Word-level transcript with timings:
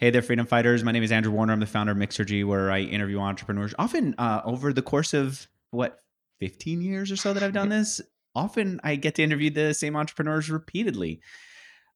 Hey 0.00 0.08
there, 0.08 0.22
freedom 0.22 0.46
fighters. 0.46 0.82
My 0.82 0.92
name 0.92 1.02
is 1.02 1.12
Andrew 1.12 1.30
Warner. 1.30 1.52
I'm 1.52 1.60
the 1.60 1.66
founder 1.66 1.92
of 1.92 1.98
Mixergy, 1.98 2.42
where 2.42 2.70
I 2.70 2.80
interview 2.80 3.18
entrepreneurs. 3.18 3.74
Often, 3.78 4.14
uh, 4.16 4.40
over 4.46 4.72
the 4.72 4.80
course 4.80 5.12
of 5.12 5.46
what 5.72 5.98
15 6.38 6.80
years 6.80 7.12
or 7.12 7.16
so 7.16 7.34
that 7.34 7.42
I've 7.42 7.52
done 7.52 7.68
this, 7.68 8.00
often 8.34 8.80
I 8.82 8.96
get 8.96 9.16
to 9.16 9.22
interview 9.22 9.50
the 9.50 9.74
same 9.74 9.96
entrepreneurs 9.96 10.48
repeatedly. 10.48 11.20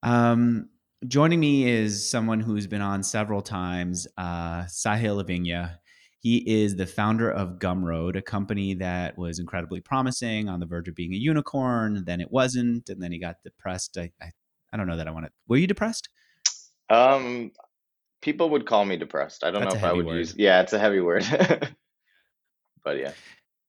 Um, 0.03 0.69
joining 1.09 1.41
me 1.41 1.67
is 1.67 2.07
someone 2.07 2.41
who's 2.41 2.67
been 2.67 2.83
on 2.83 3.03
several 3.03 3.41
times, 3.41 4.07
uh, 4.19 4.65
Sahil 4.65 5.25
Lavingia. 5.25 5.79
He 6.19 6.45
is 6.47 6.77
the 6.77 6.87
founder 6.87 7.31
of 7.31 7.59
Gumroad, 7.59 8.17
a 8.17 8.23
company 8.23 8.75
that 8.75 9.17
was 9.17 9.39
incredibly 9.39 9.81
promising, 9.81 10.51
on 10.51 10.61
the 10.61 10.67
verge 10.67 10.89
of 10.89 10.95
being 10.95 11.15
a 11.15 11.17
unicorn. 11.17 12.05
Then 12.05 12.21
it 12.21 12.31
wasn't, 12.31 12.91
and 12.91 13.03
then 13.03 13.13
he 13.13 13.19
got 13.19 13.37
depressed. 13.43 13.97
I, 13.97 14.11
I, 14.21 14.31
I 14.75 14.77
don't 14.77 14.89
know 14.89 14.99
that 14.99 15.09
I 15.09 15.11
want 15.11 15.25
to. 15.25 15.33
Were 15.49 15.57
you 15.57 15.67
depressed? 15.67 16.11
Um, 16.91 17.51
people 18.25 18.49
would 18.49 18.65
call 18.65 18.87
me 18.87 18.97
depressed. 18.97 19.45
I 19.45 19.51
don't 19.51 19.61
That's 19.61 19.75
know 19.75 19.79
if 19.81 19.85
I 19.85 19.93
would 19.93 20.07
word. 20.07 20.17
use. 20.17 20.35
Yeah, 20.37 20.63
it's 20.63 20.73
a 20.73 20.79
heavy 20.79 21.01
word. 21.01 21.27
but 22.85 22.99
yeah. 22.99 23.13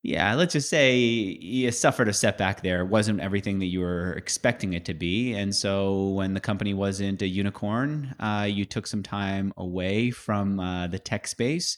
Yeah, 0.02 0.34
let's 0.34 0.54
just 0.54 0.70
say 0.70 0.96
you 0.96 1.70
suffered 1.72 2.08
a 2.08 2.12
setback 2.12 2.62
there. 2.62 2.80
It 2.80 2.86
wasn't 2.86 3.20
everything 3.20 3.58
that 3.58 3.66
you 3.66 3.80
were 3.80 4.12
expecting 4.12 4.72
it 4.72 4.84
to 4.86 4.94
be. 4.94 5.34
And 5.34 5.54
so 5.54 6.08
when 6.10 6.32
the 6.32 6.40
company 6.40 6.72
wasn't 6.72 7.20
a 7.22 7.26
unicorn, 7.26 8.14
uh, 8.18 8.46
you 8.48 8.64
took 8.64 8.86
some 8.86 9.02
time 9.02 9.52
away 9.58 10.10
from 10.10 10.58
uh, 10.58 10.86
the 10.86 10.98
tech 10.98 11.26
space. 11.26 11.76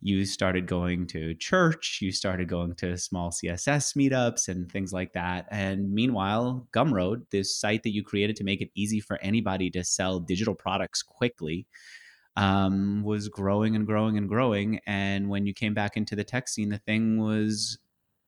You 0.00 0.24
started 0.24 0.66
going 0.66 1.06
to 1.08 1.34
church, 1.36 2.00
you 2.02 2.10
started 2.10 2.48
going 2.48 2.74
to 2.76 2.98
small 2.98 3.30
CSS 3.30 3.96
meetups 3.96 4.48
and 4.48 4.70
things 4.70 4.92
like 4.92 5.12
that. 5.12 5.46
And 5.52 5.92
meanwhile, 5.92 6.66
Gumroad, 6.74 7.30
this 7.30 7.56
site 7.56 7.84
that 7.84 7.94
you 7.94 8.02
created 8.02 8.34
to 8.36 8.44
make 8.44 8.60
it 8.60 8.70
easy 8.74 8.98
for 8.98 9.18
anybody 9.22 9.70
to 9.70 9.84
sell 9.84 10.18
digital 10.18 10.56
products 10.56 11.04
quickly, 11.04 11.68
um, 12.36 13.02
was 13.02 13.28
growing 13.28 13.76
and 13.76 13.86
growing 13.86 14.16
and 14.16 14.28
growing. 14.28 14.80
And 14.86 15.28
when 15.28 15.46
you 15.46 15.54
came 15.54 15.74
back 15.74 15.96
into 15.96 16.16
the 16.16 16.24
tech 16.24 16.48
scene, 16.48 16.70
the 16.70 16.78
thing 16.78 17.18
was, 17.18 17.78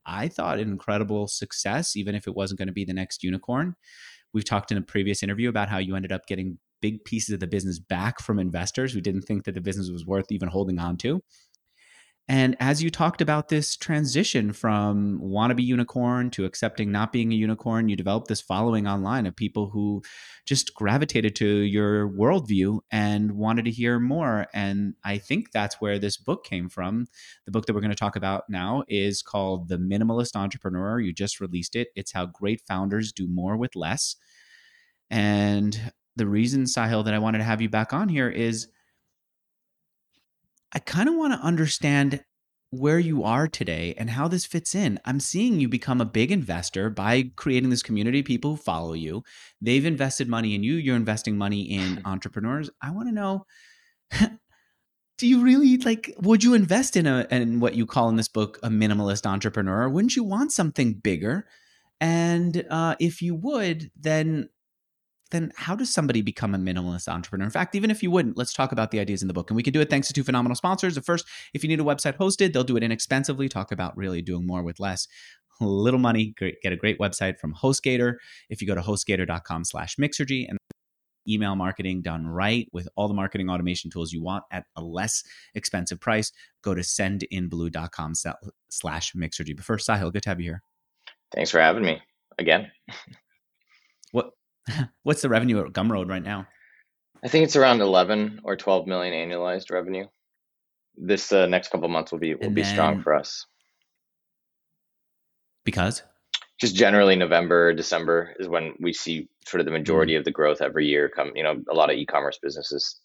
I 0.05 0.28
thought, 0.28 0.58
an 0.58 0.69
incredible 0.69 1.27
success, 1.27 1.96
even 1.96 2.14
if 2.14 2.27
it 2.27 2.34
wasn't 2.34 2.58
going 2.58 2.69
to 2.69 2.74
be 2.74 2.84
the 2.84 2.92
next 2.92 3.22
unicorn. 3.22 3.74
We've 4.33 4.44
talked 4.44 4.72
in 4.72 4.78
a 4.78 4.83
previous 4.83 5.22
interview 5.22 5.48
about 5.48 5.69
how 5.69 5.78
you 5.78 5.96
ended 5.96 6.12
up 6.12 6.27
getting 6.27 6.58
big 6.83 7.05
pieces 7.05 7.33
of 7.33 7.41
the 7.41 7.46
business 7.46 7.78
back 7.78 8.20
from 8.20 8.38
investors 8.38 8.92
who 8.92 9.00
didn't 9.00 9.22
think 9.22 9.44
that 9.44 9.55
the 9.55 9.61
business 9.61 9.91
was 9.91 10.05
worth 10.05 10.30
even 10.30 10.48
holding 10.48 10.78
on 10.78 10.98
to. 10.98 11.22
And 12.27 12.56
as 12.58 12.83
you 12.83 12.89
talked 12.89 13.20
about 13.20 13.50
this 13.50 13.77
transition 13.77 14.55
from 14.55 15.20
wannabe 15.22 15.62
unicorn 15.62 16.30
to 16.30 16.47
accepting 16.47 16.91
not 16.91 17.12
being 17.12 17.30
a 17.33 17.36
unicorn, 17.36 17.91
you 17.91 17.97
developed 17.97 18.28
this 18.28 18.41
following 18.41 18.86
online 18.86 19.27
of 19.27 19.36
people 19.36 19.69
who 19.69 20.03
just 20.47 20.75
gravitated 20.75 21.36
to 21.36 21.47
your 21.47 22.08
worldview 22.08 22.80
and 22.91 23.33
wanted 23.33 23.67
to 23.67 23.70
hear 23.70 24.00
more. 24.00 24.47
And 24.55 24.95
I 25.05 25.19
think 25.19 25.52
that's 25.52 25.83
where 25.83 25.98
this 25.98 26.17
book 26.17 26.45
came 26.45 26.70
from. 26.70 27.08
The 27.45 27.52
book 27.52 27.67
that 27.67 27.75
we're 27.75 27.83
going 27.83 27.91
to 27.91 27.97
talk 27.97 28.17
about 28.17 28.45
now 28.48 28.84
is 28.89 29.20
called 29.20 29.69
The 29.69 29.77
Minimalist 29.77 30.34
Entrepreneur. 30.34 31.00
You 31.00 31.12
just 31.12 31.41
released 31.41 31.77
it. 31.77 31.89
It's 31.95 32.12
how 32.12 32.25
great 32.25 32.62
founders 32.67 33.12
do 33.12 33.28
more 33.28 33.58
with 33.58 33.77
less. 33.77 34.17
And 35.11 35.92
the 36.17 36.27
reason, 36.27 36.64
Sahil, 36.64 37.05
that 37.05 37.12
I 37.12 37.19
wanted 37.19 37.39
to 37.39 37.45
have 37.45 37.61
you 37.61 37.69
back 37.69 37.92
on 37.92 38.08
here 38.08 38.30
is 38.30 38.69
I 40.75 40.80
kind 40.80 41.08
of 41.08 41.14
want 41.14 41.33
to 41.33 41.39
understand 41.39 42.25
where 42.70 42.98
you 42.98 43.22
are 43.22 43.47
today 43.47 43.94
and 43.97 44.11
how 44.11 44.27
this 44.27 44.44
fits 44.44 44.75
in. 44.75 44.98
I'm 45.05 45.20
seeing 45.20 45.61
you 45.61 45.69
become 45.69 46.00
a 46.00 46.06
big 46.06 46.33
investor 46.33 46.91
by 46.91 47.30
creating 47.36 47.70
this 47.70 47.83
community 47.83 48.20
of 48.20 48.27
people 48.27 48.53
who 48.53 48.56
follow 48.56 48.95
you. 48.95 49.22
They've 49.61 49.84
invested 49.84 50.28
money 50.28 50.55
in 50.55 50.64
you, 50.64 50.75
you're 50.75 50.97
investing 50.97 51.39
money 51.39 51.62
in 51.62 52.02
entrepreneurs. 52.05 52.70
I 52.83 52.91
want 52.91 53.08
to 53.08 53.14
know 53.14 53.47
do 55.19 55.28
you 55.28 55.42
really 55.42 55.77
like 55.78 56.12
would 56.19 56.42
you 56.42 56.55
invest 56.55 56.97
in 56.97 57.06
a 57.06 57.27
in 57.30 57.61
what 57.61 57.75
you 57.75 57.86
call 57.86 58.08
in 58.08 58.17
this 58.17 58.29
book 58.29 58.58
a 58.63 58.68
minimalist 58.68 59.27
entrepreneur? 59.27 59.89
Wouldn't 59.89 60.17
you 60.17 60.24
want 60.24 60.52
something 60.52 60.95
bigger? 60.95 61.46
And 62.01 62.67
uh, 62.68 62.96
if 62.98 63.23
you 63.23 63.36
would, 63.36 63.90
then 63.98 64.48
then 65.34 65.52
how 65.56 65.74
does 65.74 65.92
somebody 65.92 66.22
become 66.22 66.55
a 66.55 66.58
minimalist 66.58 67.08
entrepreneur? 67.08 67.45
In 67.45 67.50
fact, 67.50 67.74
even 67.74 67.90
if 67.90 68.02
you 68.02 68.11
wouldn't, 68.11 68.36
let's 68.36 68.52
talk 68.52 68.72
about 68.72 68.90
the 68.90 69.00
ideas 69.00 69.20
in 69.20 69.28
the 69.28 69.34
book. 69.34 69.50
And 69.50 69.56
we 69.56 69.62
can 69.62 69.72
do 69.72 69.80
it 69.80 69.90
thanks 69.90 70.06
to 70.06 70.14
two 70.14 70.22
phenomenal 70.22 70.55
sponsors. 70.55 70.95
The 70.95 71.02
first, 71.02 71.27
if 71.52 71.62
you 71.62 71.68
need 71.68 71.80
a 71.80 71.84
website 71.84 72.17
hosted, 72.17 72.52
they'll 72.52 72.64
do 72.64 72.77
it 72.77 72.83
inexpensively. 72.83 73.48
Talk 73.48 73.72
about 73.72 73.96
really 73.96 74.22
doing 74.22 74.46
more 74.46 74.62
with 74.62 74.78
less. 74.78 75.08
Little 75.61 76.00
money, 76.00 76.34
get 76.39 76.72
a 76.72 76.77
great 76.77 76.98
website 76.98 77.39
from 77.39 77.55
HostGator. 77.55 78.14
If 78.48 78.61
you 78.61 78.67
go 78.67 78.74
to 78.74 78.80
hostgator.com 78.80 79.64
slash 79.64 79.96
mixergy 79.96 80.46
and 80.48 80.58
email 81.28 81.56
marketing 81.56 82.02
done 82.02 82.27
right 82.27 82.68
with 82.72 82.89
all 82.96 83.08
the 83.08 83.14
marketing 83.14 83.48
automation 83.48 83.90
tools 83.90 84.12
you 84.12 84.22
want 84.22 84.45
at 84.51 84.64
a 84.77 84.83
less 84.83 85.22
expensive 85.55 86.01
price, 86.01 86.33
go 86.62 86.74
to 86.74 86.83
sendinblue.com 86.83 88.14
slash 88.70 89.12
mixergy. 89.14 89.56
But 89.56 89.64
first, 89.64 89.89
Sahil, 89.89 90.12
good 90.12 90.22
to 90.24 90.28
have 90.28 90.40
you 90.40 90.51
here. 90.51 90.62
Thanks 91.34 91.51
for 91.51 91.61
having 91.61 91.84
me 91.84 92.01
again. 92.39 92.70
what 94.67 94.89
What's 95.02 95.23
the 95.23 95.29
revenue 95.29 95.64
at 95.64 95.73
Gumroad 95.73 96.08
right 96.08 96.23
now? 96.23 96.47
I 97.25 97.29
think 97.29 97.45
it's 97.45 97.57
around 97.57 97.80
11 97.80 98.41
or 98.45 98.57
12 98.57 98.86
million 98.86 99.14
annualized 99.14 99.70
revenue. 99.70 100.07
This 100.97 101.33
uh, 101.33 101.47
next 101.47 101.70
couple 101.70 101.89
months 101.89 102.13
will 102.13 102.19
be 102.19 102.35
will 102.35 102.47
and 102.47 102.55
be 102.55 102.64
strong 102.64 103.02
for 103.02 103.14
us. 103.14 103.47
Because 105.64 106.02
just 106.61 106.77
generally 106.77 107.17
November, 107.17 107.73
December 107.73 108.35
is 108.39 108.47
when 108.47 108.75
we 108.79 108.92
see 108.92 109.29
sort 109.47 109.61
of 109.61 109.64
the 109.64 109.73
majority 109.73 110.13
mm-hmm. 110.13 110.19
of 110.19 110.25
the 110.25 110.30
growth 110.30 110.61
every 110.61 110.86
year 110.86 111.08
come, 111.08 111.33
you 111.35 111.42
know, 111.42 111.63
a 111.70 111.75
lot 111.75 111.91
of 111.91 111.96
e-commerce 111.96 112.39
businesses 112.41 113.01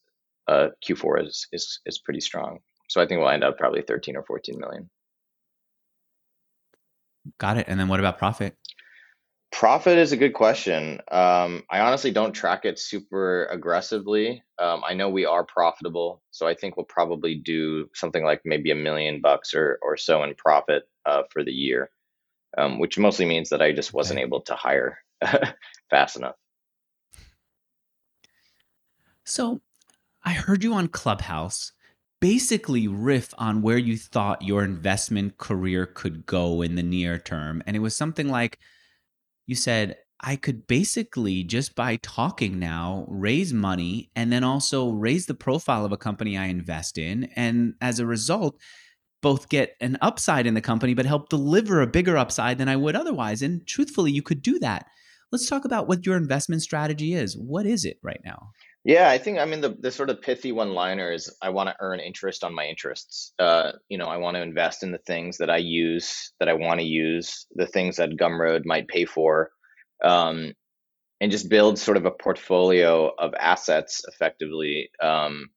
uh, 0.47 0.70
Q4 0.86 1.28
is 1.28 1.47
is 1.52 1.80
is 1.86 2.00
pretty 2.00 2.22
strong. 2.22 2.59
So 2.90 3.02
I 3.02 3.06
think 3.06 3.20
we'll 3.20 3.30
end 3.30 3.44
up 3.44 3.58
probably 3.58 3.84
13 3.84 4.18
or 4.18 4.24
14 4.24 4.59
million. 4.59 4.90
Got 7.38 7.58
it. 7.58 7.66
And 7.68 7.80
then 7.80 7.88
what 7.88 8.00
about 8.00 8.18
profit? 8.18 8.56
Profit 9.51 9.97
is 9.97 10.11
a 10.11 10.17
good 10.17 10.33
question. 10.33 10.99
Um, 11.11 11.63
I 11.71 11.79
honestly 11.79 12.11
don't 12.11 12.33
track 12.33 12.65
it 12.65 12.77
super 12.77 13.45
aggressively. 13.45 14.43
Um, 14.59 14.83
I 14.87 14.93
know 14.93 15.09
we 15.09 15.25
are 15.25 15.43
profitable, 15.43 16.21
so 16.29 16.47
I 16.47 16.53
think 16.53 16.77
we'll 16.77 16.85
probably 16.85 17.35
do 17.35 17.89
something 17.95 18.23
like 18.23 18.41
maybe 18.45 18.69
a 18.71 18.75
million 18.75 19.21
bucks 19.21 19.55
or 19.55 19.79
or 19.81 19.97
so 19.97 20.23
in 20.23 20.35
profit 20.35 20.83
uh, 21.05 21.23
for 21.31 21.43
the 21.43 21.51
year, 21.51 21.89
um, 22.57 22.79
which 22.79 22.99
mostly 22.99 23.25
means 23.25 23.49
that 23.49 23.61
I 23.61 23.71
just 23.71 23.91
wasn't 23.91 24.19
able 24.19 24.41
to 24.41 24.55
hire 24.55 24.99
fast 25.89 26.16
enough. 26.16 26.35
So, 29.25 29.61
I 30.23 30.33
heard 30.33 30.63
you 30.63 30.73
on 30.73 30.89
Clubhouse 30.89 31.71
basically 32.19 32.87
riff 32.87 33.33
on 33.37 33.61
where 33.61 33.77
you 33.77 33.97
thought 33.97 34.41
your 34.43 34.63
investment 34.63 35.37
career 35.37 35.85
could 35.85 36.25
go 36.25 36.61
in 36.61 36.75
the 36.75 36.83
near 36.83 37.17
term, 37.17 37.63
and 37.66 37.75
it 37.75 37.79
was 37.79 37.95
something 37.95 38.29
like 38.29 38.59
you 39.49 39.55
said, 39.55 39.97
I 40.21 40.35
could 40.35 40.67
basically 40.67 41.43
just 41.43 41.73
by 41.73 41.95
talking 42.03 42.59
now 42.59 43.07
raise 43.09 43.51
money 43.51 44.11
and 44.15 44.31
then 44.31 44.43
also 44.43 44.89
raise 44.89 45.25
the 45.25 45.33
profile 45.33 45.85
of 45.85 45.91
a 45.91 45.97
company 45.97 46.37
I 46.37 46.45
invest 46.45 46.99
in. 46.99 47.29
And 47.35 47.73
as 47.81 47.99
a 47.99 48.05
result, 48.05 48.61
both 49.23 49.49
get 49.49 49.75
an 49.81 49.97
upside 50.01 50.45
in 50.45 50.53
the 50.53 50.61
company, 50.61 50.93
but 50.93 51.07
help 51.07 51.29
deliver 51.29 51.81
a 51.81 51.87
bigger 51.87 52.15
upside 52.15 52.59
than 52.59 52.69
I 52.69 52.75
would 52.75 52.95
otherwise. 52.95 53.41
And 53.41 53.65
truthfully, 53.65 54.11
you 54.11 54.21
could 54.21 54.43
do 54.43 54.59
that. 54.59 54.85
Let's 55.31 55.49
talk 55.49 55.66
about 55.66 55.87
what 55.87 56.05
your 56.05 56.16
investment 56.16 56.61
strategy 56.61 57.16
is. 57.16 57.35
What 57.35 57.66
is 57.66 57.83
it 57.83 57.97
right 58.03 58.21
now? 58.23 58.51
Yeah, 58.89 59.07
I 59.11 59.19
think 59.19 59.38
I 59.38 59.45
mean 59.45 59.61
the 59.61 59.77
the 59.79 59.91
sort 59.91 60.09
of 60.09 60.19
pithy 60.19 60.51
one 60.51 60.72
liner 60.73 61.11
is 61.11 61.31
I 61.44 61.51
want 61.51 61.69
to 61.69 61.75
earn 61.79 62.00
interest 62.00 62.44
on 62.44 62.55
my 62.55 62.66
interests. 62.66 63.33
Uh, 63.38 63.73
you 63.88 64.00
know, 64.00 64.07
I 64.07 64.17
want 64.17 64.33
to 64.33 64.41
invest 64.41 64.81
in 64.81 64.91
the 64.91 64.97
things 65.05 65.38
that 65.38 65.50
I 65.51 65.57
use 65.57 66.33
that 66.39 66.50
I 66.50 66.53
want 66.53 66.79
to 66.79 66.85
use, 66.88 67.45
the 67.53 67.67
things 67.67 67.97
that 67.97 68.17
Gumroad 68.17 68.66
might 68.66 68.88
pay 68.88 69.05
for, 69.05 69.51
um, 70.03 70.55
and 71.22 71.31
just 71.31 71.49
build 71.49 71.78
sort 71.78 71.97
of 71.97 72.05
a 72.05 72.11
portfolio 72.11 73.11
of 73.19 73.35
assets 73.40 74.02
effectively. 74.08 74.90
Um, 74.99 75.49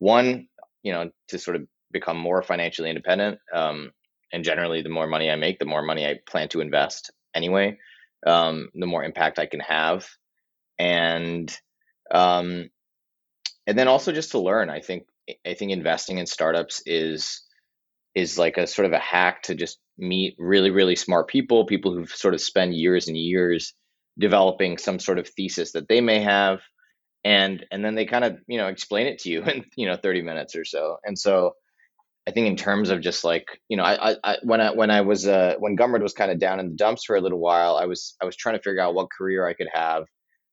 one, 0.00 0.48
you 0.82 0.92
know, 0.92 1.10
to 1.28 1.38
sort 1.38 1.56
of 1.56 1.62
become 1.90 2.18
more 2.18 2.42
financially 2.42 2.90
independent. 2.90 3.38
Um, 3.54 3.92
and 4.30 4.44
generally, 4.44 4.82
the 4.82 4.90
more 4.90 5.06
money 5.06 5.30
I 5.30 5.36
make, 5.36 5.58
the 5.58 5.64
more 5.64 5.82
money 5.82 6.06
I 6.06 6.18
plan 6.28 6.50
to 6.50 6.60
invest 6.60 7.10
anyway. 7.34 7.78
Um, 8.26 8.68
the 8.74 8.84
more 8.86 9.04
impact 9.04 9.38
I 9.38 9.46
can 9.46 9.60
have, 9.60 10.06
and 10.78 11.50
um, 12.10 12.68
and 13.66 13.78
then 13.78 13.88
also 13.88 14.12
just 14.12 14.32
to 14.32 14.38
learn. 14.38 14.70
I 14.70 14.80
think 14.80 15.04
I 15.46 15.54
think 15.54 15.72
investing 15.72 16.18
in 16.18 16.26
startups 16.26 16.82
is 16.86 17.42
is 18.14 18.38
like 18.38 18.58
a 18.58 18.66
sort 18.66 18.86
of 18.86 18.92
a 18.92 18.98
hack 18.98 19.42
to 19.44 19.54
just 19.54 19.78
meet 19.98 20.36
really 20.38 20.70
really 20.70 20.96
smart 20.96 21.28
people, 21.28 21.66
people 21.66 21.94
who've 21.94 22.10
sort 22.10 22.34
of 22.34 22.40
spent 22.40 22.74
years 22.74 23.08
and 23.08 23.16
years 23.16 23.74
developing 24.18 24.78
some 24.78 24.98
sort 24.98 25.18
of 25.18 25.28
thesis 25.28 25.72
that 25.72 25.88
they 25.88 26.00
may 26.00 26.20
have, 26.20 26.60
and 27.24 27.64
and 27.70 27.84
then 27.84 27.94
they 27.94 28.04
kind 28.04 28.24
of 28.24 28.38
you 28.46 28.58
know 28.58 28.68
explain 28.68 29.06
it 29.06 29.20
to 29.20 29.30
you 29.30 29.42
in 29.44 29.64
you 29.76 29.86
know 29.86 29.96
30 29.96 30.22
minutes 30.22 30.56
or 30.56 30.64
so. 30.64 30.98
And 31.04 31.18
so 31.18 31.54
I 32.26 32.30
think 32.30 32.46
in 32.46 32.56
terms 32.56 32.90
of 32.90 33.00
just 33.00 33.24
like 33.24 33.46
you 33.68 33.76
know 33.76 33.84
I, 33.84 34.16
I 34.22 34.36
when 34.42 34.60
I 34.60 34.72
when 34.72 34.90
I 34.90 35.00
was 35.00 35.26
uh, 35.26 35.54
when 35.58 35.76
Gumroad 35.76 36.02
was 36.02 36.14
kind 36.14 36.30
of 36.30 36.38
down 36.38 36.60
in 36.60 36.70
the 36.70 36.76
dumps 36.76 37.04
for 37.04 37.16
a 37.16 37.20
little 37.20 37.40
while, 37.40 37.76
I 37.76 37.86
was 37.86 38.16
I 38.20 38.26
was 38.26 38.36
trying 38.36 38.56
to 38.56 38.62
figure 38.62 38.80
out 38.80 38.94
what 38.94 39.08
career 39.10 39.46
I 39.46 39.54
could 39.54 39.68
have 39.72 40.04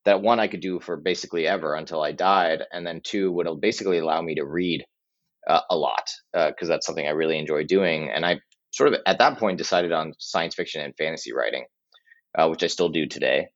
that 0.06 0.21
one 0.21 0.39
I 0.39 0.48
could 0.48 0.62
do 0.62 0.80
for 0.80 0.98
basically 0.98 1.48
ever 1.48 1.75
until 1.75 2.01
I 2.01 2.12
died, 2.12 2.63
and 2.71 2.86
then 2.86 3.01
two 3.03 3.31
would 3.31 3.48
basically 3.62 4.00
allow 4.00 4.21
me 4.21 4.36
to 4.36 4.45
read 4.45 4.83
uh, 5.48 5.62
a 5.69 5.75
lot 5.75 6.09
because 6.33 6.69
uh, 6.69 6.74
that's 6.74 6.86
something 6.86 7.06
I 7.06 7.12
really 7.12 7.38
enjoy 7.38 7.63
doing. 7.65 8.09
And 8.09 8.25
I 8.25 8.42
sort 8.71 8.94
of 8.94 9.00
at 9.06 9.19
that 9.19 9.38
point 9.38 9.57
decided 9.57 9.92
on 9.92 10.13
science 10.18 10.56
fiction 10.56 10.81
and 10.81 10.95
fantasy 10.95 11.33
writing, 11.33 11.65
uh, 12.38 12.48
which 12.48 12.63
I 12.63 12.68
still 12.68 12.89
do 12.89 13.07
today. 13.07 13.50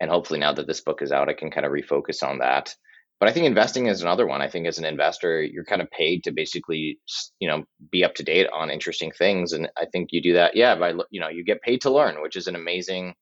And 0.00 0.10
hopefully, 0.10 0.40
now 0.40 0.52
that 0.52 0.66
this 0.66 0.80
book 0.80 1.00
is 1.00 1.12
out, 1.12 1.28
I 1.28 1.34
can 1.34 1.50
kind 1.50 1.64
of 1.64 1.72
refocus 1.72 2.22
on 2.22 2.38
that. 2.38 2.74
But 3.20 3.28
I 3.28 3.32
think 3.32 3.46
investing 3.46 3.86
is 3.86 4.02
another 4.02 4.26
one. 4.26 4.42
I 4.42 4.48
think 4.48 4.66
as 4.66 4.78
an 4.78 4.84
investor, 4.84 5.40
you're 5.40 5.64
kind 5.64 5.80
of 5.80 5.88
paid 5.92 6.24
to 6.24 6.32
basically, 6.32 6.98
you 7.38 7.48
know, 7.48 7.62
be 7.92 8.04
up 8.04 8.16
to 8.16 8.24
date 8.24 8.48
on 8.52 8.68
interesting 8.68 9.12
things, 9.16 9.52
and 9.52 9.68
I 9.78 9.84
think 9.92 10.08
you 10.10 10.20
do 10.20 10.32
that. 10.32 10.56
Yeah, 10.56 10.74
by 10.74 10.94
you 11.10 11.20
know, 11.20 11.28
you 11.28 11.44
get 11.44 11.62
paid 11.62 11.82
to 11.82 11.92
learn, 11.92 12.20
which 12.20 12.34
is 12.34 12.48
an 12.48 12.56
amazing, 12.56 13.14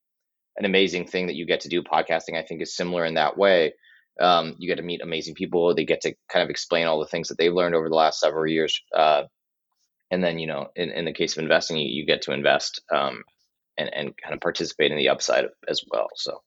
an 0.56 0.64
amazing 0.64 1.06
thing 1.06 1.26
that 1.26 1.36
you 1.36 1.46
get 1.46 1.60
to 1.60 1.68
do. 1.68 1.82
Podcasting, 1.82 2.36
I 2.36 2.42
think, 2.42 2.60
is 2.60 2.76
similar 2.76 3.04
in 3.04 3.14
that 3.14 3.36
way. 3.36 3.74
Um, 4.20 4.54
you 4.58 4.68
get 4.68 4.76
to 4.76 4.82
meet 4.82 5.02
amazing 5.02 5.34
people. 5.34 5.74
They 5.74 5.84
get 5.84 6.02
to 6.02 6.14
kind 6.30 6.42
of 6.42 6.50
explain 6.50 6.86
all 6.86 7.00
the 7.00 7.06
things 7.06 7.28
that 7.28 7.38
they've 7.38 7.52
learned 7.52 7.74
over 7.74 7.88
the 7.88 7.94
last 7.94 8.20
several 8.20 8.46
years. 8.46 8.80
Uh, 8.94 9.22
and 10.10 10.22
then, 10.22 10.38
you 10.38 10.46
know, 10.46 10.68
in, 10.76 10.90
in 10.90 11.04
the 11.04 11.12
case 11.12 11.36
of 11.36 11.42
investing, 11.42 11.78
you, 11.78 11.88
you 11.88 12.04
get 12.04 12.22
to 12.22 12.32
invest 12.32 12.82
um, 12.92 13.22
and, 13.78 13.92
and 13.94 14.16
kind 14.16 14.34
of 14.34 14.40
participate 14.40 14.90
in 14.90 14.98
the 14.98 15.08
upside 15.08 15.46
as 15.68 15.82
well. 15.90 16.08
So. 16.16 16.42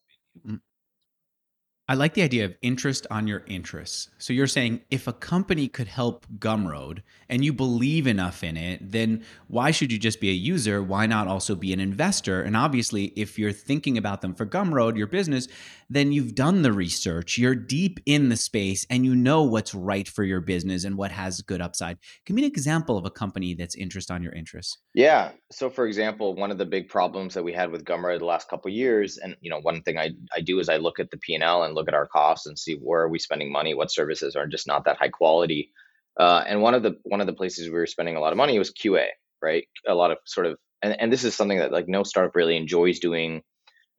I 1.86 1.94
like 1.94 2.14
the 2.14 2.22
idea 2.22 2.46
of 2.46 2.56
interest 2.62 3.06
on 3.10 3.26
your 3.26 3.44
interests. 3.46 4.08
So 4.16 4.32
you're 4.32 4.46
saying 4.46 4.80
if 4.90 5.06
a 5.06 5.12
company 5.12 5.68
could 5.68 5.86
help 5.86 6.26
Gumroad 6.38 7.02
and 7.28 7.44
you 7.44 7.52
believe 7.52 8.06
enough 8.06 8.42
in 8.42 8.56
it, 8.56 8.90
then 8.90 9.22
why 9.48 9.70
should 9.70 9.92
you 9.92 9.98
just 9.98 10.18
be 10.18 10.30
a 10.30 10.32
user? 10.32 10.82
Why 10.82 11.04
not 11.04 11.28
also 11.28 11.54
be 11.54 11.74
an 11.74 11.80
investor? 11.80 12.40
And 12.40 12.56
obviously, 12.56 13.12
if 13.16 13.38
you're 13.38 13.52
thinking 13.52 13.98
about 13.98 14.22
them 14.22 14.34
for 14.34 14.46
Gumroad, 14.46 14.96
your 14.96 15.06
business, 15.06 15.46
then 15.90 16.10
you've 16.10 16.34
done 16.34 16.62
the 16.62 16.72
research, 16.72 17.36
you're 17.36 17.54
deep 17.54 18.00
in 18.06 18.30
the 18.30 18.36
space, 18.36 18.86
and 18.88 19.04
you 19.04 19.14
know 19.14 19.42
what's 19.42 19.74
right 19.74 20.08
for 20.08 20.24
your 20.24 20.40
business 20.40 20.84
and 20.84 20.96
what 20.96 21.10
has 21.10 21.42
good 21.42 21.60
upside. 21.60 21.98
Give 22.24 22.34
me 22.34 22.44
an 22.44 22.50
example 22.50 22.96
of 22.96 23.04
a 23.04 23.10
company 23.10 23.52
that's 23.52 23.74
interest 23.74 24.10
on 24.10 24.22
your 24.22 24.32
interests. 24.32 24.78
Yeah. 24.94 25.32
So, 25.52 25.68
for 25.68 25.86
example, 25.86 26.34
one 26.34 26.50
of 26.50 26.56
the 26.56 26.64
big 26.64 26.88
problems 26.88 27.34
that 27.34 27.44
we 27.44 27.52
had 27.52 27.70
with 27.70 27.84
Gumroad 27.84 28.20
the 28.20 28.24
last 28.24 28.48
couple 28.48 28.70
years, 28.70 29.18
and 29.18 29.36
you 29.42 29.50
know, 29.50 29.60
one 29.60 29.82
thing 29.82 29.98
I, 29.98 30.12
I 30.34 30.40
do 30.40 30.58
is 30.60 30.70
I 30.70 30.78
look 30.78 30.98
at 30.98 31.10
the 31.10 31.18
P 31.18 31.34
and 31.34 31.44
L 31.44 31.64
and 31.64 31.73
look 31.74 31.88
at 31.88 31.94
our 31.94 32.06
costs 32.06 32.46
and 32.46 32.58
see 32.58 32.74
where 32.74 33.02
are 33.02 33.08
we 33.08 33.18
spending 33.18 33.52
money, 33.52 33.74
what 33.74 33.92
services 33.92 34.36
are 34.36 34.46
just 34.46 34.66
not 34.66 34.84
that 34.84 34.96
high 34.96 35.08
quality. 35.08 35.72
Uh, 36.18 36.44
and 36.46 36.62
one 36.62 36.74
of 36.74 36.82
the 36.82 36.96
one 37.02 37.20
of 37.20 37.26
the 37.26 37.32
places 37.32 37.66
we 37.66 37.74
were 37.74 37.86
spending 37.86 38.16
a 38.16 38.20
lot 38.20 38.32
of 38.32 38.36
money 38.36 38.58
was 38.58 38.72
QA, 38.72 39.06
right? 39.42 39.66
A 39.86 39.94
lot 39.94 40.10
of 40.10 40.18
sort 40.24 40.46
of, 40.46 40.58
and, 40.82 40.98
and 41.00 41.12
this 41.12 41.24
is 41.24 41.34
something 41.34 41.58
that 41.58 41.72
like 41.72 41.88
no 41.88 42.02
startup 42.04 42.36
really 42.36 42.56
enjoys 42.56 43.00
doing 43.00 43.42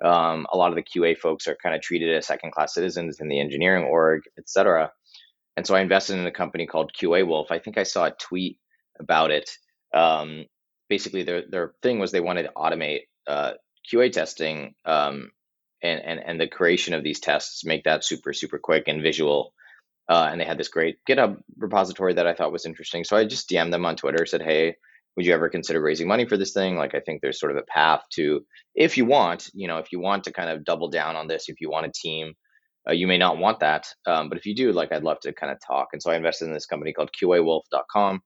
um, 0.03 0.45
a 0.51 0.57
lot 0.57 0.69
of 0.69 0.75
the 0.75 0.83
QA 0.83 1.17
folks 1.17 1.47
are 1.47 1.57
kind 1.61 1.75
of 1.75 1.81
treated 1.81 2.15
as 2.15 2.27
second 2.27 2.51
class 2.51 2.73
citizens 2.73 3.19
in 3.19 3.27
the 3.27 3.39
engineering 3.39 3.85
org, 3.85 4.23
et 4.37 4.49
cetera. 4.49 4.91
And 5.57 5.65
so 5.65 5.75
I 5.75 5.81
invested 5.81 6.17
in 6.17 6.25
a 6.25 6.31
company 6.31 6.65
called 6.65 6.91
QA 6.99 7.25
Wolf. 7.25 7.51
I 7.51 7.59
think 7.59 7.77
I 7.77 7.83
saw 7.83 8.05
a 8.05 8.11
tweet 8.11 8.59
about 8.99 9.31
it. 9.31 9.49
Um, 9.93 10.45
basically, 10.89 11.23
their 11.23 11.43
their 11.49 11.73
thing 11.81 11.99
was 11.99 12.11
they 12.11 12.19
wanted 12.19 12.43
to 12.43 12.51
automate 12.55 13.03
uh, 13.27 13.53
QA 13.91 14.11
testing 14.11 14.75
um, 14.85 15.31
and, 15.91 16.01
and 16.01 16.19
and 16.19 16.41
the 16.41 16.47
creation 16.47 16.93
of 16.93 17.03
these 17.03 17.19
tests, 17.19 17.65
make 17.65 17.83
that 17.85 18.03
super 18.03 18.33
super 18.33 18.59
quick 18.59 18.83
and 18.87 19.01
visual. 19.01 19.53
Uh, 20.07 20.27
and 20.31 20.39
they 20.39 20.45
had 20.45 20.59
this 20.59 20.67
great 20.67 20.97
GitHub 21.09 21.37
repository 21.57 22.13
that 22.13 22.27
I 22.27 22.35
thought 22.35 22.51
was 22.51 22.67
interesting. 22.67 23.03
So 23.03 23.17
I 23.17 23.25
just 23.25 23.49
DM'd 23.49 23.73
them 23.73 23.85
on 23.85 23.95
Twitter, 23.95 24.27
said, 24.27 24.43
"Hey, 24.43 24.75
would 25.15 25.25
you 25.25 25.33
ever 25.33 25.49
consider 25.49 25.81
raising 25.81 26.07
money 26.07 26.25
for 26.25 26.37
this 26.37 26.53
thing 26.53 26.75
like 26.75 26.95
i 26.95 26.99
think 26.99 27.21
there's 27.21 27.39
sort 27.39 27.51
of 27.51 27.57
a 27.57 27.65
path 27.67 28.01
to 28.11 28.45
if 28.73 28.97
you 28.97 29.05
want 29.05 29.49
you 29.53 29.67
know 29.67 29.77
if 29.77 29.91
you 29.91 29.99
want 29.99 30.23
to 30.23 30.31
kind 30.31 30.49
of 30.49 30.63
double 30.63 30.89
down 30.89 31.15
on 31.15 31.27
this 31.27 31.49
if 31.49 31.61
you 31.61 31.69
want 31.69 31.85
a 31.85 31.91
team 31.91 32.33
uh, 32.87 32.93
you 32.93 33.07
may 33.07 33.17
not 33.17 33.37
want 33.37 33.59
that 33.59 33.87
um, 34.05 34.29
but 34.29 34.37
if 34.37 34.45
you 34.45 34.55
do 34.55 34.71
like 34.71 34.91
i'd 34.91 35.03
love 35.03 35.19
to 35.19 35.33
kind 35.33 35.51
of 35.51 35.57
talk 35.65 35.89
and 35.93 36.01
so 36.01 36.11
i 36.11 36.15
invested 36.15 36.45
in 36.45 36.53
this 36.53 36.65
company 36.65 36.93
called 36.93 37.09
qawolf.com 37.19 38.21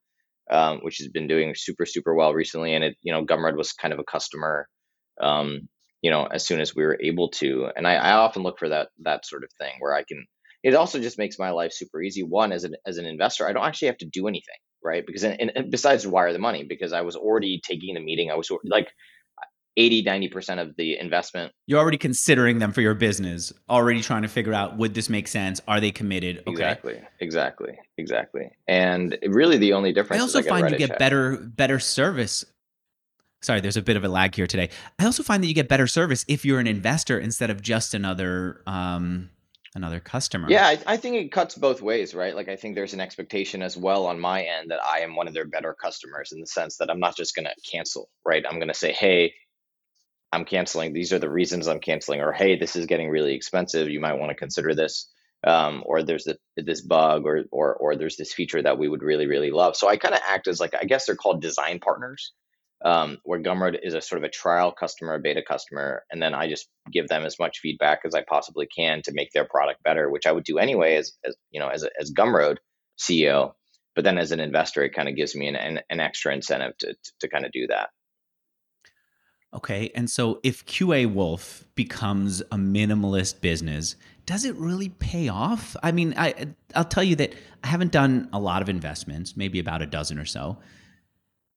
um, 0.51 0.79
which 0.79 0.97
has 0.97 1.07
been 1.07 1.27
doing 1.27 1.53
super 1.56 1.85
super 1.85 2.13
well 2.13 2.33
recently 2.33 2.73
and 2.73 2.83
it 2.83 2.95
you 3.01 3.13
know 3.13 3.25
gumroad 3.25 3.56
was 3.56 3.73
kind 3.73 3.94
of 3.94 4.00
a 4.00 4.03
customer 4.03 4.67
um, 5.21 5.67
you 6.01 6.12
know 6.12 6.25
as 6.25 6.46
soon 6.46 6.60
as 6.60 6.75
we 6.75 6.84
were 6.84 6.98
able 7.01 7.30
to 7.30 7.69
and 7.75 7.88
I, 7.88 7.96
I 7.96 8.12
often 8.13 8.44
look 8.44 8.60
for 8.60 8.69
that 8.69 8.90
that 9.00 9.25
sort 9.25 9.44
of 9.44 9.50
thing 9.57 9.74
where 9.80 9.94
i 9.94 10.04
can 10.04 10.25
it 10.63 10.75
also 10.75 11.00
just 11.00 11.18
makes 11.18 11.40
my 11.40 11.51
life 11.51 11.72
super 11.72 12.01
easy 12.01 12.24
one 12.24 12.51
as 12.51 12.63
an 12.63 12.75
as 12.86 12.98
an 12.98 13.06
investor 13.06 13.48
i 13.48 13.54
don't 13.54 13.66
actually 13.66 13.88
have 13.88 13.98
to 13.98 14.06
do 14.06 14.28
anything 14.28 14.57
right? 14.84 15.06
Because 15.06 15.24
and, 15.24 15.51
and 15.56 15.72
besides 15.72 16.06
wire 16.07 16.34
the 16.34 16.40
money, 16.40 16.63
because 16.63 16.94
I 16.94 17.01
was 17.01 17.16
already 17.16 17.62
taking 17.63 17.96
the 17.96 18.00
meeting, 18.00 18.31
I 18.31 18.36
was 18.36 18.50
like 18.63 18.90
80 19.78 20.04
90% 20.04 20.60
of 20.60 20.75
the 20.78 20.98
investment 20.98 21.54
you're 21.68 21.80
already 21.80 21.98
considering 21.98 22.57
them 22.60 22.74
for 22.74 22.81
your 22.81 22.95
business 22.95 23.54
already 23.69 24.02
trying 24.02 24.24
to 24.24 24.28
figure 24.28 24.54
out 24.54 24.78
would 24.78 24.94
this 24.95 25.10
make 25.10 25.28
sense 25.28 25.62
are 25.68 25.80
they 25.80 25.92
committed 25.92 26.40
okay. 26.40 26.52
exactly 26.52 27.02
exactly 27.19 27.80
exactly 27.98 28.50
and 28.68 29.18
really 29.28 29.57
the 29.57 29.74
only 29.74 29.94
difference 29.94 30.19
i 30.19 30.24
also 30.24 30.42
find 30.42 30.69
you 30.72 30.78
get 30.78 30.90
check. 30.90 31.00
better 31.00 31.38
better 31.38 31.80
service 31.80 32.44
sorry 33.41 33.62
there's 33.62 33.77
a 33.77 33.81
bit 33.81 33.97
of 33.97 34.03
a 34.03 34.09
lag 34.09 34.36
here 34.36 34.47
today 34.47 34.69
i 35.00 35.06
also 35.06 35.24
find 35.24 35.44
that 35.44 35.47
you 35.47 35.53
get 35.53 35.68
better 35.68 35.88
service 35.88 36.25
if 36.27 36.45
you're 36.45 36.59
an 36.59 36.68
investor 36.68 37.19
instead 37.19 37.50
of 37.50 37.62
just 37.62 37.94
another 37.94 38.62
um 38.68 39.30
another 39.75 40.00
customer. 40.00 40.47
Yeah, 40.50 40.65
I, 40.65 40.80
I, 40.86 40.97
think 40.97 41.15
it 41.15 41.31
cuts 41.31 41.56
both 41.56 41.81
ways, 41.81 42.15
right? 42.15 42.36
Like 42.36 42.50
I 42.50 42.56
think 42.56 42.75
there's 42.75 42.94
an 42.94 43.00
expectation 43.00 43.62
as 43.62 43.77
well 43.77 44.07
on 44.07 44.19
my 44.19 44.41
end 44.44 44.71
that 44.71 44.80
I 44.83 45.00
am 45.00 45.15
one 45.15 45.27
of 45.27 45.33
their 45.33 45.45
better 45.45 45.74
customers 45.74 46.31
in 46.31 46.39
the 46.39 46.47
sense 46.47 46.77
that 46.77 46.89
I'm 46.89 47.00
not 47.00 47.15
just 47.15 47.36
going 47.36 47.45
to 47.45 47.69
cancel, 47.69 48.09
right? 48.25 48.44
I'm 48.47 48.57
going 48.57 48.69
to 48.69 48.74
say, 48.74 48.91
hey, 48.91 49.33
I'm 50.31 50.45
canceling. 50.45 50.94
These 50.94 51.13
are 51.13 51.19
the 51.19 51.30
reasons 51.30 51.68
I'm 51.68 51.80
canceling, 51.80 52.21
or 52.21 52.31
hey, 52.31 52.57
this 52.57 52.75
is 52.75 52.85
getting 52.85 53.09
really 53.09 53.33
expensive. 53.33 53.89
You 53.89 54.00
might 54.00 54.13
want 54.13 54.30
to 54.30 54.35
consider 54.35 54.75
this. 54.75 55.09
Um, 55.45 55.83
or 55.85 56.03
there's 56.03 56.25
the, 56.25 56.38
this 56.57 56.81
bug, 56.81 57.25
or 57.25 57.45
or 57.50 57.74
or 57.75 57.95
there's 57.95 58.18
this 58.18 58.33
feature 58.33 58.62
that 58.62 58.77
we 58.77 58.89
would 58.89 59.01
really 59.01 59.25
really 59.25 59.51
love. 59.51 59.77
So 59.77 59.88
I 59.88 59.95
kind 59.95 60.13
of 60.13 60.19
act 60.27 60.50
as 60.50 60.59
like 60.59 60.74
I 60.75 60.83
guess 60.83 61.06
they're 61.06 61.15
called 61.15 61.42
design 61.42 61.80
partners, 61.80 62.33
um, 62.84 63.18
where 63.24 63.42
Gumroad 63.42 63.78
is 63.81 63.94
a 63.94 64.02
sort 64.02 64.20
of 64.20 64.24
a 64.24 64.31
trial 64.31 64.72
customer, 64.72 65.16
a 65.16 65.20
beta 65.20 65.42
customer, 65.46 66.04
and 66.12 66.22
then 66.22 66.34
I 66.34 66.48
just 66.48 66.70
give 66.92 67.08
them 67.08 67.26
as 67.26 67.38
much 67.38 67.60
feedback 67.60 68.02
as 68.06 68.16
I 68.16 68.24
possibly 68.28 68.68
can 68.68 69.02
to 69.04 69.12
make 69.14 69.31
their 69.34 69.46
product 69.46 69.84
better, 69.84 70.10
which 70.10 70.26
I 70.26 70.31
would 70.31 70.46
do 70.46 70.58
anyway 70.58 70.96
as, 70.96 71.14
as 71.26 71.36
you 71.52 71.60
know 71.60 71.68
as 71.68 71.86
as 72.00 72.12
Gumroad 72.12 72.58
CEO. 72.98 73.54
But 73.96 74.06
then 74.06 74.18
as 74.18 74.31
an 74.31 74.40
investor, 74.40 74.84
it 74.84 74.94
kind 74.94 75.10
of 75.10 75.16
gives 75.16 75.36
me 75.36 75.48
an, 75.48 75.56
an, 75.56 75.80
an 75.90 76.00
extra 76.00 76.34
incentive 76.34 76.78
to, 76.78 76.94
to, 76.94 77.12
to 77.22 77.28
kind 77.28 77.46
of 77.46 77.52
do 77.52 77.68
that. 77.68 77.90
Okay, 79.54 79.92
and 79.96 80.10
so 80.10 80.40
if 80.44 80.66
QA 80.66 81.12
Wolf 81.12 81.66
becomes 81.76 82.40
a 82.42 82.56
minimalist 82.56 83.42
business, 83.42 83.96
does 84.26 84.46
it 84.46 84.56
really 84.56 84.90
pay 84.90 85.28
off? 85.28 85.76
I 85.81 85.92
mean, 85.92 86.14
I 86.16 86.48
I'll 86.76 86.86
tell 86.86 87.04
you 87.04 87.18
that 87.18 87.33
I 87.64 87.68
haven't 87.68 87.92
done 87.92 88.30
a 88.31 88.40
lot 88.40 88.62
of 88.62 88.69
investments, 88.69 89.36
maybe 89.36 89.59
about 89.59 89.81
a 89.81 89.88
dozen 89.88 90.18
or 90.18 90.26
so 90.26 90.57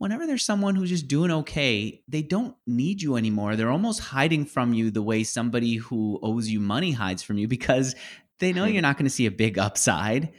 whenever 0.03 0.27
there's 0.27 0.45
someone 0.45 0.75
who's 0.75 0.89
just 0.89 1.07
doing 1.07 1.31
okay, 1.31 2.03
they 2.09 2.23
don't 2.23 2.57
need 2.67 3.01
you 3.01 3.15
anymore. 3.15 3.55
They're 3.55 3.71
almost 3.71 4.01
hiding 4.01 4.47
from 4.47 4.75
you 4.75 4.91
the 4.91 5.01
way 5.01 5.23
somebody 5.23 5.77
who 5.77 6.19
owes 6.25 6.49
you 6.49 6.59
money 6.59 6.91
hides 6.91 7.23
from 7.23 7.39
you 7.39 7.47
because 7.47 7.95
they 8.41 8.53
know 8.53 8.65
you're 8.65 8.83
not 8.83 8.97
going 8.97 9.07
to 9.07 9.11
see 9.11 9.27
a 9.27 9.31
big 9.31 9.61
upside 9.61 10.33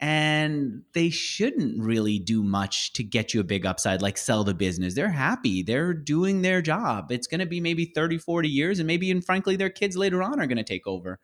and 0.00 0.80
they 0.94 1.10
shouldn't 1.10 1.84
really 1.84 2.18
do 2.18 2.42
much 2.42 2.94
to 2.94 3.04
get 3.04 3.34
you 3.34 3.40
a 3.40 3.44
big 3.44 3.66
upside 3.66 4.00
like 4.00 4.16
sell 4.16 4.44
the 4.44 4.54
business. 4.54 4.94
They're 4.94 5.10
happy. 5.10 5.62
They're 5.62 5.92
doing 5.92 6.40
their 6.40 6.62
job. 6.62 7.12
It's 7.12 7.26
going 7.26 7.40
to 7.40 7.46
be 7.46 7.60
maybe 7.60 7.92
30 7.94 8.16
40 8.16 8.48
years 8.48 8.78
and 8.78 8.86
maybe 8.86 9.10
and 9.10 9.22
frankly 9.22 9.56
their 9.56 9.68
kids 9.68 9.94
later 9.94 10.22
on 10.22 10.40
are 10.40 10.46
going 10.46 10.56
to 10.56 10.64
take 10.64 10.86
over. 10.86 11.20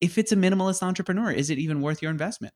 If 0.00 0.18
it's 0.18 0.32
a 0.32 0.36
minimalist 0.36 0.82
entrepreneur 0.82 1.30
is 1.30 1.50
it 1.50 1.58
even 1.58 1.82
worth 1.82 2.02
your 2.02 2.10
investment 2.10 2.52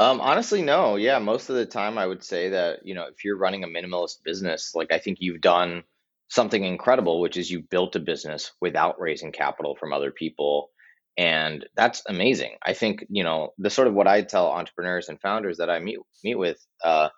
um, 0.00 0.22
honestly, 0.22 0.62
no. 0.62 0.96
Yeah, 0.96 1.18
most 1.18 1.50
of 1.50 1.56
the 1.56 1.66
time 1.66 1.98
I 1.98 2.06
would 2.06 2.24
say 2.24 2.48
that, 2.50 2.86
you 2.86 2.94
know, 2.94 3.04
if 3.04 3.22
you're 3.22 3.36
running 3.36 3.64
a 3.64 3.68
minimalist 3.68 4.22
business, 4.24 4.74
like 4.74 4.92
I 4.92 4.98
think 4.98 5.18
you've 5.20 5.42
done 5.42 5.84
something 6.28 6.64
incredible, 6.64 7.20
which 7.20 7.36
is 7.36 7.50
you 7.50 7.60
built 7.60 7.96
a 7.96 8.00
business 8.00 8.52
without 8.62 8.98
raising 8.98 9.30
capital 9.30 9.76
from 9.76 9.92
other 9.92 10.10
people. 10.10 10.70
And 11.18 11.66
that's 11.76 12.02
amazing. 12.08 12.56
I 12.64 12.72
think, 12.72 13.04
you 13.10 13.24
know, 13.24 13.52
the 13.58 13.68
sort 13.68 13.88
of 13.88 13.94
what 13.94 14.06
I 14.06 14.22
tell 14.22 14.46
entrepreneurs 14.50 15.10
and 15.10 15.20
founders 15.20 15.58
that 15.58 15.68
I 15.68 15.80
meet 15.80 15.98
meet 16.24 16.36
with 16.36 16.64
uh, 16.82 17.10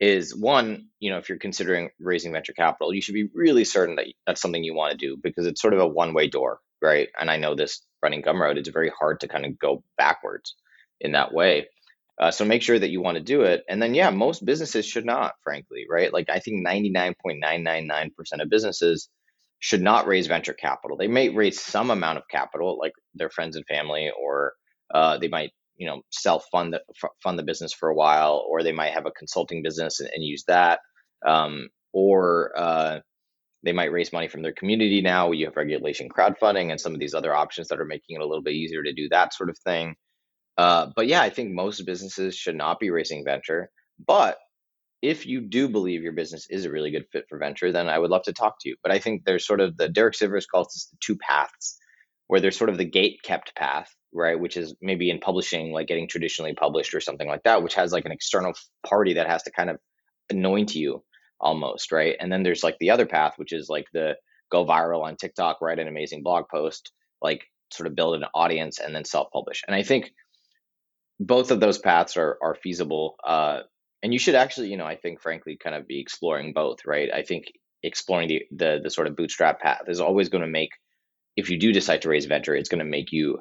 is 0.00 0.36
one, 0.36 0.88
you 1.00 1.10
know, 1.10 1.18
if 1.18 1.30
you're 1.30 1.38
considering 1.38 1.90
raising 1.98 2.32
venture 2.32 2.52
capital, 2.52 2.94
you 2.94 3.02
should 3.02 3.14
be 3.14 3.30
really 3.34 3.64
certain 3.64 3.96
that 3.96 4.06
that's 4.26 4.42
something 4.42 4.62
you 4.62 4.74
want 4.74 4.92
to 4.92 4.98
do 4.98 5.16
because 5.22 5.46
it's 5.46 5.62
sort 5.62 5.74
of 5.74 5.80
a 5.80 5.88
one-way 5.88 6.28
door, 6.28 6.60
right? 6.82 7.08
And 7.18 7.30
I 7.30 7.38
know 7.38 7.54
this 7.54 7.82
running 8.02 8.22
Gumroad, 8.22 8.58
it's 8.58 8.68
very 8.68 8.92
hard 8.98 9.20
to 9.20 9.28
kind 9.28 9.46
of 9.46 9.58
go 9.58 9.82
backwards 9.96 10.54
in 11.00 11.12
that 11.12 11.32
way. 11.32 11.68
Uh, 12.20 12.30
so 12.30 12.44
make 12.44 12.62
sure 12.62 12.78
that 12.78 12.90
you 12.90 13.00
want 13.00 13.16
to 13.16 13.22
do 13.22 13.42
it. 13.42 13.64
And 13.68 13.80
then, 13.80 13.94
yeah, 13.94 14.10
most 14.10 14.44
businesses 14.44 14.84
should 14.86 15.04
not, 15.06 15.34
frankly, 15.44 15.86
right? 15.88 16.12
Like 16.12 16.28
I 16.28 16.40
think 16.40 16.66
99.999% 16.66 18.10
of 18.40 18.50
businesses 18.50 19.08
should 19.60 19.82
not 19.82 20.06
raise 20.06 20.26
venture 20.26 20.54
capital. 20.54 20.96
They 20.96 21.06
may 21.06 21.28
raise 21.28 21.60
some 21.60 21.90
amount 21.90 22.18
of 22.18 22.24
capital, 22.30 22.78
like 22.80 22.92
their 23.14 23.30
friends 23.30 23.56
and 23.56 23.64
family, 23.66 24.10
or 24.20 24.54
uh, 24.92 25.18
they 25.18 25.28
might, 25.28 25.50
you 25.76 25.86
know, 25.86 26.02
self 26.10 26.46
fund 26.50 26.72
the, 26.74 26.82
fund 27.22 27.38
the 27.38 27.44
business 27.44 27.72
for 27.72 27.88
a 27.88 27.94
while, 27.94 28.44
or 28.48 28.62
they 28.62 28.72
might 28.72 28.92
have 28.92 29.06
a 29.06 29.12
consulting 29.12 29.62
business 29.62 30.00
and, 30.00 30.10
and 30.12 30.24
use 30.24 30.44
that, 30.48 30.80
um, 31.26 31.68
or 31.92 32.52
uh, 32.56 32.98
they 33.64 33.72
might 33.72 33.92
raise 33.92 34.12
money 34.12 34.28
from 34.28 34.42
their 34.42 34.52
community 34.52 35.00
now. 35.02 35.32
You 35.32 35.46
have 35.46 35.56
regulation 35.56 36.08
crowdfunding 36.08 36.70
and 36.70 36.80
some 36.80 36.94
of 36.94 37.00
these 37.00 37.14
other 37.14 37.34
options 37.34 37.68
that 37.68 37.80
are 37.80 37.84
making 37.84 38.16
it 38.16 38.22
a 38.22 38.26
little 38.26 38.42
bit 38.42 38.54
easier 38.54 38.82
to 38.82 38.92
do 38.92 39.08
that 39.10 39.34
sort 39.34 39.50
of 39.50 39.58
thing. 39.60 39.94
Uh, 40.58 40.88
but 40.94 41.06
yeah, 41.06 41.22
I 41.22 41.30
think 41.30 41.52
most 41.52 41.86
businesses 41.86 42.34
should 42.34 42.56
not 42.56 42.80
be 42.80 42.90
raising 42.90 43.24
venture. 43.24 43.70
But 44.04 44.38
if 45.00 45.24
you 45.24 45.40
do 45.40 45.68
believe 45.68 46.02
your 46.02 46.12
business 46.12 46.48
is 46.50 46.64
a 46.64 46.70
really 46.70 46.90
good 46.90 47.06
fit 47.12 47.26
for 47.28 47.38
venture, 47.38 47.70
then 47.70 47.88
I 47.88 47.98
would 47.98 48.10
love 48.10 48.24
to 48.24 48.32
talk 48.32 48.56
to 48.60 48.68
you. 48.68 48.76
But 48.82 48.90
I 48.90 48.98
think 48.98 49.24
there's 49.24 49.46
sort 49.46 49.60
of 49.60 49.76
the 49.76 49.88
Derek 49.88 50.14
Sivers 50.14 50.46
calls 50.52 50.68
this 50.74 50.88
the 50.90 50.96
two 51.00 51.16
paths, 51.16 51.78
where 52.26 52.40
there's 52.40 52.56
sort 52.58 52.70
of 52.70 52.78
the 52.78 52.84
gate 52.84 53.20
kept 53.22 53.54
path, 53.54 53.94
right, 54.12 54.38
which 54.38 54.56
is 54.56 54.74
maybe 54.82 55.10
in 55.10 55.20
publishing, 55.20 55.72
like 55.72 55.86
getting 55.86 56.08
traditionally 56.08 56.54
published 56.54 56.92
or 56.94 57.00
something 57.00 57.28
like 57.28 57.44
that, 57.44 57.62
which 57.62 57.74
has 57.74 57.92
like 57.92 58.04
an 58.04 58.12
external 58.12 58.52
party 58.84 59.14
that 59.14 59.28
has 59.28 59.44
to 59.44 59.52
kind 59.52 59.70
of 59.70 59.78
anoint 60.30 60.74
you 60.74 61.04
almost, 61.40 61.92
right? 61.92 62.16
And 62.18 62.32
then 62.32 62.42
there's 62.42 62.64
like 62.64 62.76
the 62.80 62.90
other 62.90 63.06
path, 63.06 63.34
which 63.36 63.52
is 63.52 63.68
like 63.68 63.86
the 63.92 64.16
go 64.50 64.66
viral 64.66 65.02
on 65.02 65.16
TikTok, 65.16 65.60
write 65.60 65.78
an 65.78 65.86
amazing 65.86 66.24
blog 66.24 66.46
post, 66.50 66.90
like 67.22 67.44
sort 67.70 67.86
of 67.86 67.94
build 67.94 68.16
an 68.16 68.24
audience 68.34 68.80
and 68.80 68.94
then 68.94 69.04
self 69.04 69.30
publish. 69.30 69.62
And 69.68 69.76
I 69.76 69.84
think 69.84 70.12
both 71.20 71.50
of 71.50 71.60
those 71.60 71.78
paths 71.78 72.16
are 72.16 72.38
are 72.42 72.54
feasible. 72.54 73.16
Uh, 73.26 73.60
and 74.02 74.12
you 74.12 74.18
should 74.18 74.34
actually, 74.36 74.70
you 74.70 74.76
know, 74.76 74.86
I 74.86 74.96
think 74.96 75.20
frankly, 75.20 75.56
kind 75.62 75.76
of 75.76 75.86
be 75.86 76.00
exploring 76.00 76.52
both, 76.52 76.78
right? 76.86 77.10
I 77.12 77.22
think 77.22 77.46
exploring 77.82 78.28
the 78.28 78.42
the, 78.50 78.80
the 78.84 78.90
sort 78.90 79.06
of 79.06 79.16
bootstrap 79.16 79.60
path 79.60 79.82
is 79.88 80.00
always 80.00 80.28
going 80.28 80.42
to 80.42 80.50
make, 80.50 80.70
if 81.36 81.50
you 81.50 81.58
do 81.58 81.72
decide 81.72 82.02
to 82.02 82.08
raise 82.08 82.26
venture, 82.26 82.54
it's 82.54 82.68
going 82.68 82.80
to 82.80 82.84
make 82.84 83.12
you 83.12 83.38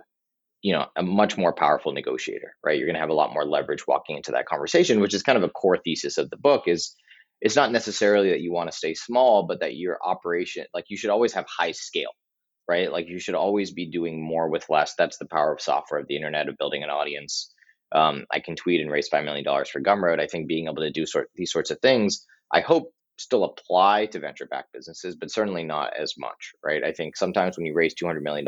you 0.64 0.74
know 0.74 0.88
a 0.96 1.04
much 1.04 1.38
more 1.38 1.54
powerful 1.54 1.92
negotiator 1.92 2.56
right 2.64 2.80
you're 2.80 2.88
going 2.88 2.96
to 2.96 3.00
have 3.00 3.12
a 3.12 3.14
lot 3.14 3.32
more 3.32 3.46
leverage 3.46 3.86
walking 3.88 4.18
into 4.18 4.32
that 4.32 4.48
conversation 4.48 5.00
which 5.00 5.14
is 5.14 5.22
kind 5.22 5.38
of 5.38 5.44
a 5.44 5.50
core 5.50 5.78
thesis 5.78 6.18
of 6.18 6.32
the 6.32 6.38
book 6.38 6.64
is 6.66 6.96
it's 7.42 7.56
not 7.56 7.72
necessarily 7.72 8.30
that 8.32 8.42
you 8.42 8.52
want 8.52 8.72
to 8.72 8.78
stay 8.78 8.94
small, 8.94 9.46
but 9.46 9.60
that 9.60 9.76
your 9.76 9.98
operation, 10.04 10.66
like 10.74 10.86
you 10.90 10.98
should 10.98 11.10
always 11.10 11.34
have 11.34 11.46
high 11.46 11.72
scale, 11.72 12.10
right? 12.68 12.92
Like 12.92 13.08
you 13.08 13.20
should 13.20 13.36
always 13.36 13.72
be 13.72 13.90
doing 13.90 14.22
more 14.22 14.50
with 14.50 14.66
less. 14.70 14.96
That's 14.98 15.18
the 15.18 15.28
power 15.28 15.54
of 15.54 15.62
software, 15.62 16.00
of 16.00 16.08
the 16.08 16.16
internet, 16.16 16.50
of 16.50 16.58
building 16.58 16.84
an 16.84 16.90
audience. 16.90 17.54
Um, 17.92 18.26
I 18.32 18.40
can 18.40 18.56
tweet 18.56 18.82
and 18.82 18.92
raise 18.92 19.10
$5 19.10 19.24
million 19.24 19.46
for 19.66 19.82
Gumroad. 19.82 20.20
I 20.20 20.28
think 20.28 20.48
being 20.48 20.66
able 20.66 20.82
to 20.82 20.92
do 20.92 21.06
sort 21.06 21.30
these 21.36 21.52
sorts 21.52 21.72
of 21.72 21.80
things, 21.80 22.26
I 22.52 22.62
hope 22.62 22.92
still 23.18 23.44
apply 23.44 24.08
to 24.08 24.20
venture 24.20 24.46
backed 24.46 24.74
businesses, 24.74 25.16
but 25.16 25.32
certainly 25.32 25.64
not 25.64 25.92
as 26.00 26.14
much, 26.18 26.54
right? 26.64 26.84
I 26.84 26.92
think 26.92 27.16
sometimes 27.16 27.58
when 27.58 27.66
you 27.66 27.74
raise 27.74 27.96
$200 27.96 28.22
million, 28.22 28.46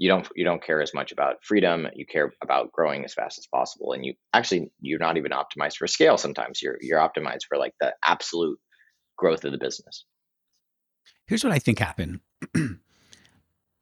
you 0.00 0.08
don't 0.08 0.26
you 0.34 0.44
don't 0.46 0.64
care 0.64 0.80
as 0.80 0.94
much 0.94 1.12
about 1.12 1.36
freedom 1.44 1.86
you 1.94 2.06
care 2.06 2.32
about 2.42 2.72
growing 2.72 3.04
as 3.04 3.12
fast 3.12 3.38
as 3.38 3.46
possible 3.46 3.92
and 3.92 4.04
you 4.04 4.14
actually 4.32 4.70
you're 4.80 4.98
not 4.98 5.18
even 5.18 5.30
optimized 5.30 5.76
for 5.76 5.86
scale 5.86 6.16
sometimes 6.16 6.62
you're 6.62 6.78
you're 6.80 6.98
optimized 6.98 7.44
for 7.46 7.58
like 7.58 7.74
the 7.80 7.92
absolute 8.02 8.58
growth 9.18 9.44
of 9.44 9.52
the 9.52 9.58
business 9.58 10.06
here's 11.26 11.44
what 11.44 11.52
i 11.52 11.58
think 11.58 11.78
happened 11.78 12.20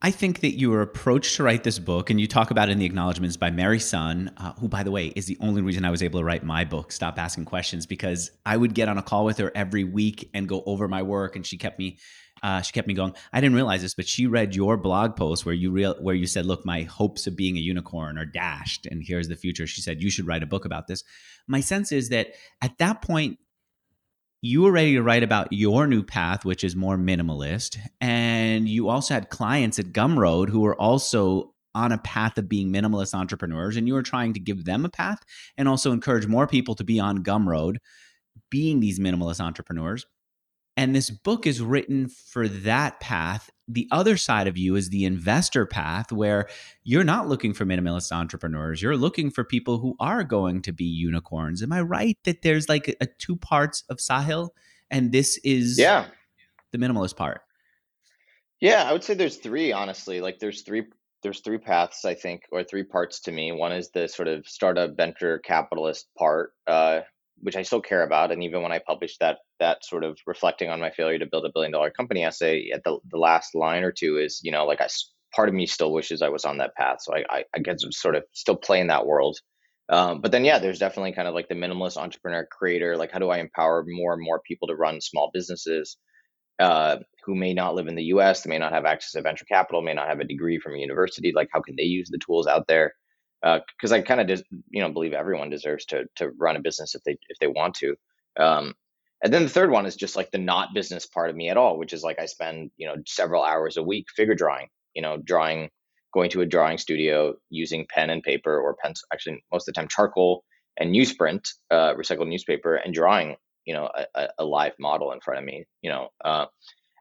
I 0.00 0.12
think 0.12 0.40
that 0.40 0.56
your 0.56 0.80
approach 0.80 1.34
to 1.36 1.42
write 1.42 1.64
this 1.64 1.80
book, 1.80 2.08
and 2.08 2.20
you 2.20 2.28
talk 2.28 2.52
about 2.52 2.68
in 2.68 2.78
the 2.78 2.86
acknowledgments 2.86 3.36
by 3.36 3.50
Mary 3.50 3.80
Sun, 3.80 4.30
uh, 4.36 4.52
who, 4.52 4.68
by 4.68 4.84
the 4.84 4.92
way, 4.92 5.08
is 5.08 5.26
the 5.26 5.36
only 5.40 5.60
reason 5.60 5.84
I 5.84 5.90
was 5.90 6.04
able 6.04 6.20
to 6.20 6.24
write 6.24 6.44
my 6.44 6.64
book, 6.64 6.92
Stop 6.92 7.18
Asking 7.18 7.46
Questions, 7.46 7.84
because 7.84 8.30
I 8.46 8.56
would 8.56 8.74
get 8.74 8.88
on 8.88 8.96
a 8.96 9.02
call 9.02 9.24
with 9.24 9.38
her 9.38 9.50
every 9.56 9.82
week 9.82 10.30
and 10.32 10.48
go 10.48 10.62
over 10.66 10.86
my 10.86 11.02
work, 11.02 11.34
and 11.34 11.44
she 11.44 11.58
kept 11.58 11.80
me 11.80 11.98
uh, 12.42 12.62
she 12.62 12.72
kept 12.72 12.86
me 12.86 12.94
going. 12.94 13.14
I 13.32 13.40
didn't 13.40 13.56
realize 13.56 13.82
this, 13.82 13.94
but 13.94 14.06
she 14.06 14.26
read 14.26 14.54
your 14.54 14.76
blog 14.76 15.16
post 15.16 15.44
where 15.44 15.54
you 15.54 15.72
real 15.72 15.96
where 16.00 16.14
you 16.14 16.26
said, 16.26 16.46
"Look, 16.46 16.64
my 16.64 16.82
hopes 16.82 17.26
of 17.26 17.36
being 17.36 17.56
a 17.56 17.60
unicorn 17.60 18.18
are 18.18 18.24
dashed, 18.24 18.86
and 18.86 19.02
here's 19.04 19.26
the 19.26 19.34
future." 19.34 19.66
She 19.66 19.80
said 19.80 20.00
you 20.00 20.10
should 20.10 20.28
write 20.28 20.44
a 20.44 20.46
book 20.46 20.64
about 20.64 20.86
this. 20.86 21.02
My 21.46 21.60
sense 21.60 21.92
is 21.92 22.10
that 22.10 22.28
at 22.62 22.78
that 22.78 23.02
point, 23.02 23.38
you 24.40 24.62
were 24.62 24.72
ready 24.72 24.94
to 24.94 25.02
write 25.02 25.22
about 25.22 25.52
your 25.52 25.86
new 25.86 26.02
path, 26.02 26.44
which 26.44 26.62
is 26.62 26.76
more 26.76 26.96
minimalist, 26.96 27.76
and 28.00 28.68
you 28.68 28.88
also 28.88 29.14
had 29.14 29.30
clients 29.30 29.78
at 29.78 29.92
Gumroad 29.92 30.48
who 30.48 30.60
were 30.60 30.80
also 30.80 31.54
on 31.74 31.92
a 31.92 31.98
path 31.98 32.38
of 32.38 32.48
being 32.48 32.72
minimalist 32.72 33.14
entrepreneurs, 33.14 33.76
and 33.76 33.86
you 33.86 33.94
were 33.94 34.02
trying 34.02 34.32
to 34.34 34.40
give 34.40 34.64
them 34.64 34.84
a 34.84 34.88
path 34.88 35.18
and 35.56 35.68
also 35.68 35.92
encourage 35.92 36.26
more 36.26 36.46
people 36.46 36.74
to 36.76 36.84
be 36.84 37.00
on 37.00 37.24
Gumroad, 37.24 37.76
being 38.50 38.80
these 38.80 38.98
minimalist 38.98 39.40
entrepreneurs 39.40 40.06
and 40.78 40.94
this 40.94 41.10
book 41.10 41.44
is 41.44 41.60
written 41.60 42.08
for 42.08 42.46
that 42.46 43.00
path. 43.00 43.50
The 43.66 43.88
other 43.90 44.16
side 44.16 44.46
of 44.46 44.56
you 44.56 44.76
is 44.76 44.90
the 44.90 45.04
investor 45.04 45.66
path, 45.66 46.12
where 46.12 46.48
you're 46.84 47.02
not 47.02 47.26
looking 47.26 47.52
for 47.52 47.66
minimalist 47.66 48.12
entrepreneurs. 48.12 48.80
You're 48.80 48.96
looking 48.96 49.28
for 49.28 49.42
people 49.42 49.78
who 49.78 49.96
are 49.98 50.22
going 50.22 50.62
to 50.62 50.72
be 50.72 50.84
unicorns. 50.84 51.64
Am 51.64 51.72
I 51.72 51.80
right 51.80 52.16
that 52.22 52.42
there's 52.42 52.68
like 52.68 52.86
a, 52.86 52.94
a 53.00 53.06
two 53.18 53.34
parts 53.34 53.82
of 53.90 53.96
Sahil, 53.96 54.50
and 54.88 55.10
this 55.10 55.36
is 55.38 55.80
yeah 55.80 56.06
the 56.70 56.78
minimalist 56.78 57.16
part? 57.16 57.40
Yeah, 58.60 58.84
I 58.88 58.92
would 58.92 59.02
say 59.02 59.14
there's 59.14 59.38
three. 59.38 59.72
Honestly, 59.72 60.20
like 60.20 60.38
there's 60.38 60.62
three 60.62 60.84
there's 61.24 61.40
three 61.40 61.58
paths 61.58 62.04
I 62.04 62.14
think, 62.14 62.42
or 62.52 62.62
three 62.62 62.84
parts 62.84 63.18
to 63.22 63.32
me. 63.32 63.50
One 63.50 63.72
is 63.72 63.90
the 63.90 64.06
sort 64.06 64.28
of 64.28 64.46
startup 64.46 64.96
venture 64.96 65.40
capitalist 65.40 66.06
part, 66.16 66.52
uh, 66.68 67.00
which 67.42 67.56
I 67.56 67.62
still 67.62 67.80
care 67.80 68.02
about. 68.02 68.32
And 68.32 68.42
even 68.42 68.62
when 68.62 68.72
I 68.72 68.80
published 68.86 69.20
that 69.20 69.38
that 69.60 69.84
sort 69.84 70.04
of 70.04 70.18
reflecting 70.26 70.70
on 70.70 70.80
my 70.80 70.90
failure 70.90 71.18
to 71.18 71.26
build 71.26 71.44
a 71.46 71.50
billion 71.52 71.72
dollar 71.72 71.90
company 71.90 72.24
essay, 72.24 72.70
at 72.74 72.82
the 72.84 72.98
the 73.10 73.18
last 73.18 73.54
line 73.54 73.84
or 73.84 73.92
two 73.92 74.16
is 74.18 74.40
you 74.42 74.52
know 74.52 74.66
like 74.66 74.80
I 74.80 74.88
part 75.34 75.48
of 75.48 75.54
me 75.54 75.66
still 75.66 75.92
wishes 75.92 76.22
I 76.22 76.28
was 76.28 76.44
on 76.44 76.58
that 76.58 76.74
path. 76.74 76.98
So 77.00 77.14
I 77.14 77.24
I, 77.30 77.44
I 77.54 77.58
get 77.60 77.78
to 77.80 77.92
sort 77.92 78.16
of 78.16 78.24
still 78.32 78.56
play 78.56 78.80
in 78.80 78.88
that 78.88 79.06
world. 79.06 79.38
Um, 79.90 80.20
but 80.20 80.32
then 80.32 80.44
yeah, 80.44 80.58
there's 80.58 80.78
definitely 80.78 81.12
kind 81.12 81.28
of 81.28 81.34
like 81.34 81.48
the 81.48 81.54
minimalist 81.54 81.96
entrepreneur 81.96 82.46
creator. 82.50 82.96
Like 82.96 83.10
how 83.12 83.18
do 83.18 83.30
I 83.30 83.38
empower 83.38 83.84
more 83.86 84.12
and 84.12 84.22
more 84.22 84.40
people 84.46 84.68
to 84.68 84.74
run 84.74 85.00
small 85.00 85.30
businesses? 85.32 85.96
Uh, 86.58 86.98
who 87.24 87.34
may 87.36 87.54
not 87.54 87.74
live 87.74 87.86
in 87.88 87.94
the 87.94 88.04
U.S., 88.04 88.42
they 88.42 88.50
may 88.50 88.58
not 88.58 88.72
have 88.72 88.84
access 88.84 89.12
to 89.12 89.22
venture 89.22 89.44
capital, 89.44 89.82
may 89.82 89.94
not 89.94 90.08
have 90.08 90.20
a 90.20 90.24
degree 90.24 90.58
from 90.58 90.74
a 90.74 90.78
university. 90.78 91.32
Like, 91.34 91.48
how 91.52 91.60
can 91.60 91.76
they 91.76 91.84
use 91.84 92.08
the 92.10 92.18
tools 92.18 92.46
out 92.48 92.66
there? 92.66 92.94
Because 93.42 93.92
uh, 93.92 93.96
I 93.96 94.00
kind 94.02 94.20
of 94.20 94.42
you 94.70 94.82
know 94.82 94.90
believe 94.90 95.12
everyone 95.12 95.50
deserves 95.50 95.84
to 95.86 96.04
to 96.16 96.30
run 96.38 96.56
a 96.56 96.60
business 96.60 96.94
if 96.94 97.02
they 97.04 97.18
if 97.28 97.38
they 97.40 97.46
want 97.46 97.74
to. 97.76 97.96
Um, 98.38 98.74
and 99.22 99.32
then 99.32 99.42
the 99.42 99.48
third 99.48 99.70
one 99.70 99.86
is 99.86 99.96
just 99.96 100.16
like 100.16 100.30
the 100.30 100.38
not 100.38 100.74
business 100.74 101.06
part 101.06 101.30
of 101.30 101.36
me 101.36 101.48
at 101.48 101.56
all, 101.56 101.78
which 101.78 101.92
is 101.92 102.02
like 102.02 102.18
I 102.18 102.26
spend 102.26 102.70
you 102.76 102.86
know 102.86 102.96
several 103.06 103.42
hours 103.42 103.76
a 103.76 103.82
week 103.82 104.06
figure 104.14 104.34
drawing, 104.34 104.68
you 104.94 105.02
know, 105.02 105.18
drawing, 105.18 105.70
going 106.12 106.30
to 106.30 106.40
a 106.40 106.46
drawing 106.46 106.78
studio 106.78 107.34
using 107.50 107.86
pen 107.92 108.10
and 108.10 108.22
paper 108.22 108.58
or 108.58 108.76
pen, 108.82 108.94
actually 109.12 109.42
most 109.52 109.68
of 109.68 109.74
the 109.74 109.80
time 109.80 109.88
charcoal 109.88 110.44
and 110.76 110.94
newsprint, 110.94 111.48
uh, 111.70 111.94
recycled 111.94 112.28
newspaper, 112.28 112.76
and 112.76 112.94
drawing 112.94 113.36
you 113.64 113.74
know 113.74 113.88
a, 114.14 114.28
a 114.38 114.44
live 114.44 114.74
model 114.78 115.12
in 115.12 115.20
front 115.20 115.38
of 115.38 115.44
me, 115.44 115.64
you 115.82 115.90
know. 115.90 116.08
Uh, 116.24 116.46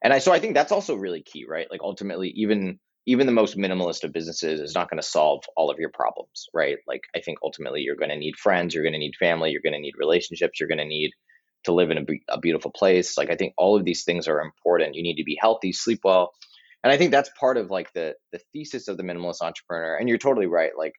and 0.03 0.13
I 0.13 0.19
so 0.19 0.31
I 0.31 0.39
think 0.39 0.53
that's 0.53 0.71
also 0.71 0.95
really 0.95 1.21
key, 1.21 1.45
right? 1.47 1.67
Like 1.69 1.81
ultimately, 1.81 2.29
even 2.35 2.79
even 3.07 3.25
the 3.25 3.31
most 3.31 3.57
minimalist 3.57 4.03
of 4.03 4.11
businesses 4.11 4.59
is 4.59 4.75
not 4.75 4.89
going 4.89 5.01
to 5.01 5.07
solve 5.07 5.41
all 5.55 5.71
of 5.71 5.79
your 5.79 5.89
problems, 5.89 6.49
right? 6.53 6.77
Like 6.85 7.03
I 7.15 7.21
think 7.21 7.39
ultimately 7.41 7.81
you're 7.81 7.95
going 7.95 8.09
to 8.09 8.17
need 8.17 8.35
friends, 8.35 8.75
you're 8.75 8.83
going 8.83 8.93
to 8.93 8.99
need 8.99 9.15
family, 9.15 9.49
you're 9.49 9.61
going 9.61 9.73
to 9.73 9.79
need 9.79 9.95
relationships, 9.97 10.59
you're 10.59 10.67
going 10.67 10.77
to 10.77 10.85
need 10.85 11.11
to 11.63 11.71
live 11.71 11.89
in 11.89 11.97
a, 11.97 12.05
a, 12.27 12.39
beautiful 12.39 12.69
place. 12.69 13.17
Like 13.17 13.31
I 13.31 13.35
think 13.35 13.53
all 13.57 13.77
of 13.77 13.85
these 13.85 14.03
things 14.03 14.27
are 14.27 14.41
important. 14.41 14.95
You 14.95 15.03
need 15.03 15.15
to 15.15 15.23
be 15.23 15.37
healthy, 15.39 15.71
sleep 15.71 16.01
well. 16.03 16.33
And 16.83 16.91
I 16.91 16.97
think 16.97 17.11
that's 17.11 17.29
part 17.39 17.57
of 17.57 17.71
like 17.71 17.91
the 17.93 18.13
the 18.33 18.39
thesis 18.51 18.89
of 18.89 18.97
the 18.97 19.03
minimalist 19.03 19.41
entrepreneur. 19.41 19.95
And 19.95 20.09
you're 20.09 20.17
totally 20.17 20.47
right. 20.47 20.71
Like 20.77 20.93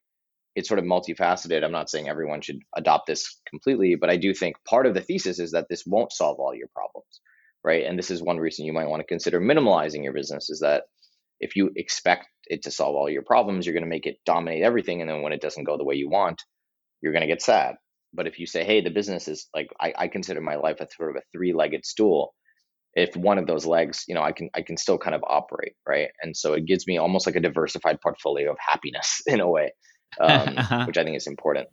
it's 0.55 0.67
sort 0.67 0.79
of 0.79 0.85
multifaceted. 0.85 1.63
I'm 1.63 1.71
not 1.71 1.91
saying 1.91 2.09
everyone 2.09 2.41
should 2.41 2.59
adopt 2.75 3.05
this 3.05 3.39
completely, 3.47 3.95
but 3.95 4.09
I 4.09 4.17
do 4.17 4.33
think 4.33 4.57
part 4.67 4.87
of 4.87 4.95
the 4.95 5.01
thesis 5.01 5.37
is 5.37 5.51
that 5.51 5.67
this 5.69 5.83
won't 5.85 6.11
solve 6.11 6.39
all 6.39 6.55
your 6.55 6.69
problems, 6.73 7.21
right? 7.63 7.85
And 7.85 7.99
this 7.99 8.09
is 8.09 8.21
one 8.21 8.37
reason 8.37 8.65
you 8.65 8.73
might 8.73 8.89
want 8.89 9.01
to 9.01 9.07
consider 9.07 9.39
minimalizing 9.39 10.03
your 10.03 10.13
business 10.13 10.49
is 10.49 10.59
that 10.61 10.83
if 11.39 11.55
you 11.55 11.71
expect 11.75 12.27
it 12.47 12.63
to 12.63 12.71
solve 12.71 12.95
all 12.95 13.09
your 13.09 13.21
problems, 13.21 13.65
you're 13.65 13.73
going 13.73 13.83
to 13.83 13.89
make 13.89 14.05
it 14.05 14.17
dominate 14.25 14.63
everything. 14.63 15.01
And 15.01 15.09
then 15.09 15.21
when 15.21 15.33
it 15.33 15.41
doesn't 15.41 15.63
go 15.63 15.77
the 15.77 15.85
way 15.85 15.95
you 15.95 16.09
want, 16.09 16.43
you're 17.01 17.13
going 17.13 17.21
to 17.21 17.27
get 17.27 17.41
sad. 17.41 17.75
But 18.13 18.27
if 18.27 18.39
you 18.39 18.47
say, 18.47 18.63
hey, 18.63 18.81
the 18.81 18.89
business 18.89 19.27
is 19.27 19.47
like, 19.53 19.69
I, 19.79 19.93
I 19.97 20.07
consider 20.07 20.41
my 20.41 20.55
life 20.55 20.77
a 20.79 20.87
sort 20.95 21.11
of 21.11 21.15
a 21.17 21.25
three 21.31 21.53
legged 21.53 21.85
stool. 21.85 22.33
If 22.95 23.15
one 23.15 23.37
of 23.37 23.45
those 23.45 23.67
legs, 23.67 24.03
you 24.07 24.15
know, 24.15 24.23
I 24.23 24.31
can 24.31 24.49
I 24.55 24.63
can 24.63 24.75
still 24.75 24.97
kind 24.97 25.13
of 25.13 25.23
operate, 25.25 25.73
right? 25.87 26.09
And 26.23 26.35
so 26.35 26.53
it 26.53 26.65
gives 26.65 26.87
me 26.87 26.97
almost 26.97 27.27
like 27.27 27.35
a 27.35 27.39
diversified 27.39 28.01
portfolio 28.01 28.51
of 28.51 28.57
happiness 28.59 29.21
in 29.27 29.39
a 29.39 29.47
way, 29.47 29.73
um, 30.19 30.57
uh-huh. 30.57 30.85
which 30.85 30.97
I 30.97 31.03
think 31.03 31.15
is 31.15 31.27
important 31.27 31.67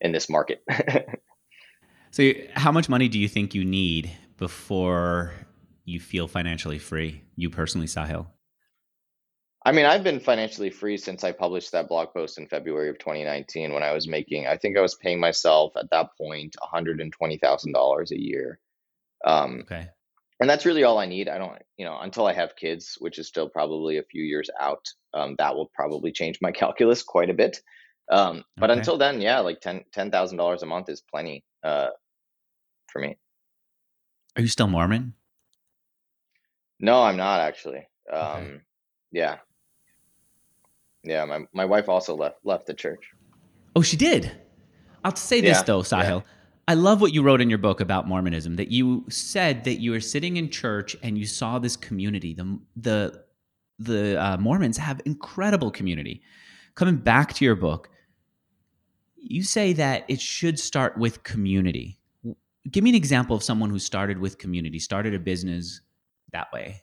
in 0.00 0.12
this 0.12 0.30
market. 0.30 0.64
so, 2.10 2.32
how 2.54 2.72
much 2.72 2.88
money 2.88 3.08
do 3.08 3.18
you 3.18 3.28
think 3.28 3.54
you 3.54 3.66
need 3.66 4.10
before 4.38 5.34
you 5.84 6.00
feel 6.00 6.26
financially 6.26 6.78
free? 6.78 7.22
You 7.36 7.50
personally, 7.50 7.86
Sahil? 7.86 8.28
I 9.64 9.72
mean, 9.72 9.86
I've 9.86 10.02
been 10.02 10.18
financially 10.18 10.70
free 10.70 10.96
since 10.96 11.22
I 11.22 11.30
published 11.30 11.72
that 11.72 11.88
blog 11.88 12.12
post 12.12 12.38
in 12.38 12.48
February 12.48 12.88
of 12.88 12.98
2019 12.98 13.72
when 13.72 13.82
I 13.82 13.92
was 13.92 14.08
making, 14.08 14.46
I 14.46 14.56
think 14.56 14.76
I 14.76 14.80
was 14.80 14.96
paying 14.96 15.20
myself 15.20 15.72
at 15.76 15.90
that 15.90 16.08
point 16.18 16.56
$120,000 16.60 18.10
a 18.10 18.20
year. 18.20 18.58
Um, 19.24 19.60
okay. 19.60 19.88
And 20.40 20.50
that's 20.50 20.66
really 20.66 20.82
all 20.82 20.98
I 20.98 21.06
need. 21.06 21.28
I 21.28 21.38
don't, 21.38 21.62
you 21.76 21.84
know, 21.84 21.96
until 22.00 22.26
I 22.26 22.32
have 22.32 22.56
kids, 22.56 22.96
which 22.98 23.20
is 23.20 23.28
still 23.28 23.48
probably 23.48 23.98
a 23.98 24.02
few 24.02 24.24
years 24.24 24.50
out, 24.60 24.84
um, 25.14 25.36
that 25.38 25.54
will 25.54 25.70
probably 25.72 26.10
change 26.10 26.38
my 26.42 26.50
calculus 26.62 27.04
quite 27.04 27.30
a 27.30 27.34
bit. 27.34 27.60
Um, 28.10 28.42
but 28.56 28.70
okay. 28.70 28.80
until 28.80 28.98
then, 28.98 29.20
yeah, 29.20 29.38
like 29.38 29.60
ten 29.60 29.84
ten 29.92 30.10
thousand 30.10 30.36
dollars 30.36 30.64
a 30.64 30.66
month 30.66 30.88
is 30.88 31.00
plenty 31.00 31.44
uh, 31.62 31.90
for 32.88 33.00
me. 33.00 33.16
Are 34.36 34.42
you 34.42 34.48
still 34.48 34.66
Mormon? 34.66 35.14
No, 36.80 37.00
I'm 37.04 37.16
not 37.16 37.38
actually. 37.38 37.86
Okay. 38.12 38.18
Um, 38.18 38.62
yeah, 39.12 39.38
yeah. 41.02 41.24
My 41.24 41.40
my 41.52 41.64
wife 41.64 41.88
also 41.88 42.16
left 42.16 42.36
left 42.44 42.66
the 42.66 42.74
church. 42.74 43.10
Oh, 43.74 43.82
she 43.82 43.96
did. 43.96 44.32
I'll 45.04 45.16
say 45.16 45.40
this 45.40 45.58
Yeah, 45.58 45.62
though, 45.64 45.78
yeah, 45.78 45.82
Sahil. 45.82 46.24
I 46.68 46.74
love 46.74 47.00
what 47.00 47.12
you 47.12 47.22
wrote 47.22 47.40
in 47.40 47.50
your 47.50 47.58
book 47.58 47.80
about 47.80 48.06
Mormonism. 48.06 48.56
That 48.56 48.70
you 48.70 49.04
said 49.08 49.64
that 49.64 49.80
you 49.80 49.90
were 49.90 50.00
sitting 50.00 50.36
in 50.36 50.48
church 50.48 50.96
and 51.02 51.18
you 51.18 51.26
saw 51.26 51.58
this 51.58 51.76
community. 51.76 52.34
The 52.34 52.58
the 52.76 53.24
the 53.78 54.22
uh, 54.22 54.36
Mormons 54.38 54.76
have 54.76 55.00
incredible 55.04 55.70
community. 55.70 56.22
Coming 56.74 56.96
back 56.96 57.34
to 57.34 57.44
your 57.44 57.56
book, 57.56 57.90
you 59.16 59.42
say 59.42 59.72
that 59.74 60.04
it 60.08 60.20
should 60.20 60.58
start 60.58 60.96
with 60.96 61.22
community. 61.22 61.98
Give 62.70 62.84
me 62.84 62.90
an 62.90 62.96
example 62.96 63.34
of 63.34 63.42
someone 63.42 63.70
who 63.70 63.78
started 63.78 64.18
with 64.18 64.38
community, 64.38 64.78
started 64.78 65.14
a 65.14 65.18
business 65.18 65.80
that 66.32 66.46
way. 66.52 66.80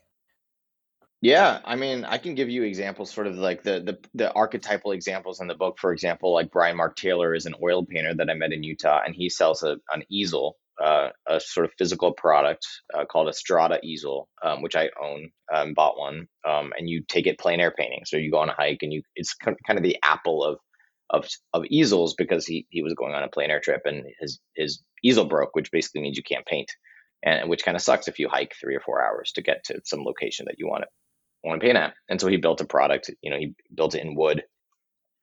Yeah. 1.22 1.60
I 1.66 1.76
mean, 1.76 2.06
I 2.06 2.18
can 2.18 2.36
give 2.36 2.50
you 2.50 2.64
examples, 2.64 3.12
sort 3.12 3.28
of 3.28 3.36
like 3.36 3.64
the 3.64 3.82
the 3.82 3.98
the 4.14 4.32
archetypal 4.34 4.92
examples 4.92 5.42
in 5.42 5.48
the 5.48 5.56
book. 5.56 5.78
For 5.80 5.92
example, 5.92 6.34
like 6.34 6.52
Brian 6.52 6.78
Mark 6.78 6.96
Taylor 6.96 7.36
is 7.36 7.46
an 7.46 7.56
oil 7.62 7.86
painter 7.86 8.14
that 8.16 8.30
I 8.30 8.34
met 8.36 8.54
in 8.54 8.64
Utah, 8.64 9.02
and 9.06 9.14
he 9.14 9.30
sells 9.30 9.64
a 9.64 9.78
an 9.92 10.04
easel. 10.10 10.58
Uh, 10.82 11.10
a 11.28 11.42
sort 11.42 11.66
of 11.66 11.74
physical 11.78 12.14
product 12.14 12.66
uh, 12.94 13.04
called 13.04 13.28
a 13.28 13.34
Strada 13.34 13.82
easel, 13.84 14.30
um, 14.42 14.62
which 14.62 14.78
I 14.78 14.90
own, 15.04 15.30
um, 15.54 15.74
bought 15.74 16.00
one, 16.00 16.30
um, 16.48 16.72
and 16.78 16.88
you 16.90 17.04
take 17.06 17.28
it 17.28 17.38
plein 17.38 17.60
air 17.60 17.74
painting. 17.78 18.04
So 18.06 18.16
you 18.16 18.32
go 18.32 18.38
on 18.40 18.48
a 18.48 18.54
hike, 18.54 18.80
and 18.82 18.94
you 18.94 19.02
it's 19.14 19.34
kind 19.34 19.58
of 19.72 19.84
the 19.84 19.98
Apple 20.04 20.42
of 20.42 20.58
of 21.10 21.28
of 21.54 21.66
easels 21.66 22.14
because 22.14 22.46
he 22.46 22.66
he 22.70 22.82
was 22.82 22.94
going 22.94 23.14
on 23.14 23.24
a 23.24 23.28
plein 23.28 23.50
air 23.50 23.60
trip 23.60 23.82
and 23.84 24.06
his 24.22 24.40
his 24.56 24.82
easel 25.04 25.26
broke, 25.26 25.54
which 25.54 25.70
basically 25.70 26.00
means 26.02 26.16
you 26.16 26.24
can't 26.24 26.46
paint, 26.46 26.72
and 27.24 27.50
which 27.50 27.66
kind 27.66 27.76
of 27.76 27.84
sucks 27.84 28.08
if 28.08 28.18
you 28.20 28.30
hike 28.30 28.54
three 28.62 28.76
or 28.76 28.80
four 28.82 29.04
hours 29.04 29.34
to 29.34 29.42
get 29.42 29.66
to 29.66 29.82
some 29.84 30.04
location 30.06 30.46
that 30.48 30.56
you 30.60 30.68
want 30.68 30.84
to 30.84 30.88
want 31.44 31.62
to 31.62 31.66
paint 31.66 31.78
at. 31.78 31.94
And 32.10 32.20
so 32.20 32.28
he 32.28 32.38
built 32.38 32.62
a 32.62 32.66
product. 32.66 33.10
You 33.22 33.32
know, 33.32 33.38
he 33.38 33.56
built 33.74 33.96
it 33.96 34.04
in 34.04 34.16
wood, 34.16 34.44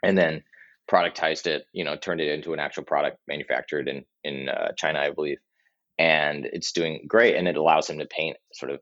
and 0.03 0.17
then 0.17 0.43
productized 0.91 1.47
it. 1.47 1.67
You 1.73 1.85
know, 1.85 1.97
turned 1.97 2.21
it 2.21 2.33
into 2.33 2.53
an 2.53 2.61
actual 2.61 2.85
product 2.85 3.19
manufactured 3.29 3.89
in 3.89 4.05
in 4.25 4.49
uh, 4.49 4.73
China, 4.77 5.01
I 5.01 5.11
believe, 5.11 5.39
and 5.99 6.47
it's 6.47 6.73
doing 6.73 7.05
great. 7.07 7.37
And 7.37 7.49
it 7.49 7.57
allows 7.57 7.89
him 7.89 7.99
to 7.99 8.07
paint 8.07 8.37
sort 8.53 8.73
of 8.73 8.81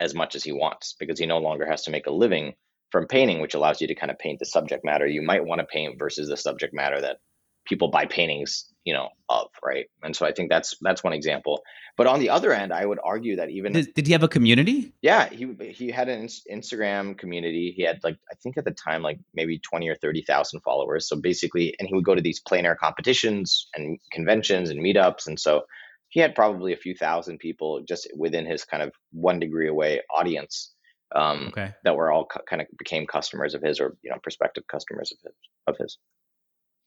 as 0.00 0.14
much 0.14 0.34
as 0.34 0.44
he 0.44 0.52
wants 0.52 0.94
because 0.98 1.18
he 1.18 1.26
no 1.26 1.38
longer 1.38 1.66
has 1.66 1.84
to 1.84 1.90
make 1.90 2.06
a 2.06 2.12
living 2.12 2.54
from 2.90 3.06
painting, 3.06 3.40
which 3.40 3.54
allows 3.54 3.80
you 3.80 3.88
to 3.88 3.94
kind 3.94 4.10
of 4.10 4.18
paint 4.18 4.38
the 4.38 4.46
subject 4.46 4.84
matter 4.84 5.06
you 5.06 5.22
might 5.22 5.44
want 5.44 5.60
to 5.60 5.66
paint 5.66 5.98
versus 5.98 6.28
the 6.28 6.36
subject 6.36 6.72
matter 6.72 7.00
that 7.00 7.18
people 7.68 7.88
buy 7.90 8.06
paintings, 8.06 8.64
you 8.84 8.94
know, 8.94 9.08
of, 9.28 9.48
right? 9.64 9.86
And 10.02 10.16
so 10.16 10.24
I 10.26 10.32
think 10.32 10.48
that's 10.50 10.76
that's 10.80 11.04
one 11.04 11.12
example. 11.12 11.62
But 11.96 12.06
on 12.06 12.20
the 12.20 12.30
other 12.30 12.52
end, 12.52 12.72
I 12.72 12.84
would 12.86 12.98
argue 13.02 13.36
that 13.36 13.50
even 13.50 13.72
Did, 13.72 13.92
did 13.94 14.06
he 14.06 14.12
have 14.12 14.22
a 14.22 14.28
community? 14.28 14.92
yeah, 15.02 15.28
he 15.28 15.46
he 15.72 15.90
had 15.90 16.08
an 16.08 16.26
Instagram 16.50 17.18
community. 17.18 17.72
He 17.76 17.82
had 17.82 17.98
like 18.02 18.16
I 18.30 18.34
think 18.42 18.56
at 18.56 18.64
the 18.64 18.70
time 18.72 19.02
like 19.02 19.18
maybe 19.34 19.58
20 19.58 19.88
or 19.88 19.96
30,000 19.96 20.60
followers. 20.60 21.08
So 21.08 21.16
basically 21.20 21.74
and 21.78 21.88
he 21.88 21.94
would 21.94 22.04
go 22.04 22.14
to 22.14 22.22
these 22.22 22.40
plein 22.40 22.64
air 22.66 22.76
competitions 22.76 23.68
and 23.74 23.98
conventions 24.12 24.70
and 24.70 24.80
meetups 24.80 25.26
and 25.26 25.38
so 25.38 25.62
he 26.10 26.20
had 26.20 26.34
probably 26.34 26.72
a 26.72 26.76
few 26.76 26.94
thousand 26.94 27.38
people 27.38 27.82
just 27.86 28.08
within 28.16 28.46
his 28.46 28.64
kind 28.64 28.82
of 28.82 28.92
one 29.12 29.38
degree 29.38 29.68
away 29.68 30.00
audience 30.16 30.72
um, 31.14 31.48
Okay. 31.48 31.74
that 31.84 31.96
were 31.96 32.10
all 32.10 32.26
kind 32.48 32.62
of 32.62 32.68
became 32.78 33.06
customers 33.06 33.52
of 33.54 33.60
his 33.62 33.78
or 33.80 33.96
you 34.02 34.10
know 34.10 34.16
prospective 34.22 34.64
customers 34.66 35.12
of 35.12 35.18
his 35.24 35.34
of 35.66 35.76
his. 35.78 35.98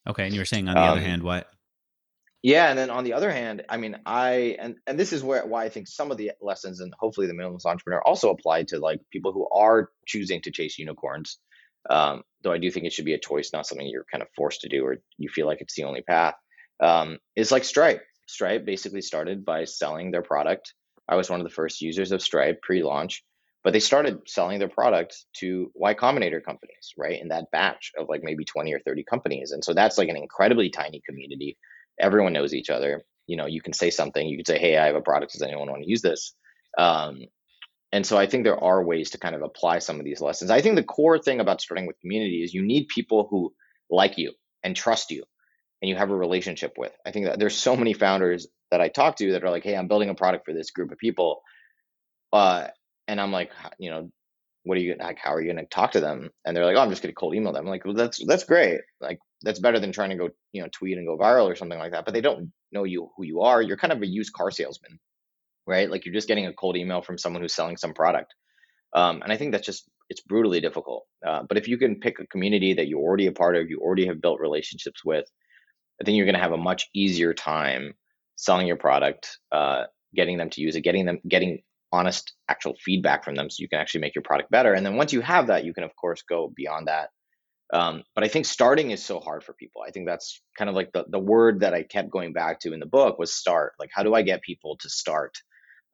Okay. 0.07 0.25
And 0.25 0.33
you 0.33 0.41
were 0.41 0.45
saying 0.45 0.67
on 0.67 0.75
the 0.75 0.81
other 0.81 0.99
Um, 0.99 1.05
hand, 1.05 1.23
what? 1.23 1.47
yeah, 2.43 2.69
and 2.69 2.77
then 2.79 2.89
on 2.89 3.03
the 3.03 3.13
other 3.13 3.31
hand, 3.31 3.63
I 3.69 3.77
mean, 3.77 3.97
I 4.05 4.57
and 4.59 4.75
and 4.87 4.99
this 4.99 5.13
is 5.13 5.23
where 5.23 5.45
why 5.45 5.63
I 5.65 5.69
think 5.69 5.87
some 5.87 6.09
of 6.11 6.17
the 6.17 6.31
lessons 6.41 6.79
and 6.81 6.93
hopefully 6.99 7.27
the 7.27 7.33
minimalist 7.33 7.65
entrepreneur 7.65 8.01
also 8.03 8.31
apply 8.31 8.63
to 8.69 8.79
like 8.79 8.99
people 9.11 9.31
who 9.31 9.47
are 9.53 9.89
choosing 10.07 10.41
to 10.41 10.51
chase 10.51 10.79
unicorns. 10.79 11.37
Um, 11.89 12.23
though 12.43 12.51
I 12.51 12.57
do 12.59 12.69
think 12.71 12.85
it 12.85 12.93
should 12.93 13.05
be 13.05 13.13
a 13.13 13.19
choice, 13.19 13.51
not 13.53 13.65
something 13.67 13.87
you're 13.87 14.05
kind 14.11 14.21
of 14.21 14.27
forced 14.35 14.61
to 14.61 14.69
do 14.69 14.83
or 14.85 14.97
you 15.17 15.29
feel 15.29 15.47
like 15.47 15.61
it's 15.61 15.75
the 15.75 15.83
only 15.83 16.01
path. 16.01 16.35
Um, 16.79 17.19
is 17.35 17.51
like 17.51 17.63
Stripe. 17.63 18.01
Stripe 18.27 18.65
basically 18.65 19.01
started 19.01 19.43
by 19.45 19.65
selling 19.65 20.11
their 20.11 20.21
product. 20.21 20.73
I 21.07 21.15
was 21.15 21.29
one 21.29 21.41
of 21.41 21.43
the 21.47 21.53
first 21.53 21.81
users 21.81 22.11
of 22.11 22.21
Stripe 22.21 22.61
pre-launch, 22.61 23.23
but 23.63 23.73
they 23.73 23.79
started 23.79 24.21
selling 24.27 24.59
their 24.59 24.67
product 24.67 25.25
to 25.37 25.71
Y 25.75 25.93
Combinator 25.93 26.43
companies, 26.43 26.93
right? 26.97 27.21
In 27.21 27.29
that 27.29 27.51
batch 27.51 27.91
of 27.97 28.09
like 28.09 28.21
maybe 28.23 28.43
20 28.43 28.73
or 28.73 28.79
30 28.79 29.03
companies. 29.03 29.51
And 29.51 29.63
so 29.63 29.73
that's 29.73 29.97
like 29.97 30.09
an 30.09 30.17
incredibly 30.17 30.69
tiny 30.69 31.01
community 31.07 31.57
everyone 32.01 32.33
knows 32.33 32.53
each 32.53 32.69
other. 32.69 33.03
You 33.27 33.37
know, 33.37 33.45
you 33.45 33.61
can 33.61 33.73
say 33.73 33.89
something, 33.91 34.27
you 34.27 34.37
can 34.37 34.45
say, 34.45 34.59
Hey, 34.59 34.77
I 34.77 34.87
have 34.87 34.95
a 34.95 35.01
product. 35.01 35.33
Does 35.33 35.41
anyone 35.41 35.69
want 35.69 35.83
to 35.83 35.89
use 35.89 36.01
this? 36.01 36.33
Um, 36.77 37.21
and 37.91 38.05
so 38.05 38.17
I 38.17 38.25
think 38.25 38.43
there 38.43 38.61
are 38.61 38.83
ways 38.83 39.11
to 39.11 39.17
kind 39.17 39.35
of 39.35 39.41
apply 39.41 39.79
some 39.79 39.99
of 39.99 40.05
these 40.05 40.21
lessons. 40.21 40.49
I 40.49 40.61
think 40.61 40.75
the 40.75 40.83
core 40.83 41.19
thing 41.19 41.39
about 41.39 41.61
starting 41.61 41.87
with 41.87 41.99
community 41.99 42.41
is 42.43 42.53
you 42.53 42.63
need 42.63 42.87
people 42.87 43.27
who 43.29 43.53
like 43.89 44.17
you 44.17 44.33
and 44.63 44.75
trust 44.75 45.11
you 45.11 45.23
and 45.81 45.89
you 45.89 45.95
have 45.95 46.09
a 46.09 46.15
relationship 46.15 46.73
with. 46.77 46.93
I 47.05 47.11
think 47.11 47.25
that 47.25 47.39
there's 47.39 47.55
so 47.55 47.75
many 47.75 47.93
founders 47.93 48.47
that 48.71 48.81
I 48.81 48.87
talk 48.87 49.17
to 49.17 49.33
that 49.33 49.43
are 49.43 49.49
like, 49.49 49.63
Hey, 49.63 49.75
I'm 49.75 49.87
building 49.87 50.09
a 50.09 50.15
product 50.15 50.45
for 50.45 50.53
this 50.53 50.71
group 50.71 50.91
of 50.91 50.97
people. 50.97 51.41
Uh, 52.33 52.67
and 53.11 53.19
I'm 53.19 53.31
like, 53.31 53.51
you 53.77 53.89
know, 53.89 54.09
what 54.63 54.77
are 54.77 54.81
you 54.81 54.95
like? 54.97 55.17
How 55.19 55.33
are 55.33 55.41
you 55.41 55.51
going 55.51 55.63
to 55.63 55.69
talk 55.69 55.91
to 55.91 55.99
them? 55.99 56.29
And 56.45 56.55
they're 56.55 56.65
like, 56.65 56.77
oh, 56.77 56.79
I'm 56.79 56.89
just 56.89 57.01
going 57.03 57.11
to 57.11 57.19
cold 57.19 57.35
email 57.35 57.51
them. 57.51 57.65
I'm 57.65 57.69
like, 57.69 57.83
well, 57.83 57.93
that's 57.93 58.23
that's 58.25 58.45
great. 58.45 58.79
Like 59.01 59.19
that's 59.41 59.59
better 59.59 59.79
than 59.79 59.91
trying 59.91 60.11
to 60.11 60.15
go, 60.15 60.29
you 60.53 60.61
know, 60.61 60.69
tweet 60.71 60.97
and 60.97 61.05
go 61.05 61.17
viral 61.17 61.51
or 61.51 61.55
something 61.57 61.77
like 61.77 61.91
that. 61.91 62.05
But 62.05 62.13
they 62.13 62.21
don't 62.21 62.53
know 62.71 62.85
you 62.85 63.09
who 63.17 63.25
you 63.25 63.41
are. 63.41 63.61
You're 63.61 63.77
kind 63.77 63.91
of 63.91 64.01
a 64.01 64.07
used 64.07 64.31
car 64.31 64.49
salesman, 64.49 64.97
right? 65.67 65.91
Like 65.91 66.05
you're 66.05 66.13
just 66.13 66.29
getting 66.29 66.45
a 66.45 66.53
cold 66.53 66.77
email 66.77 67.01
from 67.01 67.17
someone 67.17 67.41
who's 67.41 67.53
selling 67.53 67.75
some 67.75 67.93
product. 67.93 68.33
Um, 68.93 69.21
and 69.21 69.33
I 69.33 69.37
think 69.37 69.51
that's 69.51 69.65
just 69.65 69.89
it's 70.09 70.21
brutally 70.21 70.61
difficult. 70.61 71.05
Uh, 71.25 71.43
but 71.47 71.57
if 71.57 71.67
you 71.67 71.77
can 71.77 71.99
pick 71.99 72.19
a 72.19 72.27
community 72.27 72.73
that 72.75 72.87
you're 72.87 73.01
already 73.01 73.27
a 73.27 73.33
part 73.33 73.57
of, 73.57 73.69
you 73.69 73.79
already 73.79 74.05
have 74.07 74.21
built 74.21 74.39
relationships 74.39 75.03
with, 75.03 75.25
I 75.99 76.05
think 76.05 76.15
you're 76.15 76.25
going 76.25 76.35
to 76.35 76.41
have 76.41 76.53
a 76.53 76.57
much 76.57 76.87
easier 76.93 77.33
time 77.33 77.93
selling 78.35 78.67
your 78.67 78.77
product, 78.77 79.37
uh, 79.51 79.83
getting 80.15 80.37
them 80.37 80.49
to 80.51 80.61
use 80.61 80.75
it, 80.75 80.81
getting 80.81 81.05
them 81.05 81.19
getting 81.27 81.59
honest 81.91 82.33
actual 82.49 82.75
feedback 82.83 83.23
from 83.23 83.35
them 83.35 83.49
so 83.49 83.61
you 83.61 83.69
can 83.69 83.79
actually 83.79 84.01
make 84.01 84.15
your 84.15 84.23
product 84.23 84.51
better. 84.51 84.73
And 84.73 84.85
then 84.85 84.95
once 84.95 85.13
you 85.13 85.21
have 85.21 85.47
that 85.47 85.65
you 85.65 85.73
can 85.73 85.83
of 85.83 85.95
course 85.95 86.21
go 86.23 86.51
beyond 86.55 86.87
that. 86.87 87.09
Um, 87.73 88.03
but 88.15 88.25
i 88.25 88.27
think 88.27 88.45
starting 88.45 88.91
is 88.91 89.03
so 89.03 89.19
hard 89.19 89.43
for 89.43 89.53
people. 89.53 89.81
I 89.87 89.91
think 89.91 90.05
that's 90.07 90.41
kind 90.57 90.69
of 90.69 90.75
like 90.75 90.91
the, 90.91 91.05
the 91.09 91.19
word 91.19 91.61
that 91.61 91.73
i 91.73 91.83
kept 91.83 92.09
going 92.09 92.33
back 92.33 92.59
to 92.61 92.73
in 92.73 92.79
the 92.79 92.85
book 92.85 93.17
was 93.19 93.33
start. 93.33 93.73
Like 93.79 93.91
how 93.93 94.03
do 94.03 94.13
i 94.13 94.21
get 94.21 94.41
people 94.41 94.77
to 94.81 94.89
start? 94.89 95.37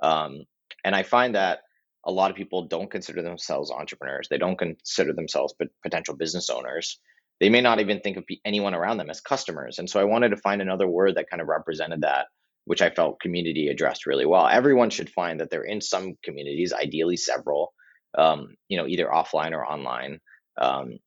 Um, 0.01 0.43
and 0.83 0.95
i 0.95 1.03
find 1.03 1.35
that 1.35 1.59
a 2.05 2.11
lot 2.11 2.31
of 2.31 2.37
people 2.37 2.67
don't 2.67 2.89
consider 2.89 3.21
themselves 3.21 3.69
entrepreneurs. 3.69 4.27
They 4.29 4.37
don't 4.37 4.57
consider 4.57 5.13
themselves 5.13 5.53
potential 5.83 6.15
business 6.15 6.49
owners. 6.49 6.99
They 7.41 7.49
may 7.49 7.59
not 7.59 7.81
even 7.81 7.99
think 7.99 8.17
of 8.17 8.23
anyone 8.45 8.73
around 8.73 8.97
them 8.97 9.09
as 9.09 9.19
customers. 9.19 9.77
And 9.77 9.89
so 9.89 9.99
i 9.99 10.05
wanted 10.05 10.29
to 10.29 10.37
find 10.37 10.61
another 10.61 10.87
word 10.87 11.15
that 11.15 11.29
kind 11.29 11.41
of 11.41 11.47
represented 11.47 12.01
that 12.01 12.27
which 12.67 12.81
I 12.81 12.89
felt 12.89 13.21
community 13.21 13.69
addressed 13.69 14.05
really 14.05 14.25
well. 14.25 14.45
Everyone 14.45 14.89
should 14.89 15.09
find 15.09 15.39
that 15.39 15.49
they're 15.49 15.63
in 15.63 15.79
some 15.79 16.15
communities, 16.21 16.73
ideally 16.73 17.15
several, 17.15 17.73
um, 18.17 18.57
you 18.67 18.77
know, 18.77 18.85
either 18.85 19.07
offline 19.07 19.53
or 19.53 19.65
online. 19.65 20.19
Um, 20.59 20.99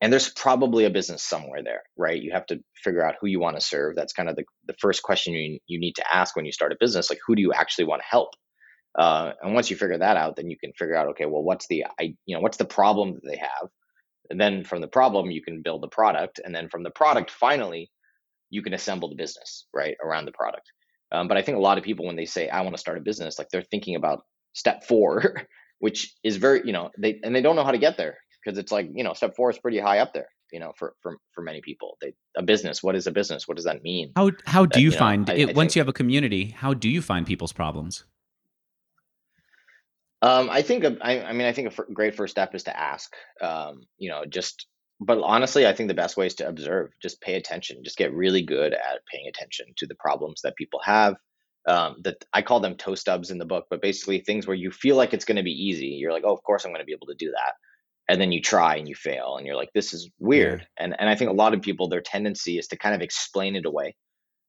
and 0.00 0.12
there's 0.12 0.28
probably 0.28 0.84
a 0.84 0.90
business 0.90 1.22
somewhere 1.22 1.62
there, 1.62 1.84
right? 1.96 2.20
You 2.20 2.32
have 2.32 2.44
to 2.46 2.58
figure 2.74 3.06
out 3.06 3.14
who 3.20 3.28
you 3.28 3.38
want 3.38 3.56
to 3.56 3.64
serve. 3.64 3.94
That's 3.94 4.12
kind 4.12 4.28
of 4.28 4.34
the, 4.34 4.44
the 4.66 4.74
first 4.80 5.04
question 5.04 5.32
you, 5.32 5.60
you 5.68 5.78
need 5.78 5.94
to 5.94 6.04
ask 6.12 6.34
when 6.34 6.44
you 6.44 6.50
start 6.50 6.72
a 6.72 6.76
business, 6.78 7.08
like 7.08 7.20
who 7.24 7.36
do 7.36 7.42
you 7.42 7.52
actually 7.52 7.84
want 7.84 8.02
to 8.02 8.08
help? 8.10 8.30
Uh, 8.98 9.30
and 9.40 9.54
once 9.54 9.70
you 9.70 9.76
figure 9.76 9.98
that 9.98 10.16
out, 10.16 10.34
then 10.34 10.50
you 10.50 10.58
can 10.58 10.72
figure 10.72 10.96
out, 10.96 11.10
okay, 11.10 11.26
well, 11.26 11.44
what's 11.44 11.68
the, 11.68 11.84
you 12.00 12.34
know, 12.34 12.40
what's 12.40 12.56
the 12.56 12.64
problem 12.64 13.14
that 13.14 13.30
they 13.30 13.36
have? 13.36 13.68
And 14.28 14.40
then 14.40 14.64
from 14.64 14.80
the 14.80 14.88
problem, 14.88 15.30
you 15.30 15.40
can 15.40 15.62
build 15.62 15.82
the 15.82 15.88
product. 15.88 16.40
And 16.44 16.52
then 16.52 16.68
from 16.68 16.82
the 16.82 16.90
product, 16.90 17.30
finally, 17.30 17.92
you 18.50 18.60
can 18.60 18.74
assemble 18.74 19.08
the 19.08 19.14
business, 19.14 19.66
right, 19.72 19.96
around 20.02 20.24
the 20.24 20.32
product. 20.32 20.72
Um, 21.12 21.28
but 21.28 21.36
I 21.36 21.42
think 21.42 21.56
a 21.56 21.60
lot 21.60 21.78
of 21.78 21.84
people, 21.84 22.06
when 22.06 22.16
they 22.16 22.24
say 22.24 22.48
I 22.48 22.60
want 22.62 22.74
to 22.74 22.80
start 22.80 22.98
a 22.98 23.00
business, 23.00 23.38
like 23.38 23.48
they're 23.50 23.62
thinking 23.62 23.94
about 23.94 24.22
step 24.52 24.84
four, 24.84 25.42
which 25.78 26.14
is 26.24 26.36
very, 26.36 26.62
you 26.64 26.72
know, 26.72 26.90
they 26.98 27.20
and 27.22 27.34
they 27.34 27.42
don't 27.42 27.56
know 27.56 27.64
how 27.64 27.70
to 27.70 27.78
get 27.78 27.96
there 27.96 28.18
because 28.44 28.58
it's 28.58 28.72
like, 28.72 28.88
you 28.92 29.04
know, 29.04 29.12
step 29.12 29.36
four 29.36 29.50
is 29.50 29.58
pretty 29.58 29.78
high 29.78 29.98
up 29.98 30.12
there, 30.12 30.28
you 30.52 30.60
know, 30.60 30.72
for 30.76 30.94
for 31.00 31.16
for 31.32 31.42
many 31.42 31.60
people. 31.60 31.96
They 32.00 32.14
a 32.36 32.42
business. 32.42 32.82
What 32.82 32.96
is 32.96 33.06
a 33.06 33.12
business? 33.12 33.46
What 33.46 33.56
does 33.56 33.66
that 33.66 33.82
mean? 33.82 34.12
How 34.16 34.30
how 34.46 34.66
do 34.66 34.78
That, 34.78 34.80
you, 34.80 34.86
you 34.86 34.92
know, 34.92 34.98
find 34.98 35.30
I, 35.30 35.34
it 35.34 35.50
I 35.50 35.52
once 35.52 35.56
think 35.56 35.76
you 35.76 35.80
have 35.80 35.88
a 35.88 35.92
community? 35.92 36.54
How 36.56 36.74
do 36.74 36.88
you 36.88 37.02
find 37.02 37.26
people's 37.26 37.52
problems? 37.52 38.04
um, 40.22 40.48
I 40.50 40.62
think 40.62 40.84
I 40.84 41.32
mean 41.32 41.46
I 41.46 41.52
think 41.52 41.78
a 41.78 41.92
great 41.92 42.14
first 42.14 42.32
step 42.32 42.54
is 42.54 42.64
to 42.64 42.76
ask. 42.78 43.14
Um, 43.40 43.82
you 43.98 44.10
know, 44.10 44.24
just 44.24 44.66
but 45.00 45.18
honestly, 45.22 45.66
I 45.66 45.72
think 45.74 45.88
the 45.88 45.94
best 45.94 46.16
way 46.16 46.26
is 46.26 46.34
to 46.36 46.48
observe. 46.48 46.90
Just 47.02 47.20
pay 47.20 47.34
attention. 47.34 47.84
Just 47.84 47.98
get 47.98 48.14
really 48.14 48.42
good 48.42 48.72
at 48.72 49.04
paying 49.12 49.28
attention 49.28 49.66
to 49.76 49.86
the 49.86 49.94
problems 49.96 50.42
that 50.42 50.56
people 50.56 50.80
have 50.84 51.16
um, 51.66 51.96
that 52.04 52.24
I 52.32 52.42
call 52.42 52.60
them 52.60 52.76
toe 52.76 52.94
stubs 52.94 53.30
in 53.30 53.38
the 53.38 53.44
book, 53.44 53.66
but 53.70 53.82
basically 53.82 54.20
things 54.20 54.46
where 54.46 54.56
you 54.56 54.70
feel 54.70 54.96
like 54.96 55.12
it's 55.12 55.24
going 55.24 55.36
to 55.36 55.42
be 55.42 55.50
easy. 55.50 55.88
You're 55.88 56.12
like, 56.12 56.22
oh, 56.24 56.32
of 56.32 56.42
course 56.42 56.64
I'm 56.64 56.70
going 56.70 56.80
to 56.80 56.86
be 56.86 56.92
able 56.92 57.08
to 57.08 57.14
do 57.14 57.32
that, 57.32 57.54
and 58.08 58.20
then 58.20 58.32
you 58.32 58.40
try 58.40 58.76
and 58.76 58.88
you 58.88 58.94
fail, 58.94 59.36
and 59.36 59.46
you're 59.46 59.56
like, 59.56 59.70
this 59.74 59.92
is 59.92 60.08
Yeah. 60.30 60.58
weird. 60.58 60.66
And 60.78 60.94
and 60.98 61.08
I 61.08 61.14
think 61.16 61.30
a 61.30 61.34
lot 61.34 61.54
of 61.54 61.62
people 61.62 61.88
their 61.88 62.00
tendency 62.00 62.58
is 62.58 62.68
to 62.68 62.78
kind 62.78 62.94
of 62.94 63.02
explain 63.02 63.56
it 63.56 63.66
away, 63.66 63.96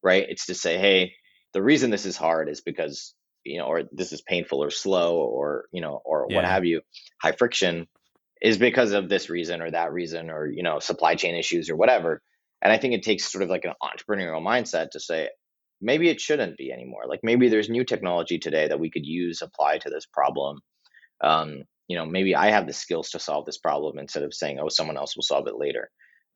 right? 0.03 0.25
It's 0.29 0.47
to 0.47 0.55
say, 0.55 0.77
hey, 0.77 1.13
the 1.53 1.63
reason 1.63 1.89
this 1.89 2.05
is 2.05 2.17
hard 2.17 2.49
is 2.49 2.62
because 2.62 3.15
you 3.43 3.57
know, 3.60 3.67
or 3.67 3.83
this 3.93 4.12
is 4.12 4.21
painful 4.21 4.62
or 4.62 4.69
slow 4.69 5.19
or, 5.19 5.67
you 5.71 5.81
know, 5.81 6.01
or 6.03 6.27
what 6.27 6.43
have 6.43 6.65
you, 6.65 6.81
high 7.21 7.31
friction 7.31 7.88
is 8.41 8.58
because 8.58 8.91
of 8.91 9.10
this 9.10 9.30
reason 9.30 9.62
or 9.62 9.71
that 9.71 9.91
reason 9.91 10.30
or, 10.30 10.47
you 10.47 10.63
know, 10.63 10.80
supply 10.80 11.15
chain 11.15 11.36
issues 11.36 11.69
or 11.69 11.76
whatever. 11.76 12.21
And 12.62 12.71
I 12.73 12.78
think 12.78 12.93
it 12.93 13.04
takes 13.04 13.32
sort 13.32 13.43
of 13.43 13.50
like 13.50 13.65
an 13.65 13.73
entrepreneurial 13.84 14.41
mindset 14.41 14.91
to 14.91 15.00
say, 15.00 15.30
maybe 15.82 16.10
it 16.10 16.19
shouldn't 16.19 16.58
be 16.58 16.71
anymore. 16.71 17.04
Like 17.08 17.19
maybe 17.23 17.50
there's 17.50 17.69
new 17.69 17.84
technology 17.84 18.39
today 18.39 18.67
that 18.67 18.80
we 18.80 18.89
could 18.89 19.06
use, 19.06 19.41
apply 19.41 19.78
to 19.80 19.89
this 19.89 20.06
problem. 20.12 20.60
Um, 21.23 21.63
you 21.88 21.97
know, 21.97 22.06
maybe 22.06 22.36
I 22.36 22.52
have 22.52 22.67
the 22.67 22.73
skills 22.73 23.12
to 23.12 23.19
solve 23.19 23.45
this 23.45 23.58
problem 23.58 23.97
instead 24.00 24.23
of 24.23 24.34
saying, 24.34 24.60
oh, 24.60 24.69
someone 24.69 24.97
else 24.97 25.15
will 25.15 25.23
solve 25.23 25.47
it 25.47 25.58
later. 25.58 25.89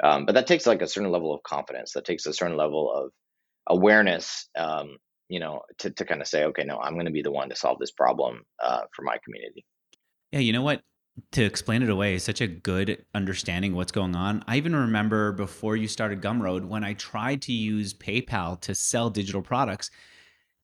Um, 0.03 0.25
but 0.25 0.35
that 0.35 0.47
takes 0.47 0.65
like 0.65 0.81
a 0.81 0.87
certain 0.87 1.11
level 1.11 1.33
of 1.33 1.43
confidence. 1.43 1.93
That 1.93 2.05
takes 2.05 2.25
a 2.25 2.33
certain 2.33 2.57
level 2.57 2.91
of 2.91 3.11
awareness. 3.67 4.47
Um, 4.57 4.97
you 5.29 5.39
know, 5.39 5.61
to 5.79 5.91
to 5.91 6.05
kind 6.05 6.21
of 6.21 6.27
say, 6.27 6.43
okay, 6.45 6.63
no, 6.65 6.77
I'm 6.77 6.93
going 6.95 7.05
to 7.05 7.11
be 7.11 7.21
the 7.21 7.31
one 7.31 7.49
to 7.49 7.55
solve 7.55 7.79
this 7.79 7.91
problem 7.91 8.41
uh, 8.61 8.81
for 8.93 9.03
my 9.03 9.17
community. 9.23 9.65
Yeah, 10.31 10.39
you 10.39 10.51
know 10.51 10.61
what? 10.61 10.81
To 11.33 11.43
explain 11.43 11.81
it 11.81 11.89
away 11.89 12.15
is 12.15 12.23
such 12.23 12.41
a 12.41 12.47
good 12.47 13.05
understanding 13.13 13.73
what's 13.73 13.91
going 13.91 14.15
on. 14.15 14.43
I 14.47 14.57
even 14.57 14.75
remember 14.75 15.31
before 15.31 15.75
you 15.75 15.87
started 15.87 16.21
Gumroad 16.21 16.65
when 16.65 16.83
I 16.83 16.93
tried 16.93 17.41
to 17.43 17.53
use 17.53 17.93
PayPal 17.93 18.59
to 18.61 18.75
sell 18.75 19.09
digital 19.09 19.41
products. 19.41 19.91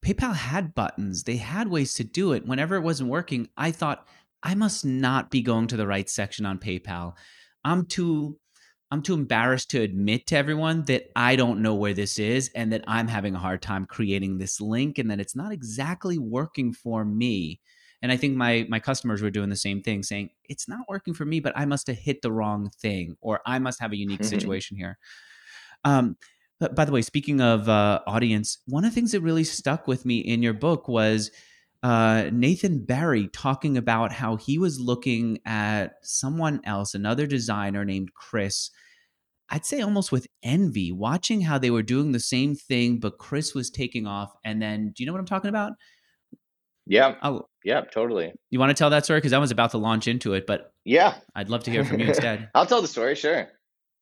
PayPal 0.05 0.35
had 0.35 0.75
buttons, 0.75 1.23
they 1.23 1.37
had 1.37 1.69
ways 1.69 1.93
to 1.95 2.03
do 2.03 2.33
it. 2.33 2.45
Whenever 2.45 2.75
it 2.75 2.81
wasn't 2.81 3.09
working, 3.09 3.49
I 3.57 3.71
thought 3.71 4.07
I 4.43 4.55
must 4.55 4.85
not 4.85 5.31
be 5.31 5.41
going 5.41 5.67
to 5.67 5.77
the 5.77 5.87
right 5.87 6.09
section 6.09 6.45
on 6.45 6.59
PayPal. 6.59 7.13
I'm 7.63 7.85
too 7.85 8.39
I'm 8.89 9.01
too 9.01 9.15
embarrassed 9.15 9.71
to 9.71 9.81
admit 9.81 10.27
to 10.27 10.37
everyone 10.37 10.83
that 10.83 11.11
I 11.13 11.35
don't 11.35 11.61
know 11.61 11.75
where 11.75 11.93
this 11.93 12.19
is 12.19 12.49
and 12.55 12.71
that 12.71 12.85
I'm 12.87 13.09
having 13.09 13.35
a 13.35 13.39
hard 13.39 13.61
time 13.61 13.85
creating 13.85 14.37
this 14.37 14.61
link 14.61 14.97
and 14.97 15.11
that 15.11 15.19
it's 15.19 15.35
not 15.35 15.51
exactly 15.51 16.17
working 16.17 16.71
for 16.71 17.03
me. 17.03 17.59
And 18.01 18.12
I 18.12 18.17
think 18.17 18.36
my 18.36 18.65
my 18.69 18.79
customers 18.79 19.21
were 19.21 19.31
doing 19.31 19.49
the 19.49 19.55
same 19.55 19.81
thing, 19.81 20.03
saying 20.03 20.29
it's 20.45 20.67
not 20.67 20.81
working 20.88 21.13
for 21.13 21.25
me, 21.25 21.39
but 21.39 21.53
I 21.55 21.65
must 21.65 21.88
have 21.88 21.97
hit 21.97 22.21
the 22.21 22.31
wrong 22.31 22.69
thing, 22.79 23.15
or 23.21 23.41
I 23.45 23.60
must 23.60 23.81
have 23.81 23.91
a 23.91 23.97
unique 23.97 24.23
situation 24.23 24.77
here. 24.77 24.97
Um, 25.83 26.17
but 26.60 26.75
by 26.75 26.86
the 26.86 26.91
way, 26.91 27.01
speaking 27.01 27.41
of 27.41 27.69
uh, 27.69 28.01
audience, 28.07 28.60
one 28.65 28.83
of 28.83 28.91
the 28.91 28.95
things 28.95 29.12
that 29.12 29.21
really 29.21 29.43
stuck 29.43 29.88
with 29.88 30.05
me 30.05 30.19
in 30.19 30.41
your 30.41 30.53
book 30.53 30.88
was 30.88 31.31
uh, 31.83 32.29
Nathan 32.31 32.83
Barry 32.83 33.27
talking 33.27 33.77
about 33.77 34.12
how 34.12 34.36
he 34.36 34.57
was 34.57 34.79
looking 34.79 35.39
at 35.45 35.93
someone 36.01 36.60
else, 36.63 36.95
another 36.95 37.27
designer 37.27 37.86
named 37.86 38.13
Chris. 38.15 38.71
I'd 39.49 39.65
say 39.65 39.81
almost 39.81 40.12
with 40.12 40.27
envy, 40.43 40.91
watching 40.91 41.41
how 41.41 41.57
they 41.57 41.69
were 41.69 41.83
doing 41.83 42.12
the 42.12 42.19
same 42.19 42.55
thing, 42.55 42.99
but 42.99 43.17
Chris 43.17 43.53
was 43.53 43.69
taking 43.69 44.07
off. 44.07 44.33
And 44.43 44.62
then, 44.62 44.91
do 44.95 45.03
you 45.03 45.07
know 45.07 45.13
what 45.13 45.19
I'm 45.19 45.25
talking 45.25 45.49
about? 45.49 45.73
Yeah. 46.88 47.15
I'll, 47.21 47.50
Yeah. 47.63 47.82
Totally. 47.82 48.34
you 48.50 48.60
want 48.60 48.69
to 48.69 48.73
tell 48.73 48.89
that 48.89 49.06
story? 49.06 49.19
Because 49.19 49.34
I 49.34 49.38
was 49.39 49.52
about 49.52 49.71
to 49.71 49.78
launch 49.78 50.08
into 50.08 50.34
it, 50.34 50.45
but 50.47 50.71
Yeah. 50.86 51.15
I'd 51.36 51.50
love 51.50 51.63
to 51.63 51.71
hear 51.71 51.84
from 51.86 52.00
you 52.00 52.08
instead. 52.08 52.50
I'll 52.56 52.65
tell 52.65 52.82
the 52.82 52.88
story. 52.88 53.15
Sure. 53.15 53.47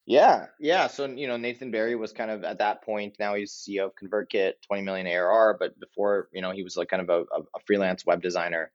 Yeah, 0.08 0.46
yeah. 0.60 0.86
So 0.86 1.06
you 1.08 1.28
know, 1.28 1.36
Nathan 1.38 1.72
Barry 1.72 1.96
was 1.96 2.14
kind 2.14 2.30
of 2.30 2.44
at 2.44 2.60
that 2.60 2.84
point. 2.84 3.16
Now 3.20 3.34
he's 3.34 3.52
CEO 3.54 3.86
of 3.86 3.94
ConvertKit, 3.96 4.54
20 4.68 4.84
million 4.84 5.08
ARR. 5.08 5.58
But 5.60 5.80
before, 5.80 6.30
you 6.32 6.42
know, 6.44 6.52
he 6.52 6.62
was 6.64 6.78
like 6.78 6.90
kind 6.90 7.02
of 7.02 7.10
a, 7.10 7.22
a 7.22 7.60
freelance 7.66 8.06
web 8.06 8.22
designer. 8.22 8.72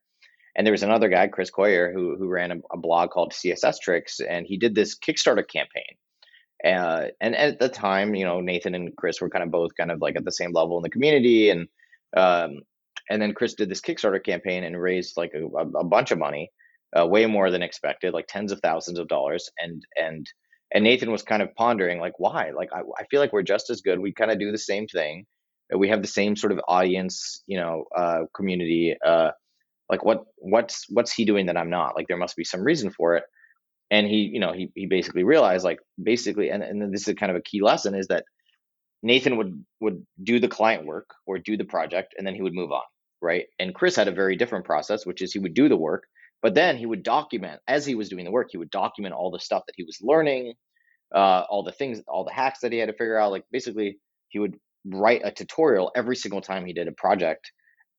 And 0.56 0.66
there 0.66 0.72
was 0.72 0.82
another 0.82 1.08
guy, 1.08 1.28
Chris 1.28 1.50
Coyier, 1.50 1.92
who 1.92 2.16
who 2.16 2.26
ran 2.26 2.50
a, 2.50 2.56
a 2.72 2.76
blog 2.76 3.10
called 3.10 3.32
CSS 3.32 3.76
Tricks, 3.80 4.18
and 4.18 4.44
he 4.44 4.56
did 4.56 4.74
this 4.74 4.98
Kickstarter 4.98 5.46
campaign. 5.48 5.94
Uh, 6.64 7.06
and 7.20 7.36
at 7.36 7.60
the 7.60 7.68
time, 7.68 8.16
you 8.16 8.24
know, 8.24 8.40
Nathan 8.40 8.74
and 8.74 8.94
Chris 8.96 9.20
were 9.20 9.30
kind 9.30 9.44
of 9.44 9.52
both 9.52 9.76
kind 9.76 9.92
of 9.92 10.00
like 10.02 10.16
at 10.16 10.24
the 10.24 10.32
same 10.32 10.52
level 10.52 10.76
in 10.78 10.82
the 10.82 10.90
community, 10.90 11.50
and 11.50 11.68
um, 12.16 12.62
and 13.10 13.20
then 13.20 13.34
Chris 13.34 13.54
did 13.54 13.68
this 13.68 13.80
Kickstarter 13.80 14.24
campaign 14.24 14.64
and 14.64 14.80
raised 14.80 15.16
like 15.16 15.32
a, 15.34 15.44
a 15.44 15.84
bunch 15.84 16.12
of 16.12 16.18
money, 16.18 16.50
uh, 16.98 17.06
way 17.06 17.26
more 17.26 17.50
than 17.50 17.62
expected, 17.62 18.14
like 18.14 18.26
tens 18.28 18.52
of 18.52 18.60
thousands 18.60 18.98
of 18.98 19.08
dollars, 19.08 19.50
and 19.58 19.82
and 20.00 20.26
and 20.72 20.84
Nathan 20.84 21.10
was 21.10 21.22
kind 21.22 21.42
of 21.42 21.54
pondering, 21.56 21.98
like, 21.98 22.18
why? 22.18 22.52
Like, 22.56 22.68
I, 22.72 22.80
I 22.98 23.04
feel 23.10 23.20
like 23.20 23.32
we're 23.32 23.42
just 23.42 23.70
as 23.70 23.80
good. 23.80 23.98
We 23.98 24.12
kind 24.12 24.30
of 24.30 24.38
do 24.38 24.52
the 24.52 24.58
same 24.58 24.86
thing. 24.86 25.26
We 25.76 25.88
have 25.88 26.02
the 26.02 26.08
same 26.08 26.36
sort 26.36 26.52
of 26.52 26.60
audience, 26.68 27.42
you 27.46 27.58
know, 27.58 27.84
uh, 27.96 28.20
community. 28.34 28.96
Uh, 29.04 29.30
like, 29.88 30.04
what 30.04 30.24
what's 30.36 30.86
what's 30.88 31.12
he 31.12 31.24
doing 31.24 31.46
that 31.46 31.56
I'm 31.56 31.70
not? 31.70 31.96
Like, 31.96 32.06
there 32.06 32.16
must 32.16 32.36
be 32.36 32.44
some 32.44 32.62
reason 32.62 32.90
for 32.90 33.16
it. 33.16 33.24
And 33.90 34.06
he, 34.06 34.30
you 34.32 34.38
know, 34.38 34.52
he 34.52 34.70
he 34.74 34.86
basically 34.86 35.24
realized, 35.24 35.64
like, 35.64 35.80
basically, 36.00 36.50
and 36.50 36.62
and 36.62 36.94
this 36.94 37.08
is 37.08 37.14
kind 37.14 37.30
of 37.30 37.36
a 37.36 37.42
key 37.42 37.62
lesson 37.62 37.94
is 37.96 38.06
that 38.08 38.24
Nathan 39.02 39.36
would 39.36 39.64
would 39.80 40.06
do 40.22 40.38
the 40.38 40.48
client 40.48 40.86
work 40.86 41.08
or 41.26 41.38
do 41.38 41.56
the 41.56 41.64
project, 41.64 42.14
and 42.16 42.26
then 42.26 42.34
he 42.34 42.42
would 42.42 42.54
move 42.54 42.70
on, 42.70 42.82
right? 43.22 43.46
And 43.58 43.74
Chris 43.74 43.96
had 43.96 44.08
a 44.08 44.12
very 44.12 44.36
different 44.36 44.64
process, 44.64 45.06
which 45.06 45.22
is 45.22 45.32
he 45.32 45.38
would 45.38 45.54
do 45.54 45.68
the 45.68 45.76
work, 45.76 46.04
but 46.42 46.54
then 46.54 46.76
he 46.76 46.86
would 46.86 47.02
document 47.02 47.60
as 47.68 47.84
he 47.84 47.94
was 47.94 48.08
doing 48.08 48.24
the 48.24 48.30
work. 48.30 48.48
He 48.50 48.58
would 48.58 48.70
document 48.70 49.14
all 49.14 49.30
the 49.30 49.40
stuff 49.40 49.62
that 49.66 49.74
he 49.76 49.84
was 49.84 49.98
learning, 50.02 50.54
uh, 51.14 51.44
all 51.48 51.62
the 51.62 51.72
things, 51.72 52.00
all 52.08 52.24
the 52.24 52.32
hacks 52.32 52.60
that 52.60 52.72
he 52.72 52.78
had 52.78 52.88
to 52.88 52.94
figure 52.94 53.18
out. 53.18 53.32
Like 53.32 53.44
basically, 53.50 53.98
he 54.28 54.38
would 54.38 54.56
write 54.86 55.22
a 55.24 55.30
tutorial 55.30 55.92
every 55.94 56.16
single 56.16 56.40
time 56.40 56.64
he 56.64 56.72
did 56.72 56.88
a 56.88 56.92
project. 56.92 57.52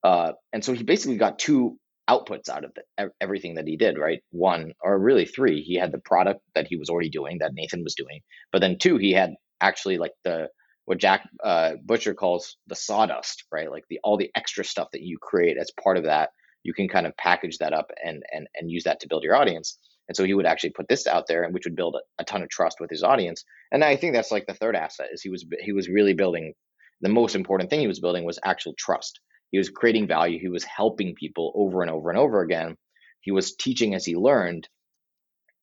Uh, 0.03 0.31
and 0.51 0.65
so 0.65 0.73
he 0.73 0.83
basically 0.83 1.17
got 1.17 1.37
two 1.37 1.77
outputs 2.09 2.49
out 2.49 2.65
of 2.65 2.71
the, 2.73 3.11
everything 3.21 3.55
that 3.55 3.67
he 3.67 3.77
did. 3.77 3.97
Right, 3.97 4.21
one 4.31 4.73
or 4.81 4.97
really 4.97 5.25
three. 5.25 5.61
He 5.61 5.75
had 5.75 5.91
the 5.91 5.99
product 5.99 6.41
that 6.55 6.67
he 6.67 6.77
was 6.77 6.89
already 6.89 7.09
doing, 7.09 7.39
that 7.39 7.53
Nathan 7.53 7.83
was 7.83 7.95
doing, 7.95 8.21
but 8.51 8.59
then 8.59 8.77
two, 8.79 8.97
he 8.97 9.11
had 9.11 9.35
actually 9.61 9.99
like 9.99 10.13
the 10.23 10.49
what 10.85 10.97
Jack 10.97 11.29
uh, 11.43 11.73
Butcher 11.83 12.13
calls 12.13 12.57
the 12.67 12.75
sawdust, 12.75 13.45
right? 13.51 13.71
Like 13.71 13.85
the 13.89 13.99
all 14.03 14.17
the 14.17 14.31
extra 14.35 14.63
stuff 14.65 14.89
that 14.91 15.01
you 15.01 15.17
create 15.19 15.57
as 15.57 15.71
part 15.71 15.97
of 15.97 16.05
that 16.05 16.31
you 16.63 16.73
can 16.73 16.87
kind 16.87 17.07
of 17.07 17.17
package 17.17 17.57
that 17.57 17.73
up 17.73 17.91
and 18.03 18.23
and 18.31 18.47
and 18.55 18.71
use 18.71 18.83
that 18.83 18.99
to 19.01 19.07
build 19.07 19.23
your 19.23 19.35
audience. 19.35 19.77
And 20.07 20.15
so 20.15 20.23
he 20.23 20.33
would 20.33 20.45
actually 20.45 20.71
put 20.71 20.87
this 20.89 21.07
out 21.07 21.27
there, 21.27 21.43
and 21.43 21.53
which 21.53 21.65
would 21.65 21.75
build 21.75 21.95
a, 21.95 22.21
a 22.21 22.25
ton 22.25 22.43
of 22.43 22.49
trust 22.49 22.77
with 22.79 22.89
his 22.89 23.03
audience. 23.03 23.43
And 23.71 23.83
I 23.83 23.95
think 23.95 24.13
that's 24.13 24.31
like 24.31 24.45
the 24.45 24.53
third 24.53 24.75
asset 24.75 25.09
is 25.11 25.21
he 25.21 25.29
was 25.29 25.45
he 25.61 25.71
was 25.71 25.89
really 25.89 26.13
building 26.13 26.53
the 27.01 27.09
most 27.09 27.35
important 27.35 27.69
thing 27.69 27.79
he 27.79 27.87
was 27.87 27.99
building 27.99 28.25
was 28.25 28.39
actual 28.43 28.73
trust. 28.77 29.19
He 29.51 29.57
was 29.57 29.69
creating 29.69 30.07
value. 30.07 30.39
He 30.39 30.49
was 30.49 30.63
helping 30.63 31.15
people 31.15 31.51
over 31.55 31.81
and 31.81 31.89
over 31.89 32.09
and 32.09 32.19
over 32.19 32.41
again. 32.41 32.77
He 33.21 33.31
was 33.31 33.55
teaching 33.55 33.95
as 33.95 34.05
he 34.05 34.15
learned. 34.15 34.67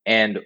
And 0.05 0.39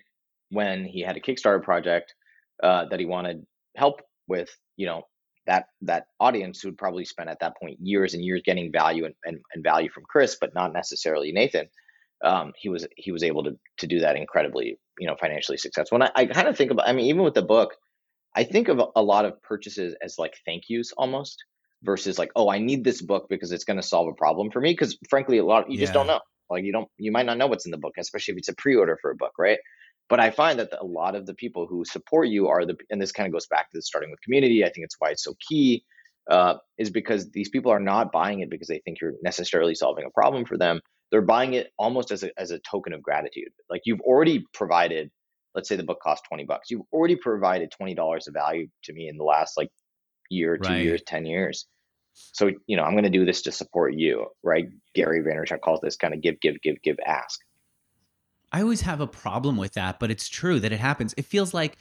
when 0.50 0.86
he 0.86 1.02
had 1.02 1.18
a 1.18 1.22
Kickstarter 1.22 1.62
project 1.62 2.14
uh, 2.62 2.86
that 2.90 3.00
he 3.00 3.06
wanted 3.06 3.46
help 3.76 4.02
with, 4.28 4.50
you 4.78 4.86
know, 4.86 5.04
that 5.46 5.66
that 5.82 6.06
audience 6.20 6.62
who'd 6.62 6.78
probably 6.78 7.06
spent 7.06 7.30
at 7.30 7.40
that 7.42 7.58
point 7.62 7.78
years 7.82 8.14
and 8.14 8.24
years 8.24 8.42
getting 8.46 8.72
value 8.72 9.06
and, 9.06 9.16
and, 9.26 9.40
and 9.54 9.64
value 9.64 9.90
from 9.90 10.04
Chris, 10.08 10.38
but 10.40 10.54
not 10.54 10.74
necessarily 10.74 11.32
Nathan. 11.32 11.68
Um, 12.24 12.54
he 12.58 12.70
was 12.70 12.88
he 12.96 13.12
was 13.12 13.24
able 13.24 13.44
to 13.44 13.58
to 13.80 13.88
do 13.88 14.00
that 14.00 14.16
incredibly, 14.16 14.80
you 14.98 15.08
know, 15.08 15.16
financially 15.20 15.58
successful. 15.58 16.02
And 16.02 16.06
I, 16.06 16.22
I 16.22 16.26
kind 16.28 16.48
of 16.48 16.56
think 16.56 16.72
about, 16.72 16.88
I 16.88 16.94
mean, 16.94 17.08
even 17.08 17.24
with 17.24 17.34
the 17.34 17.42
book, 17.42 17.76
I 18.34 18.46
think 18.46 18.70
of 18.70 18.82
a 18.96 19.02
lot 19.02 19.26
of 19.26 19.42
purchases 19.42 19.96
as 20.02 20.18
like 20.18 20.36
thank 20.46 20.64
yous 20.70 20.94
almost 20.94 21.44
versus 21.84 22.18
like, 22.18 22.32
oh, 22.36 22.50
I 22.50 22.60
need 22.60 22.84
this 22.84 23.02
book 23.02 23.28
because 23.30 23.52
it's 23.52 23.66
going 23.66 23.78
to 23.78 23.84
solve 23.84 24.08
a 24.08 24.14
problem 24.14 24.50
for 24.52 24.62
me. 24.62 24.72
Because 24.72 24.98
frankly, 25.10 25.40
a 25.40 25.46
lot 25.46 25.70
you 25.70 25.78
just 25.78 25.94
don't 25.94 26.08
know. 26.08 26.22
Like 26.50 26.64
you 26.64 26.72
don't, 26.72 26.88
you 26.98 27.12
might 27.12 27.26
not 27.26 27.38
know 27.38 27.48
what's 27.48 27.66
in 27.66 27.72
the 27.72 27.78
book, 27.78 27.94
especially 27.98 28.34
if 28.34 28.38
it's 28.38 28.50
a 28.50 28.56
pre-order 28.56 28.98
for 29.02 29.12
a 29.12 29.16
book, 29.16 29.34
right? 29.40 29.58
But 30.10 30.20
I 30.20 30.32
find 30.32 30.60
that 30.60 30.74
a 30.80 30.86
lot 30.86 31.16
of 31.16 31.26
the 31.26 31.34
people 31.34 31.66
who 31.68 31.86
support 31.86 32.28
you 32.28 32.48
are 32.50 32.66
the, 32.66 32.78
and 32.90 33.02
this 33.02 33.12
kind 33.12 33.28
of 33.28 33.34
goes 33.34 33.48
back 33.48 33.72
to 33.72 33.78
the 33.78 33.82
starting 33.82 34.12
with 34.12 34.22
community. 34.22 34.64
I 34.64 34.70
think 34.70 34.86
it's 34.86 34.96
why 35.00 35.12
it's 35.12 35.24
so 35.24 35.34
key, 35.50 35.84
uh, 36.30 36.56
is 36.78 36.90
because 36.90 37.32
these 37.32 37.50
people 37.50 37.72
are 37.72 37.80
not 37.80 38.12
buying 38.12 38.42
it 38.42 38.50
because 38.50 38.68
they 38.68 38.80
think 38.86 39.00
you're 39.02 39.14
necessarily 39.24 39.76
solving 39.76 40.06
a 40.06 40.12
problem 40.12 40.46
for 40.46 40.58
them. 40.58 40.82
They're 41.12 41.22
buying 41.22 41.54
it 41.54 41.72
almost 41.78 42.12
as 42.12 42.24
a 42.24 42.32
as 42.40 42.52
a 42.52 42.60
token 42.60 42.94
of 42.94 43.02
gratitude. 43.04 43.50
Like 43.70 43.82
you've 43.86 44.02
already 44.02 44.46
provided, 44.54 45.12
let's 45.56 45.70
say 45.70 45.76
the 45.76 45.84
book 45.84 46.00
costs 46.02 46.28
twenty 46.28 46.46
bucks. 46.46 46.70
You've 46.72 46.84
already 46.92 47.16
provided 47.16 47.72
twenty 47.72 47.96
dollars 47.96 48.28
of 48.28 48.34
value 48.34 48.68
to 48.86 48.94
me 48.94 49.08
in 49.10 49.18
the 49.18 49.24
last 49.24 49.58
like 49.58 49.70
year, 50.30 50.58
two 50.58 50.74
Right. 50.74 50.84
years, 50.84 51.02
ten 51.06 51.26
years. 51.26 51.68
So 52.34 52.52
you 52.68 52.78
know 52.78 52.84
I'm 52.84 52.94
going 52.94 53.04
to 53.06 53.10
do 53.10 53.26
this 53.26 53.44
to 53.44 53.52
support 53.52 53.94
you, 53.96 54.28
right? 54.44 54.68
Gary 54.96 55.22
Vaynerchuk 55.24 55.62
calls 55.62 55.82
this 55.82 55.98
kind 55.98 56.14
of 56.14 56.22
give, 56.22 56.40
give, 56.42 56.62
give, 56.62 56.82
give, 56.84 56.98
ask. 57.06 57.40
I 58.54 58.62
always 58.62 58.82
have 58.82 59.02
a 59.02 59.08
problem 59.08 59.58
with 59.58 59.74
that, 59.74 60.00
but 60.00 60.12
it's 60.12 60.30
true 60.30 60.60
that 60.60 60.72
it 60.72 60.80
happens. 60.80 61.16
It 61.18 61.26
feels 61.26 61.56
like 61.56 61.78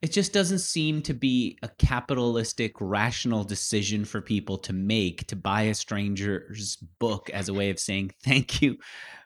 it 0.00 0.12
just 0.12 0.32
doesn't 0.32 0.60
seem 0.60 1.02
to 1.02 1.14
be 1.14 1.58
a 1.62 1.68
capitalistic, 1.68 2.72
rational 2.80 3.44
decision 3.44 4.04
for 4.06 4.22
people 4.22 4.56
to 4.58 4.72
make 4.72 5.26
to 5.28 5.36
buy 5.36 5.62
a 5.62 5.74
stranger's 5.74 6.76
book 6.76 7.28
as 7.30 7.48
a 7.48 7.54
way 7.54 7.68
of 7.70 7.78
saying 7.78 8.12
thank 8.22 8.62
you. 8.62 8.78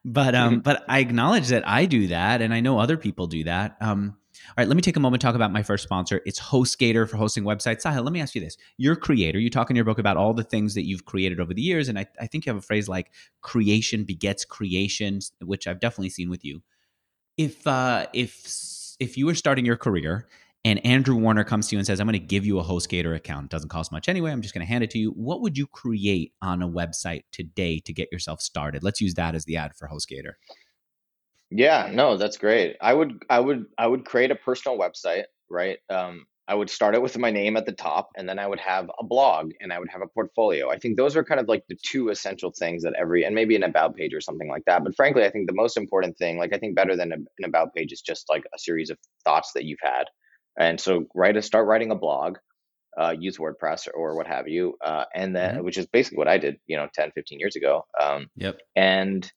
But 0.04 0.34
um, 0.34 0.60
but 0.60 0.84
I 0.88 0.98
acknowledge 0.98 1.48
that 1.48 1.66
I 1.68 1.86
do 1.86 2.08
that, 2.08 2.42
and 2.42 2.52
I 2.52 2.60
know 2.60 2.78
other 2.78 2.96
people 2.96 3.28
do 3.28 3.44
that. 3.44 3.76
Um, 3.80 4.16
all 4.48 4.54
right, 4.56 4.68
let 4.68 4.74
me 4.74 4.82
take 4.82 4.96
a 4.96 5.00
moment 5.00 5.20
to 5.20 5.26
talk 5.26 5.34
about 5.34 5.52
my 5.52 5.62
first 5.62 5.84
sponsor. 5.84 6.22
It's 6.24 6.40
HostGator 6.40 7.08
for 7.08 7.18
hosting 7.18 7.44
websites. 7.44 7.82
Sahil, 7.82 8.02
let 8.02 8.12
me 8.12 8.20
ask 8.20 8.34
you 8.34 8.40
this: 8.40 8.56
You're 8.78 8.94
a 8.94 8.96
creator. 8.96 9.38
You 9.38 9.50
talk 9.50 9.70
in 9.70 9.76
your 9.76 9.84
book 9.84 9.98
about 9.98 10.16
all 10.16 10.32
the 10.32 10.42
things 10.42 10.74
that 10.74 10.86
you've 10.86 11.04
created 11.04 11.38
over 11.38 11.52
the 11.52 11.62
years, 11.62 11.88
and 11.88 11.98
I, 11.98 12.06
I 12.18 12.26
think 12.26 12.46
you 12.46 12.50
have 12.50 12.62
a 12.62 12.66
phrase 12.66 12.88
like 12.88 13.12
"creation 13.42 14.04
begets 14.04 14.44
creation," 14.44 15.20
which 15.42 15.68
I've 15.68 15.80
definitely 15.80 16.10
seen 16.10 16.30
with 16.30 16.44
you 16.44 16.62
if 17.36 17.66
uh, 17.66 18.06
if 18.12 18.96
if 18.98 19.16
you 19.16 19.26
were 19.26 19.34
starting 19.34 19.64
your 19.64 19.76
career 19.76 20.28
and 20.64 20.84
Andrew 20.84 21.16
Warner 21.16 21.42
comes 21.42 21.68
to 21.68 21.74
you 21.74 21.78
and 21.78 21.86
says, 21.86 22.00
I'm 22.00 22.06
going 22.06 22.12
to 22.12 22.18
give 22.18 22.44
you 22.44 22.58
a 22.58 22.64
HostGator 22.64 23.16
account. 23.16 23.46
It 23.46 23.50
doesn't 23.50 23.70
cost 23.70 23.92
much 23.92 24.08
anyway. 24.08 24.30
I'm 24.30 24.42
just 24.42 24.52
going 24.52 24.64
to 24.64 24.70
hand 24.70 24.84
it 24.84 24.90
to 24.90 24.98
you. 24.98 25.10
What 25.12 25.40
would 25.40 25.56
you 25.56 25.66
create 25.66 26.34
on 26.42 26.62
a 26.62 26.68
website 26.68 27.22
today 27.32 27.78
to 27.80 27.92
get 27.94 28.12
yourself 28.12 28.42
started? 28.42 28.82
Let's 28.82 29.00
use 29.00 29.14
that 29.14 29.34
as 29.34 29.46
the 29.46 29.56
ad 29.56 29.74
for 29.74 29.88
HostGator. 29.88 30.32
Yeah, 31.50 31.90
no, 31.92 32.16
that's 32.16 32.36
great. 32.36 32.76
I 32.80 32.92
would, 32.92 33.24
I 33.30 33.40
would, 33.40 33.66
I 33.78 33.86
would 33.86 34.04
create 34.04 34.30
a 34.30 34.36
personal 34.36 34.78
website, 34.78 35.24
right? 35.48 35.78
Um, 35.88 36.26
I 36.50 36.54
would 36.54 36.68
start 36.68 36.94
it 36.94 37.02
with 37.02 37.16
my 37.16 37.30
name 37.30 37.56
at 37.56 37.64
the 37.64 37.72
top, 37.72 38.10
and 38.16 38.28
then 38.28 38.38
I 38.38 38.46
would 38.46 38.60
have 38.60 38.90
a 38.98 39.04
blog 39.04 39.52
and 39.60 39.72
I 39.72 39.78
would 39.78 39.88
have 39.88 40.02
a 40.02 40.08
portfolio. 40.08 40.70
I 40.70 40.78
think 40.78 40.96
those 40.96 41.16
are 41.16 41.24
kind 41.24 41.40
of 41.40 41.48
like 41.48 41.64
the 41.68 41.78
two 41.82 42.08
essential 42.08 42.52
things 42.58 42.82
that 42.82 42.94
every, 42.98 43.24
and 43.24 43.34
maybe 43.34 43.56
an 43.56 43.62
about 43.62 43.94
page 43.94 44.12
or 44.12 44.20
something 44.20 44.48
like 44.48 44.64
that. 44.66 44.82
But 44.84 44.96
frankly, 44.96 45.24
I 45.24 45.30
think 45.30 45.46
the 45.46 45.54
most 45.54 45.76
important 45.76 46.18
thing, 46.18 46.38
like 46.38 46.52
I 46.52 46.58
think 46.58 46.74
better 46.74 46.96
than 46.96 47.12
an 47.12 47.26
about 47.44 47.72
page, 47.74 47.92
is 47.92 48.02
just 48.02 48.28
like 48.28 48.44
a 48.54 48.58
series 48.58 48.90
of 48.90 48.98
thoughts 49.24 49.52
that 49.54 49.64
you've 49.64 49.78
had 49.80 50.06
and 50.58 50.80
so 50.80 51.06
write 51.14 51.36
a 51.36 51.42
start 51.42 51.66
writing 51.66 51.90
a 51.90 51.94
blog, 51.94 52.36
uh, 53.00 53.14
use 53.18 53.38
WordPress 53.38 53.88
or, 53.88 53.92
or, 53.92 54.16
what 54.16 54.26
have 54.26 54.48
you, 54.48 54.74
uh, 54.84 55.04
and 55.14 55.34
then 55.34 55.56
mm-hmm. 55.56 55.64
which 55.64 55.78
is 55.78 55.86
basically 55.86 56.18
what 56.18 56.28
I 56.28 56.38
did, 56.38 56.56
you 56.66 56.76
know, 56.76 56.88
10, 56.94 57.12
15 57.14 57.38
years 57.38 57.56
ago. 57.56 57.84
Um, 58.00 58.26
yep. 58.36 58.58
And 58.76 59.30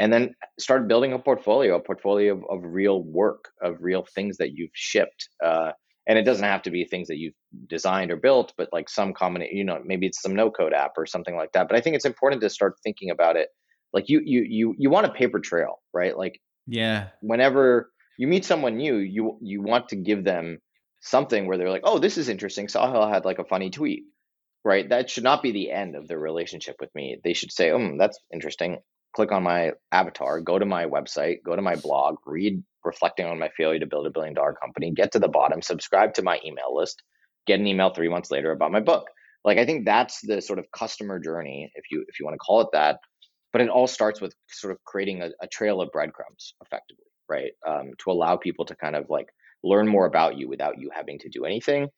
and 0.00 0.12
then 0.12 0.34
start 0.58 0.86
building 0.86 1.12
a 1.12 1.18
portfolio, 1.18 1.76
a 1.76 1.80
portfolio 1.80 2.34
of, 2.34 2.44
of 2.48 2.60
real 2.64 3.02
work, 3.02 3.50
of 3.60 3.76
real 3.80 4.06
things 4.14 4.36
that 4.36 4.52
you've 4.52 4.70
shipped. 4.72 5.28
Uh, 5.44 5.72
and 6.08 6.18
it 6.18 6.24
doesn't 6.24 6.44
have 6.44 6.62
to 6.62 6.70
be 6.70 6.84
things 6.84 7.08
that 7.08 7.18
you've 7.18 7.34
designed 7.68 8.10
or 8.10 8.16
built, 8.16 8.54
but 8.56 8.70
like 8.72 8.88
some 8.88 9.12
combination, 9.12 9.56
you 9.56 9.64
know, 9.64 9.78
maybe 9.84 10.06
it's 10.06 10.22
some 10.22 10.34
no 10.34 10.50
code 10.50 10.72
app 10.72 10.92
or 10.96 11.04
something 11.04 11.36
like 11.36 11.52
that. 11.52 11.68
But 11.68 11.76
I 11.76 11.82
think 11.82 11.96
it's 11.96 12.06
important 12.06 12.40
to 12.40 12.50
start 12.50 12.76
thinking 12.82 13.10
about 13.10 13.36
it. 13.36 13.48
Like 13.92 14.08
you, 14.08 14.22
you, 14.24 14.44
you, 14.48 14.74
you 14.78 14.90
want 14.90 15.06
a 15.06 15.12
paper 15.12 15.38
trail, 15.38 15.80
right? 15.92 16.16
Like, 16.16 16.40
yeah, 16.66 17.08
whenever 17.20 17.90
you 18.18 18.26
meet 18.26 18.44
someone 18.44 18.76
new, 18.76 18.96
you 18.96 19.38
you 19.40 19.62
want 19.62 19.88
to 19.88 19.96
give 19.96 20.22
them 20.24 20.58
something 21.00 21.46
where 21.46 21.56
they're 21.56 21.70
like, 21.70 21.84
"Oh, 21.84 21.98
this 21.98 22.18
is 22.18 22.28
interesting." 22.28 22.66
Sahil 22.66 23.10
had 23.10 23.24
like 23.24 23.38
a 23.38 23.44
funny 23.44 23.70
tweet, 23.70 24.04
right? 24.64 24.86
That 24.86 25.08
should 25.08 25.24
not 25.24 25.42
be 25.42 25.52
the 25.52 25.70
end 25.70 25.96
of 25.96 26.08
their 26.08 26.18
relationship 26.18 26.76
with 26.78 26.94
me. 26.94 27.18
They 27.24 27.32
should 27.32 27.52
say, 27.52 27.70
oh 27.70 27.96
that's 27.98 28.18
interesting." 28.32 28.78
Click 29.14 29.32
on 29.32 29.42
my 29.42 29.72
avatar, 29.92 30.40
go 30.40 30.58
to 30.58 30.66
my 30.66 30.86
website, 30.86 31.38
go 31.44 31.56
to 31.56 31.62
my 31.62 31.76
blog, 31.76 32.16
read 32.26 32.62
reflecting 32.84 33.26
on 33.26 33.38
my 33.38 33.50
failure 33.56 33.80
to 33.80 33.86
build 33.86 34.06
a 34.06 34.10
billion 34.10 34.34
dollar 34.34 34.54
company, 34.54 34.92
get 34.92 35.12
to 35.12 35.18
the 35.18 35.28
bottom, 35.28 35.60
subscribe 35.60 36.14
to 36.14 36.22
my 36.22 36.38
email 36.44 36.74
list, 36.74 37.02
get 37.46 37.58
an 37.60 37.66
email 37.66 37.90
3 37.90 38.08
months 38.08 38.30
later 38.30 38.52
about 38.52 38.72
my 38.72 38.80
book. 38.80 39.08
Like 39.44 39.58
I 39.58 39.66
think 39.66 39.84
that's 39.84 40.20
the 40.22 40.40
sort 40.40 40.58
of 40.58 40.66
customer 40.72 41.18
journey 41.18 41.70
if 41.74 41.84
you 41.90 42.04
if 42.08 42.20
you 42.20 42.26
want 42.26 42.34
to 42.34 42.38
call 42.38 42.60
it 42.60 42.68
that, 42.72 42.98
but 43.52 43.62
it 43.62 43.68
all 43.68 43.86
starts 43.86 44.20
with 44.20 44.34
sort 44.48 44.72
of 44.72 44.78
creating 44.84 45.22
a, 45.22 45.30
a 45.42 45.48
trail 45.48 45.80
of 45.80 45.90
breadcrumbs 45.92 46.54
effectively 46.62 47.04
right? 47.28 47.52
Um, 47.66 47.92
to 47.98 48.10
allow 48.10 48.36
people 48.36 48.64
to 48.66 48.76
kind 48.76 48.96
of 48.96 49.06
like 49.08 49.28
learn 49.62 49.88
more 49.88 50.06
about 50.06 50.36
you 50.36 50.48
without 50.48 50.78
you 50.78 50.90
having 50.94 51.18
to 51.20 51.28
do 51.28 51.44
anything. 51.44 51.88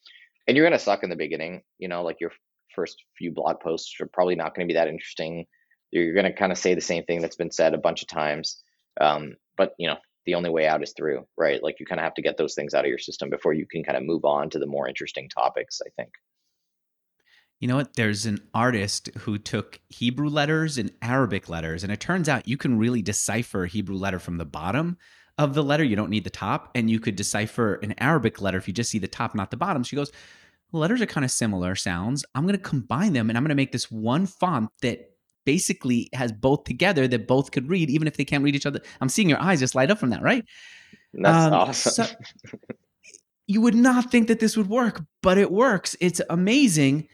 And 0.46 0.56
you're 0.56 0.66
going 0.66 0.78
to 0.78 0.84
suck 0.84 1.02
in 1.02 1.10
the 1.10 1.16
beginning, 1.16 1.62
you 1.78 1.88
know, 1.88 2.02
like 2.02 2.16
your 2.20 2.32
first 2.74 2.96
few 3.16 3.32
blog 3.32 3.60
posts 3.60 3.94
are 4.00 4.08
probably 4.12 4.34
not 4.34 4.54
going 4.54 4.66
to 4.66 4.72
be 4.72 4.76
that 4.76 4.88
interesting. 4.88 5.46
You're 5.90 6.14
going 6.14 6.26
to 6.26 6.32
kind 6.32 6.52
of 6.52 6.58
say 6.58 6.74
the 6.74 6.80
same 6.80 7.04
thing 7.04 7.20
that's 7.20 7.36
been 7.36 7.50
said 7.50 7.74
a 7.74 7.78
bunch 7.78 8.02
of 8.02 8.08
times. 8.08 8.62
Um, 9.00 9.34
but, 9.56 9.74
you 9.78 9.86
know, 9.86 9.96
the 10.26 10.34
only 10.34 10.50
way 10.50 10.66
out 10.66 10.82
is 10.82 10.92
through, 10.96 11.26
right? 11.36 11.62
Like 11.62 11.80
you 11.80 11.86
kind 11.86 11.98
of 12.00 12.04
have 12.04 12.14
to 12.14 12.22
get 12.22 12.36
those 12.36 12.54
things 12.54 12.74
out 12.74 12.84
of 12.84 12.88
your 12.88 12.98
system 12.98 13.30
before 13.30 13.52
you 13.52 13.66
can 13.66 13.82
kind 13.82 13.96
of 13.96 14.04
move 14.04 14.24
on 14.24 14.50
to 14.50 14.58
the 14.58 14.66
more 14.66 14.88
interesting 14.88 15.28
topics, 15.28 15.80
I 15.84 15.90
think. 15.96 16.12
You 17.60 17.68
know 17.68 17.76
what? 17.76 17.94
There's 17.94 18.24
an 18.24 18.40
artist 18.54 19.10
who 19.18 19.36
took 19.36 19.80
Hebrew 19.88 20.28
letters 20.28 20.78
and 20.78 20.92
Arabic 21.02 21.48
letters, 21.48 21.84
and 21.84 21.92
it 21.92 22.00
turns 22.00 22.28
out 22.28 22.48
you 22.48 22.56
can 22.56 22.78
really 22.78 23.02
decipher 23.02 23.64
a 23.64 23.68
Hebrew 23.68 23.96
letter 23.96 24.18
from 24.18 24.38
the 24.38 24.46
bottom 24.46 24.96
of 25.36 25.52
the 25.52 25.62
letter. 25.62 25.84
You 25.84 25.96
don't 25.96 26.08
need 26.08 26.24
the 26.24 26.30
top, 26.30 26.70
and 26.74 26.90
you 26.90 27.00
could 27.00 27.16
decipher 27.16 27.74
an 27.82 27.94
Arabic 27.98 28.40
letter 28.40 28.56
if 28.56 28.66
you 28.66 28.72
just 28.72 28.90
see 28.90 28.98
the 28.98 29.08
top, 29.08 29.34
not 29.34 29.50
the 29.50 29.58
bottom. 29.58 29.82
She 29.82 29.96
goes, 29.96 30.10
letters 30.72 31.02
are 31.02 31.06
kind 31.06 31.24
of 31.24 31.30
similar 31.30 31.74
sounds. 31.74 32.24
I'm 32.34 32.44
going 32.44 32.56
to 32.56 32.62
combine 32.62 33.12
them, 33.12 33.28
and 33.28 33.36
I'm 33.36 33.44
going 33.44 33.50
to 33.50 33.54
make 33.54 33.72
this 33.72 33.90
one 33.90 34.24
font 34.24 34.70
that 34.80 35.09
basically 35.44 36.08
has 36.12 36.32
both 36.32 36.64
together 36.64 37.08
that 37.08 37.26
both 37.26 37.50
could 37.50 37.68
read, 37.68 37.90
even 37.90 38.06
if 38.06 38.16
they 38.16 38.24
can't 38.24 38.44
read 38.44 38.54
each 38.54 38.66
other. 38.66 38.80
I'm 39.00 39.08
seeing 39.08 39.28
your 39.28 39.40
eyes 39.40 39.60
just 39.60 39.74
light 39.74 39.90
up 39.90 39.98
from 39.98 40.10
that, 40.10 40.22
right? 40.22 40.44
That's 41.14 41.46
um, 41.46 41.52
awesome. 41.52 41.92
So 41.92 42.06
you 43.46 43.60
would 43.60 43.74
not 43.74 44.10
think 44.10 44.28
that 44.28 44.40
this 44.40 44.56
would 44.56 44.68
work, 44.68 45.02
but 45.22 45.38
it 45.38 45.50
works. 45.50 45.96
It's 46.00 46.20
amazing. 46.30 47.08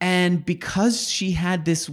And 0.00 0.44
because 0.44 1.08
she 1.08 1.32
had 1.32 1.64
this 1.64 1.90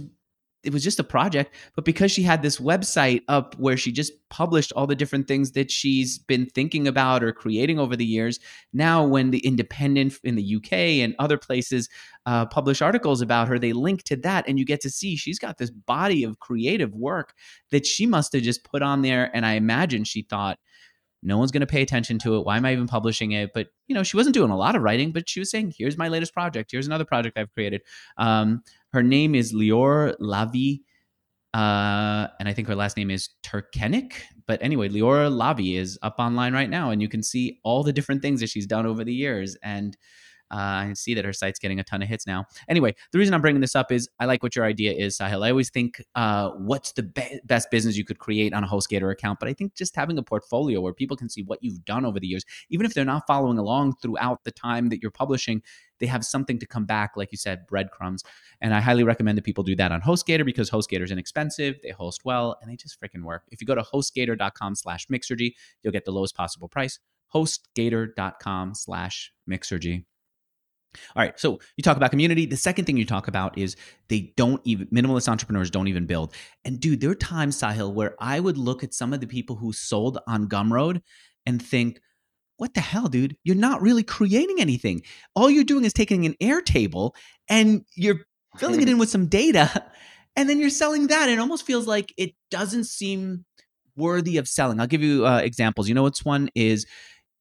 it 0.64 0.72
was 0.72 0.84
just 0.84 1.00
a 1.00 1.04
project, 1.04 1.54
but 1.74 1.84
because 1.84 2.12
she 2.12 2.22
had 2.22 2.42
this 2.42 2.58
website 2.58 3.22
up 3.28 3.54
where 3.58 3.76
she 3.76 3.90
just 3.90 4.12
published 4.30 4.72
all 4.76 4.86
the 4.86 4.94
different 4.94 5.26
things 5.26 5.52
that 5.52 5.70
she's 5.70 6.18
been 6.18 6.46
thinking 6.46 6.86
about 6.86 7.24
or 7.24 7.32
creating 7.32 7.78
over 7.78 7.96
the 7.96 8.04
years, 8.04 8.38
now 8.72 9.04
when 9.04 9.30
the 9.30 9.44
Independent 9.44 10.14
in 10.22 10.36
the 10.36 10.56
UK 10.56 10.72
and 10.72 11.14
other 11.18 11.36
places 11.36 11.88
uh, 12.26 12.46
publish 12.46 12.80
articles 12.80 13.20
about 13.20 13.48
her, 13.48 13.58
they 13.58 13.72
link 13.72 14.04
to 14.04 14.16
that, 14.16 14.46
and 14.46 14.58
you 14.58 14.64
get 14.64 14.80
to 14.82 14.90
see 14.90 15.16
she's 15.16 15.38
got 15.38 15.58
this 15.58 15.70
body 15.70 16.22
of 16.22 16.38
creative 16.38 16.94
work 16.94 17.34
that 17.70 17.84
she 17.84 18.06
must 18.06 18.32
have 18.32 18.42
just 18.42 18.64
put 18.64 18.82
on 18.82 19.02
there. 19.02 19.34
And 19.34 19.44
I 19.44 19.54
imagine 19.54 20.04
she 20.04 20.22
thought, 20.22 20.58
no 21.22 21.38
one's 21.38 21.52
going 21.52 21.60
to 21.60 21.66
pay 21.66 21.82
attention 21.82 22.18
to 22.20 22.36
it. 22.36 22.44
Why 22.44 22.56
am 22.56 22.64
I 22.64 22.72
even 22.72 22.88
publishing 22.88 23.32
it? 23.32 23.52
But 23.54 23.68
you 23.86 23.94
know, 23.94 24.02
she 24.02 24.16
wasn't 24.16 24.34
doing 24.34 24.50
a 24.50 24.56
lot 24.56 24.74
of 24.74 24.82
writing, 24.82 25.12
but 25.12 25.28
she 25.28 25.38
was 25.38 25.50
saying, 25.50 25.74
"Here's 25.76 25.96
my 25.96 26.08
latest 26.08 26.34
project. 26.34 26.72
Here's 26.72 26.86
another 26.86 27.04
project 27.04 27.38
I've 27.38 27.52
created." 27.52 27.82
Um, 28.16 28.62
her 28.92 29.02
name 29.02 29.34
is 29.34 29.52
Lior 29.52 30.16
Lavi, 30.20 30.80
uh, 31.54 32.28
and 32.38 32.48
I 32.48 32.52
think 32.52 32.68
her 32.68 32.74
last 32.76 32.96
name 32.96 33.10
is 33.10 33.30
Turkenik. 33.42 34.14
But 34.46 34.62
anyway, 34.62 34.88
Lior 34.88 35.30
Lavi 35.30 35.76
is 35.76 35.98
up 36.02 36.16
online 36.18 36.52
right 36.52 36.70
now, 36.70 36.90
and 36.90 37.00
you 37.00 37.08
can 37.08 37.22
see 37.22 37.60
all 37.64 37.82
the 37.82 37.92
different 37.92 38.22
things 38.22 38.40
that 38.40 38.48
she's 38.48 38.66
done 38.66 38.86
over 38.86 39.04
the 39.04 39.14
years. 39.14 39.56
And 39.62 39.96
uh, 40.52 40.56
I 40.90 40.92
see 40.94 41.14
that 41.14 41.24
her 41.24 41.32
site's 41.32 41.58
getting 41.58 41.80
a 41.80 41.84
ton 41.84 42.02
of 42.02 42.08
hits 42.08 42.26
now. 42.26 42.44
Anyway, 42.68 42.94
the 43.10 43.18
reason 43.18 43.32
I'm 43.32 43.40
bringing 43.40 43.62
this 43.62 43.74
up 43.74 43.90
is 43.90 44.08
I 44.20 44.26
like 44.26 44.42
what 44.42 44.54
your 44.54 44.66
idea 44.66 44.92
is, 44.92 45.16
Sahil. 45.16 45.44
I 45.44 45.50
always 45.50 45.70
think, 45.70 46.02
uh, 46.14 46.50
what's 46.50 46.92
the 46.92 47.04
be- 47.04 47.40
best 47.44 47.70
business 47.70 47.96
you 47.96 48.04
could 48.04 48.18
create 48.18 48.52
on 48.52 48.62
a 48.62 48.66
HostGator 48.68 49.10
account? 49.10 49.38
But 49.40 49.48
I 49.48 49.54
think 49.54 49.74
just 49.74 49.96
having 49.96 50.18
a 50.18 50.22
portfolio 50.22 50.80
where 50.80 50.92
people 50.92 51.16
can 51.16 51.30
see 51.30 51.42
what 51.42 51.58
you've 51.62 51.84
done 51.86 52.04
over 52.04 52.20
the 52.20 52.26
years, 52.26 52.44
even 52.68 52.84
if 52.84 52.92
they're 52.92 53.04
not 53.06 53.26
following 53.26 53.58
along 53.58 53.94
throughout 54.02 54.44
the 54.44 54.52
time 54.52 54.90
that 54.90 55.00
you're 55.00 55.10
publishing, 55.10 55.62
they 56.02 56.08
have 56.08 56.24
something 56.24 56.58
to 56.58 56.66
come 56.66 56.84
back, 56.84 57.12
like 57.16 57.30
you 57.30 57.38
said, 57.38 57.64
breadcrumbs. 57.68 58.24
And 58.60 58.74
I 58.74 58.80
highly 58.80 59.04
recommend 59.04 59.38
that 59.38 59.44
people 59.44 59.64
do 59.64 59.76
that 59.76 59.92
on 59.92 60.02
HostGator 60.02 60.44
because 60.44 60.68
HostGator 60.68 61.04
is 61.04 61.12
inexpensive, 61.12 61.76
they 61.82 61.90
host 61.90 62.24
well, 62.24 62.58
and 62.60 62.70
they 62.70 62.76
just 62.76 63.00
freaking 63.00 63.22
work. 63.22 63.44
If 63.52 63.60
you 63.60 63.66
go 63.66 63.76
to 63.76 63.82
hostgator.com 63.82 64.74
slash 64.74 65.06
Mixergy, 65.06 65.54
you'll 65.82 65.92
get 65.92 66.04
the 66.04 66.10
lowest 66.10 66.34
possible 66.34 66.68
price. 66.68 66.98
HostGator.com 67.32 68.74
slash 68.74 69.32
Mixergy. 69.48 70.04
All 71.16 71.22
right. 71.22 71.38
So 71.38 71.60
you 71.76 71.82
talk 71.82 71.96
about 71.96 72.10
community. 72.10 72.44
The 72.46 72.56
second 72.56 72.84
thing 72.84 72.96
you 72.96 73.06
talk 73.06 73.28
about 73.28 73.56
is 73.56 73.76
they 74.08 74.34
don't 74.36 74.60
even, 74.64 74.88
minimalist 74.88 75.28
entrepreneurs 75.28 75.70
don't 75.70 75.88
even 75.88 76.06
build. 76.06 76.34
And 76.64 76.80
dude, 76.80 77.00
there 77.00 77.10
are 77.10 77.14
times, 77.14 77.58
Sahil, 77.58 77.94
where 77.94 78.14
I 78.18 78.40
would 78.40 78.58
look 78.58 78.84
at 78.84 78.92
some 78.92 79.12
of 79.12 79.20
the 79.20 79.26
people 79.26 79.56
who 79.56 79.72
sold 79.72 80.18
on 80.26 80.48
Gumroad 80.48 81.00
and 81.46 81.62
think, 81.62 82.00
what 82.62 82.74
the 82.74 82.80
hell, 82.80 83.08
dude? 83.08 83.36
You're 83.42 83.56
not 83.56 83.82
really 83.82 84.04
creating 84.04 84.60
anything. 84.60 85.02
All 85.34 85.50
you're 85.50 85.64
doing 85.64 85.84
is 85.84 85.92
taking 85.92 86.26
an 86.26 86.36
Airtable 86.40 87.10
and 87.48 87.84
you're 87.96 88.20
filling 88.56 88.80
it 88.80 88.88
in 88.88 88.98
with 88.98 89.10
some 89.10 89.26
data 89.26 89.84
and 90.36 90.48
then 90.48 90.60
you're 90.60 90.70
selling 90.70 91.08
that. 91.08 91.28
It 91.28 91.40
almost 91.40 91.66
feels 91.66 91.88
like 91.88 92.14
it 92.16 92.34
doesn't 92.52 92.84
seem 92.84 93.46
worthy 93.96 94.36
of 94.36 94.46
selling. 94.46 94.78
I'll 94.78 94.86
give 94.86 95.02
you 95.02 95.26
uh, 95.26 95.38
examples. 95.38 95.88
You 95.88 95.96
know, 95.96 96.04
what's 96.04 96.24
one 96.24 96.50
is 96.54 96.86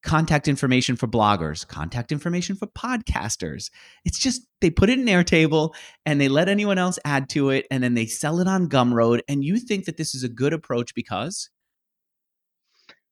contact 0.02 0.48
information 0.48 0.96
for 0.96 1.06
bloggers, 1.06 1.68
contact 1.68 2.12
information 2.12 2.56
for 2.56 2.66
podcasters. 2.66 3.70
It's 4.04 4.18
just 4.18 4.42
they 4.60 4.72
put 4.72 4.90
it 4.90 4.98
in 4.98 5.06
Airtable 5.06 5.76
and 6.04 6.20
they 6.20 6.30
let 6.30 6.50
anyone 6.50 6.80
else 6.80 6.98
add 7.06 7.30
to 7.30 7.52
it 7.52 7.68
and 7.70 7.84
then 7.84 7.94
they 7.94 8.08
sell 8.08 8.40
it 8.40 8.48
on 8.48 8.70
Gumroad. 8.70 9.20
And 9.30 9.44
you 9.44 9.60
think 9.60 9.86
that 9.86 9.98
this 9.98 10.16
is 10.16 10.24
a 10.24 10.30
good 10.30 10.52
approach 10.52 10.96
because? 10.96 11.52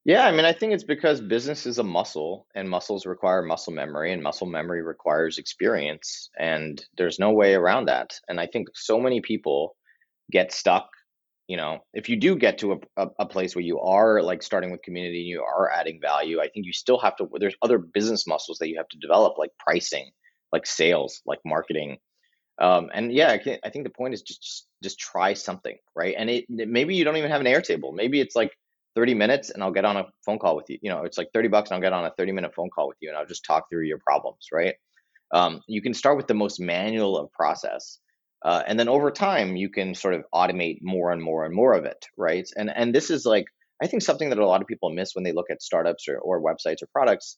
Yeah, 0.10 0.26
I 0.26 0.32
mean, 0.32 0.46
I 0.46 0.54
think 0.54 0.74
it's 0.74 0.84
because 0.84 1.22
business 1.22 1.68
is 1.68 1.78
a 1.78 1.84
muscle 1.84 2.48
and 2.56 2.68
muscles 2.68 3.06
require 3.06 3.44
muscle 3.44 3.74
memory 3.74 4.12
and 4.12 4.24
muscle 4.24 4.48
memory 4.48 4.82
requires 4.82 5.38
experience. 5.38 6.32
And 6.40 6.84
there's 6.98 7.20
no 7.20 7.30
way 7.30 7.54
around 7.54 7.86
that. 7.90 8.20
And 8.28 8.40
I 8.40 8.48
think 8.48 8.70
so 8.74 9.00
many 9.00 9.22
people 9.22 9.76
get 10.32 10.52
stuck 10.52 10.90
you 11.48 11.58
know 11.58 11.78
if 11.94 12.10
you 12.10 12.16
do 12.16 12.36
get 12.36 12.58
to 12.60 12.80
a, 12.98 13.08
a, 13.20 13.26
place 13.28 13.56
where 13.56 13.64
you 13.64 13.80
are 13.80 14.24
like 14.24 14.42
starting 14.42 14.72
with 14.72 14.82
community 14.82 15.20
and 15.20 15.28
you 15.28 15.42
are 15.42 15.72
adding 15.72 16.00
value 16.00 16.40
i 16.40 16.48
think 16.48 16.64
you 16.68 16.74
still 16.74 17.00
have 17.00 17.16
to 17.16 17.28
there's 17.40 17.56
other 17.64 17.80
business 17.80 18.28
muscles 18.28 18.60
that 18.60 18.68
you 18.68 18.78
have 18.78 18.88
to 18.90 19.00
develop 19.00 19.40
like 19.40 19.50
pricing 19.58 20.12
like 20.54 20.68
sales 20.68 21.22
like 21.26 21.40
marketing 21.44 21.98
um, 22.62 22.90
and 22.94 23.12
yeah 23.12 23.32
I, 23.32 23.40
can, 23.40 23.58
I, 23.64 23.72
think 23.72 23.86
the 23.86 23.90
point 23.90 24.14
is 24.14 24.22
just, 24.22 24.44
just 24.44 24.68
just 24.84 25.00
try 25.00 25.34
something 25.34 25.78
right 25.96 26.14
and 26.16 26.30
it 26.30 26.46
maybe 26.48 26.94
you 26.96 27.04
don't 27.04 27.18
even 27.18 27.32
have 27.32 27.42
an 27.42 27.48
airtable 27.48 27.96
maybe 27.96 28.22
it's 28.22 28.36
like 28.36 28.52
30 29.00 29.14
minutes 29.14 29.50
and 29.50 29.64
i'll 29.64 29.72
get 29.72 29.86
on 29.86 29.98
a 29.98 30.06
phone 30.26 30.40
call 30.40 30.56
with 30.56 30.70
you 30.70 30.78
you 30.82 30.90
know 30.90 31.04
it's 31.04 31.18
like 31.18 31.30
30 31.34 31.48
bucks 31.50 31.70
and 31.72 31.76
i'll 31.76 31.82
get 31.82 31.94
on 31.94 32.06
a 32.06 32.12
30 32.18 32.34
minute 32.34 32.54
phone 32.56 32.70
call 32.70 32.88
with 32.88 32.98
you 33.02 33.10
and 33.10 33.18
i'll 33.18 33.26
just 33.26 33.46
talk 33.46 33.70
through 33.70 33.86
your 33.86 34.00
problems 34.00 34.48
right 34.54 34.76
um, 35.32 35.62
you 35.68 35.82
can 35.82 35.94
start 35.94 36.18
with 36.18 36.28
the 36.28 36.34
most 36.34 36.60
manual 36.60 37.18
of 37.18 37.32
process 37.32 38.00
uh, 38.44 38.64
and 38.68 38.80
then 38.80 38.88
over 38.88 39.12
time, 39.12 39.58
you 39.58 39.70
can 39.70 39.96
sort 39.96 40.14
of 40.14 40.24
automate 40.34 40.80
more 40.82 41.12
and 41.12 41.22
more 41.22 41.46
and 41.46 41.54
more 41.54 41.74
of 41.74 41.86
it, 41.86 42.06
right? 42.18 42.48
And 42.56 42.72
and 42.74 42.96
this 42.96 43.10
is 43.10 43.26
like 43.26 43.46
I 43.84 43.88
think 43.88 44.04
something 44.04 44.30
that 44.30 44.40
a 44.40 44.48
lot 44.48 44.62
of 44.62 44.68
people 44.68 44.92
miss 44.92 45.14
when 45.14 45.24
they 45.24 45.34
look 45.34 45.50
at 45.52 45.62
startups 45.62 46.08
or, 46.08 46.20
or 46.20 46.42
websites 46.42 46.82
or 46.82 46.88
products. 46.94 47.38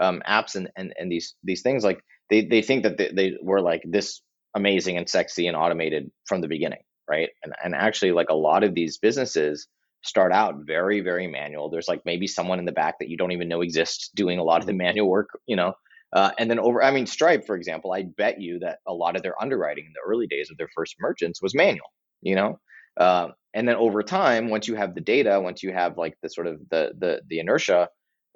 um, 0.00 0.22
apps 0.28 0.56
and, 0.56 0.70
and 0.76 0.94
and 0.98 1.10
these 1.12 1.34
these 1.44 1.62
things 1.62 1.84
like 1.84 2.00
they 2.30 2.44
they 2.44 2.62
think 2.62 2.84
that 2.84 2.98
they, 2.98 3.10
they 3.12 3.34
were 3.42 3.62
like 3.62 3.82
this 3.86 4.22
amazing 4.54 4.98
and 4.98 5.08
sexy 5.08 5.46
and 5.48 5.56
automated 5.56 6.10
from 6.26 6.40
the 6.42 6.48
beginning, 6.48 6.82
right? 7.08 7.30
And 7.44 7.54
and 7.64 7.74
actually 7.74 8.12
like 8.12 8.30
a 8.30 8.34
lot 8.34 8.64
of 8.64 8.74
these 8.74 8.98
businesses 8.98 9.68
start 10.04 10.32
out 10.32 10.56
very 10.66 11.00
very 11.00 11.26
manual. 11.26 11.70
There's 11.70 11.88
like 11.88 12.02
maybe 12.04 12.26
someone 12.26 12.58
in 12.58 12.64
the 12.64 12.72
back 12.72 12.98
that 12.98 13.08
you 13.08 13.16
don't 13.16 13.32
even 13.32 13.48
know 13.48 13.62
exists 13.62 14.10
doing 14.14 14.38
a 14.38 14.44
lot 14.44 14.60
of 14.60 14.66
the 14.66 14.72
manual 14.72 15.08
work, 15.08 15.30
you 15.46 15.56
know. 15.56 15.74
Uh, 16.12 16.30
and 16.38 16.48
then 16.48 16.60
over, 16.60 16.80
I 16.80 16.92
mean, 16.92 17.06
Stripe, 17.06 17.44
for 17.44 17.56
example, 17.56 17.92
I 17.92 18.02
bet 18.02 18.40
you 18.40 18.60
that 18.60 18.78
a 18.86 18.94
lot 18.94 19.16
of 19.16 19.22
their 19.22 19.40
underwriting 19.42 19.86
in 19.86 19.92
the 19.92 20.08
early 20.08 20.28
days 20.28 20.48
of 20.48 20.56
their 20.56 20.68
first 20.72 20.94
merchants 21.00 21.42
was 21.42 21.56
manual, 21.56 21.92
you 22.22 22.36
know. 22.36 22.60
Uh, 22.96 23.28
and 23.52 23.66
then 23.66 23.74
over 23.74 24.02
time, 24.02 24.48
once 24.48 24.68
you 24.68 24.76
have 24.76 24.94
the 24.94 25.00
data, 25.00 25.40
once 25.40 25.62
you 25.62 25.72
have 25.72 25.98
like 25.98 26.16
the 26.22 26.28
sort 26.28 26.46
of 26.46 26.60
the 26.70 26.92
the 26.98 27.20
the 27.28 27.40
inertia, 27.40 27.88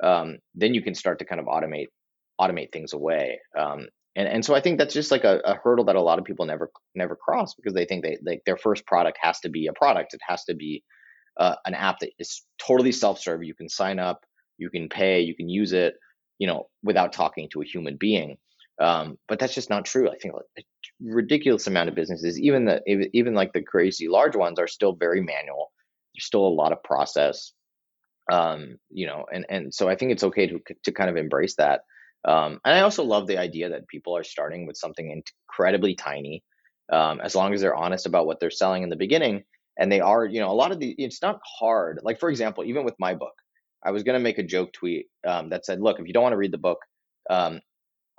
um, 0.03 0.39
then 0.55 0.75
you 0.75 0.83
can 0.83 0.95
start 0.95 1.21
to 1.21 1.25
kind 1.25 1.41
of 1.41 1.47
automate 1.47 1.87
automate 2.41 2.73
things 2.73 2.93
away. 2.93 3.39
Um, 3.57 3.87
and 4.17 4.29
and 4.29 4.45
so 4.45 4.55
I 4.55 4.61
think 4.61 4.79
that's 4.79 4.95
just 4.95 5.13
like 5.13 5.25
a, 5.25 5.41
a, 5.45 5.55
hurdle 5.63 5.85
that 5.85 5.97
a 5.97 6.01
lot 6.01 6.19
of 6.19 6.25
people 6.25 6.47
never 6.47 6.71
never 6.95 7.15
cross 7.15 7.55
because 7.55 7.75
they 7.75 7.85
think 7.85 8.03
they 8.03 8.19
like 8.25 8.43
their 8.47 8.57
first 8.57 8.87
product 8.87 9.19
has 9.21 9.39
to 9.41 9.49
be 9.49 9.69
a 9.69 9.73
product. 9.73 10.15
It 10.15 10.21
has 10.27 10.45
to 10.45 10.55
be 10.55 10.83
uh, 11.39 11.57
an 11.65 11.75
app 11.75 12.01
that 12.01 12.11
is 12.19 12.43
totally 12.59 12.93
self 12.93 13.21
serve. 13.21 13.45
You 13.45 13.55
can 13.55 13.69
sign 13.69 13.99
up, 13.99 14.25
you 14.59 14.71
can 14.71 14.89
pay, 14.89 15.21
you 15.21 15.35
can 15.35 15.49
use 15.49 15.73
it 15.73 15.95
you 16.39 16.47
know, 16.47 16.69
without 16.83 17.13
talking 17.13 17.49
to 17.53 17.63
a 17.63 17.67
human 17.67 17.97
being. 17.97 18.39
Um, 18.81 19.19
but 19.27 19.41
that's 19.41 19.55
just 19.55 19.71
not 19.71 19.85
true. 19.85 20.09
I 20.09 20.17
think 20.17 20.35
a 20.35 20.63
ridiculous 21.01 21.67
amount 21.67 21.89
of 21.89 21.97
businesses, 21.97 22.41
even 22.41 22.65
the 22.65 22.81
even 23.13 23.35
like 23.35 23.53
the 23.53 23.63
crazy 23.63 24.07
large 24.09 24.37
ones, 24.37 24.61
are 24.61 24.69
still 24.69 24.93
very 24.93 25.21
manual. 25.21 25.73
There's 26.15 26.25
still 26.25 26.47
a 26.47 26.49
lot 26.49 26.73
of 26.73 26.83
process, 26.85 27.53
um, 28.31 28.79
you 28.89 29.07
know, 29.07 29.27
and 29.33 29.47
and 29.49 29.75
so 29.75 29.89
I 29.89 29.97
think 29.97 30.13
it's 30.13 30.23
okay 30.23 30.47
to 30.47 30.61
to 30.85 30.93
kind 30.93 31.11
of 31.11 31.17
embrace 31.17 31.57
that. 31.57 31.81
Um, 32.25 32.61
and 32.65 32.75
I 32.75 32.83
also 32.83 33.03
love 33.03 33.27
the 33.27 33.39
idea 33.39 33.71
that 33.71 33.89
people 33.89 34.17
are 34.17 34.25
starting 34.25 34.65
with 34.67 34.77
something 34.77 35.11
incredibly 35.51 35.97
tiny, 35.97 36.45
um, 36.93 37.21
as 37.21 37.35
long 37.35 37.55
as 37.55 37.61
they're 37.61 37.75
honest 37.75 38.07
about 38.07 38.27
what 38.27 38.39
they're 38.39 38.51
selling 38.51 38.85
in 38.85 38.91
the 38.91 38.97
beginning. 38.97 39.43
And 39.79 39.91
they 39.93 40.01
are, 40.01 40.25
you 40.25 40.41
know, 40.41 40.51
a 40.51 40.55
lot 40.55 40.73
of 40.73 40.81
the. 40.81 40.95
It's 40.99 41.23
not 41.23 41.41
hard. 41.59 42.01
Like 42.03 42.21
for 42.21 42.31
example, 42.31 42.65
even 42.65 42.85
with 42.85 42.95
my 42.99 43.15
book, 43.15 43.35
I 43.85 43.91
was 43.93 44.03
going 44.03 44.15
to 44.19 44.23
make 44.23 44.39
a 44.39 44.43
joke 44.43 44.73
tweet 44.73 45.07
um, 45.27 45.51
that 45.51 45.65
said, 45.65 45.81
look, 45.81 46.01
if 46.01 46.07
you 46.07 46.13
don't 46.13 46.25
want 46.25 46.33
to 46.33 46.39
read 46.39 46.53
the 46.53 46.59
book, 46.59 46.79
um, 47.31 47.61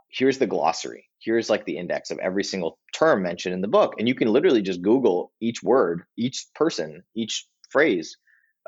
here's 0.10 0.38
the 0.38 0.48
glossary. 0.48 1.06
Here's 1.20 1.50
like 1.50 1.66
the 1.66 1.78
index 1.78 2.12
of 2.12 2.20
every 2.20 2.44
single 2.44 2.80
term 2.94 3.24
mentioned 3.24 3.54
in 3.54 3.62
the 3.62 3.68
book. 3.68 3.96
And 4.00 4.08
you 4.08 4.16
can 4.16 4.30
literally 4.30 4.62
just 4.62 4.82
Google 4.82 5.32
each 5.42 5.62
word, 5.62 6.04
each 6.18 6.46
person, 6.56 7.04
each 7.16 7.46
phrase, 7.70 8.18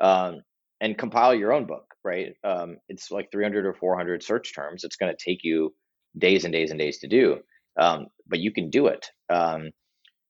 um, 0.00 0.42
and 0.80 0.98
compile 0.98 1.34
your 1.34 1.52
own 1.52 1.66
book, 1.66 1.86
right? 2.04 2.34
Um, 2.44 2.76
it's 2.88 3.10
like 3.10 3.30
300 3.32 3.66
or 3.66 3.74
400 3.74 4.22
search 4.22 4.54
terms. 4.54 4.84
It's 4.84 4.96
going 4.96 5.14
to 5.14 5.24
take 5.24 5.40
you 5.42 5.74
days 6.18 6.44
and 6.44 6.52
days 6.52 6.70
and 6.70 6.78
days 6.78 6.98
to 6.98 7.08
do, 7.08 7.38
um, 7.78 8.06
but 8.26 8.40
you 8.40 8.52
can 8.52 8.68
do 8.68 8.88
it. 8.88 9.06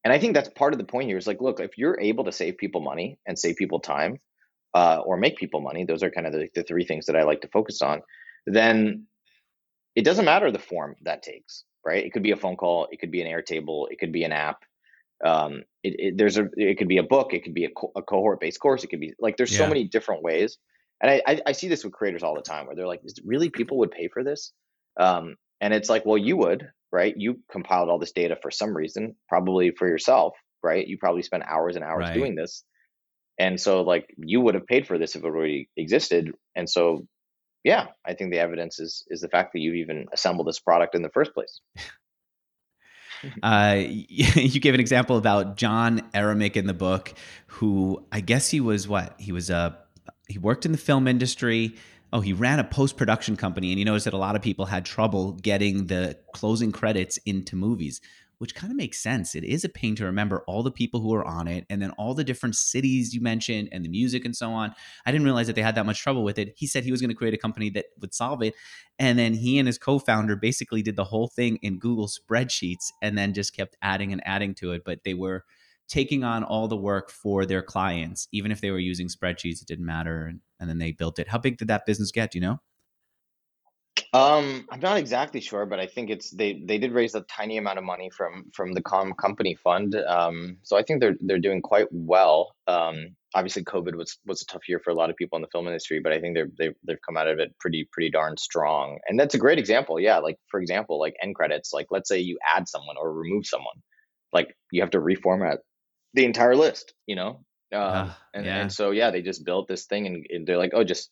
And 0.05 0.13
I 0.13 0.19
think 0.19 0.35
that's 0.35 0.49
part 0.49 0.73
of 0.73 0.79
the 0.79 0.85
point 0.85 1.09
here 1.09 1.17
is 1.17 1.27
like, 1.27 1.41
look, 1.41 1.61
if 1.61 1.79
you're 1.79 2.01
able 2.01 2.25
to 2.25 2.33
save 2.33 2.59
people 2.59 2.81
money 2.81 3.19
and 3.27 3.39
save 3.39 3.57
people 3.57 3.81
time, 3.81 4.19
uh, 4.75 5.03
or 5.05 5.17
make 5.17 5.37
people 5.37 5.61
money, 5.61 5.85
those 5.85 6.03
are 6.03 6.11
kind 6.11 6.27
of 6.27 6.33
the, 6.33 6.49
the 6.55 6.63
three 6.63 6.85
things 6.85 7.07
that 7.07 7.17
I 7.17 7.23
like 7.23 7.43
to 7.43 7.49
focus 7.49 7.83
on, 7.83 8.03
then 8.47 9.07
it 9.95 10.05
doesn't 10.05 10.25
matter 10.25 10.51
the 10.51 10.59
form 10.59 10.97
that 11.03 11.23
takes, 11.23 11.65
right? 11.85 12.05
It 12.05 12.13
could 12.13 12.23
be 12.23 12.31
a 12.31 12.37
phone 12.37 12.57
call, 12.57 12.89
it 12.91 12.99
could 12.99 13.11
be 13.11 13.21
an 13.21 13.29
Airtable, 13.29 13.87
it 13.91 13.99
could 13.99 14.13
be 14.13 14.25
an 14.25 14.33
app. 14.33 14.63
Um, 15.25 15.63
it, 15.83 15.95
it, 15.99 16.19
there's 16.19 16.39
a, 16.39 16.49
it 16.57 16.79
could 16.79 16.89
be 16.89 16.99
a 16.99 17.03
book, 17.03 17.33
it 17.35 17.45
could 17.45 17.55
be 17.55 17.67
a, 17.67 17.71
co- 17.71 17.93
a 17.95 18.03
cohort 18.03 18.41
based 18.41 18.59
course, 18.59 18.83
it 18.83 18.89
could 18.89 19.01
be 19.01 19.15
like 19.21 19.37
there's 19.37 19.53
yeah. 19.53 19.59
so 19.59 19.69
many 19.69 19.85
different 19.85 20.23
ways. 20.23 20.59
And 21.01 21.11
I, 21.11 21.23
I, 21.27 21.41
I, 21.49 21.53
see 21.53 21.69
this 21.69 21.83
with 21.85 21.93
creators 21.93 22.23
all 22.23 22.35
the 22.35 22.43
time 22.43 22.67
where 22.67 22.77
they're 22.77 22.87
like, 22.87 23.01
is 23.05 23.21
really 23.25 23.51
people 23.51 23.79
would 23.79 23.91
pay 23.91 24.09
for 24.09 24.23
this? 24.23 24.53
Um, 24.99 25.37
and 25.61 25.75
it's 25.75 25.91
like, 25.91 26.07
well, 26.07 26.19
you 26.19 26.37
would, 26.37 26.71
right? 26.93 27.15
You 27.17 27.41
compiled 27.51 27.89
all 27.89 27.99
this 27.99 28.13
data 28.13 28.37
for 28.41 28.51
some 28.51 28.77
reason, 28.77 29.17
probably 29.29 29.71
for 29.71 29.89
yourself, 29.89 30.35
right? 30.63 30.87
You 30.87 30.99
probably 30.99 31.23
spent 31.23 31.45
hours 31.47 31.77
and 31.77 31.85
hours 31.85 32.09
right. 32.09 32.15
doing 32.15 32.35
this 32.35 32.65
and 33.39 33.61
so 33.61 33.83
like 33.83 34.15
you 34.17 34.41
would 34.41 34.55
have 34.55 34.67
paid 34.67 34.87
for 34.87 34.99
this 34.99 35.17
if 35.17 35.25
it 35.25 35.27
already 35.27 35.69
existed 35.77 36.33
and 36.55 36.69
so 36.69 37.07
yeah 37.65 37.87
i 38.07 38.15
think 38.15 38.31
the 38.31 38.39
evidence 38.39 38.79
is 38.79 39.05
is 39.09 39.21
the 39.21 39.29
fact 39.29 39.53
that 39.53 39.61
you've 39.61 39.75
even 39.75 40.07
assembled 40.13 40.47
this 40.47 40.61
product 40.61 40.95
in 40.95 41.03
the 41.03 41.11
first 41.11 41.33
place 41.35 41.61
uh, 43.43 43.77
you 43.87 44.61
gave 44.61 44.75
an 44.75 44.81
example 44.81 45.17
about 45.17 45.57
john 45.57 46.01
Aramick 46.15 46.57
in 46.57 46.67
the 46.67 46.75
book 46.75 47.15
who 47.47 48.05
i 48.13 48.21
guess 48.21 48.51
he 48.51 48.61
was 48.61 48.87
what 48.87 49.15
he 49.19 49.33
was 49.33 49.51
a 49.51 49.57
uh, 49.57 49.73
he 50.29 50.39
worked 50.39 50.65
in 50.65 50.73
the 50.73 50.79
film 50.79 51.07
industry 51.07 51.75
oh, 52.13 52.21
he 52.21 52.33
ran 52.33 52.59
a 52.59 52.65
post 52.65 52.97
production 52.97 53.37
company, 53.37 53.71
and 53.71 53.79
he 53.79 53.85
noticed 53.85 54.05
that 54.05 54.15
a 54.15 54.19
lot 54.19 54.37
of 54.37 54.43
people 54.43 54.67
had 54.67 54.85
trouble 54.85 55.33
getting 55.33 55.87
the 55.87 56.19
closing 56.33 56.73
credits 56.73 57.19
into 57.25 57.57
movies 57.57 58.01
which 58.43 58.57
kind 58.57 58.73
of 58.73 58.77
makes 58.77 58.99
sense. 58.99 59.37
It 59.37 59.45
is 59.45 59.63
a 59.63 59.69
pain 59.69 59.95
to 59.95 60.05
remember 60.05 60.43
all 60.49 60.65
the 60.65 60.73
people 60.73 60.99
who 60.99 61.15
are 61.15 61.25
on 61.25 61.47
it 61.47 61.65
and 61.71 61.81
then 61.81 61.93
all 61.93 62.13
the 62.13 62.25
different 62.25 62.57
cities 62.57 63.15
you 63.15 63.21
mentioned 63.21 63.69
and 63.71 63.85
the 63.85 63.89
music 63.89 64.25
and 64.25 64.35
so 64.35 64.51
on. 64.51 64.75
I 65.07 65.13
didn't 65.13 65.27
realize 65.27 65.47
that 65.47 65.55
they 65.55 65.63
had 65.63 65.77
that 65.77 65.87
much 65.87 66.01
trouble 66.01 66.25
with 66.25 66.41
it. 66.41 66.53
He 66.57 66.67
said 66.67 66.83
he 66.83 66.91
was 66.91 67.01
going 67.01 67.11
to 67.11 67.15
create 67.15 67.35
a 67.35 67.39
company 67.39 67.71
that 67.71 67.85
would 68.01 68.13
solve 68.13 68.43
it. 68.43 68.55
And 68.99 69.17
then 69.17 69.35
he 69.35 69.61
and 69.61 69.69
his 69.69 69.79
co 69.79 70.01
founder 70.01 70.35
basically 70.35 70.83
did 70.83 70.97
the 70.97 71.05
whole 71.05 71.29
thing 71.29 71.61
in 71.63 71.79
Google 71.79 72.09
spreadsheets 72.09 72.91
and 73.01 73.17
then 73.17 73.33
just 73.33 73.55
kept 73.55 73.77
adding 73.81 74.13
and 74.13 74.21
adding 74.27 74.55
to 74.55 74.73
it. 74.73 74.83
But 74.85 75.05
they 75.05 75.15
were 75.15 75.45
taking 75.93 76.25
on 76.25 76.43
all 76.43 76.69
the 76.69 76.77
work 76.77 77.11
for 77.11 77.45
their 77.45 77.63
clients, 77.63 78.27
even 78.33 78.51
if 78.51 78.63
they 78.63 78.71
were 78.71 78.79
using 78.79 79.09
spreadsheets, 79.09 79.61
it 79.61 79.69
didn't 79.69 79.85
matter. 79.85 80.33
And, 80.59 80.71
then 80.71 80.79
they 80.79 80.93
built 80.93 81.19
it. 81.19 81.29
How 81.29 81.39
big 81.39 81.59
did 81.59 81.69
that 81.69 81.87
business 81.87 82.13
get? 82.13 82.31
Do 82.31 82.39
you 82.39 82.43
know? 82.43 82.61
Um, 84.15 84.65
I'm 84.71 84.81
not 84.81 84.97
exactly 84.97 85.41
sure, 85.41 85.67
but 85.67 85.81
I 85.81 85.87
think 85.87 86.09
it's 86.09 86.31
they 86.31 86.63
they 86.65 86.79
did 86.79 86.93
raise 86.93 87.15
a 87.17 87.23
tiny 87.23 87.59
amount 87.59 87.79
of 87.79 87.85
money 87.85 88.11
from 88.17 88.45
from 88.55 88.73
the 88.73 88.81
Calm 88.81 89.13
Company 89.15 89.57
Fund. 89.57 89.97
Um, 89.97 90.59
so 90.63 90.77
I 90.77 90.83
think 90.83 91.01
they're 91.01 91.17
they're 91.21 91.41
doing 91.41 91.61
quite 91.63 91.89
well. 91.91 92.55
Um, 92.69 93.17
obviously, 93.35 93.65
COVID 93.65 93.97
was 93.97 94.19
was 94.25 94.41
a 94.43 94.47
tough 94.47 94.69
year 94.69 94.81
for 94.85 94.91
a 94.91 94.95
lot 94.95 95.11
of 95.11 95.17
people 95.17 95.37
in 95.37 95.43
the 95.43 95.49
film 95.51 95.67
industry, 95.67 96.01
but 96.01 96.13
I 96.13 96.21
think 96.21 96.37
they're 96.37 96.53
they've 96.59 96.77
they've 96.87 97.05
come 97.05 97.17
out 97.17 97.27
of 97.27 97.41
it 97.41 97.59
pretty 97.59 97.89
pretty 97.91 98.11
darn 98.11 98.37
strong. 98.37 98.99
And 99.09 99.19
that's 99.19 99.35
a 99.35 99.39
great 99.39 99.59
example. 99.59 99.99
Yeah, 99.99 100.19
like 100.19 100.37
for 100.49 100.61
example, 100.61 101.01
like 101.01 101.15
end 101.21 101.35
credits. 101.35 101.73
Like 101.73 101.89
let's 101.91 102.09
say 102.09 102.21
you 102.21 102.39
add 102.55 102.69
someone 102.69 102.97
or 102.99 103.13
remove 103.13 103.47
someone, 103.47 103.77
like 104.33 104.55
you 104.71 104.81
have 104.81 104.91
to 104.91 105.01
reformat 105.01 105.59
the 106.15 106.25
entire 106.25 106.57
list. 106.57 106.95
You 107.07 107.17
know, 107.17 107.45
uh, 107.75 108.11
and 108.35 108.47
yeah. 108.47 108.61
and 108.61 108.73
so 108.73 108.91
yeah, 108.91 109.11
they 109.11 109.23
just 109.23 109.45
built 109.45 109.69
this 109.69 109.87
thing, 109.87 110.07
and, 110.07 110.27
and 110.29 110.47
they're 110.47 110.59
like, 110.59 110.73
oh, 110.75 110.85
just 110.85 111.11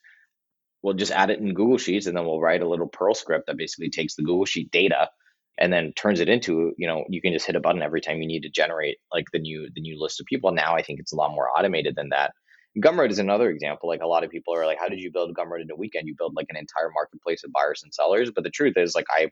we'll 0.82 0.94
just 0.94 1.12
add 1.12 1.30
it 1.30 1.40
in 1.40 1.54
Google 1.54 1.78
Sheets 1.78 2.06
and 2.06 2.16
then 2.16 2.24
we'll 2.24 2.40
write 2.40 2.62
a 2.62 2.68
little 2.68 2.88
Perl 2.88 3.14
script 3.14 3.46
that 3.46 3.58
basically 3.58 3.90
takes 3.90 4.14
the 4.14 4.22
Google 4.22 4.46
Sheet 4.46 4.70
data 4.70 5.10
and 5.58 5.72
then 5.72 5.92
turns 5.94 6.20
it 6.20 6.28
into, 6.28 6.72
you 6.78 6.86
know, 6.86 7.04
you 7.10 7.20
can 7.20 7.34
just 7.34 7.46
hit 7.46 7.56
a 7.56 7.60
button 7.60 7.82
every 7.82 8.00
time 8.00 8.22
you 8.22 8.26
need 8.26 8.42
to 8.44 8.50
generate 8.50 8.96
like 9.12 9.26
the 9.32 9.38
new 9.38 9.68
the 9.74 9.80
new 9.82 10.00
list 10.00 10.20
of 10.20 10.26
people. 10.26 10.52
Now 10.52 10.74
I 10.74 10.82
think 10.82 11.00
it's 11.00 11.12
a 11.12 11.16
lot 11.16 11.34
more 11.34 11.48
automated 11.56 11.96
than 11.96 12.08
that. 12.10 12.32
Gumroad 12.78 13.10
is 13.10 13.18
another 13.18 13.50
example. 13.50 13.88
Like 13.88 14.02
a 14.02 14.06
lot 14.06 14.24
of 14.24 14.30
people 14.30 14.54
are 14.54 14.64
like, 14.64 14.78
how 14.78 14.88
did 14.88 15.00
you 15.00 15.10
build 15.12 15.34
Gumroad 15.34 15.62
in 15.62 15.70
a 15.70 15.76
weekend? 15.76 16.06
You 16.06 16.14
build 16.16 16.34
like 16.34 16.46
an 16.50 16.56
entire 16.56 16.90
marketplace 16.94 17.42
of 17.44 17.52
buyers 17.52 17.82
and 17.82 17.92
sellers. 17.92 18.30
But 18.30 18.44
the 18.44 18.50
truth 18.50 18.74
is, 18.76 18.94
like, 18.94 19.06
I 19.10 19.30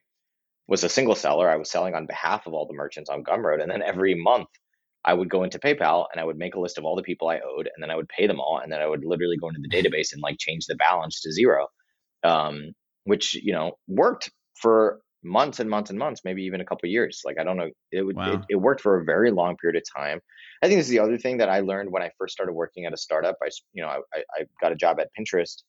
was 0.66 0.82
a 0.82 0.88
single 0.88 1.14
seller. 1.14 1.48
I 1.48 1.56
was 1.56 1.70
selling 1.70 1.94
on 1.94 2.06
behalf 2.06 2.46
of 2.46 2.52
all 2.52 2.66
the 2.66 2.74
merchants 2.74 3.08
on 3.08 3.22
Gumroad. 3.22 3.62
And 3.62 3.70
then 3.70 3.80
every 3.80 4.16
month 4.16 4.48
I 5.04 5.14
would 5.14 5.30
go 5.30 5.44
into 5.44 5.58
PayPal 5.58 6.06
and 6.12 6.20
I 6.20 6.24
would 6.24 6.36
make 6.36 6.54
a 6.54 6.60
list 6.60 6.78
of 6.78 6.84
all 6.84 6.96
the 6.96 7.02
people 7.02 7.28
I 7.28 7.40
owed, 7.40 7.68
and 7.74 7.82
then 7.82 7.90
I 7.90 7.96
would 7.96 8.08
pay 8.08 8.26
them 8.26 8.40
all, 8.40 8.58
and 8.58 8.70
then 8.70 8.80
I 8.80 8.86
would 8.86 9.04
literally 9.04 9.36
go 9.36 9.48
into 9.48 9.60
the 9.60 9.68
database 9.76 10.12
and 10.12 10.22
like 10.22 10.38
change 10.38 10.66
the 10.66 10.76
balance 10.76 11.20
to 11.22 11.32
zero, 11.32 11.68
um, 12.24 12.72
which 13.04 13.34
you 13.34 13.52
know 13.52 13.72
worked 13.86 14.30
for 14.60 15.00
months 15.22 15.60
and 15.60 15.68
months 15.68 15.90
and 15.90 15.98
months, 15.98 16.22
maybe 16.24 16.44
even 16.44 16.60
a 16.60 16.64
couple 16.64 16.88
years. 16.88 17.22
Like 17.24 17.38
I 17.38 17.44
don't 17.44 17.56
know, 17.56 17.70
it 17.92 18.02
would 18.02 18.16
wow. 18.16 18.32
it, 18.34 18.40
it, 18.50 18.56
worked 18.56 18.80
for 18.80 19.00
a 19.00 19.04
very 19.04 19.30
long 19.30 19.56
period 19.56 19.80
of 19.80 20.00
time. 20.00 20.20
I 20.62 20.66
think 20.66 20.78
this 20.78 20.86
is 20.86 20.90
the 20.90 21.00
other 21.00 21.18
thing 21.18 21.38
that 21.38 21.48
I 21.48 21.60
learned 21.60 21.90
when 21.90 22.02
I 22.02 22.10
first 22.18 22.32
started 22.32 22.52
working 22.52 22.86
at 22.86 22.92
a 22.92 22.96
startup. 22.96 23.36
I 23.42 23.48
you 23.72 23.82
know 23.82 23.88
I, 23.88 24.18
I 24.18 24.44
got 24.60 24.72
a 24.72 24.76
job 24.76 25.00
at 25.00 25.08
Pinterest. 25.18 25.62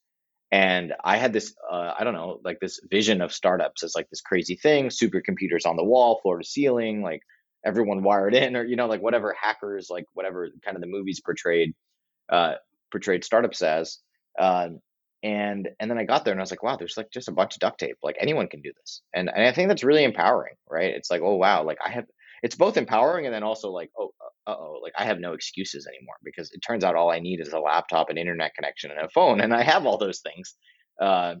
And 0.52 0.94
I 1.04 1.16
had 1.16 1.32
this, 1.32 1.54
uh, 1.70 1.94
I 1.96 2.02
don't 2.02 2.12
know, 2.12 2.40
like 2.44 2.58
this 2.58 2.80
vision 2.90 3.20
of 3.20 3.32
startups 3.32 3.84
as 3.84 3.92
like 3.94 4.10
this 4.10 4.20
crazy 4.20 4.56
thing, 4.56 4.88
supercomputers 4.88 5.64
on 5.64 5.76
the 5.76 5.84
wall, 5.84 6.18
floor 6.22 6.38
to 6.38 6.44
ceiling, 6.44 7.02
like 7.02 7.22
everyone 7.64 8.02
wired 8.02 8.34
in 8.34 8.56
or 8.56 8.64
you 8.64 8.76
know 8.76 8.86
like 8.86 9.02
whatever 9.02 9.34
hackers 9.40 9.88
like 9.90 10.04
whatever 10.14 10.48
kind 10.64 10.76
of 10.76 10.80
the 10.80 10.88
movies 10.88 11.20
portrayed 11.20 11.74
uh 12.30 12.54
portrayed 12.90 13.24
startups 13.24 13.62
as 13.62 13.98
uh, 14.38 14.68
and 15.22 15.68
and 15.78 15.90
then 15.90 15.98
I 15.98 16.04
got 16.04 16.24
there 16.24 16.32
and 16.32 16.40
I 16.40 16.42
was 16.42 16.50
like, 16.50 16.62
wow, 16.62 16.76
there's 16.76 16.96
like 16.96 17.10
just 17.12 17.28
a 17.28 17.32
bunch 17.32 17.54
of 17.54 17.60
duct 17.60 17.78
tape. 17.78 17.98
Like 18.02 18.16
anyone 18.20 18.48
can 18.48 18.62
do 18.62 18.72
this, 18.80 19.02
and 19.14 19.28
and 19.28 19.44
I 19.46 19.52
think 19.52 19.68
that's 19.68 19.84
really 19.84 20.04
empowering, 20.04 20.54
right? 20.70 20.94
It's 20.94 21.10
like, 21.10 21.20
oh 21.22 21.36
wow, 21.36 21.62
like 21.64 21.78
I 21.84 21.90
have. 21.90 22.06
It's 22.42 22.54
both 22.56 22.78
empowering 22.78 23.26
and 23.26 23.34
then 23.34 23.42
also 23.42 23.70
like, 23.70 23.90
oh, 23.98 24.12
uh 24.46 24.54
oh, 24.54 24.80
like 24.82 24.94
I 24.96 25.04
have 25.04 25.20
no 25.20 25.34
excuses 25.34 25.86
anymore 25.86 26.14
because 26.24 26.50
it 26.52 26.60
turns 26.60 26.84
out 26.84 26.94
all 26.94 27.10
I 27.10 27.18
need 27.18 27.38
is 27.40 27.52
a 27.52 27.58
laptop, 27.60 28.08
an 28.08 28.16
internet 28.16 28.54
connection, 28.54 28.90
and 28.90 29.00
a 29.00 29.10
phone, 29.10 29.42
and 29.42 29.52
I 29.54 29.62
have 29.62 29.84
all 29.84 29.98
those 29.98 30.20
things. 30.20 30.54
Uh, 31.00 31.34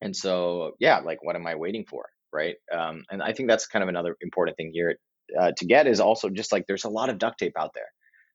and 0.00 0.16
so 0.16 0.72
yeah, 0.80 0.98
like 1.00 1.22
what 1.22 1.36
am 1.36 1.46
I 1.46 1.54
waiting 1.54 1.84
for, 1.88 2.06
right? 2.32 2.56
Um, 2.72 3.04
and 3.10 3.22
I 3.22 3.32
think 3.32 3.48
that's 3.48 3.66
kind 3.68 3.82
of 3.84 3.88
another 3.88 4.16
important 4.22 4.56
thing 4.56 4.70
here 4.72 4.96
uh, 5.38 5.52
to 5.56 5.66
get 5.66 5.86
is 5.86 6.00
also 6.00 6.28
just 6.28 6.52
like 6.52 6.66
there's 6.66 6.84
a 6.84 6.90
lot 6.90 7.10
of 7.10 7.18
duct 7.18 7.38
tape 7.38 7.58
out 7.58 7.72
there. 7.74 7.88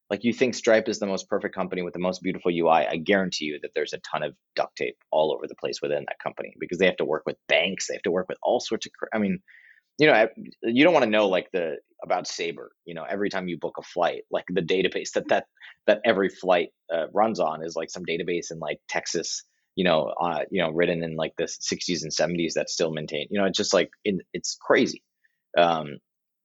Like 0.09 0.23
you 0.23 0.33
think 0.33 0.55
Stripe 0.55 0.89
is 0.89 0.97
the 0.97 1.05
most 1.05 1.29
perfect 1.29 1.53
company 1.53 1.83
with 1.83 1.93
the 1.93 1.99
most 1.99 2.23
beautiful 2.23 2.51
UI. 2.51 2.87
I 2.87 2.97
guarantee 2.97 3.45
you 3.45 3.59
that 3.61 3.71
there's 3.75 3.93
a 3.93 3.99
ton 3.99 4.23
of 4.23 4.33
duct 4.55 4.75
tape 4.75 4.97
all 5.11 5.31
over 5.31 5.45
the 5.47 5.55
place 5.55 5.81
within 5.81 6.05
that 6.07 6.19
company 6.21 6.53
because 6.59 6.79
they 6.79 6.87
have 6.87 6.97
to 6.97 7.05
work 7.05 7.23
with 7.25 7.37
banks, 7.47 7.87
they 7.87 7.93
have 7.93 8.01
to 8.03 8.11
work 8.11 8.27
with 8.27 8.39
all 8.41 8.59
sorts 8.59 8.87
of. 8.87 8.91
I 9.13 9.19
mean, 9.19 9.39
you 9.99 10.07
know, 10.07 10.27
you 10.63 10.83
don't 10.83 10.93
want 10.93 11.03
to 11.03 11.11
know 11.11 11.27
like 11.27 11.49
the 11.53 11.75
about 12.03 12.25
Sabre. 12.25 12.71
You 12.85 12.95
know, 12.95 13.03
every 13.07 13.29
time 13.29 13.47
you 13.47 13.59
book 13.59 13.75
a 13.77 13.83
flight, 13.83 14.23
like 14.31 14.45
the 14.49 14.61
database 14.61 15.11
that 15.13 15.27
that 15.29 15.45
that 15.85 16.01
every 16.05 16.29
flight 16.29 16.69
uh, 16.91 17.07
runs 17.13 17.39
on 17.39 17.63
is 17.63 17.75
like 17.75 17.91
some 17.91 18.03
database 18.05 18.51
in 18.51 18.59
like 18.59 18.79
Texas. 18.87 19.43
You 19.75 19.83
know, 19.83 20.13
uh, 20.19 20.45
you 20.49 20.61
know, 20.61 20.71
written 20.71 21.03
in 21.03 21.15
like 21.15 21.33
the 21.37 21.45
60s 21.45 22.01
and 22.01 22.11
70s 22.11 22.53
that's 22.53 22.73
still 22.73 22.91
maintained. 22.91 23.27
You 23.29 23.39
know, 23.39 23.45
it's 23.45 23.57
just 23.57 23.73
like 23.73 23.89
it, 24.03 24.15
it's 24.33 24.57
crazy. 24.59 25.03
Um, 25.57 25.99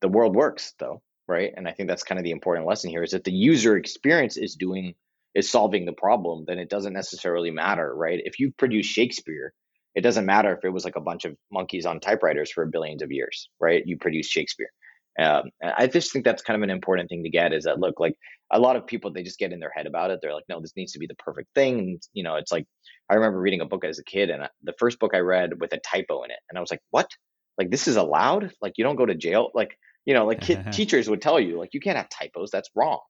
the 0.05 0.09
world 0.09 0.36
works 0.36 0.74
though, 0.78 1.00
right? 1.26 1.52
And 1.57 1.66
I 1.66 1.72
think 1.72 1.88
that's 1.88 2.05
kind 2.05 2.18
of 2.18 2.24
the 2.24 2.30
important 2.30 2.66
lesson 2.66 2.90
here 2.90 3.02
is 3.02 3.12
that 3.12 3.24
the 3.24 3.32
user 3.32 3.76
experience 3.76 4.36
is 4.36 4.55
doing 4.55 4.94
is 5.34 5.50
solving 5.50 5.86
the 5.86 5.92
problem. 5.92 6.44
Then 6.46 6.59
it 6.59 6.68
doesn't 6.68 6.92
necessarily 6.92 7.50
matter, 7.50 7.92
right? 7.94 8.20
If 8.22 8.38
you 8.38 8.52
produce 8.52 8.86
Shakespeare 8.86 9.55
it 9.94 10.02
doesn't 10.02 10.26
matter 10.26 10.52
if 10.52 10.64
it 10.64 10.70
was 10.70 10.84
like 10.84 10.96
a 10.96 11.00
bunch 11.00 11.24
of 11.24 11.36
monkeys 11.52 11.86
on 11.86 12.00
typewriters 12.00 12.50
for 12.50 12.66
billions 12.66 13.02
of 13.02 13.12
years, 13.12 13.48
right? 13.61 13.82
You 13.86 13.96
produce 13.96 14.26
Shakespeare. 14.26 14.70
Um, 15.16 15.50
I 15.62 15.86
just 15.86 16.12
think 16.12 16.24
that's 16.24 16.42
kind 16.42 16.57
of 16.57 16.64
an 16.64 16.74
important 16.74 17.09
thing 17.09 17.22
to 17.22 17.30
get 17.30 17.52
is 17.52 17.64
that 17.64 17.78
look 17.78 18.00
like 18.00 18.16
a 18.52 18.59
lot 18.59 18.74
of 18.74 18.88
people 18.88 19.12
they 19.12 19.22
just 19.22 19.38
get 19.38 19.52
in 19.52 19.61
their 19.61 19.70
head 19.70 19.86
about 19.86 20.11
it. 20.11 20.18
They're 20.20 20.34
like, 20.34 20.48
no, 20.48 20.61
this 20.61 20.74
needs 20.76 20.92
to 20.92 20.98
be 20.98 21.07
the 21.07 21.14
perfect 21.14 21.48
thing. 21.55 21.78
And, 21.78 22.02
you 22.12 22.24
know, 22.24 22.34
it's 22.34 22.50
like 22.50 22.66
I 23.09 23.14
remember 23.14 23.38
reading 23.38 23.61
a 23.61 23.66
book 23.66 23.84
as 23.84 24.00
a 24.00 24.05
kid, 24.05 24.30
and 24.30 24.42
uh, 24.42 24.48
the 24.64 24.74
first 24.80 24.98
book 24.98 25.12
I 25.14 25.20
read 25.20 25.61
with 25.61 25.72
a 25.72 25.78
typo 25.78 26.24
in 26.24 26.32
it, 26.32 26.40
and 26.48 26.59
I 26.59 26.61
was 26.61 26.72
like, 26.72 26.82
what? 26.90 27.09
Like 27.57 27.70
this 27.70 27.86
is 27.86 27.94
allowed? 27.94 28.50
Like 28.61 28.72
you 28.76 28.82
don't 28.82 28.96
go 28.96 29.07
to 29.07 29.14
jail? 29.14 29.50
Like 29.55 29.78
you 30.05 30.14
know, 30.14 30.26
like 30.26 30.40
kid, 30.40 30.66
teachers 30.72 31.09
would 31.09 31.22
tell 31.22 31.40
you 31.40 31.59
like 31.59 31.74
you 31.74 31.80
can't 31.80 31.96
have 31.96 32.09
typos. 32.09 32.50
That's 32.50 32.70
wrong. 32.74 33.00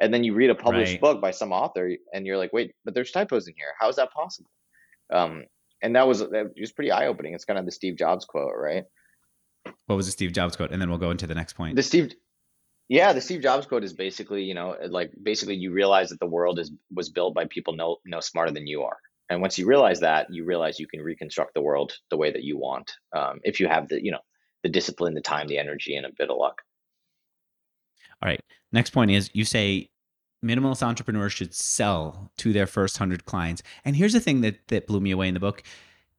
And 0.00 0.14
then 0.14 0.24
you 0.24 0.34
read 0.34 0.50
a 0.50 0.54
published 0.54 0.92
right. 0.92 1.00
book 1.00 1.20
by 1.20 1.30
some 1.30 1.52
author, 1.52 1.90
and 2.14 2.26
you're 2.26 2.38
like, 2.38 2.52
wait, 2.52 2.72
but 2.84 2.94
there's 2.94 3.10
typos 3.10 3.46
in 3.48 3.54
here. 3.56 3.68
How 3.78 3.88
is 3.88 3.96
that 3.96 4.10
possible? 4.12 4.50
Um, 5.12 5.44
and 5.82 5.96
that 5.96 6.06
was 6.06 6.20
that 6.20 6.52
was 6.58 6.72
pretty 6.72 6.90
eye 6.90 7.06
opening. 7.06 7.34
It's 7.34 7.44
kind 7.44 7.58
of 7.58 7.66
the 7.66 7.72
Steve 7.72 7.96
Jobs 7.96 8.24
quote, 8.24 8.52
right? 8.56 8.84
What 9.86 9.96
was 9.96 10.06
the 10.06 10.12
Steve 10.12 10.32
Jobs 10.32 10.56
quote? 10.56 10.70
And 10.70 10.80
then 10.80 10.88
we'll 10.88 10.98
go 10.98 11.10
into 11.10 11.26
the 11.26 11.34
next 11.34 11.54
point. 11.54 11.76
The 11.76 11.82
Steve, 11.82 12.14
yeah, 12.88 13.12
the 13.12 13.20
Steve 13.20 13.42
Jobs 13.42 13.66
quote 13.66 13.84
is 13.84 13.92
basically, 13.92 14.44
you 14.44 14.54
know, 14.54 14.76
like 14.88 15.12
basically 15.22 15.56
you 15.56 15.72
realize 15.72 16.10
that 16.10 16.20
the 16.20 16.26
world 16.26 16.58
is 16.58 16.72
was 16.94 17.10
built 17.10 17.34
by 17.34 17.44
people 17.46 17.74
no 17.74 17.96
no 18.04 18.20
smarter 18.20 18.52
than 18.52 18.66
you 18.66 18.82
are, 18.82 18.96
and 19.28 19.40
once 19.40 19.58
you 19.58 19.66
realize 19.66 20.00
that, 20.00 20.32
you 20.32 20.44
realize 20.44 20.78
you 20.78 20.86
can 20.86 21.00
reconstruct 21.00 21.54
the 21.54 21.62
world 21.62 21.92
the 22.10 22.16
way 22.16 22.30
that 22.30 22.42
you 22.42 22.58
want, 22.58 22.92
um, 23.14 23.40
if 23.42 23.60
you 23.60 23.68
have 23.68 23.88
the 23.88 24.02
you 24.02 24.12
know 24.12 24.20
the 24.62 24.68
discipline, 24.68 25.14
the 25.14 25.20
time, 25.20 25.46
the 25.46 25.58
energy, 25.58 25.94
and 25.96 26.06
a 26.06 26.12
bit 26.16 26.30
of 26.30 26.36
luck. 26.36 26.62
All 28.22 28.28
right. 28.28 28.40
Next 28.72 28.90
point 28.90 29.10
is 29.10 29.30
you 29.32 29.44
say 29.44 29.90
minimalist 30.44 30.82
entrepreneurs 30.82 31.32
should 31.32 31.54
sell 31.54 32.30
to 32.38 32.52
their 32.52 32.66
first 32.66 32.98
100 32.98 33.24
clients. 33.24 33.62
And 33.84 33.96
here's 33.96 34.12
the 34.12 34.20
thing 34.20 34.40
that, 34.42 34.68
that 34.68 34.86
blew 34.86 35.00
me 35.00 35.10
away 35.10 35.28
in 35.28 35.34
the 35.34 35.40
book. 35.40 35.62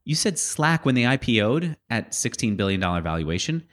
You 0.03 0.15
said 0.15 0.39
Slack, 0.39 0.85
when 0.85 0.95
they 0.95 1.03
IPO'd 1.03 1.77
at 1.89 2.11
$16 2.11 2.57
billion 2.57 2.81
valuation, 2.81 3.63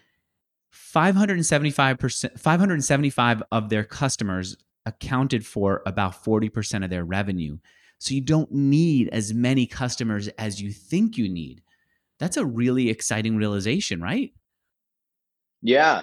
575%, 0.74 2.38
575 2.38 3.42
of 3.50 3.68
their 3.68 3.84
customers 3.84 4.56
accounted 4.86 5.44
for 5.44 5.82
about 5.86 6.24
40% 6.24 6.84
of 6.84 6.90
their 6.90 7.04
revenue. 7.04 7.58
So 7.98 8.14
you 8.14 8.20
don't 8.20 8.52
need 8.52 9.08
as 9.08 9.34
many 9.34 9.66
customers 9.66 10.28
as 10.38 10.60
you 10.60 10.70
think 10.70 11.16
you 11.16 11.28
need. 11.28 11.62
That's 12.18 12.36
a 12.36 12.46
really 12.46 12.88
exciting 12.90 13.36
realization, 13.36 14.00
right? 14.00 14.32
Yeah. 15.62 16.02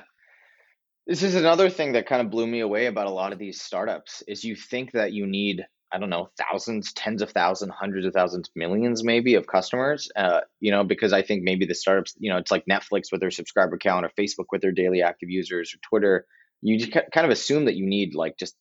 This 1.07 1.21
is 1.21 1.35
another 1.35 1.69
thing 1.69 1.93
that 1.93 2.07
kind 2.07 2.21
of 2.21 2.31
blew 2.31 2.47
me 2.47 2.61
away 2.61 2.87
about 2.87 3.07
a 3.07 3.11
lot 3.11 3.31
of 3.31 3.39
these 3.39 3.61
startups 3.61 4.23
is 4.27 4.43
you 4.43 4.55
think 4.55 4.91
that 4.93 5.13
you 5.13 5.27
need 5.27 5.65
I 5.91 5.99
don't 5.99 6.09
know 6.09 6.29
thousands, 6.37 6.91
tens 6.93 7.21
of 7.21 7.31
thousands, 7.31 7.71
hundreds 7.79 8.05
of 8.05 8.13
thousands, 8.13 8.49
millions 8.55 9.03
maybe 9.03 9.35
of 9.35 9.47
customers. 9.47 10.09
Uh, 10.15 10.41
you 10.59 10.71
know, 10.71 10.83
because 10.83 11.13
I 11.13 11.21
think 11.21 11.43
maybe 11.43 11.65
the 11.65 11.75
startups, 11.75 12.15
you 12.17 12.29
know, 12.29 12.37
it's 12.37 12.51
like 12.51 12.65
Netflix 12.69 13.11
with 13.11 13.21
their 13.21 13.31
subscriber 13.31 13.77
count, 13.77 14.05
or 14.05 14.09
Facebook 14.19 14.45
with 14.51 14.61
their 14.61 14.71
daily 14.71 15.03
active 15.03 15.29
users, 15.29 15.73
or 15.73 15.77
Twitter. 15.87 16.25
You 16.61 16.85
kind 16.87 17.25
of 17.25 17.29
assume 17.29 17.65
that 17.65 17.75
you 17.75 17.85
need 17.85 18.15
like 18.15 18.37
just 18.37 18.55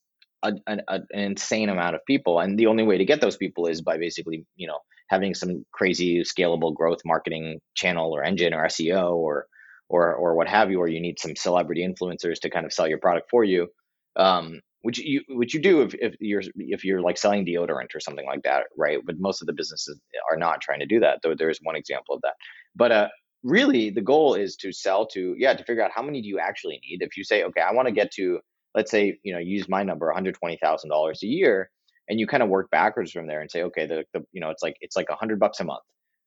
a, 0.45 0.53
an, 0.67 0.83
an 0.87 1.07
insane 1.13 1.71
amount 1.71 1.97
of 1.97 2.05
people, 2.07 2.39
and 2.39 2.59
the 2.59 2.67
only 2.67 2.85
way 2.85 2.99
to 2.99 3.05
get 3.05 3.21
those 3.21 3.37
people 3.37 3.67
is 3.67 3.81
by 3.81 3.97
basically, 3.97 4.47
you 4.55 4.69
know, 4.69 4.79
having 5.09 5.35
some 5.35 5.65
crazy 5.73 6.21
scalable 6.21 6.75
growth 6.75 7.01
marketing 7.05 7.61
channel 7.75 8.15
or 8.15 8.23
engine 8.23 8.55
or 8.55 8.65
SEO 8.67 9.15
or 9.15 9.47
or 9.89 10.15
or 10.15 10.35
what 10.35 10.49
have 10.49 10.71
you, 10.71 10.79
or 10.79 10.89
you 10.89 11.01
need 11.01 11.19
some 11.19 11.37
celebrity 11.37 11.87
influencers 11.87 12.41
to 12.41 12.51
kind 12.51 12.67
of 12.67 12.73
sell 12.73 12.89
your 12.89 12.99
product 12.99 13.29
for 13.31 13.45
you, 13.45 13.69
um, 14.17 14.61
which 14.83 14.99
you 14.99 15.23
which 15.29 15.55
you 15.55 15.61
do 15.61 15.83
if, 15.83 15.95
if 15.95 16.15
you're 16.21 16.43
if 16.57 16.85
you're 16.85 17.01
like 17.01 17.19
selling 17.19 17.45
deodorant 17.45 17.95
or 17.95 18.01
something 18.01 18.27
like 18.27 18.43
that, 18.43 18.65
right? 18.77 18.99
But 19.05 19.19
most 19.19 19.41
of 19.43 19.47
the 19.47 19.53
businesses 19.53 19.99
are 20.31 20.37
not 20.37 20.61
trying 20.61 20.81
to 20.81 20.87
do 20.87 21.01
that. 21.01 21.21
Though 21.23 21.35
there 21.35 21.51
is 21.51 21.59
one 21.63 21.77
example 21.77 22.15
of 22.15 22.23
that. 22.23 22.35
But 22.77 22.93
uh, 22.93 23.09
really, 23.43 23.91
the 23.91 24.01
goal 24.03 24.35
is 24.35 24.57
to 24.57 24.73
sell 24.73 25.07
to 25.09 25.35
yeah 25.39 25.55
to 25.55 25.65
figure 25.65 25.83
out 25.83 25.93
how 25.95 26.03
many 26.03 26.21
do 26.23 26.29
you 26.29 26.39
actually 26.39 26.81
need. 26.89 27.03
If 27.03 27.17
you 27.17 27.25
say 27.25 27.45
okay, 27.45 27.61
I 27.61 27.73
want 27.73 27.89
to 27.89 27.93
get 27.93 28.11
to 28.13 28.41
let's 28.75 28.91
say 28.91 29.19
you 29.23 29.33
know 29.33 29.39
use 29.39 29.69
my 29.69 29.83
number, 29.83 30.07
one 30.07 30.15
hundred 30.15 30.35
twenty 30.35 30.59
thousand 30.63 30.91
dollars 30.91 31.23
a 31.23 31.27
year, 31.27 31.71
and 32.09 32.19
you 32.19 32.27
kind 32.27 32.43
of 32.43 32.49
work 32.49 32.71
backwards 32.71 33.13
from 33.13 33.27
there 33.27 33.41
and 33.41 33.51
say 33.51 33.63
okay, 33.63 33.87
the, 33.87 34.05
the 34.13 34.25
you 34.33 34.41
know 34.41 34.51
it's 34.51 34.63
like 34.63 34.77
it's 34.81 34.97
like 34.97 35.09
a 35.11 35.17
hundred 35.17 35.39
bucks 35.39 35.61
a 35.61 35.65
month. 35.65 35.83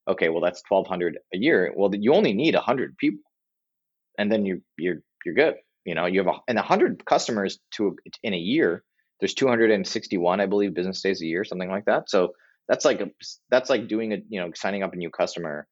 Okay, 0.07 0.29
well 0.29 0.41
that's 0.41 0.61
twelve 0.63 0.87
hundred 0.87 1.17
a 1.33 1.37
year. 1.37 1.73
Well, 1.75 1.93
you 1.93 2.13
only 2.13 2.33
need 2.33 2.55
a 2.55 2.61
hundred 2.61 2.97
people 2.97 3.19
and 4.17 4.31
then 4.31 4.45
you 4.45 4.61
you're 4.77 4.97
you're 5.25 5.35
good. 5.35 5.55
You 5.85 5.95
know, 5.95 6.05
you 6.05 6.19
have 6.19 6.27
a, 6.27 6.39
and 6.47 6.57
100 6.57 7.05
customers 7.05 7.59
to 7.75 7.95
in 8.23 8.33
a 8.33 8.37
year. 8.37 8.83
There's 9.19 9.33
261, 9.33 10.41
I 10.41 10.45
believe, 10.45 10.73
business 10.73 11.01
days 11.01 11.21
a 11.21 11.25
year, 11.25 11.43
something 11.43 11.69
like 11.69 11.85
that. 11.85 12.09
So 12.09 12.33
that's 12.67 12.85
like 12.85 13.01
a, 13.01 13.09
that's 13.49 13.69
like 13.69 13.87
doing 13.87 14.13
a 14.13 14.17
you 14.29 14.39
know 14.39 14.51
signing 14.53 14.83
up 14.83 14.93
a 14.93 14.97
new 14.97 15.09
customer, 15.09 15.67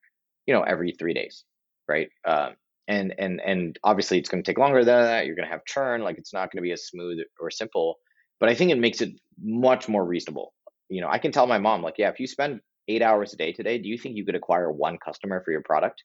you 0.45 0.53
know, 0.53 0.63
every 0.63 0.93
three 0.93 1.13
days, 1.13 1.43
right? 1.87 2.09
Um, 2.25 2.55
and 2.87 3.13
and 3.17 3.41
and 3.41 3.79
obviously 3.83 4.17
it's 4.17 4.29
going 4.29 4.43
to 4.43 4.49
take 4.49 4.57
longer 4.57 4.83
than 4.83 5.03
that. 5.03 5.25
You're 5.25 5.35
going 5.35 5.47
to 5.47 5.51
have 5.51 5.65
churn. 5.65 6.01
Like 6.01 6.17
it's 6.17 6.33
not 6.33 6.51
going 6.51 6.57
to 6.57 6.67
be 6.67 6.71
as 6.71 6.87
smooth 6.87 7.19
or 7.39 7.51
simple. 7.51 7.97
But 8.39 8.49
I 8.49 8.55
think 8.55 8.71
it 8.71 8.79
makes 8.79 9.01
it 9.01 9.11
much 9.41 9.87
more 9.87 10.05
reasonable. 10.05 10.53
You 10.89 11.01
know, 11.01 11.09
I 11.09 11.17
can 11.17 11.31
tell 11.31 11.47
my 11.47 11.57
mom 11.57 11.81
like, 11.81 11.95
yeah, 11.97 12.09
if 12.09 12.19
you 12.19 12.27
spend 12.27 12.61
eight 12.87 13.01
hours 13.01 13.33
a 13.33 13.37
day 13.37 13.51
today, 13.51 13.77
do 13.77 13.89
you 13.89 13.97
think 13.97 14.15
you 14.15 14.25
could 14.25 14.35
acquire 14.35 14.71
one 14.71 14.97
customer 14.97 15.41
for 15.43 15.51
your 15.51 15.63
product? 15.63 16.03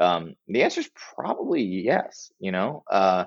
Um, 0.00 0.34
the 0.48 0.62
answer 0.62 0.80
is 0.80 0.90
probably 1.14 1.62
yes. 1.62 2.30
You 2.38 2.52
know, 2.52 2.84
uh, 2.90 3.24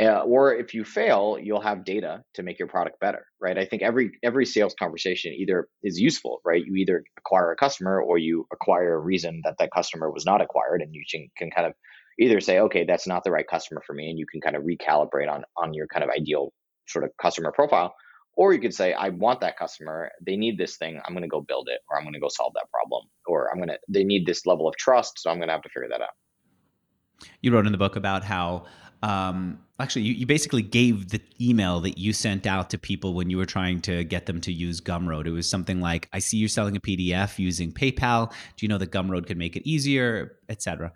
uh, 0.00 0.22
or 0.22 0.54
if 0.54 0.74
you 0.74 0.84
fail, 0.84 1.38
you'll 1.40 1.60
have 1.60 1.84
data 1.84 2.22
to 2.34 2.42
make 2.42 2.58
your 2.58 2.68
product 2.68 2.98
better, 2.98 3.26
right? 3.40 3.58
I 3.58 3.64
think 3.64 3.82
every 3.82 4.12
every 4.22 4.46
sales 4.46 4.74
conversation 4.78 5.32
either 5.32 5.68
is 5.82 6.00
useful, 6.00 6.40
right? 6.44 6.64
You 6.64 6.74
either 6.76 7.04
acquire 7.18 7.52
a 7.52 7.56
customer 7.56 8.00
or 8.00 8.18
you 8.18 8.46
acquire 8.52 8.94
a 8.94 8.98
reason 8.98 9.42
that 9.44 9.56
that 9.58 9.70
customer 9.72 10.10
was 10.10 10.24
not 10.24 10.40
acquired, 10.40 10.82
and 10.82 10.94
you 10.94 11.04
can, 11.10 11.28
can 11.36 11.50
kind 11.50 11.66
of 11.66 11.74
either 12.18 12.40
say, 12.40 12.58
okay, 12.60 12.84
that's 12.84 13.06
not 13.06 13.22
the 13.22 13.30
right 13.30 13.46
customer 13.46 13.82
for 13.86 13.92
me, 13.92 14.10
and 14.10 14.18
you 14.18 14.26
can 14.26 14.40
kind 14.40 14.56
of 14.56 14.62
recalibrate 14.62 15.30
on 15.30 15.44
on 15.56 15.74
your 15.74 15.86
kind 15.86 16.02
of 16.02 16.10
ideal 16.10 16.52
sort 16.88 17.04
of 17.04 17.10
customer 17.20 17.52
profile, 17.52 17.94
or 18.34 18.52
you 18.52 18.60
could 18.60 18.74
say, 18.74 18.92
I 18.92 19.10
want 19.10 19.40
that 19.40 19.58
customer. 19.58 20.10
They 20.24 20.36
need 20.36 20.58
this 20.58 20.76
thing. 20.76 21.00
I'm 21.04 21.12
going 21.12 21.22
to 21.22 21.28
go 21.28 21.40
build 21.40 21.68
it, 21.70 21.80
or 21.90 21.98
I'm 21.98 22.04
going 22.04 22.14
to 22.14 22.20
go 22.20 22.28
solve 22.28 22.52
that 22.54 22.70
problem, 22.70 23.04
or 23.26 23.50
I'm 23.50 23.56
going 23.56 23.68
to, 23.68 23.78
they 23.88 24.04
need 24.04 24.26
this 24.26 24.46
level 24.46 24.68
of 24.68 24.76
trust. 24.76 25.20
So 25.20 25.30
I'm 25.30 25.36
going 25.36 25.48
to 25.48 25.52
have 25.52 25.62
to 25.62 25.68
figure 25.68 25.88
that 25.90 26.00
out. 26.00 27.28
You 27.40 27.52
wrote 27.52 27.66
in 27.66 27.72
the 27.72 27.78
book 27.78 27.96
about 27.96 28.24
how, 28.24 28.64
um, 29.02 29.58
actually, 29.78 30.02
you, 30.02 30.14
you 30.14 30.26
basically 30.26 30.62
gave 30.62 31.08
the 31.10 31.20
email 31.40 31.80
that 31.80 31.98
you 31.98 32.12
sent 32.12 32.46
out 32.46 32.70
to 32.70 32.78
people 32.78 33.14
when 33.14 33.28
you 33.28 33.36
were 33.36 33.46
trying 33.46 33.80
to 33.82 34.04
get 34.04 34.26
them 34.26 34.40
to 34.42 34.52
use 34.52 34.80
Gumroad. 34.80 35.26
It 35.26 35.32
was 35.32 35.48
something 35.48 35.80
like, 35.80 36.08
I 36.12 36.18
see 36.18 36.38
you're 36.38 36.48
selling 36.48 36.76
a 36.76 36.80
PDF 36.80 37.38
using 37.38 37.72
PayPal. 37.72 38.30
Do 38.30 38.64
you 38.64 38.68
know 38.68 38.78
that 38.78 38.90
Gumroad 38.90 39.26
can 39.26 39.38
make 39.38 39.56
it 39.56 39.68
easier, 39.68 40.38
etc. 40.48 40.92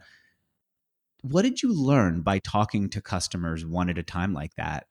What 1.23 1.43
did 1.43 1.63
you 1.63 1.73
learn 1.73 2.23
by 2.23 2.39
talking 2.39 2.89
to 2.91 3.03
customers 3.03 3.67
one 3.67 3.91
at 3.91 3.99
a 3.99 4.03
time 4.03 4.33
like 4.33 4.55
that? 4.57 4.87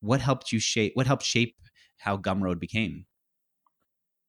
What 0.00 0.20
helped 0.20 0.52
you 0.52 0.58
shape? 0.58 0.92
What 0.94 1.06
helped 1.06 1.24
shape 1.24 1.56
how 1.98 2.16
Gumroad 2.16 2.60
became. 2.60 3.06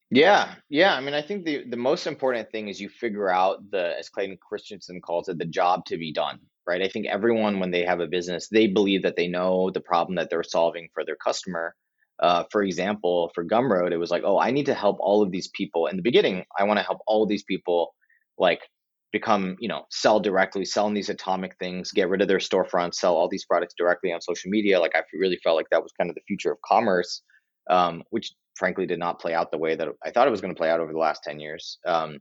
Yeah, 0.10 0.56
yeah. 0.70 0.96
I 0.96 1.02
mean, 1.02 1.14
I 1.14 1.22
think 1.22 1.44
the 1.44 1.66
the 1.70 1.78
most 1.78 2.08
important 2.08 2.50
thing 2.50 2.70
is 2.70 2.80
you 2.80 2.90
figure 2.90 3.30
out 3.30 3.70
the, 3.72 3.98
as 4.00 4.10
Clayton 4.10 4.38
Christensen 4.42 5.02
calls 5.02 5.28
it, 5.28 5.38
the 5.38 5.46
job 5.46 5.86
to 5.86 5.98
be 5.98 6.14
done. 6.14 6.40
Right. 6.66 6.82
I 6.82 6.90
think 6.90 7.08
everyone, 7.08 7.60
when 7.60 7.72
they 7.72 7.86
have 7.86 8.02
a 8.02 8.08
business, 8.08 8.50
they 8.50 8.68
believe 8.68 9.04
that 9.04 9.16
they 9.16 9.28
know 9.28 9.70
the 9.74 9.80
problem 9.80 10.16
that 10.16 10.30
they're 10.30 10.44
solving 10.44 10.90
for 10.94 11.06
their 11.06 11.16
customer. 11.16 11.74
Uh, 12.22 12.44
for 12.52 12.62
example, 12.62 13.32
for 13.34 13.46
Gumroad, 13.46 13.94
it 13.94 13.98
was 13.98 14.12
like, 14.12 14.24
oh, 14.26 14.38
I 14.40 14.52
need 14.52 14.66
to 14.66 14.74
help 14.74 14.98
all 15.00 15.22
of 15.22 15.32
these 15.32 15.50
people. 15.54 15.88
In 15.88 15.96
the 15.96 16.02
beginning, 16.02 16.44
I 16.60 16.66
want 16.66 16.78
to 16.80 16.86
help 16.86 17.00
all 17.08 17.26
these 17.26 17.44
people, 17.44 17.94
like 18.38 18.62
become, 19.14 19.56
you 19.60 19.70
know, 19.70 19.86
sell 19.92 20.20
directly, 20.20 20.66
selling 20.66 20.94
these 20.94 21.10
atomic 21.10 21.56
things, 21.58 21.92
get 21.92 22.10
rid 22.10 22.22
of 22.22 22.28
their 22.28 22.40
storefronts, 22.40 22.96
sell 22.96 23.16
all 23.16 23.30
these 23.30 23.46
products 23.46 23.76
directly 23.78 24.12
on 24.12 24.20
social 24.20 24.50
media. 24.50 24.80
Like 24.80 24.96
I 24.96 25.04
really 25.14 25.40
felt 25.44 25.56
like 25.56 25.70
that 25.72 25.84
was 25.84 25.94
kind 25.98 26.10
of 26.10 26.16
the 26.16 26.28
future 26.28 26.52
of 26.52 26.58
commerce 26.66 27.22
um, 27.70 28.04
which 28.10 28.34
frankly 28.56 28.86
did 28.86 29.00
not 29.00 29.20
play 29.20 29.34
out 29.34 29.52
the 29.52 29.58
way 29.58 29.76
that 29.76 29.88
I 30.04 30.12
thought 30.12 30.28
it 30.28 30.32
was 30.32 30.42
going 30.42 30.54
to 30.54 30.58
play 30.58 30.70
out 30.70 30.80
over 30.80 30.92
the 30.92 31.00
last 31.00 31.24
10 31.24 31.40
years. 31.40 31.78
Um, 31.86 32.20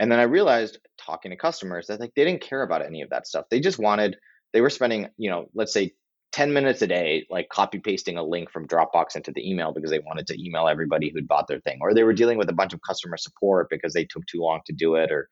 and 0.00 0.10
then 0.10 0.20
I 0.20 0.24
realized 0.24 0.78
talking 0.98 1.30
to 1.30 1.36
customers 1.36 1.88
that 1.88 2.00
like 2.00 2.12
they 2.14 2.24
didn't 2.24 2.42
care 2.42 2.62
about 2.62 2.84
any 2.84 3.02
of 3.02 3.10
that 3.10 3.26
stuff. 3.26 3.46
They 3.50 3.60
just 3.60 3.78
wanted, 3.78 4.16
they 4.52 4.60
were 4.60 4.70
spending, 4.70 5.08
you 5.16 5.30
know, 5.30 5.48
let's 5.54 5.72
say 5.72 5.92
10 6.32 6.52
minutes 6.52 6.82
a 6.82 6.86
day, 6.86 7.26
like 7.30 7.48
copy 7.48 7.78
pasting 7.78 8.16
a 8.16 8.22
link 8.22 8.50
from 8.50 8.68
Dropbox 8.68 9.16
into 9.16 9.32
the 9.32 9.48
email 9.48 9.72
because 9.72 9.90
they 9.90 9.98
wanted 10.00 10.26
to 10.28 10.42
email 10.42 10.68
everybody 10.68 11.10
who'd 11.10 11.28
bought 11.28 11.48
their 11.48 11.60
thing, 11.60 11.78
or 11.80 11.94
they 11.94 12.04
were 12.04 12.12
dealing 12.12 12.38
with 12.38 12.50
a 12.50 12.54
bunch 12.54 12.72
of 12.72 12.80
customer 12.86 13.16
support 13.16 13.68
because 13.70 13.92
they 13.92 14.04
took 14.04 14.26
too 14.26 14.40
long 14.40 14.60
to 14.66 14.72
do 14.72 14.94
it, 14.96 15.10
or 15.10 15.28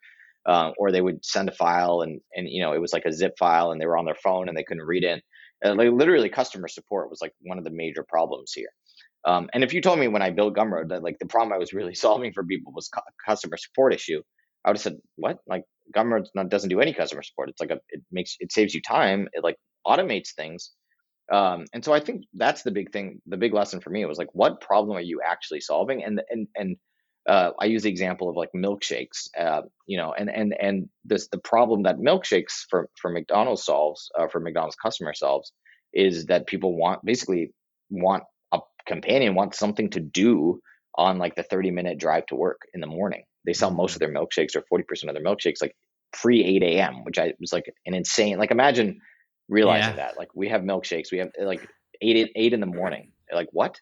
uh, 0.47 0.73
or 0.79 0.91
they 0.91 1.03
would 1.03 1.25
send 1.25 1.49
a 1.49 1.53
file 1.53 2.01
and 2.03 2.21
and 2.35 2.49
you 2.49 2.63
know 2.63 2.73
it 2.73 2.81
was 2.81 2.93
like 2.93 3.05
a 3.05 3.13
zip 3.13 3.35
file 3.39 3.73
and 3.73 3.81
they 3.81 3.87
were 3.87 3.97
on 3.97 4.05
their 4.05 4.15
phone 4.15 4.49
and 4.49 4.57
they 4.57 4.65
couldn't 4.65 4.87
read 4.87 5.05
it. 5.05 5.23
And 5.63 5.77
like 5.77 5.91
literally, 5.91 6.29
customer 6.29 6.69
support 6.69 7.11
was 7.11 7.21
like 7.21 7.33
one 7.43 7.59
of 7.59 7.65
the 7.65 7.71
major 7.71 8.05
problems 8.09 8.53
here. 8.53 8.71
Um, 9.27 9.51
and 9.53 9.64
if 9.64 9.74
you 9.74 9.81
told 9.81 9.99
me 9.99 10.09
when 10.09 10.22
I 10.22 10.31
built 10.31 10.55
Gumroad 10.55 10.89
that 10.91 11.03
like 11.03 11.18
the 11.18 11.27
problem 11.27 11.53
I 11.53 11.59
was 11.59 11.72
really 11.72 11.95
solving 12.07 12.33
for 12.33 12.45
people 12.45 12.72
was 12.72 12.89
cu- 12.89 13.01
customer 13.27 13.57
support 13.57 13.93
issue, 13.93 14.22
I 14.64 14.70
would 14.70 14.77
have 14.77 14.83
said, 14.83 14.99
"What? 15.16 15.39
Like 15.47 15.64
Gumroad 15.95 16.27
doesn't 16.49 16.70
do 16.70 16.81
any 16.81 16.93
customer 16.93 17.22
support. 17.22 17.51
It's 17.51 17.61
like 17.61 17.70
a 17.70 17.81
it 17.91 18.03
makes 18.11 18.37
it 18.41 18.53
saves 18.53 18.74
you 18.74 18.81
time. 18.81 19.29
It 19.33 19.45
like 19.45 19.57
automates 19.87 20.35
things." 20.35 20.70
Um, 21.33 21.64
and 21.72 21.85
so 21.85 21.93
I 21.93 22.01
think 22.01 22.24
that's 22.35 22.62
the 22.62 22.70
big 22.70 22.93
thing. 22.93 23.20
The 23.27 23.37
big 23.37 23.53
lesson 23.53 23.81
for 23.81 23.91
me 23.91 24.05
was 24.05 24.18
like, 24.18 24.29
what 24.33 24.61
problem 24.61 24.97
are 24.97 25.03
you 25.03 25.20
actually 25.24 25.61
solving? 25.61 26.05
And 26.05 26.22
and 26.31 26.47
and 26.55 26.77
uh, 27.29 27.51
I 27.59 27.64
use 27.64 27.83
the 27.83 27.91
example 27.91 28.29
of 28.29 28.37
like 28.37 28.51
milkshakes, 28.55 29.29
uh, 29.39 29.62
you 29.87 29.97
know, 29.97 30.12
and 30.12 30.31
and 30.31 30.55
and 30.61 30.89
this 31.05 31.29
the 31.29 31.39
problem 31.39 31.83
that 31.83 31.99
milkshakes 31.99 32.64
for 32.70 32.89
for 33.01 33.11
McDonald's 33.11 33.64
solves 33.64 34.09
uh, 34.18 34.29
for 34.29 34.41
McDonald's 34.41 34.77
customer 34.77 35.14
solves 35.14 35.53
is 35.93 36.27
that 36.27 36.47
people 36.47 36.77
want 36.77 37.05
basically 37.05 37.53
want 37.91 38.22
companion, 38.87 39.34
wants 39.34 39.59
something 39.59 39.91
to 39.91 40.01
do 40.01 40.61
on 40.95 41.18
like 41.18 41.34
the 41.34 41.43
30 41.43 41.70
minute 41.70 41.99
drive 41.99 42.26
to 42.26 42.37
work 42.37 42.62
in 42.74 42.80
the 42.80 42.87
morning. 42.87 43.24
They 43.45 43.53
sell 43.53 43.70
most 43.70 43.95
of 43.95 44.01
their 44.01 44.12
milkshakes 44.12 44.57
or 44.57 44.62
40% 44.72 45.09
of 45.09 45.14
their 45.14 45.22
milkshakes 45.22 45.61
like 45.61 45.76
pre 46.12 46.43
8 46.45 46.62
a.m., 46.62 47.05
which 47.05 47.18
I 47.18 47.34
was 47.39 47.53
like 47.53 47.64
an 47.84 47.95
insane. 47.95 48.39
Like 48.39 48.51
imagine 48.51 49.01
realizing 49.49 49.91
yeah. 49.91 50.07
that 50.07 50.18
like 50.18 50.28
we 50.34 50.49
have 50.49 50.62
milkshakes, 50.62 51.12
we 51.12 51.18
have 51.18 51.30
like 51.41 51.66
eight 52.01 52.30
eight 52.34 52.53
in 52.53 52.61
the 52.61 52.66
morning. 52.66 53.12
Like 53.32 53.49
what? 53.51 53.80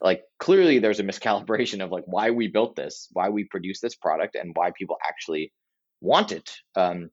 like 0.00 0.22
clearly 0.38 0.78
there's 0.78 1.00
a 1.00 1.04
miscalibration 1.04 1.82
of 1.82 1.90
like 1.90 2.04
why 2.06 2.30
we 2.30 2.48
built 2.48 2.76
this 2.76 3.08
why 3.12 3.28
we 3.28 3.44
produce 3.44 3.80
this 3.80 3.94
product 3.94 4.34
and 4.34 4.52
why 4.54 4.70
people 4.76 4.96
actually 5.06 5.52
want 6.00 6.32
it 6.32 6.50
um, 6.76 7.10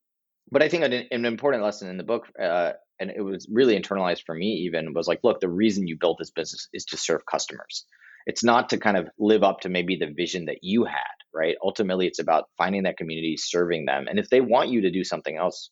but 0.51 0.63
i 0.63 0.69
think 0.69 0.83
an, 0.83 0.93
an, 1.11 1.25
important 1.25 1.63
lesson 1.63 1.89
in 1.89 1.97
the 1.97 2.03
book 2.03 2.27
uh, 2.41 2.73
and 2.99 3.11
it 3.11 3.21
was 3.21 3.47
really 3.51 3.79
internalized 3.79 4.23
for 4.25 4.35
me 4.35 4.47
even 4.65 4.93
was 4.93 5.07
like 5.07 5.19
look 5.23 5.39
the 5.39 5.49
reason 5.49 5.87
you 5.87 5.97
built 5.99 6.17
this 6.17 6.31
business 6.31 6.67
is 6.73 6.85
to 6.85 6.97
serve 6.97 7.25
customers. 7.25 7.85
It's 8.25 8.43
not 8.43 8.69
to 8.69 8.77
kind 8.77 8.95
of 8.95 9.09
live 9.19 9.43
up 9.43 9.59
to 9.61 9.69
maybe 9.69 9.97
the 9.97 10.13
vision 10.15 10.45
that 10.45 10.59
you 10.61 10.85
had 10.85 11.17
right? 11.33 11.55
Ultimately 11.63 12.07
it's 12.07 12.19
about 12.19 12.45
finding 12.57 12.83
that 12.83 12.97
community 12.97 13.35
serving 13.37 13.85
them 13.85 14.07
and 14.09 14.19
if 14.19 14.29
they 14.29 14.41
want 14.41 14.69
you 14.69 14.81
to 14.81 14.91
do 14.91 15.03
something 15.03 15.37
else 15.37 15.69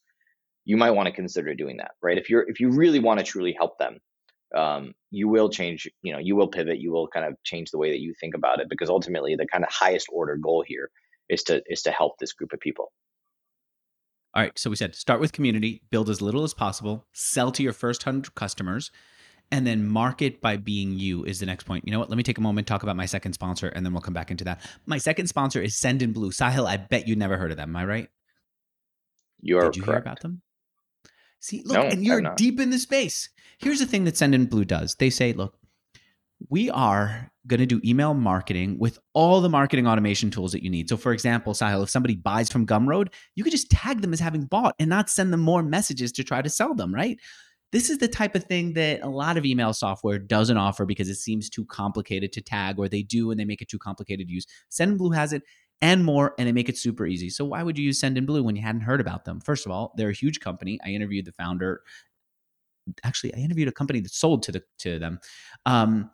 you 0.66 0.78
might 0.78 0.92
want 0.92 1.08
to 1.08 1.14
consider 1.14 1.56
doing 1.56 1.78
that 1.78 1.92
right? 2.02 2.18
If 2.18 2.30
you're 2.30 2.46
if 2.48 2.60
you 2.60 2.72
really 2.72 3.00
want 3.00 3.20
to 3.20 3.26
truly 3.26 3.56
help 3.58 3.78
them 3.78 4.00
um, 4.56 4.94
you 5.12 5.30
will 5.30 5.50
change 5.50 5.90
you 6.02 6.12
know 6.12 6.20
you 6.20 6.36
will 6.36 6.50
pivot 6.50 6.80
you 6.80 6.92
will 6.92 7.08
kind 7.08 7.26
of 7.26 7.36
change 7.44 7.72
the 7.72 7.78
way 7.78 7.92
that 7.92 8.02
you 8.02 8.14
think 8.20 8.36
about 8.36 8.60
it 8.60 8.68
because 8.70 8.90
ultimately 8.90 9.36
the 9.36 9.48
kind 9.48 9.64
of 9.64 9.72
highest 9.72 10.08
order 10.12 10.36
goal 10.36 10.64
here 10.68 10.90
is 11.30 11.44
to 11.44 11.62
is 11.68 11.84
to 11.84 11.92
help 11.92 12.18
this 12.18 12.34
group 12.34 12.52
of 12.52 12.60
people 12.60 12.92
all 14.34 14.44
right 14.44 14.58
so 14.58 14.70
we 14.70 14.76
said 14.76 14.96
start 14.96 15.20
with 15.20 15.34
community 15.34 15.82
build 15.90 16.10
as 16.10 16.22
little 16.22 16.44
as 16.44 16.54
possible 16.54 17.06
sell 17.14 17.52
to 17.52 17.64
your 17.64 17.74
first 17.74 18.06
100 18.06 18.34
customers 18.36 18.92
and 19.52 19.68
then 19.68 19.86
market 19.86 20.42
by 20.42 20.58
being 20.58 20.98
you 20.98 21.24
is 21.26 21.40
the 21.40 21.46
next 21.46 21.66
point. 21.66 21.84
You 21.86 21.92
know 21.92 22.00
what? 22.00 22.10
Let 22.10 22.18
me 22.18 22.24
take 22.24 22.38
a 22.38 22.42
moment 22.42 22.68
talk 22.68 22.84
about 22.84 22.96
my 22.96 23.06
second 23.06 23.34
sponsor, 23.34 23.68
and 23.68 23.86
then 23.86 23.94
we'll 23.94 24.02
come 24.02 24.14
back 24.14 24.32
into 24.32 24.46
that. 24.46 24.62
My 24.86 24.98
second 24.98 25.28
sponsor 25.28 25.62
is 25.62 25.76
Sendinblue. 25.76 26.34
Sahil, 26.34 26.66
I 26.66 26.78
bet 26.78 27.08
you 27.08 27.16
never 27.16 27.38
heard 27.38 27.52
of 27.52 27.58
them. 27.58 27.70
Am 27.70 27.76
I 27.76 27.86
right? 27.86 28.10
You 29.42 29.58
are. 29.58 29.66
Did 29.66 29.78
you 29.78 29.84
correct. 29.84 30.06
hear 30.06 30.12
about 30.12 30.22
them? 30.22 30.42
See, 31.40 31.64
look, 31.66 31.78
no, 31.78 31.84
and 31.84 32.06
you're 32.06 32.22
deep 32.36 32.60
in 32.60 32.70
the 32.70 32.80
space. 32.80 33.30
Here's 33.58 33.80
the 33.80 33.86
thing 33.86 34.06
that 34.06 34.16
Sendinblue 34.16 34.68
does. 34.68 34.96
They 34.96 35.10
say, 35.10 35.34
look, 35.34 35.58
we 36.50 36.70
are 36.70 37.32
going 37.48 37.60
to 37.60 37.66
do 37.66 37.82
email 37.84 38.14
marketing 38.14 38.78
with 38.80 39.00
all 39.14 39.42
the 39.42 39.50
marketing 39.50 39.88
automation 39.88 40.30
tools 40.30 40.52
that 40.52 40.64
you 40.64 40.70
need. 40.70 40.90
So, 40.90 40.98
for 40.98 41.12
example, 41.12 41.54
Sahil, 41.54 41.84
if 41.84 41.90
somebody 41.90 42.16
buys 42.16 42.52
from 42.52 42.68
Gumroad, 42.68 43.10
you 43.36 43.44
could 43.44 43.52
just 43.52 43.70
tag 43.70 44.02
them 44.02 44.14
as 44.14 44.20
having 44.20 44.46
bought 44.46 44.76
and 44.80 44.90
not 44.90 45.10
send 45.10 45.34
them 45.34 45.40
more 45.40 45.64
messages 45.64 46.12
to 46.14 46.24
try 46.24 46.42
to 46.42 46.50
sell 46.50 46.76
them, 46.76 46.94
right? 46.94 47.18
This 47.72 47.90
is 47.90 48.00
the 48.00 48.08
type 48.08 48.36
of 48.36 48.44
thing 48.44 48.74
that 48.74 49.02
a 49.02 49.10
lot 49.10 49.38
of 49.38 49.46
email 49.46 49.74
software 49.74 50.20
doesn't 50.20 50.58
offer 50.58 50.86
because 50.86 51.08
it 51.08 51.16
seems 51.16 51.50
too 51.50 51.66
complicated 51.66 52.34
to 52.34 52.42
tag, 52.42 52.78
or 52.78 52.90
they 52.90 53.02
do 53.02 53.32
and 53.32 53.40
they 53.40 53.46
make 53.46 53.62
it 53.62 53.70
too 53.70 53.80
complicated 53.80 54.28
to 54.28 54.34
use. 54.34 54.46
Sendinblue 54.70 55.16
has 55.16 55.34
it 55.34 55.44
and 55.82 56.06
more, 56.06 56.36
and 56.38 56.48
they 56.48 56.52
make 56.52 56.70
it 56.70 56.78
super 56.78 57.08
easy. 57.08 57.30
So 57.30 57.44
why 57.46 57.64
would 57.64 57.78
you 57.78 57.86
use 57.86 58.02
Sendinblue 58.02 58.44
when 58.44 58.56
you 58.56 58.62
hadn't 58.62 58.82
heard 58.82 59.02
about 59.02 59.26
them? 59.26 59.40
First 59.40 59.66
of 59.66 59.72
all, 59.72 59.94
they're 59.98 60.10
a 60.10 60.14
huge 60.14 60.40
company. 60.40 60.80
I 60.86 60.90
interviewed 60.90 61.26
the 61.26 61.32
founder. 61.32 61.82
Actually, 63.04 63.34
I 63.34 63.38
interviewed 63.38 63.68
a 63.68 63.72
company 63.72 64.00
that 64.02 64.12
sold 64.12 64.44
to 64.44 64.52
the 64.52 64.64
to 64.80 65.00
them. 65.00 65.20
Um, 65.66 66.12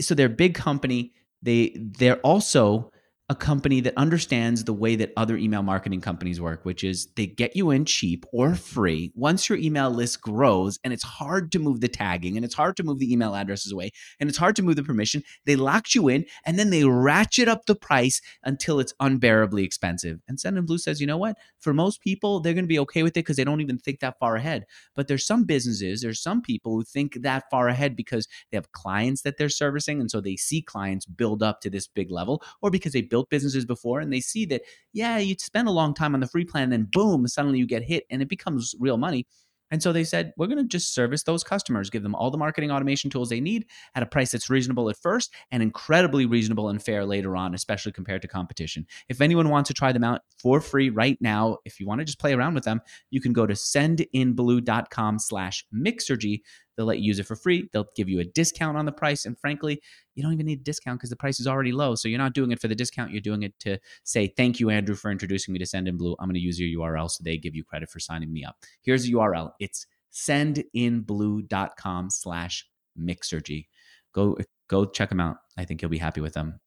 so 0.00 0.14
they're 0.14 0.26
a 0.26 0.30
big 0.30 0.54
company. 0.54 1.12
They 1.42 1.76
they're 1.76 2.20
also 2.20 2.90
a 3.28 3.34
company 3.34 3.80
that 3.80 3.92
understands 3.96 4.62
the 4.62 4.72
way 4.72 4.94
that 4.94 5.12
other 5.16 5.36
email 5.36 5.62
marketing 5.62 6.00
companies 6.00 6.40
work, 6.40 6.64
which 6.64 6.84
is 6.84 7.08
they 7.16 7.26
get 7.26 7.56
you 7.56 7.72
in 7.72 7.84
cheap 7.84 8.24
or 8.32 8.54
free 8.54 9.10
once 9.16 9.48
your 9.48 9.58
email 9.58 9.90
list 9.90 10.20
grows 10.20 10.78
and 10.84 10.92
it's 10.92 11.02
hard 11.02 11.50
to 11.50 11.58
move 11.58 11.80
the 11.80 11.88
tagging 11.88 12.36
and 12.36 12.44
it's 12.44 12.54
hard 12.54 12.76
to 12.76 12.84
move 12.84 13.00
the 13.00 13.12
email 13.12 13.34
addresses 13.34 13.72
away 13.72 13.90
and 14.20 14.28
it's 14.28 14.38
hard 14.38 14.54
to 14.54 14.62
move 14.62 14.76
the 14.76 14.82
permission. 14.84 15.24
They 15.44 15.56
lock 15.56 15.92
you 15.92 16.06
in 16.06 16.24
and 16.44 16.56
then 16.56 16.70
they 16.70 16.84
ratchet 16.84 17.48
up 17.48 17.66
the 17.66 17.74
price 17.74 18.20
until 18.44 18.78
it's 18.78 18.94
unbearably 19.00 19.64
expensive. 19.64 20.20
And 20.28 20.38
Sendinblue 20.38 20.78
says, 20.78 21.00
you 21.00 21.06
know 21.08 21.18
what? 21.18 21.36
For 21.58 21.74
most 21.74 22.00
people, 22.02 22.38
they're 22.38 22.54
going 22.54 22.64
to 22.64 22.68
be 22.68 22.78
okay 22.78 23.02
with 23.02 23.16
it 23.16 23.24
because 23.24 23.36
they 23.36 23.44
don't 23.44 23.60
even 23.60 23.78
think 23.78 23.98
that 24.00 24.20
far 24.20 24.36
ahead. 24.36 24.66
But 24.94 25.08
there's 25.08 25.26
some 25.26 25.42
businesses, 25.42 26.00
there's 26.00 26.22
some 26.22 26.42
people 26.42 26.74
who 26.74 26.84
think 26.84 27.22
that 27.22 27.50
far 27.50 27.66
ahead 27.66 27.96
because 27.96 28.28
they 28.52 28.56
have 28.56 28.70
clients 28.70 29.22
that 29.22 29.36
they're 29.36 29.48
servicing. 29.48 30.00
And 30.00 30.12
so 30.12 30.20
they 30.20 30.36
see 30.36 30.62
clients 30.62 31.06
build 31.06 31.42
up 31.42 31.60
to 31.62 31.70
this 31.70 31.88
big 31.88 32.12
level 32.12 32.40
or 32.62 32.70
because 32.70 32.92
they 32.92 33.02
built 33.16 33.30
businesses 33.30 33.64
before 33.64 34.00
and 34.00 34.12
they 34.12 34.20
see 34.20 34.44
that, 34.44 34.60
yeah, 34.92 35.16
you 35.16 35.34
spend 35.38 35.68
a 35.68 35.70
long 35.70 35.94
time 35.94 36.12
on 36.12 36.20
the 36.20 36.26
free 36.26 36.44
plan, 36.44 36.68
then 36.68 36.86
boom, 36.92 37.26
suddenly 37.26 37.58
you 37.58 37.66
get 37.66 37.82
hit 37.82 38.04
and 38.10 38.20
it 38.20 38.28
becomes 38.28 38.74
real 38.78 38.98
money. 38.98 39.26
And 39.70 39.82
so 39.82 39.90
they 39.90 40.04
said, 40.04 40.34
we're 40.36 40.48
going 40.48 40.58
to 40.58 40.64
just 40.64 40.94
service 40.94 41.22
those 41.22 41.42
customers, 41.42 41.88
give 41.88 42.02
them 42.02 42.14
all 42.14 42.30
the 42.30 42.38
marketing 42.38 42.70
automation 42.70 43.10
tools 43.10 43.30
they 43.30 43.40
need 43.40 43.64
at 43.94 44.02
a 44.02 44.06
price 44.06 44.32
that's 44.32 44.50
reasonable 44.50 44.90
at 44.90 44.98
first 44.98 45.32
and 45.50 45.62
incredibly 45.62 46.26
reasonable 46.26 46.68
and 46.68 46.82
fair 46.82 47.06
later 47.06 47.34
on, 47.34 47.54
especially 47.54 47.90
compared 47.90 48.20
to 48.22 48.28
competition. 48.28 48.86
If 49.08 49.22
anyone 49.22 49.48
wants 49.48 49.68
to 49.68 49.74
try 49.74 49.92
them 49.92 50.04
out 50.04 50.20
for 50.38 50.60
free 50.60 50.90
right 50.90 51.18
now, 51.22 51.56
if 51.64 51.80
you 51.80 51.86
want 51.86 52.00
to 52.00 52.04
just 52.04 52.20
play 52.20 52.34
around 52.34 52.54
with 52.54 52.64
them, 52.64 52.82
you 53.10 53.22
can 53.22 53.32
go 53.32 53.46
to 53.46 53.54
sendinblue.com 53.54 55.18
slash 55.18 55.64
mixergy. 55.74 56.42
They'll 56.76 56.86
let 56.86 56.98
you 56.98 57.04
use 57.06 57.18
it 57.18 57.26
for 57.26 57.36
free. 57.36 57.68
They'll 57.72 57.88
give 57.96 58.08
you 58.08 58.20
a 58.20 58.24
discount 58.24 58.76
on 58.76 58.84
the 58.84 58.92
price. 58.92 59.24
And 59.24 59.38
frankly, 59.38 59.80
you 60.14 60.22
don't 60.22 60.32
even 60.32 60.46
need 60.46 60.60
a 60.60 60.64
discount 60.64 60.98
because 60.98 61.10
the 61.10 61.16
price 61.16 61.40
is 61.40 61.46
already 61.46 61.72
low. 61.72 61.94
So 61.94 62.08
you're 62.08 62.18
not 62.18 62.34
doing 62.34 62.52
it 62.52 62.60
for 62.60 62.68
the 62.68 62.74
discount. 62.74 63.10
You're 63.12 63.20
doing 63.20 63.42
it 63.42 63.58
to 63.60 63.78
say, 64.04 64.28
thank 64.36 64.60
you, 64.60 64.70
Andrew, 64.70 64.94
for 64.94 65.10
introducing 65.10 65.52
me 65.52 65.58
to 65.58 65.64
Sendinblue. 65.64 66.16
I'm 66.18 66.28
going 66.28 66.34
to 66.34 66.40
use 66.40 66.60
your 66.60 66.80
URL 66.80 67.10
so 67.10 67.22
they 67.24 67.38
give 67.38 67.54
you 67.54 67.64
credit 67.64 67.90
for 67.90 67.98
signing 67.98 68.32
me 68.32 68.44
up. 68.44 68.56
Here's 68.82 69.04
the 69.04 69.12
URL. 69.12 69.52
It's 69.58 69.86
sendinblue.com 70.12 72.10
slash 72.10 72.68
mixergy. 72.98 73.66
Go, 74.12 74.38
go 74.68 74.86
check 74.86 75.08
them 75.08 75.20
out. 75.20 75.36
I 75.56 75.64
think 75.64 75.82
you'll 75.82 75.90
be 75.90 75.98
happy 75.98 76.20
with 76.20 76.34
them. 76.34 76.60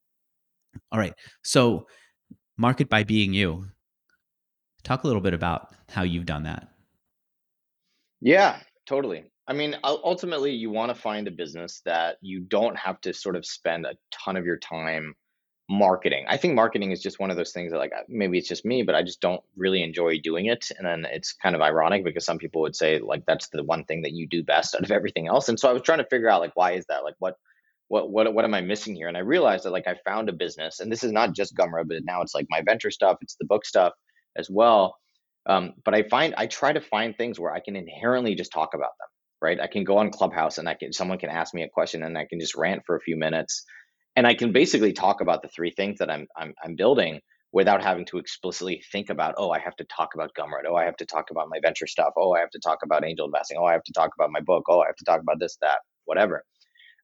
All 0.91 0.99
right. 0.99 1.13
So 1.43 1.87
market 2.57 2.89
by 2.89 3.03
being 3.03 3.33
you. 3.33 3.65
Talk 4.83 5.03
a 5.03 5.07
little 5.07 5.21
bit 5.21 5.33
about 5.33 5.75
how 5.89 6.03
you've 6.03 6.25
done 6.25 6.43
that. 6.43 6.69
Yeah, 8.21 8.59
totally. 8.85 9.31
I 9.49 9.53
mean, 9.53 9.75
ultimately, 9.83 10.51
you 10.51 10.69
want 10.69 10.95
to 10.95 11.01
find 11.01 11.27
a 11.27 11.31
business 11.31 11.81
that 11.83 12.17
you 12.21 12.39
don't 12.39 12.77
have 12.77 13.01
to 13.01 13.15
sort 13.15 13.35
of 13.35 13.47
spend 13.47 13.87
a 13.87 13.95
ton 14.11 14.37
of 14.37 14.45
your 14.45 14.57
time 14.57 15.15
marketing. 15.67 16.25
I 16.27 16.37
think 16.37 16.53
marketing 16.53 16.91
is 16.91 17.01
just 17.01 17.19
one 17.19 17.31
of 17.31 17.37
those 17.37 17.51
things 17.51 17.71
that, 17.71 17.79
like, 17.79 17.91
uh, 17.91 18.03
maybe 18.07 18.37
it's 18.37 18.47
just 18.47 18.63
me, 18.63 18.83
but 18.83 18.93
I 18.93 19.01
just 19.01 19.21
don't 19.21 19.41
really 19.57 19.81
enjoy 19.81 20.19
doing 20.19 20.45
it. 20.45 20.69
And 20.77 20.85
then 20.85 21.03
it's 21.11 21.33
kind 21.33 21.55
of 21.55 21.63
ironic 21.63 22.03
because 22.03 22.25
some 22.25 22.37
people 22.37 22.61
would 22.61 22.75
say, 22.75 22.99
like, 22.99 23.25
that's 23.25 23.49
the 23.49 23.63
one 23.63 23.85
thing 23.85 24.03
that 24.03 24.11
you 24.11 24.27
do 24.27 24.43
best 24.43 24.75
out 24.75 24.83
of 24.83 24.91
everything 24.91 25.27
else. 25.27 25.49
And 25.49 25.59
so 25.59 25.67
I 25.67 25.73
was 25.73 25.81
trying 25.81 25.97
to 25.97 26.07
figure 26.11 26.29
out, 26.29 26.41
like, 26.41 26.55
why 26.55 26.73
is 26.73 26.85
that? 26.87 27.03
Like, 27.03 27.15
what, 27.17 27.35
what, 27.87 28.11
what, 28.11 28.31
what 28.31 28.45
am 28.45 28.53
I 28.53 28.61
missing 28.61 28.93
here? 28.93 29.07
And 29.07 29.17
I 29.17 29.21
realized 29.21 29.65
that, 29.65 29.71
like, 29.71 29.87
I 29.87 29.95
found 30.05 30.29
a 30.29 30.33
business, 30.33 30.79
and 30.79 30.91
this 30.91 31.03
is 31.03 31.11
not 31.11 31.33
just 31.33 31.55
Gumroad, 31.55 31.87
but 31.87 32.05
now 32.05 32.21
it's 32.21 32.35
like 32.35 32.45
my 32.51 32.61
venture 32.61 32.91
stuff, 32.91 33.17
it's 33.21 33.35
the 33.39 33.45
book 33.45 33.65
stuff 33.65 33.93
as 34.37 34.47
well. 34.47 34.95
Um, 35.47 35.73
but 35.85 35.95
I 35.95 36.03
find 36.03 36.35
I 36.37 36.45
try 36.45 36.71
to 36.71 36.81
find 36.81 37.17
things 37.17 37.39
where 37.39 37.51
I 37.51 37.61
can 37.61 37.75
inherently 37.75 38.35
just 38.35 38.51
talk 38.51 38.75
about 38.75 38.91
them 38.99 39.07
right? 39.41 39.59
I 39.59 39.67
can 39.67 39.83
go 39.83 39.99
on 39.99 40.11
Clubhouse 40.11 40.57
and 40.57 40.69
I 40.69 40.75
can 40.75 40.93
someone 40.93 41.19
can 41.19 41.29
ask 41.29 41.53
me 41.53 41.63
a 41.63 41.69
question 41.69 42.03
and 42.03 42.17
I 42.17 42.25
can 42.25 42.39
just 42.39 42.55
rant 42.55 42.83
for 42.85 42.95
a 42.95 43.01
few 43.01 43.17
minutes, 43.17 43.65
and 44.15 44.27
I 44.27 44.35
can 44.35 44.53
basically 44.53 44.93
talk 44.93 45.21
about 45.21 45.41
the 45.43 45.49
three 45.49 45.71
things 45.71 45.99
that 45.99 46.09
I'm 46.11 46.27
I'm, 46.37 46.53
I'm 46.63 46.75
building 46.75 47.21
without 47.53 47.83
having 47.83 48.05
to 48.05 48.19
explicitly 48.19 48.83
think 48.91 49.09
about 49.09 49.35
oh 49.37 49.51
I 49.51 49.59
have 49.59 49.75
to 49.77 49.85
talk 49.85 50.15
about 50.15 50.31
Gumroad, 50.37 50.67
oh 50.69 50.75
I 50.75 50.85
have 50.85 50.97
to 50.97 51.05
talk 51.05 51.31
about 51.31 51.49
my 51.49 51.59
venture 51.61 51.87
stuff, 51.87 52.13
oh 52.17 52.33
I 52.33 52.39
have 52.41 52.51
to 52.51 52.59
talk 52.59 52.79
about 52.83 53.05
angel 53.05 53.27
investing, 53.27 53.57
oh 53.59 53.65
I 53.65 53.73
have 53.73 53.83
to 53.85 53.93
talk 53.93 54.11
about 54.17 54.31
my 54.31 54.41
book, 54.41 54.65
oh 54.69 54.81
I 54.81 54.87
have 54.87 54.97
to 54.97 55.05
talk 55.05 55.21
about 55.21 55.39
this 55.39 55.57
that 55.61 55.79
whatever. 56.05 56.43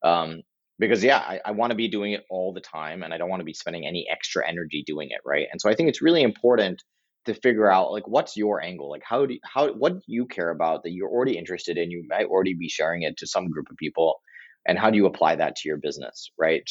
Um, 0.03 0.41
because 0.79 1.03
yeah, 1.03 1.19
I, 1.19 1.39
I 1.45 1.51
want 1.51 1.71
to 1.71 1.75
be 1.75 1.87
doing 1.87 2.13
it 2.13 2.23
all 2.29 2.53
the 2.53 2.61
time, 2.61 3.03
and 3.03 3.13
I 3.13 3.17
don't 3.17 3.29
want 3.29 3.41
to 3.41 3.45
be 3.45 3.53
spending 3.53 3.85
any 3.85 4.07
extra 4.11 4.47
energy 4.47 4.83
doing 4.85 5.09
it, 5.11 5.21
right? 5.25 5.47
And 5.51 5.61
so 5.61 5.69
I 5.69 5.75
think 5.75 5.89
it's 5.89 6.01
really 6.01 6.23
important 6.23 6.83
to 7.25 7.33
figure 7.33 7.71
out 7.71 7.91
like 7.91 8.07
what's 8.07 8.37
your 8.37 8.61
angle? 8.61 8.89
Like 8.89 9.03
how 9.03 9.25
do 9.25 9.35
you, 9.35 9.39
how 9.43 9.73
what 9.73 9.93
do 9.93 10.01
you 10.07 10.25
care 10.25 10.49
about 10.49 10.83
that 10.83 10.91
you're 10.91 11.09
already 11.09 11.37
interested 11.37 11.77
in? 11.77 11.91
You 11.91 12.03
might 12.09 12.27
already 12.27 12.53
be 12.53 12.69
sharing 12.69 13.03
it 13.03 13.17
to 13.17 13.27
some 13.27 13.49
group 13.49 13.67
of 13.69 13.77
people 13.77 14.19
and 14.67 14.79
how 14.79 14.89
do 14.89 14.97
you 14.97 15.05
apply 15.05 15.35
that 15.35 15.55
to 15.57 15.67
your 15.67 15.77
business 15.77 16.31
right? 16.37 16.63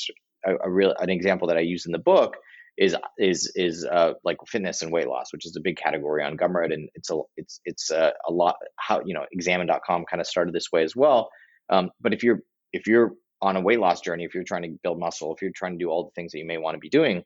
A, 0.46 0.56
a 0.64 0.70
real 0.70 0.94
an 0.98 1.08
example 1.08 1.48
that 1.48 1.56
i 1.56 1.60
use 1.60 1.86
in 1.86 1.92
the 1.92 1.98
book 1.98 2.36
is 2.76 2.96
is 3.18 3.50
is 3.54 3.84
uh, 3.84 4.14
like 4.24 4.36
fitness 4.46 4.82
and 4.82 4.92
weight 4.92 5.08
loss 5.08 5.32
which 5.32 5.46
is 5.46 5.56
a 5.56 5.60
big 5.60 5.76
category 5.76 6.24
on 6.24 6.36
gumroad 6.36 6.72
and 6.72 6.88
it's 6.94 7.10
a 7.10 7.18
it's 7.36 7.60
it's 7.64 7.90
a, 7.90 8.12
a 8.28 8.32
lot 8.32 8.56
how 8.76 9.00
you 9.04 9.14
know 9.14 9.24
examine.com 9.32 10.04
kind 10.10 10.20
of 10.20 10.26
started 10.26 10.52
this 10.54 10.72
way 10.72 10.82
as 10.82 10.94
well. 10.96 11.30
Um, 11.70 11.90
but 12.00 12.12
if 12.12 12.22
you're 12.22 12.40
if 12.72 12.86
you're 12.86 13.12
on 13.40 13.56
a 13.56 13.60
weight 13.60 13.78
loss 13.78 14.00
journey 14.00 14.24
if 14.24 14.34
you're 14.34 14.44
trying 14.44 14.62
to 14.62 14.76
build 14.82 14.98
muscle 14.98 15.34
if 15.34 15.40
you're 15.40 15.52
trying 15.54 15.78
to 15.78 15.84
do 15.84 15.88
all 15.88 16.04
the 16.04 16.10
things 16.14 16.32
that 16.32 16.38
you 16.38 16.46
may 16.46 16.58
want 16.58 16.74
to 16.74 16.78
be 16.78 16.88
doing 16.88 17.22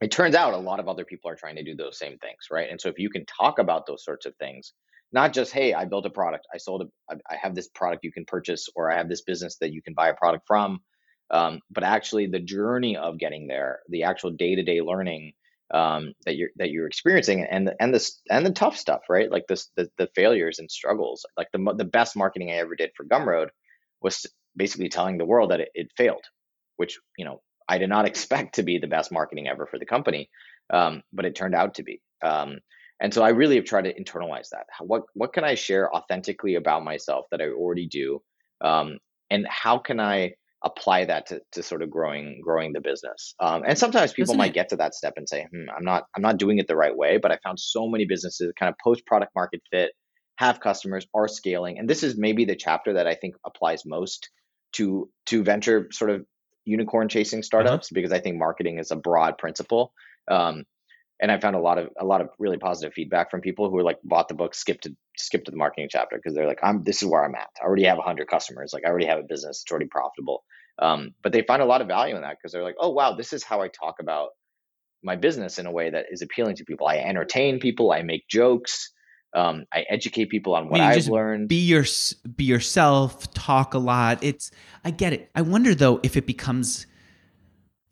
it 0.00 0.10
turns 0.10 0.34
out 0.34 0.54
a 0.54 0.58
lot 0.58 0.80
of 0.80 0.88
other 0.88 1.04
people 1.04 1.30
are 1.30 1.36
trying 1.36 1.56
to 1.56 1.64
do 1.64 1.74
those 1.74 1.98
same 1.98 2.18
things 2.18 2.46
right? 2.50 2.70
And 2.70 2.80
so 2.80 2.88
if 2.88 2.98
you 2.98 3.10
can 3.10 3.24
talk 3.26 3.58
about 3.58 3.86
those 3.86 4.04
sorts 4.04 4.26
of 4.26 4.34
things 4.36 4.72
not 5.12 5.32
just 5.32 5.52
hey 5.52 5.74
i 5.74 5.84
built 5.84 6.06
a 6.06 6.10
product 6.10 6.46
i 6.54 6.58
sold 6.58 6.82
a 6.82 7.16
i 7.30 7.36
have 7.40 7.54
this 7.54 7.68
product 7.68 8.04
you 8.04 8.12
can 8.12 8.24
purchase 8.24 8.68
or 8.74 8.90
i 8.90 8.96
have 8.96 9.08
this 9.08 9.22
business 9.22 9.56
that 9.60 9.72
you 9.72 9.82
can 9.82 9.94
buy 9.94 10.08
a 10.08 10.14
product 10.14 10.46
from 10.46 10.80
um, 11.30 11.60
but 11.70 11.84
actually 11.84 12.26
the 12.26 12.38
journey 12.38 12.96
of 12.96 13.18
getting 13.18 13.46
there 13.46 13.80
the 13.88 14.04
actual 14.04 14.30
day-to-day 14.30 14.80
learning 14.80 15.32
um, 15.74 16.14
that 16.24 16.36
you're 16.36 16.48
that 16.56 16.70
you're 16.70 16.86
experiencing 16.86 17.44
and 17.44 17.70
and 17.80 17.94
the 17.94 18.10
and 18.30 18.46
the 18.46 18.50
tough 18.50 18.76
stuff 18.76 19.02
right? 19.10 19.30
Like 19.30 19.44
this 19.48 19.70
the, 19.76 19.90
the 19.98 20.08
failures 20.14 20.58
and 20.58 20.70
struggles 20.70 21.26
like 21.36 21.48
the 21.52 21.74
the 21.76 21.84
best 21.84 22.16
marketing 22.16 22.50
i 22.50 22.54
ever 22.54 22.74
did 22.74 22.90
for 22.96 23.04
gumroad 23.04 23.48
was 24.00 24.24
basically 24.56 24.88
telling 24.88 25.18
the 25.18 25.26
world 25.26 25.50
that 25.50 25.60
it, 25.60 25.68
it 25.74 25.88
failed 25.96 26.24
which 26.76 26.98
you 27.18 27.24
know 27.24 27.42
I 27.68 27.78
did 27.78 27.88
not 27.88 28.06
expect 28.10 28.56
to 28.56 28.62
be 28.62 28.78
the 28.78 28.86
best 28.86 29.12
marketing 29.12 29.48
ever 29.48 29.66
for 29.66 29.78
the 29.78 29.86
company, 29.86 30.30
um, 30.72 31.02
but 31.12 31.24
it 31.24 31.34
turned 31.34 31.54
out 31.54 31.74
to 31.74 31.82
be. 31.82 32.00
Um, 32.22 32.58
and 33.00 33.14
so 33.14 33.22
I 33.22 33.28
really 33.28 33.56
have 33.56 33.64
tried 33.64 33.84
to 33.84 33.94
internalize 33.94 34.48
that. 34.50 34.66
What 34.80 35.02
what 35.14 35.32
can 35.32 35.44
I 35.44 35.54
share 35.54 35.94
authentically 35.94 36.56
about 36.56 36.84
myself 36.84 37.26
that 37.30 37.40
I 37.40 37.48
already 37.48 37.86
do, 37.86 38.20
um, 38.60 38.98
and 39.30 39.46
how 39.48 39.78
can 39.78 40.00
I 40.00 40.34
apply 40.64 41.04
that 41.04 41.26
to, 41.26 41.40
to 41.52 41.62
sort 41.62 41.82
of 41.82 41.90
growing 41.90 42.40
growing 42.42 42.72
the 42.72 42.80
business? 42.80 43.34
Um, 43.38 43.62
and 43.64 43.78
sometimes 43.78 44.12
people 44.12 44.32
Doesn't 44.32 44.38
might 44.38 44.50
it? 44.50 44.54
get 44.54 44.68
to 44.70 44.76
that 44.76 44.94
step 44.94 45.14
and 45.16 45.28
say, 45.28 45.46
hmm, 45.52 45.70
"I'm 45.74 45.84
not 45.84 46.04
I'm 46.16 46.22
not 46.22 46.38
doing 46.38 46.58
it 46.58 46.66
the 46.66 46.76
right 46.76 46.96
way." 46.96 47.18
But 47.18 47.30
I 47.30 47.38
found 47.44 47.60
so 47.60 47.88
many 47.88 48.04
businesses 48.04 48.52
kind 48.58 48.68
of 48.68 48.74
post 48.82 49.06
product 49.06 49.32
market 49.36 49.60
fit, 49.70 49.92
have 50.36 50.58
customers, 50.58 51.06
are 51.14 51.28
scaling, 51.28 51.78
and 51.78 51.88
this 51.88 52.02
is 52.02 52.18
maybe 52.18 52.44
the 52.46 52.56
chapter 52.56 52.94
that 52.94 53.06
I 53.06 53.14
think 53.14 53.36
applies 53.46 53.84
most 53.86 54.28
to 54.72 55.08
to 55.26 55.44
venture 55.44 55.88
sort 55.92 56.10
of 56.10 56.26
unicorn 56.68 57.08
chasing 57.08 57.38
uh-huh. 57.38 57.44
startups 57.44 57.86
uh-huh. 57.86 57.94
because 57.94 58.12
I 58.12 58.20
think 58.20 58.36
marketing 58.36 58.78
is 58.78 58.90
a 58.90 58.96
broad 58.96 59.38
principle. 59.38 59.92
Um, 60.30 60.64
and 61.20 61.32
I 61.32 61.40
found 61.40 61.56
a 61.56 61.60
lot 61.60 61.78
of 61.78 61.88
a 61.98 62.04
lot 62.04 62.20
of 62.20 62.28
really 62.38 62.58
positive 62.58 62.92
feedback 62.94 63.30
from 63.30 63.40
people 63.40 63.68
who 63.68 63.76
are 63.78 63.82
like 63.82 63.98
bought 64.04 64.28
the 64.28 64.34
book, 64.34 64.54
skipped 64.54 64.84
to 64.84 64.94
skipped 65.16 65.46
to 65.46 65.50
the 65.50 65.56
marketing 65.56 65.88
chapter 65.90 66.16
because 66.16 66.34
they're 66.34 66.46
like, 66.46 66.60
I'm 66.62 66.84
this 66.84 67.02
is 67.02 67.08
where 67.08 67.24
I'm 67.24 67.34
at. 67.34 67.48
I 67.60 67.64
already 67.64 67.84
have 67.84 67.98
hundred 67.98 68.28
customers, 68.28 68.72
like 68.72 68.84
I 68.84 68.88
already 68.88 69.06
have 69.06 69.18
a 69.18 69.24
business, 69.28 69.62
it's 69.62 69.70
already 69.70 69.88
profitable. 69.88 70.44
Um, 70.80 71.14
but 71.24 71.32
they 71.32 71.42
find 71.42 71.60
a 71.60 71.66
lot 71.66 71.80
of 71.80 71.88
value 71.88 72.14
in 72.14 72.22
that 72.22 72.36
because 72.38 72.52
they're 72.52 72.62
like, 72.62 72.76
oh 72.78 72.90
wow, 72.90 73.14
this 73.14 73.32
is 73.32 73.42
how 73.42 73.60
I 73.60 73.68
talk 73.68 73.96
about 74.00 74.28
my 75.02 75.16
business 75.16 75.58
in 75.58 75.66
a 75.66 75.72
way 75.72 75.90
that 75.90 76.06
is 76.10 76.22
appealing 76.22 76.56
to 76.56 76.64
people. 76.64 76.86
I 76.86 76.98
entertain 76.98 77.58
people, 77.58 77.90
I 77.90 78.02
make 78.02 78.28
jokes, 78.28 78.92
um, 79.34 79.64
I 79.72 79.84
educate 79.88 80.30
people 80.30 80.54
on 80.54 80.68
what 80.68 80.80
I 80.80 80.94
have 80.94 81.08
learned. 81.08 81.48
Be 81.48 81.60
your 81.60 81.84
be 82.36 82.44
yourself. 82.44 83.32
Talk 83.34 83.74
a 83.74 83.78
lot. 83.78 84.18
It's 84.22 84.50
I 84.84 84.90
get 84.90 85.12
it. 85.12 85.30
I 85.34 85.42
wonder 85.42 85.74
though 85.74 86.00
if 86.02 86.16
it 86.16 86.26
becomes 86.26 86.86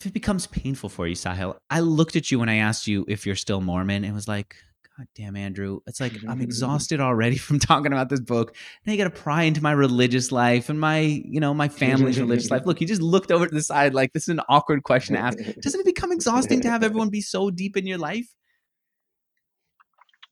if 0.00 0.06
it 0.06 0.12
becomes 0.12 0.46
painful 0.46 0.88
for 0.88 1.06
you, 1.06 1.14
Sahil. 1.14 1.56
I 1.70 1.80
looked 1.80 2.16
at 2.16 2.30
you 2.30 2.38
when 2.38 2.48
I 2.48 2.56
asked 2.56 2.86
you 2.86 3.04
if 3.08 3.26
you're 3.26 3.36
still 3.36 3.60
Mormon 3.60 4.04
and 4.04 4.14
was 4.14 4.28
like, 4.28 4.56
God 4.96 5.06
damn, 5.14 5.36
Andrew. 5.36 5.80
It's 5.86 6.00
like 6.00 6.12
I'm 6.26 6.40
exhausted 6.42 7.00
already 7.00 7.36
from 7.38 7.58
talking 7.58 7.92
about 7.92 8.08
this 8.08 8.20
book. 8.20 8.56
Now 8.86 8.92
you 8.92 8.98
got 8.98 9.04
to 9.14 9.22
pry 9.22 9.42
into 9.42 9.62
my 9.62 9.72
religious 9.72 10.32
life 10.32 10.68
and 10.70 10.80
my, 10.80 11.00
you 11.00 11.40
know, 11.40 11.52
my 11.52 11.68
family's 11.68 12.18
religious 12.18 12.50
life. 12.50 12.62
Look, 12.64 12.80
you 12.80 12.86
just 12.86 13.02
looked 13.02 13.30
over 13.30 13.46
to 13.46 13.54
the 13.54 13.62
side 13.62 13.94
like 13.94 14.12
this 14.14 14.24
is 14.24 14.30
an 14.30 14.40
awkward 14.48 14.84
question 14.84 15.16
to 15.16 15.20
ask. 15.20 15.38
Doesn't 15.60 15.80
it 15.80 15.86
become 15.86 16.12
exhausting 16.12 16.62
to 16.62 16.70
have 16.70 16.82
everyone 16.82 17.10
be 17.10 17.20
so 17.20 17.50
deep 17.50 17.76
in 17.76 17.86
your 17.86 17.98
life? 17.98 18.26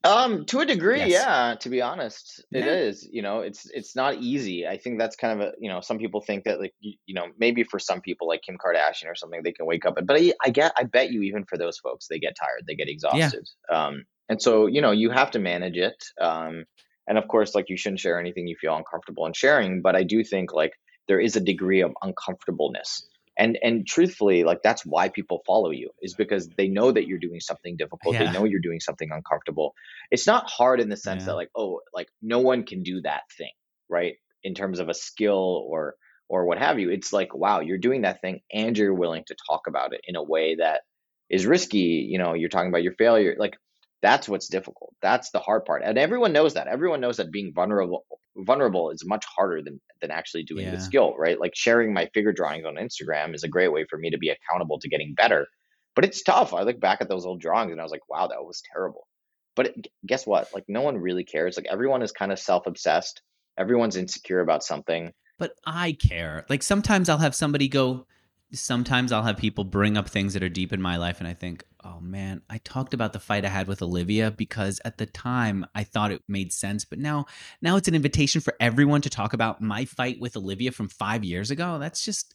Um, 0.04 0.44
to 0.46 0.60
a 0.60 0.66
degree, 0.66 1.00
Yes. 1.00 1.12
yeah, 1.12 1.54
to 1.60 1.70
be 1.70 1.80
honest, 1.80 2.44
it 2.52 2.66
Yeah. 2.66 2.66
is. 2.66 3.08
You 3.10 3.22
know, 3.22 3.40
it's 3.40 3.64
it's 3.70 3.96
not 3.96 4.16
easy. 4.16 4.66
I 4.66 4.76
think 4.76 4.98
that's 4.98 5.16
kind 5.16 5.40
of 5.40 5.48
a, 5.48 5.52
you 5.58 5.70
know, 5.70 5.80
some 5.80 5.98
people 5.98 6.20
think 6.20 6.44
that 6.44 6.60
like 6.60 6.74
you, 6.80 6.94
you 7.06 7.14
know, 7.14 7.28
maybe 7.38 7.64
for 7.64 7.78
some 7.78 8.02
people 8.02 8.28
like 8.28 8.42
Kim 8.42 8.58
Kardashian 8.58 9.06
or 9.06 9.14
something, 9.14 9.42
they 9.42 9.52
can 9.52 9.66
wake 9.66 9.86
up. 9.86 9.94
But 10.06 10.20
I, 10.20 10.34
I 10.44 10.50
get, 10.50 10.72
I 10.76 10.84
bet 10.84 11.10
you 11.10 11.22
even 11.22 11.46
for 11.46 11.56
those 11.56 11.78
folks, 11.78 12.06
they 12.08 12.18
get 12.18 12.36
tired, 12.38 12.64
they 12.68 12.74
get 12.74 12.88
Yeah. 13.10 13.30
exhausted. 13.30 13.48
Um, 13.72 14.04
and 14.28 14.42
so 14.42 14.66
you 14.66 14.82
know, 14.82 14.90
you 14.90 15.10
have 15.10 15.30
to 15.32 15.38
manage 15.38 15.78
it. 15.78 15.96
Um, 16.20 16.64
and 17.06 17.16
of 17.18 17.26
course, 17.28 17.54
like 17.54 17.70
you 17.70 17.76
shouldn't 17.78 18.00
share 18.00 18.20
anything 18.20 18.46
you 18.46 18.56
feel 18.60 18.76
uncomfortable 18.76 19.26
in 19.26 19.32
sharing. 19.32 19.80
But 19.80 19.96
I 19.96 20.02
do 20.02 20.22
think 20.22 20.52
like 20.52 20.72
there 21.08 21.20
is 21.20 21.34
a 21.36 21.40
degree 21.40 21.80
of 21.80 21.92
uncomfortableness 22.02 23.08
and 23.36 23.58
and 23.62 23.86
truthfully 23.86 24.44
like 24.44 24.62
that's 24.62 24.84
why 24.86 25.08
people 25.08 25.42
follow 25.46 25.70
you 25.70 25.90
is 26.00 26.14
because 26.14 26.48
they 26.56 26.68
know 26.68 26.92
that 26.92 27.06
you're 27.06 27.18
doing 27.18 27.40
something 27.40 27.76
difficult. 27.76 28.14
Yeah. 28.14 28.24
they 28.24 28.38
know 28.38 28.44
you're 28.44 28.60
doing 28.60 28.80
something 28.80 29.10
uncomfortable. 29.12 29.74
It's 30.10 30.26
not 30.26 30.48
hard 30.48 30.80
in 30.80 30.88
the 30.88 30.96
sense 30.96 31.22
yeah. 31.22 31.26
that 31.26 31.34
like 31.34 31.50
oh 31.56 31.80
like 31.92 32.08
no 32.22 32.40
one 32.40 32.64
can 32.64 32.82
do 32.82 33.00
that 33.02 33.22
thing 33.36 33.50
right? 33.88 34.16
In 34.42 34.54
terms 34.54 34.80
of 34.80 34.88
a 34.88 34.94
skill 34.94 35.64
or 35.68 35.94
or 36.28 36.46
what 36.46 36.58
have 36.58 36.78
you. 36.78 36.90
It's 36.90 37.12
like 37.12 37.34
wow 37.34 37.60
you're 37.60 37.78
doing 37.78 38.02
that 38.02 38.20
thing 38.20 38.40
and 38.52 38.76
you're 38.76 38.94
willing 38.94 39.24
to 39.26 39.36
talk 39.48 39.62
about 39.68 39.92
it 39.92 40.00
in 40.06 40.16
a 40.16 40.22
way 40.22 40.56
that 40.56 40.82
is 41.30 41.46
risky. 41.46 42.06
You 42.10 42.18
know 42.18 42.34
you're 42.34 42.48
talking 42.48 42.68
about 42.68 42.82
your 42.82 42.94
failure. 42.94 43.36
Like 43.38 43.56
that's 44.04 44.28
what's 44.28 44.48
difficult 44.48 44.94
that's 45.02 45.30
the 45.30 45.40
hard 45.40 45.64
part 45.64 45.82
and 45.84 45.98
everyone 45.98 46.32
knows 46.32 46.54
that 46.54 46.68
everyone 46.68 47.00
knows 47.00 47.16
that 47.16 47.32
being 47.32 47.52
vulnerable 47.54 48.04
vulnerable 48.36 48.90
is 48.90 49.04
much 49.04 49.24
harder 49.36 49.62
than 49.62 49.80
than 50.00 50.10
actually 50.10 50.44
doing 50.44 50.66
yeah. 50.66 50.72
the 50.72 50.80
skill, 50.80 51.14
right? 51.16 51.38
Like 51.38 51.52
sharing 51.54 51.92
my 51.92 52.06
figure 52.12 52.32
drawings 52.32 52.64
on 52.66 52.74
Instagram 52.74 53.34
is 53.34 53.44
a 53.44 53.48
great 53.48 53.72
way 53.72 53.86
for 53.88 53.98
me 53.98 54.10
to 54.10 54.18
be 54.18 54.30
accountable 54.30 54.78
to 54.80 54.88
getting 54.88 55.14
better. 55.14 55.46
But 55.94 56.04
it's 56.04 56.22
tough. 56.22 56.52
I 56.52 56.62
look 56.62 56.80
back 56.80 57.00
at 57.00 57.08
those 57.08 57.24
old 57.24 57.40
drawings 57.40 57.72
and 57.72 57.80
I 57.80 57.84
was 57.84 57.92
like, 57.92 58.08
wow, 58.08 58.26
that 58.26 58.42
was 58.42 58.62
terrible. 58.72 59.06
But 59.54 59.66
it, 59.66 59.86
guess 60.04 60.26
what? 60.26 60.48
Like 60.52 60.64
no 60.66 60.82
one 60.82 60.98
really 60.98 61.24
cares. 61.24 61.56
Like 61.56 61.66
everyone 61.70 62.02
is 62.02 62.12
kind 62.12 62.32
of 62.32 62.38
self-obsessed. 62.38 63.22
Everyone's 63.56 63.96
insecure 63.96 64.40
about 64.40 64.64
something. 64.64 65.12
But 65.38 65.52
I 65.64 65.92
care. 65.92 66.44
Like 66.48 66.62
sometimes 66.62 67.08
I'll 67.08 67.18
have 67.18 67.34
somebody 67.34 67.68
go, 67.68 68.06
sometimes 68.52 69.12
I'll 69.12 69.22
have 69.22 69.36
people 69.36 69.64
bring 69.64 69.96
up 69.96 70.08
things 70.08 70.34
that 70.34 70.42
are 70.42 70.48
deep 70.48 70.72
in 70.72 70.82
my 70.82 70.96
life, 70.96 71.18
and 71.18 71.28
I 71.28 71.34
think, 71.34 71.64
oh 71.94 72.00
man, 72.00 72.42
I 72.50 72.58
talked 72.58 72.94
about 72.94 73.12
the 73.12 73.20
fight 73.20 73.44
I 73.44 73.48
had 73.48 73.68
with 73.68 73.82
Olivia 73.82 74.30
because 74.30 74.80
at 74.84 74.98
the 74.98 75.06
time 75.06 75.66
I 75.74 75.84
thought 75.84 76.10
it 76.10 76.22
made 76.28 76.52
sense, 76.52 76.84
but 76.84 76.98
now, 76.98 77.26
now 77.62 77.76
it's 77.76 77.88
an 77.88 77.94
invitation 77.94 78.40
for 78.40 78.54
everyone 78.60 79.00
to 79.02 79.10
talk 79.10 79.32
about 79.32 79.60
my 79.60 79.84
fight 79.84 80.18
with 80.20 80.36
Olivia 80.36 80.72
from 80.72 80.88
five 80.88 81.24
years 81.24 81.50
ago. 81.50 81.78
That's 81.78 82.04
just 82.04 82.34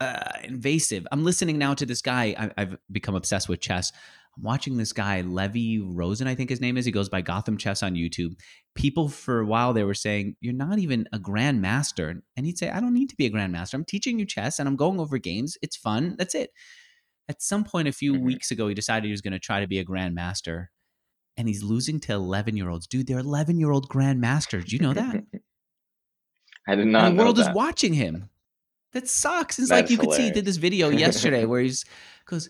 uh, 0.00 0.32
invasive. 0.42 1.06
I'm 1.12 1.24
listening 1.24 1.58
now 1.58 1.74
to 1.74 1.86
this 1.86 2.02
guy. 2.02 2.34
I, 2.38 2.62
I've 2.62 2.76
become 2.90 3.14
obsessed 3.14 3.48
with 3.48 3.60
chess. 3.60 3.92
I'm 4.36 4.42
watching 4.42 4.76
this 4.76 4.92
guy, 4.92 5.20
Levy 5.20 5.78
Rozman, 5.78 6.26
I 6.26 6.34
think 6.34 6.50
his 6.50 6.60
name 6.60 6.76
is. 6.76 6.84
He 6.84 6.90
goes 6.90 7.08
by 7.08 7.20
Gotham 7.20 7.56
Chess 7.56 7.82
on 7.82 7.94
YouTube. 7.94 8.34
People 8.74 9.08
for 9.08 9.40
a 9.40 9.46
while 9.46 9.72
they 9.72 9.84
were 9.84 9.94
saying, 9.94 10.36
You're 10.40 10.54
not 10.54 10.78
even 10.78 11.06
a 11.12 11.18
grandmaster. 11.18 12.20
And 12.36 12.46
he'd 12.46 12.58
say, 12.58 12.70
I 12.70 12.80
don't 12.80 12.94
need 12.94 13.10
to 13.10 13.16
be 13.16 13.26
a 13.26 13.30
grandmaster. 13.30 13.74
I'm 13.74 13.84
teaching 13.84 14.18
you 14.18 14.26
chess 14.26 14.58
and 14.58 14.68
I'm 14.68 14.76
going 14.76 14.98
over 14.98 15.18
games. 15.18 15.56
It's 15.62 15.76
fun. 15.76 16.16
That's 16.18 16.34
it. 16.34 16.50
At 17.28 17.42
some 17.42 17.64
point 17.64 17.88
a 17.88 17.92
few 17.92 18.14
mm-hmm. 18.14 18.24
weeks 18.24 18.50
ago, 18.50 18.68
he 18.68 18.74
decided 18.74 19.06
he 19.06 19.10
was 19.10 19.20
going 19.20 19.32
to 19.32 19.38
try 19.38 19.60
to 19.60 19.66
be 19.66 19.78
a 19.78 19.84
grandmaster. 19.84 20.66
And 21.36 21.48
he's 21.48 21.62
losing 21.62 21.98
to 22.00 22.12
11 22.12 22.56
year 22.56 22.68
olds. 22.68 22.86
Dude, 22.86 23.06
they're 23.06 23.18
11 23.18 23.58
year 23.58 23.70
old 23.70 23.88
grandmasters. 23.88 24.66
Do 24.66 24.76
you 24.76 24.82
know 24.82 24.94
that? 24.94 25.24
I 26.68 26.76
did 26.76 26.86
not. 26.86 27.08
And 27.08 27.18
the 27.18 27.22
world 27.22 27.38
is 27.38 27.48
watching 27.50 27.92
him. 27.92 28.30
That 28.92 29.08
sucks. 29.08 29.58
It's 29.58 29.70
like 29.70 29.90
you 29.90 29.96
hilarious. 29.96 30.16
could 30.16 30.22
see 30.22 30.28
he 30.28 30.30
did 30.30 30.44
this 30.44 30.56
video 30.56 30.88
yesterday 30.90 31.44
where 31.44 31.60
he's 31.60 31.84
goes, 32.26 32.48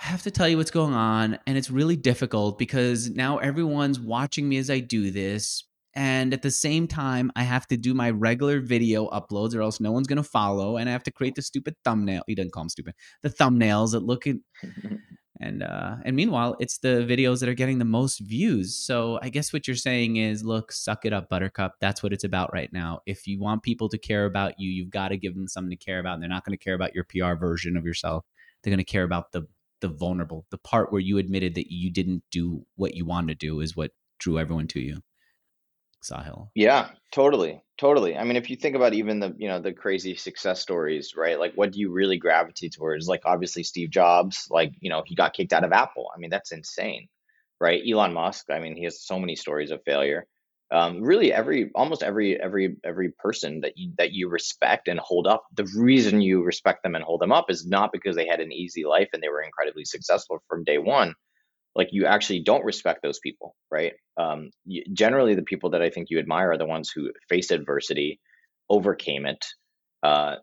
I 0.00 0.06
have 0.06 0.22
to 0.22 0.30
tell 0.30 0.48
you 0.48 0.56
what's 0.56 0.70
going 0.70 0.94
on. 0.94 1.38
And 1.46 1.58
it's 1.58 1.70
really 1.70 1.96
difficult 1.96 2.58
because 2.58 3.10
now 3.10 3.38
everyone's 3.38 4.00
watching 4.00 4.48
me 4.48 4.56
as 4.56 4.70
I 4.70 4.80
do 4.80 5.10
this. 5.10 5.64
And 5.94 6.32
at 6.32 6.42
the 6.42 6.50
same 6.50 6.86
time, 6.88 7.30
I 7.36 7.42
have 7.42 7.66
to 7.68 7.76
do 7.76 7.94
my 7.94 8.10
regular 8.10 8.60
video 8.60 9.08
uploads 9.08 9.54
or 9.54 9.62
else 9.62 9.80
no 9.80 9.92
one's 9.92 10.06
going 10.06 10.16
to 10.16 10.22
follow. 10.22 10.76
And 10.76 10.88
I 10.88 10.92
have 10.92 11.02
to 11.04 11.10
create 11.10 11.34
the 11.34 11.42
stupid 11.42 11.76
thumbnail. 11.84 12.22
He 12.26 12.34
doesn't 12.34 12.52
call 12.52 12.62
them 12.62 12.70
stupid. 12.70 12.94
The 13.22 13.30
thumbnails 13.30 13.92
that 13.92 14.00
look 14.00 14.26
at. 14.26 14.36
and 15.40 15.62
uh 15.62 15.96
and 16.04 16.14
meanwhile 16.14 16.54
it's 16.60 16.78
the 16.78 17.04
videos 17.08 17.40
that 17.40 17.48
are 17.48 17.54
getting 17.54 17.78
the 17.78 17.86
most 17.86 18.20
views 18.20 18.76
so 18.76 19.18
i 19.22 19.30
guess 19.30 19.50
what 19.50 19.66
you're 19.66 19.74
saying 19.74 20.16
is 20.16 20.44
look 20.44 20.70
suck 20.70 21.06
it 21.06 21.12
up 21.12 21.30
buttercup 21.30 21.74
that's 21.80 22.02
what 22.02 22.12
it's 22.12 22.22
about 22.22 22.52
right 22.52 22.70
now 22.70 23.00
if 23.06 23.26
you 23.26 23.40
want 23.40 23.62
people 23.62 23.88
to 23.88 23.96
care 23.96 24.26
about 24.26 24.52
you 24.58 24.70
you've 24.70 24.90
got 24.90 25.08
to 25.08 25.16
give 25.16 25.34
them 25.34 25.48
something 25.48 25.70
to 25.70 25.84
care 25.84 25.98
about 25.98 26.12
and 26.12 26.22
they're 26.22 26.28
not 26.28 26.44
going 26.44 26.56
to 26.56 26.62
care 26.62 26.74
about 26.74 26.94
your 26.94 27.02
pr 27.04 27.34
version 27.40 27.78
of 27.78 27.84
yourself 27.84 28.26
they're 28.62 28.70
going 28.70 28.76
to 28.76 28.84
care 28.84 29.04
about 29.04 29.32
the 29.32 29.48
the 29.82 29.88
vulnerable, 29.88 30.46
the 30.50 30.56
part 30.56 30.90
where 30.90 31.00
you 31.00 31.18
admitted 31.18 31.54
that 31.56 31.70
you 31.70 31.90
didn't 31.90 32.22
do 32.30 32.64
what 32.76 32.94
you 32.94 33.04
wanted 33.04 33.38
to 33.38 33.46
do 33.46 33.60
is 33.60 33.76
what 33.76 33.90
drew 34.18 34.38
everyone 34.38 34.68
to 34.68 34.80
you. 34.80 35.02
Sahil. 36.02 36.50
Yeah, 36.54 36.90
totally. 37.12 37.62
Totally. 37.78 38.16
I 38.16 38.24
mean, 38.24 38.36
if 38.36 38.50
you 38.50 38.56
think 38.56 38.76
about 38.76 38.94
even 38.94 39.20
the, 39.20 39.34
you 39.38 39.48
know, 39.48 39.60
the 39.60 39.72
crazy 39.72 40.14
success 40.16 40.60
stories, 40.60 41.14
right? 41.16 41.38
Like 41.38 41.54
what 41.54 41.72
do 41.72 41.80
you 41.80 41.90
really 41.92 42.18
gravitate 42.18 42.72
towards? 42.74 43.08
Like 43.08 43.22
obviously 43.24 43.64
Steve 43.64 43.90
Jobs, 43.90 44.46
like, 44.50 44.72
you 44.80 44.90
know, 44.90 45.02
he 45.06 45.14
got 45.16 45.32
kicked 45.34 45.52
out 45.52 45.64
of 45.64 45.72
Apple. 45.72 46.10
I 46.14 46.18
mean, 46.18 46.30
that's 46.30 46.52
insane. 46.52 47.08
right? 47.60 47.82
Elon 47.88 48.12
Musk, 48.12 48.46
I 48.50 48.58
mean, 48.60 48.76
he 48.76 48.84
has 48.84 49.02
so 49.02 49.18
many 49.18 49.36
stories 49.36 49.70
of 49.70 49.82
failure. 49.84 50.26
Um, 50.72 51.02
really, 51.02 51.32
every 51.32 51.70
almost 51.74 52.02
every 52.02 52.40
every 52.40 52.76
every 52.84 53.10
person 53.12 53.60
that 53.60 53.76
you 53.76 53.92
that 53.98 54.12
you 54.12 54.28
respect 54.30 54.88
and 54.88 54.98
hold 54.98 55.26
up, 55.26 55.44
the 55.54 55.68
reason 55.76 56.22
you 56.22 56.42
respect 56.42 56.82
them 56.82 56.94
and 56.94 57.04
hold 57.04 57.20
them 57.20 57.32
up 57.32 57.50
is 57.50 57.66
not 57.66 57.92
because 57.92 58.16
they 58.16 58.26
had 58.26 58.40
an 58.40 58.52
easy 58.52 58.84
life 58.84 59.10
and 59.12 59.22
they 59.22 59.28
were 59.28 59.42
incredibly 59.42 59.84
successful 59.84 60.42
from 60.48 60.64
day 60.64 60.78
one. 60.78 61.14
Like 61.74 61.88
you 61.92 62.06
actually 62.06 62.40
don't 62.40 62.64
respect 62.64 63.02
those 63.02 63.18
people, 63.18 63.54
right? 63.70 63.94
Um, 64.16 64.50
generally, 64.92 65.34
the 65.34 65.42
people 65.42 65.70
that 65.70 65.82
I 65.82 65.90
think 65.90 66.10
you 66.10 66.18
admire 66.18 66.52
are 66.52 66.58
the 66.58 66.66
ones 66.66 66.90
who 66.90 67.10
faced 67.28 67.50
adversity, 67.50 68.20
overcame 68.68 69.26
it, 69.26 69.44
uh, 70.02 70.36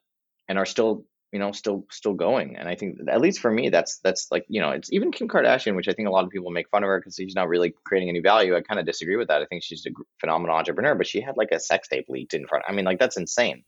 and 0.47 0.57
are 0.57 0.65
still 0.65 1.05
you 1.31 1.39
know 1.39 1.51
still 1.51 1.85
still 1.91 2.13
going 2.13 2.57
and 2.57 2.67
i 2.67 2.75
think 2.75 2.97
at 3.07 3.21
least 3.21 3.39
for 3.39 3.51
me 3.51 3.69
that's 3.69 3.99
that's 3.99 4.27
like 4.31 4.45
you 4.47 4.59
know 4.61 4.71
it's 4.71 4.91
even 4.91 5.11
kim 5.11 5.27
kardashian 5.27 5.75
which 5.75 5.87
i 5.87 5.93
think 5.93 6.07
a 6.07 6.11
lot 6.11 6.23
of 6.23 6.31
people 6.31 6.49
make 6.49 6.69
fun 6.69 6.83
of 6.83 6.87
her 6.87 6.99
because 6.99 7.15
she's 7.15 7.35
not 7.35 7.47
really 7.47 7.73
creating 7.85 8.09
any 8.09 8.19
value 8.19 8.55
i 8.55 8.61
kind 8.61 8.79
of 8.79 8.85
disagree 8.85 9.15
with 9.15 9.27
that 9.27 9.41
i 9.41 9.45
think 9.45 9.63
she's 9.63 9.85
a 9.85 9.91
phenomenal 10.19 10.55
entrepreneur 10.55 10.95
but 10.95 11.07
she 11.07 11.21
had 11.21 11.37
like 11.37 11.51
a 11.51 11.59
sex 11.59 11.87
tape 11.87 12.05
leaked 12.09 12.33
in 12.33 12.47
front 12.47 12.65
i 12.67 12.71
mean 12.71 12.85
like 12.85 12.99
that's 12.99 13.17
insane 13.17 13.63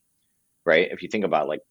right 0.65 0.89
if 0.91 1.03
you 1.03 1.09
think 1.09 1.23
about 1.23 1.47
like 1.47 1.61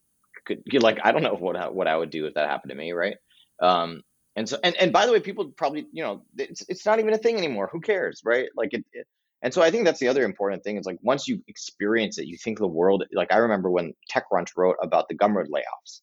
could 0.47 0.63
you 0.67 0.79
like 0.79 0.99
i 1.03 1.13
don't 1.13 1.23
know 1.23 1.35
what 1.35 1.75
what 1.75 1.89
i 1.89 1.97
would 1.97 2.11
do 2.11 2.27
if 2.27 2.35
that 2.35 2.49
happened 2.49 2.71
to 2.71 2.77
me 2.77 2.93
right 2.93 3.17
um 3.61 4.03
and 4.37 4.49
so 4.49 4.59
and, 4.63 4.77
and 4.77 4.93
by 4.93 5.07
the 5.07 5.13
way 5.13 5.21
people 5.21 5.51
probably 5.51 5.87
you 5.93 6.03
know 6.03 6.23
it's, 6.37 6.63
it's 6.69 6.87
not 6.87 6.99
even 7.01 7.13
a 7.13 7.19
thing 7.19 7.37
anymore 7.37 7.69
who 7.73 7.81
cares 7.81 8.23
right 8.25 8.49
like 8.57 8.73
it, 8.73 8.85
it 8.93 9.07
and 9.43 9.55
so 9.55 9.63
I 9.63 9.71
think 9.71 9.85
that's 9.85 10.01
the 10.01 10.09
other 10.09 10.25
important 10.25 10.63
thing 10.63 10.77
is 10.77 10.85
like 10.85 10.99
once 11.03 11.27
you 11.27 11.43
experience 11.49 12.19
it, 12.19 12.27
you 12.27 12.37
think 12.37 12.59
the 12.59 12.67
world 12.67 13.05
like 13.13 13.33
I 13.33 13.39
remember 13.39 13.71
when 13.71 13.95
TechCrunch 14.13 14.51
wrote 14.57 14.77
about 14.83 15.09
the 15.09 15.15
Gumroad 15.15 15.49
layoffs, 15.49 16.01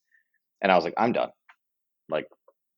and 0.61 0.71
I 0.71 0.75
was 0.75 0.83
like, 0.83 0.95
I'm 0.97 1.11
done. 1.11 1.29
Like 2.09 2.27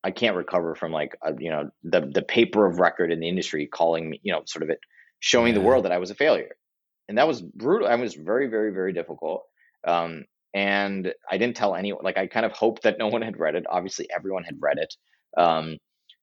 I 0.04 0.10
can't 0.10 0.36
recover 0.36 0.74
from 0.74 0.92
like 0.92 1.16
a, 1.22 1.34
you 1.38 1.50
know 1.50 1.70
the 1.82 2.02
the 2.02 2.22
paper 2.22 2.66
of 2.66 2.78
record 2.78 3.10
in 3.10 3.20
the 3.20 3.28
industry 3.28 3.66
calling 3.66 4.10
me 4.10 4.20
you 4.22 4.32
know 4.32 4.42
sort 4.46 4.62
of 4.62 4.70
it 4.70 4.80
showing 5.18 5.54
yeah. 5.54 5.60
the 5.60 5.64
world 5.64 5.84
that 5.86 5.92
I 5.92 5.98
was 5.98 6.10
a 6.10 6.14
failure, 6.14 6.54
and 7.08 7.16
that 7.16 7.28
was 7.28 7.40
brutal. 7.40 7.88
I 7.88 7.94
was 7.94 8.14
very 8.14 8.48
very 8.48 8.70
very 8.72 8.92
difficult. 8.92 9.44
Um, 9.86 10.26
and 10.52 11.14
I 11.30 11.38
didn't 11.38 11.56
tell 11.56 11.74
anyone. 11.74 12.04
Like 12.04 12.18
I 12.18 12.26
kind 12.26 12.44
of 12.44 12.52
hoped 12.52 12.82
that 12.82 12.98
no 12.98 13.08
one 13.08 13.22
had 13.22 13.38
read 13.38 13.54
it. 13.54 13.64
Obviously, 13.70 14.08
everyone 14.14 14.44
had 14.44 14.56
read 14.60 14.76
it. 14.76 14.94
Um, 15.36 15.78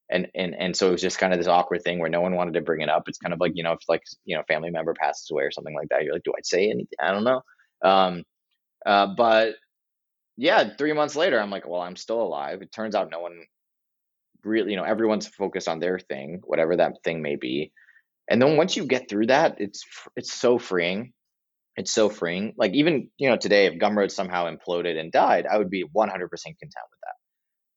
and 0.10 0.28
and 0.36 0.56
and 0.56 0.76
so 0.76 0.88
it 0.88 0.92
was 0.92 1.02
just 1.02 1.20
kind 1.20 1.34
of 1.34 1.40
this 1.40 1.48
awkward 1.48 1.84
thing 1.84 2.00
where 2.00 2.10
no 2.10 2.22
one 2.22 2.36
wanted 2.36 2.54
to 2.54 2.62
bring 2.62 2.82
it 2.82 2.90
up. 2.90 3.04
It's 3.08 3.18
kind 3.18 3.34
of 3.34 3.40
like 3.42 3.54
you 3.56 3.64
know 3.64 3.74
if 3.74 3.80
like 3.90 4.04
you 4.26 4.38
know 4.38 4.44
family 4.48 4.70
member 4.70 4.94
passes 4.94 5.30
away 5.32 5.44
or 5.44 5.52
something 5.52 5.76
like 5.76 5.90
that, 5.90 6.04
you're 6.04 6.14
like, 6.14 6.24
do 6.24 6.34
I 6.38 6.42
say 6.44 6.66
anything? 6.66 6.88
I 7.02 7.12
don't 7.12 7.24
know. 7.26 7.42
Um, 7.84 8.24
uh, 8.86 9.08
but 9.18 9.56
yeah, 10.38 10.70
three 10.78 10.94
months 10.94 11.16
later, 11.16 11.40
I'm 11.40 11.50
like, 11.52 11.68
well, 11.68 11.82
I'm 11.82 11.96
still 11.96 12.22
alive. 12.22 12.62
It 12.62 12.72
turns 12.72 12.96
out 12.96 13.12
no 13.12 13.22
one 13.22 13.42
really, 14.44 14.72
you 14.72 14.78
know, 14.78 14.84
everyone's 14.84 15.28
focused 15.28 15.68
on 15.68 15.80
their 15.80 16.00
thing, 16.00 16.42
whatever 16.46 16.76
that 16.78 16.94
thing 17.04 17.22
may 17.22 17.36
be. 17.36 17.72
And 18.30 18.42
then 18.42 18.58
once 18.58 18.76
you 18.76 18.86
get 18.86 19.10
through 19.10 19.28
that, 19.28 19.56
it's 19.60 19.84
it's 20.16 20.34
so 20.34 20.58
freeing. 20.60 21.14
It's 21.78 21.94
so 21.94 22.10
freeing. 22.10 22.54
Like 22.58 22.74
even 22.74 23.10
you 23.18 23.30
know 23.30 23.38
today, 23.38 23.68
if 23.68 23.80
Gumroad 23.80 24.12
somehow 24.12 24.50
imploded 24.54 25.00
and 25.00 25.12
died, 25.12 25.46
I 25.46 25.58
would 25.58 25.70
be 25.70 25.86
100% 25.86 25.90
content 25.90 26.30
with 26.50 27.02
that. 27.04 27.16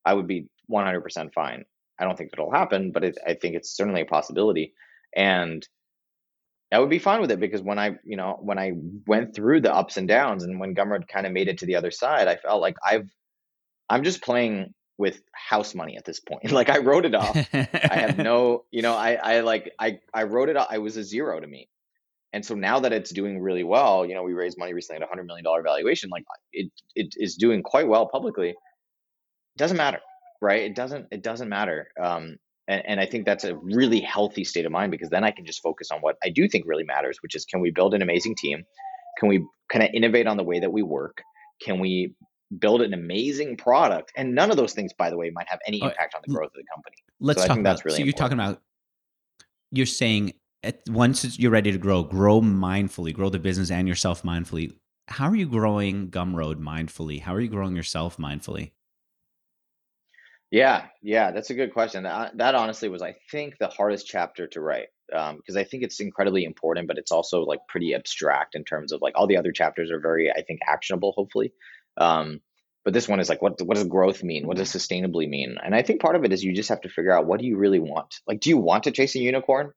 I 0.05 0.15
would 0.15 0.27
be 0.27 0.49
100% 0.71 1.33
fine. 1.33 1.65
I 2.01 2.05
don't 2.05 2.17
think 2.17 2.31
it'll 2.33 2.51
happen, 2.51 2.93
but 2.93 3.05
it, 3.05 3.19
I 3.27 3.35
think 3.35 3.55
it's 3.55 3.77
certainly 3.77 4.01
a 4.01 4.07
possibility. 4.07 4.73
And 5.15 5.67
I 6.73 6.79
would 6.79 6.89
be 6.89 6.99
fine 6.99 7.21
with 7.21 7.31
it 7.31 7.41
because 7.41 7.61
when 7.61 7.79
I, 7.79 7.97
you 8.05 8.17
know, 8.17 8.39
when 8.41 8.59
I 8.59 8.73
went 9.07 9.35
through 9.35 9.61
the 9.61 9.75
ups 9.75 9.97
and 9.97 10.09
downs 10.09 10.45
and 10.45 10.59
when 10.59 10.75
Gumroad 10.75 11.09
kind 11.09 11.27
of 11.27 11.33
made 11.33 11.49
it 11.49 11.59
to 11.59 11.67
the 11.67 11.77
other 11.77 11.91
side, 11.91 12.27
I 12.27 12.37
felt 12.37 12.63
like 12.63 12.77
I've, 12.85 13.09
I'm 13.89 14.03
just 14.03 14.23
playing 14.23 14.73
with 14.97 15.21
house 15.33 15.75
money 15.75 15.97
at 15.97 16.05
this 16.05 16.21
point. 16.21 16.51
like 16.53 16.71
I 16.71 16.79
wrote 16.79 17.05
it 17.05 17.15
off. 17.15 17.37
I 17.53 17.69
have 17.97 18.19
no, 18.19 18.65
you 18.71 18.83
know, 18.83 18.95
I, 18.95 19.15
I 19.15 19.41
like, 19.41 19.73
I, 19.79 19.99
I 20.15 20.23
wrote 20.23 20.49
it 20.49 20.57
off. 20.57 20.69
I 20.71 20.79
was 20.79 20.97
a 20.97 21.05
zero 21.05 21.39
to 21.39 21.47
me. 21.47 21.69
And 22.33 22.47
so 22.47 22.55
now 22.55 22.81
that 22.81 22.93
it's 22.93 23.11
doing 23.11 23.41
really 23.41 23.65
well, 23.65 24.07
you 24.07 24.15
know, 24.15 24.23
we 24.23 24.33
raised 24.33 24.57
money 24.57 24.73
recently 24.73 25.03
at 25.03 25.03
a 25.03 25.09
hundred 25.09 25.25
million 25.27 25.45
dollar 25.45 25.63
valuation. 25.63 26.11
Like 26.11 26.25
it, 26.53 26.71
it 26.95 27.15
is 27.17 27.35
doing 27.35 27.63
quite 27.63 27.89
well 27.89 28.09
publicly. 28.09 28.51
It 28.51 28.57
doesn't 29.59 29.77
matter 29.77 29.99
right? 30.41 30.63
It 30.63 30.75
doesn't 30.75 31.07
it 31.11 31.23
doesn't 31.23 31.49
matter 31.49 31.89
um, 32.03 32.37
and, 32.69 32.83
and 32.87 33.01
i 33.01 33.07
think 33.07 33.27
that's 33.27 33.45
a 33.45 33.57
really 33.57 34.01
healthy 34.01 34.45
state 34.45 34.65
of 34.65 34.73
mind 34.73 34.91
because 34.91 35.11
then 35.11 35.25
i 35.25 35.31
can 35.31 35.45
just 35.45 35.61
focus 35.63 35.91
on 35.91 36.01
what 36.01 36.17
i 36.23 36.29
do 36.29 36.49
think 36.49 36.65
really 36.67 36.85
matters 36.85 37.19
which 37.23 37.35
is 37.35 37.45
can 37.45 37.61
we 37.61 37.71
build 37.71 37.95
an 37.95 38.03
amazing 38.03 38.35
team? 38.37 38.65
Can 39.19 39.29
we 39.29 39.45
kind 39.71 39.85
of 39.85 39.91
innovate 39.93 40.27
on 40.27 40.37
the 40.37 40.43
way 40.43 40.61
that 40.61 40.73
we 40.73 40.83
work? 40.83 41.23
Can 41.63 41.79
we 41.79 42.15
build 42.59 42.83
an 42.83 42.95
amazing 42.95 43.57
product? 43.57 44.13
And 44.17 44.35
none 44.35 44.51
of 44.51 44.57
those 44.57 44.73
things 44.73 44.93
by 44.93 45.11
the 45.11 45.17
way 45.17 45.31
might 45.31 45.49
have 45.49 45.61
any 45.67 45.81
impact 45.83 46.15
on 46.15 46.23
the 46.27 46.33
growth 46.33 46.49
of 46.49 46.55
the 46.55 46.65
company. 46.75 46.97
let's 47.21 47.43
so 47.43 47.49
talk 47.49 47.59
about 47.59 47.85
really 47.85 47.99
so 47.99 48.05
you're 48.05 48.13
talking 48.13 48.39
about 48.39 48.63
you're 49.71 49.87
saying 49.87 50.33
at, 50.63 50.81
once 50.89 51.39
you're 51.39 51.51
ready 51.51 51.71
to 51.71 51.79
grow 51.79 52.03
grow 52.03 52.41
mindfully 52.41 53.13
grow 53.13 53.29
the 53.29 53.39
business 53.39 53.71
and 53.71 53.87
yourself 53.87 54.23
mindfully. 54.23 54.75
How 55.09 55.29
are 55.29 55.37
you 55.37 55.49
growing 55.49 56.09
gumroad 56.11 56.57
mindfully? 56.57 57.21
How 57.21 57.35
are 57.35 57.41
you 57.41 57.49
growing 57.49 57.75
yourself 57.75 58.17
mindfully 58.17 58.71
yeah, 60.51 60.87
yeah, 61.03 61.31
that's 61.31 61.51
a 61.51 61.55
good 61.55 61.73
question. 61.73 62.03
That, 62.05 62.37
that 62.39 62.55
honestly 62.55 62.89
was, 62.89 63.03
I 63.03 63.17
think, 63.31 63.59
the 63.59 63.69
hardest 63.69 64.07
chapter 64.07 64.47
to 64.49 64.61
write 64.61 64.89
because 65.09 65.57
um, 65.57 65.57
I 65.57 65.65
think 65.65 65.83
it's 65.83 66.01
incredibly 66.01 66.45
important, 66.45 66.87
but 66.87 66.99
it's 66.99 67.13
also 67.13 67.43
like 67.43 67.61
pretty 67.69 67.95
abstract 67.95 68.55
in 68.55 68.65
terms 68.65 68.93
of 68.93 69.03
like 69.03 69.15
all 69.17 69.27
the 69.27 69.37
other 69.37 69.53
chapters 69.53 69.91
are 69.91 70.01
very, 70.01 70.31
I 70.31 70.43
think, 70.43 70.61
actionable. 70.67 71.13
Hopefully, 71.17 71.53
um, 71.97 72.41
but 72.85 72.95
this 72.95 73.09
one 73.09 73.21
is 73.21 73.29
like, 73.29 73.43
what 73.43 73.61
what 73.63 73.77
does 73.77 73.87
growth 73.87 74.23
mean? 74.23 74.47
What 74.47 74.57
does 74.57 74.73
sustainably 74.73 75.29
mean? 75.29 75.57
And 75.63 75.75
I 75.75 75.83
think 75.83 76.01
part 76.01 76.17
of 76.17 76.25
it 76.25 76.33
is 76.33 76.43
you 76.43 76.55
just 76.55 76.69
have 76.69 76.81
to 76.83 76.89
figure 76.89 77.13
out 77.13 77.27
what 77.27 77.41
do 77.41 77.47
you 77.47 77.57
really 77.57 77.81
want. 77.81 78.15
Like, 78.27 78.41
do 78.41 78.51
you 78.51 78.59
want 78.59 78.85
to 78.85 78.93
chase 78.93 79.15
a 79.15 79.21
unicorn? 79.21 79.73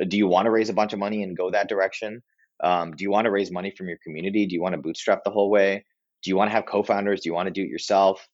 Uh, 0.00 0.04
do 0.06 0.16
you 0.16 0.26
want 0.26 0.46
to 0.46 0.50
raise 0.50 0.68
a 0.68 0.74
bunch 0.74 0.92
of 0.92 0.98
money 0.98 1.22
and 1.22 1.36
go 1.36 1.50
that 1.50 1.68
direction? 1.68 2.22
Um, 2.62 2.92
do 2.92 3.02
you 3.04 3.10
want 3.10 3.24
to 3.24 3.30
raise 3.30 3.50
money 3.50 3.72
from 3.76 3.88
your 3.88 3.98
community? 4.02 4.46
Do 4.46 4.54
you 4.54 4.62
want 4.62 4.74
to 4.74 4.80
bootstrap 4.80 5.24
the 5.24 5.30
whole 5.30 5.50
way? 5.50 5.84
Do 6.22 6.30
you 6.30 6.36
want 6.36 6.48
to 6.48 6.54
have 6.54 6.66
co-founders? 6.66 7.20
Do 7.20 7.28
you 7.28 7.34
want 7.34 7.48
to 7.48 7.52
do 7.52 7.62
it 7.62 7.68
yourself? 7.68 8.26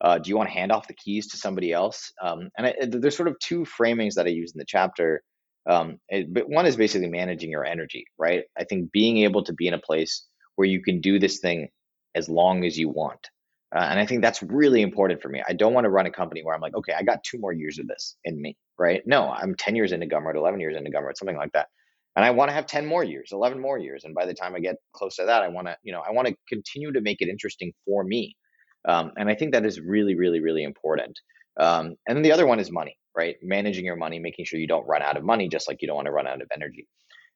Uh, 0.00 0.18
do 0.18 0.30
you 0.30 0.36
want 0.36 0.48
to 0.48 0.54
hand 0.54 0.70
off 0.70 0.86
the 0.86 0.94
keys 0.94 1.28
to 1.28 1.36
somebody 1.36 1.72
else? 1.72 2.12
Um, 2.22 2.50
and 2.56 2.66
I, 2.68 2.74
there's 2.86 3.16
sort 3.16 3.28
of 3.28 3.38
two 3.40 3.64
framings 3.64 4.14
that 4.14 4.26
I 4.26 4.30
use 4.30 4.52
in 4.52 4.58
the 4.58 4.64
chapter. 4.64 5.22
Um, 5.68 5.98
it, 6.08 6.32
but 6.32 6.48
one 6.48 6.66
is 6.66 6.76
basically 6.76 7.08
managing 7.08 7.50
your 7.50 7.64
energy, 7.64 8.04
right? 8.18 8.44
I 8.58 8.64
think 8.64 8.92
being 8.92 9.18
able 9.18 9.44
to 9.44 9.52
be 9.52 9.66
in 9.66 9.74
a 9.74 9.78
place 9.78 10.24
where 10.56 10.68
you 10.68 10.82
can 10.82 11.00
do 11.00 11.18
this 11.18 11.38
thing 11.40 11.68
as 12.14 12.28
long 12.28 12.64
as 12.64 12.78
you 12.78 12.88
want. 12.88 13.28
Uh, 13.74 13.80
and 13.80 14.00
I 14.00 14.06
think 14.06 14.22
that's 14.22 14.42
really 14.42 14.80
important 14.80 15.20
for 15.20 15.28
me. 15.28 15.42
I 15.46 15.52
don't 15.52 15.74
want 15.74 15.84
to 15.84 15.90
run 15.90 16.06
a 16.06 16.10
company 16.10 16.42
where 16.42 16.54
I'm 16.54 16.60
like, 16.60 16.74
okay, 16.74 16.94
I 16.94 17.02
got 17.02 17.22
two 17.22 17.38
more 17.38 17.52
years 17.52 17.78
of 17.78 17.86
this 17.86 18.16
in 18.24 18.40
me, 18.40 18.56
right? 18.78 19.02
No, 19.06 19.30
I'm 19.30 19.54
10 19.54 19.76
years 19.76 19.92
into 19.92 20.06
Gumroad, 20.06 20.36
11 20.36 20.58
years 20.58 20.76
into 20.76 20.90
Gumroad, 20.90 21.16
something 21.16 21.36
like 21.36 21.52
that. 21.52 21.68
And 22.16 22.24
I 22.24 22.30
want 22.30 22.48
to 22.48 22.54
have 22.54 22.66
10 22.66 22.86
more 22.86 23.04
years, 23.04 23.30
11 23.32 23.60
more 23.60 23.78
years. 23.78 24.04
And 24.04 24.14
by 24.14 24.24
the 24.24 24.34
time 24.34 24.54
I 24.54 24.60
get 24.60 24.76
close 24.94 25.16
to 25.16 25.26
that, 25.26 25.42
I 25.42 25.48
want 25.48 25.66
to, 25.66 25.76
you 25.82 25.92
know, 25.92 26.00
I 26.00 26.12
want 26.12 26.28
to 26.28 26.34
continue 26.48 26.92
to 26.92 27.00
make 27.02 27.20
it 27.20 27.28
interesting 27.28 27.72
for 27.84 28.02
me 28.02 28.36
um, 28.84 29.12
and 29.16 29.28
I 29.28 29.34
think 29.34 29.52
that 29.52 29.66
is 29.66 29.80
really, 29.80 30.14
really, 30.14 30.40
really 30.40 30.62
important. 30.62 31.18
Um, 31.58 31.96
and 32.06 32.16
then 32.16 32.22
the 32.22 32.32
other 32.32 32.46
one 32.46 32.60
is 32.60 32.70
money, 32.70 32.96
right? 33.16 33.36
Managing 33.42 33.84
your 33.84 33.96
money, 33.96 34.18
making 34.18 34.44
sure 34.44 34.60
you 34.60 34.68
don't 34.68 34.86
run 34.86 35.02
out 35.02 35.16
of 35.16 35.24
money, 35.24 35.48
just 35.48 35.68
like 35.68 35.82
you 35.82 35.88
don't 35.88 35.96
want 35.96 36.06
to 36.06 36.12
run 36.12 36.26
out 36.26 36.40
of 36.40 36.48
energy. 36.54 36.86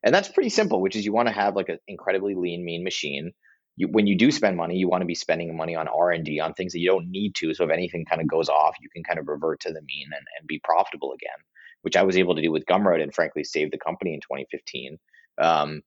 And 0.04 0.14
that's 0.14 0.28
pretty 0.28 0.48
simple, 0.48 0.80
which 0.80 0.96
is 0.96 1.04
you 1.04 1.12
want 1.12 1.28
to 1.28 1.34
have 1.34 1.56
like 1.56 1.68
an 1.68 1.78
incredibly 1.88 2.34
lean, 2.34 2.64
mean 2.64 2.84
machine. 2.84 3.32
You, 3.76 3.88
when 3.88 4.06
you 4.06 4.16
do 4.16 4.30
spend 4.30 4.56
money, 4.56 4.76
you 4.76 4.88
want 4.88 5.02
to 5.02 5.06
be 5.06 5.14
spending 5.14 5.56
money 5.56 5.74
on 5.74 5.88
R 5.88 6.10
and 6.10 6.24
D 6.24 6.40
on 6.40 6.54
things 6.54 6.72
that 6.72 6.80
you 6.80 6.88
don't 6.88 7.10
need 7.10 7.34
to. 7.36 7.54
So 7.54 7.64
if 7.64 7.70
anything 7.70 8.04
kind 8.04 8.20
of 8.20 8.28
goes 8.28 8.48
off, 8.48 8.76
you 8.80 8.88
can 8.90 9.02
kind 9.02 9.18
of 9.18 9.28
revert 9.28 9.60
to 9.60 9.72
the 9.72 9.82
mean 9.82 10.06
and, 10.06 10.24
and 10.38 10.46
be 10.46 10.60
profitable 10.62 11.12
again, 11.12 11.38
which 11.82 11.96
I 11.96 12.02
was 12.02 12.16
able 12.16 12.34
to 12.34 12.42
do 12.42 12.52
with 12.52 12.66
Gumroad 12.66 13.02
and 13.02 13.14
frankly 13.14 13.44
save 13.44 13.70
the 13.70 13.78
company 13.78 14.14
in 14.14 14.20
2015. 14.20 14.98
Um, 15.40 15.82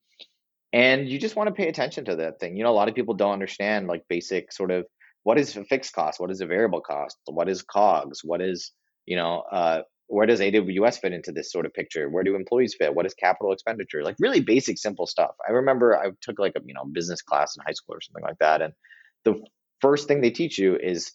and 0.74 1.08
you 1.08 1.20
just 1.20 1.36
want 1.36 1.48
to 1.48 1.54
pay 1.54 1.70
attention 1.70 2.06
to 2.06 2.18
that 2.18 2.40
thing. 2.40 2.58
You 2.58 2.64
know, 2.64 2.72
a 2.72 2.76
lot 2.76 2.90
of 2.90 2.96
people 2.96 3.14
don't 3.14 3.34
understand 3.34 3.88
like 3.88 4.04
basic 4.10 4.52
sort 4.52 4.72
of 4.72 4.86
what 5.26 5.40
is 5.40 5.58
a 5.58 5.66
fixed 5.66 5.92
cost? 5.94 6.20
What 6.20 6.30
is 6.30 6.40
a 6.42 6.46
variable 6.46 6.82
cost? 6.82 7.18
What 7.26 7.50
is 7.50 7.64
COGS? 7.64 8.22
What 8.24 8.42
is, 8.42 8.72
you 9.08 9.16
know, 9.18 9.42
uh, 9.52 9.82
where 10.06 10.28
does 10.28 10.40
AWS 10.40 11.00
fit 11.00 11.14
into 11.14 11.32
this 11.32 11.52
sort 11.52 11.66
of 11.66 11.74
picture? 11.74 12.08
Where 12.08 12.24
do 12.24 12.36
employees 12.36 12.76
fit? 12.78 12.94
What 12.94 13.08
is 13.08 13.16
capital 13.16 13.52
expenditure? 13.52 14.04
Like 14.04 14.18
really 14.20 14.40
basic, 14.40 14.78
simple 14.78 15.08
stuff. 15.08 15.32
I 15.48 15.54
remember 15.54 15.98
I 15.98 16.12
took 16.22 16.38
like 16.38 16.54
a, 16.56 16.62
you 16.64 16.76
know, 16.76 16.86
business 16.86 17.24
class 17.24 17.58
in 17.58 17.64
high 17.66 17.74
school 17.74 17.96
or 17.96 18.02
something 18.02 18.24
like 18.24 18.38
that. 18.40 18.62
And 18.62 18.74
the 19.24 19.44
first 19.82 20.08
thing 20.08 20.22
they 20.22 20.30
teach 20.30 20.60
you 20.60 20.78
is 20.78 21.12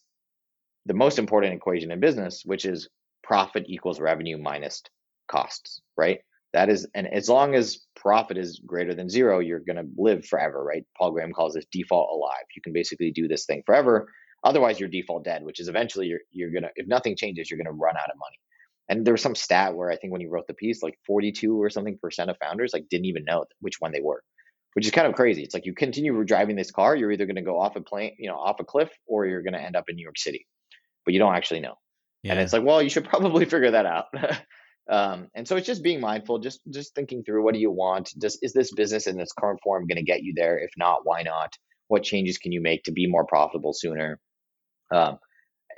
the 0.87 0.95
most 0.95 1.21
important 1.21 1.55
equation 1.55 1.93
in 1.93 2.01
business, 2.01 2.43
which 2.45 2.65
is 2.65 2.89
profit 3.23 3.67
equals 3.69 4.01
revenue 4.01 4.39
minus 4.39 4.83
costs, 5.29 5.81
right? 5.97 6.19
That 6.53 6.69
is, 6.69 6.87
and 6.95 7.07
as 7.07 7.29
long 7.29 7.55
as 7.55 7.87
profit 7.95 8.37
is 8.37 8.61
greater 8.67 8.95
than 8.95 9.09
zero, 9.09 9.39
you're 9.39 9.61
going 9.61 9.77
to 9.77 9.89
live 9.97 10.27
forever, 10.27 10.65
right? 10.65 10.85
Paul 10.99 11.13
Graham 11.13 11.33
calls 11.33 11.55
this 11.55 11.67
default 11.71 12.11
alive. 12.13 12.45
You 12.57 12.63
can 12.63 12.73
basically 12.73 13.13
do 13.13 13.29
this 13.29 13.47
thing 13.47 13.63
forever. 13.65 14.09
Otherwise, 14.43 14.81
you're 14.81 14.89
default 14.89 15.25
dead, 15.25 15.45
which 15.45 15.61
is 15.61 15.69
eventually 15.69 16.07
you're 16.07 16.21
you're 16.31 16.51
gonna 16.51 16.71
if 16.75 16.87
nothing 16.87 17.15
changes, 17.15 17.51
you're 17.51 17.59
gonna 17.59 17.77
run 17.77 17.97
out 17.97 18.11
of 18.11 18.17
money. 18.19 18.39
And 18.89 19.07
there 19.07 19.15
was 19.15 19.23
some 19.23 19.35
stat 19.35 19.77
where 19.77 19.91
I 19.91 19.97
think 19.97 20.13
when 20.13 20.21
you 20.21 20.31
wrote 20.31 20.49
the 20.49 20.55
piece, 20.55 20.83
like 20.83 20.99
42 21.07 21.63
or 21.63 21.71
something 21.71 21.99
percent 21.99 22.31
of 22.31 22.37
founders 22.39 22.73
like 22.73 22.89
didn't 22.89 23.07
even 23.07 23.25
know 23.25 23.45
which 23.61 23.77
one 23.79 23.93
they 23.93 24.01
were, 24.01 24.23
which 24.73 24.85
is 24.85 24.93
kind 24.93 25.07
of 25.07 25.15
crazy. 25.15 25.45
It's 25.45 25.55
like 25.55 25.65
you 25.65 25.75
continue 25.75 26.25
driving 26.25 26.57
this 26.57 26.73
car, 26.73 26.97
you're 26.97 27.13
either 27.13 27.27
going 27.27 27.37
to 27.37 27.43
go 27.43 27.61
off 27.61 27.77
a 27.77 27.81
plane, 27.81 28.17
you 28.19 28.29
know, 28.29 28.35
off 28.35 28.59
a 28.59 28.65
cliff, 28.65 28.91
or 29.07 29.27
you're 29.27 29.43
going 29.43 29.53
to 29.53 29.63
end 29.63 29.77
up 29.77 29.85
in 29.89 29.95
New 29.95 30.03
York 30.03 30.19
City, 30.19 30.45
but 31.05 31.15
you 31.15 31.21
don't 31.21 31.37
actually 31.37 31.61
know. 31.61 31.75
Yeah. 32.25 32.33
And 32.33 32.41
it's 32.41 32.53
like, 32.53 32.65
well, 32.65 32.83
you 32.83 32.91
should 32.91 33.05
probably 33.09 33.45
figure 33.45 33.71
that 33.71 33.87
out. 33.87 34.07
Um, 34.89 35.29
and 35.35 35.47
so 35.47 35.57
it's 35.57 35.67
just 35.67 35.83
being 35.83 36.01
mindful, 36.01 36.39
just 36.39 36.61
just 36.71 36.95
thinking 36.95 37.23
through 37.23 37.45
what 37.45 37.55
do 37.55 37.61
you 37.61 37.71
want? 37.71 38.13
Does 38.19 38.39
is 38.43 38.53
this 38.53 38.73
business 38.73 39.07
in 39.07 39.21
its 39.21 39.33
current 39.33 39.61
form 39.63 39.87
going 39.87 39.97
to 39.97 40.03
get 40.03 40.23
you 40.23 40.33
there? 40.35 40.59
If 40.59 40.71
not, 40.77 41.01
why 41.05 41.23
not? 41.23 41.53
What 41.89 42.03
changes 42.03 42.39
can 42.39 42.53
you 42.53 42.61
make 42.61 42.85
to 42.85 42.93
be 42.93 43.07
more 43.07 43.27
profitable 43.27 43.73
sooner? 43.73 44.19
Um, 44.93 45.19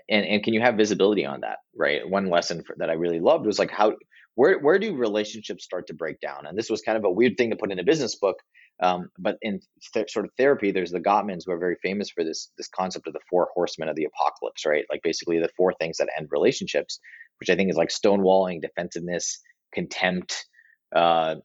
and 0.09 0.24
and 0.24 0.42
can 0.42 0.55
you 0.55 0.61
have 0.61 0.76
visibility 0.76 1.26
on 1.26 1.40
that? 1.40 1.59
Right. 1.76 2.09
One 2.09 2.30
lesson 2.30 2.62
for, 2.64 2.74
that 2.78 2.90
I 2.90 2.94
really 2.94 3.20
loved 3.20 3.46
was 3.46 3.59
like 3.59 3.70
how 3.70 3.94
where 4.34 4.59
where 4.59 4.78
do 4.78 4.96
relationships 4.96 5.64
start 5.64 5.88
to 5.88 5.94
break 5.94 6.20
down? 6.20 6.46
And 6.46 6.57
this 6.57 6.70
was 6.70 6.82
kind 6.82 6.96
of 6.96 7.05
a 7.05 7.11
weird 7.11 7.36
thing 7.36 7.50
to 7.50 7.57
put 7.57 7.72
in 7.72 7.78
a 7.78 7.84
business 7.84 8.16
book, 8.16 8.36
um, 8.80 9.08
but 9.18 9.38
in 9.42 9.60
th- 9.94 10.10
sort 10.10 10.24
of 10.24 10.32
therapy, 10.36 10.70
there's 10.70 10.90
the 10.90 11.00
Gottmans 11.00 11.42
who 11.46 11.52
are 11.52 11.58
very 11.58 11.76
famous 11.82 12.10
for 12.10 12.24
this 12.24 12.50
this 12.56 12.68
concept 12.68 13.06
of 13.06 13.12
the 13.12 13.20
four 13.30 13.48
horsemen 13.54 13.88
of 13.88 13.96
the 13.96 14.04
apocalypse, 14.06 14.66
right? 14.66 14.84
Like 14.90 15.02
basically 15.02 15.38
the 15.38 15.50
four 15.56 15.72
things 15.74 15.98
that 15.98 16.08
end 16.18 16.28
relationships, 16.30 16.98
which 17.38 17.50
I 17.50 17.54
think 17.54 17.70
is 17.70 17.76
like 17.76 17.90
stonewalling, 17.90 18.60
defensiveness, 18.60 19.40
contempt, 19.72 20.46
uh, 20.94 21.36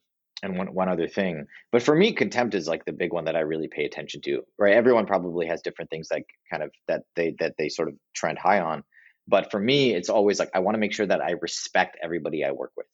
and 0.43 0.57
one 0.57 0.73
one 0.73 0.89
other 0.89 1.07
thing. 1.07 1.45
But 1.71 1.83
for 1.83 1.95
me, 1.95 2.13
contempt 2.13 2.55
is 2.55 2.67
like 2.67 2.85
the 2.85 2.93
big 2.93 3.13
one 3.13 3.25
that 3.25 3.35
I 3.35 3.41
really 3.41 3.67
pay 3.67 3.85
attention 3.85 4.21
to. 4.21 4.41
Right? 4.57 4.73
Everyone 4.73 5.05
probably 5.05 5.47
has 5.47 5.61
different 5.61 5.89
things 5.89 6.07
like 6.11 6.25
kind 6.51 6.63
of 6.63 6.71
that 6.87 7.03
they 7.15 7.35
that 7.39 7.55
they 7.57 7.69
sort 7.69 7.89
of 7.89 7.95
trend 8.15 8.39
high 8.39 8.61
on. 8.61 8.83
But 9.27 9.51
for 9.51 9.59
me, 9.59 9.93
it's 9.93 10.09
always 10.09 10.39
like 10.39 10.49
I 10.55 10.59
want 10.59 10.75
to 10.75 10.79
make 10.79 10.93
sure 10.93 11.05
that 11.05 11.21
I 11.21 11.35
respect 11.41 11.97
everybody 12.01 12.43
I 12.43 12.51
work 12.51 12.71
with. 12.77 12.87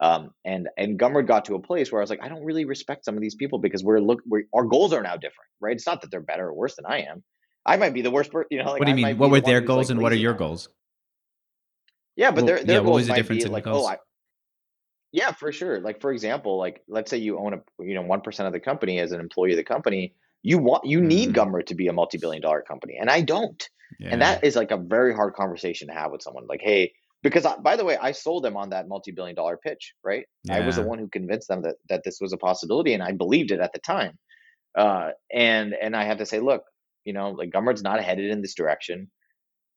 Um, 0.00 0.30
and 0.44 0.68
and 0.76 0.98
Gumroad 0.98 1.26
got 1.26 1.44
to 1.46 1.54
a 1.54 1.60
place 1.60 1.90
where 1.90 2.00
I 2.00 2.02
was 2.04 2.10
like, 2.10 2.22
I 2.22 2.28
don't 2.28 2.44
really 2.44 2.64
respect 2.64 3.04
some 3.04 3.16
of 3.16 3.20
these 3.20 3.34
people 3.34 3.58
because 3.58 3.82
we're 3.82 4.00
look 4.00 4.22
we're, 4.26 4.44
our 4.54 4.64
goals 4.64 4.92
are 4.92 5.02
now 5.02 5.16
different, 5.16 5.50
right? 5.60 5.74
It's 5.74 5.86
not 5.86 6.02
that 6.02 6.10
they're 6.10 6.20
better 6.20 6.48
or 6.48 6.54
worse 6.54 6.76
than 6.76 6.86
I 6.86 7.00
am. 7.00 7.24
I 7.66 7.76
might 7.76 7.94
be 7.94 8.02
the 8.02 8.10
worst 8.10 8.30
person, 8.30 8.46
you 8.50 8.58
know. 8.58 8.70
Like 8.70 8.80
what 8.80 8.86
do 8.86 8.92
you 8.92 9.06
I 9.06 9.10
mean? 9.10 9.18
What 9.18 9.30
were 9.30 9.40
the 9.40 9.46
their 9.46 9.60
goals 9.60 9.88
like 9.88 9.94
and 9.94 10.02
what 10.02 10.12
are 10.12 10.16
your 10.16 10.34
goals? 10.34 10.68
Yeah, 12.16 12.30
but 12.30 12.36
well, 12.36 12.46
their 12.46 12.64
their 12.64 12.76
yeah, 12.76 12.82
goals 12.82 12.86
what 12.86 12.94
was 12.94 13.06
the 13.06 13.12
might 13.12 13.16
difference 13.16 13.42
be 13.42 13.46
in 13.46 13.52
like, 13.52 13.64
the 13.64 13.70
oh. 13.70 13.86
I, 13.86 13.96
yeah, 15.12 15.32
for 15.32 15.52
sure. 15.52 15.80
Like 15.80 16.00
for 16.00 16.12
example, 16.12 16.58
like 16.58 16.82
let's 16.88 17.10
say 17.10 17.18
you 17.18 17.38
own 17.38 17.54
a 17.54 17.60
you 17.82 17.94
know 17.94 18.02
one 18.02 18.20
percent 18.20 18.46
of 18.46 18.52
the 18.52 18.60
company 18.60 19.00
as 19.00 19.12
an 19.12 19.20
employee 19.20 19.52
of 19.52 19.56
the 19.56 19.64
company, 19.64 20.14
you 20.42 20.58
want 20.58 20.84
you 20.84 21.00
need 21.00 21.30
Mhm. 21.30 21.34
Gumroad 21.34 21.66
to 21.66 21.74
be 21.74 21.88
a 21.88 21.92
multi-billion 21.92 22.42
dollar 22.42 22.62
company, 22.62 22.96
and 23.00 23.10
I 23.10 23.20
don't. 23.22 23.68
Yeah. 23.98 24.10
And 24.10 24.22
that 24.22 24.44
is 24.44 24.54
like 24.54 24.70
a 24.70 24.76
very 24.76 25.14
hard 25.14 25.34
conversation 25.34 25.88
to 25.88 25.94
have 25.94 26.12
with 26.12 26.22
someone. 26.22 26.46
Like, 26.46 26.60
hey, 26.62 26.92
because 27.22 27.44
I, 27.44 27.56
by 27.56 27.76
the 27.76 27.84
way, 27.84 27.96
I 27.96 28.12
sold 28.12 28.44
them 28.44 28.56
on 28.56 28.70
that 28.70 28.88
multi-billion 28.88 29.34
dollar 29.34 29.56
pitch, 29.56 29.94
right? 30.04 30.24
I 30.50 30.60
was 30.60 30.76
the 30.76 30.82
one 30.88 30.98
who 30.98 31.08
convinced 31.08 31.48
them 31.48 31.62
that 31.62 31.76
that 31.88 32.02
this 32.04 32.18
was 32.20 32.32
a 32.32 32.36
possibility, 32.36 32.94
and 32.94 33.02
I 33.02 33.12
believed 33.12 33.50
it 33.50 33.60
at 33.60 33.72
the 33.72 33.80
time. 33.80 34.18
Uh, 34.76 35.10
and 35.32 35.74
and 35.74 35.96
I 35.96 36.04
had 36.04 36.18
to 36.18 36.26
say, 36.26 36.40
look, 36.40 36.62
you 37.04 37.12
know, 37.12 37.30
like 37.30 37.50
Gumroad's 37.50 37.82
not 37.82 38.02
headed 38.02 38.30
in 38.30 38.42
this 38.42 38.54
direction. 38.54 39.10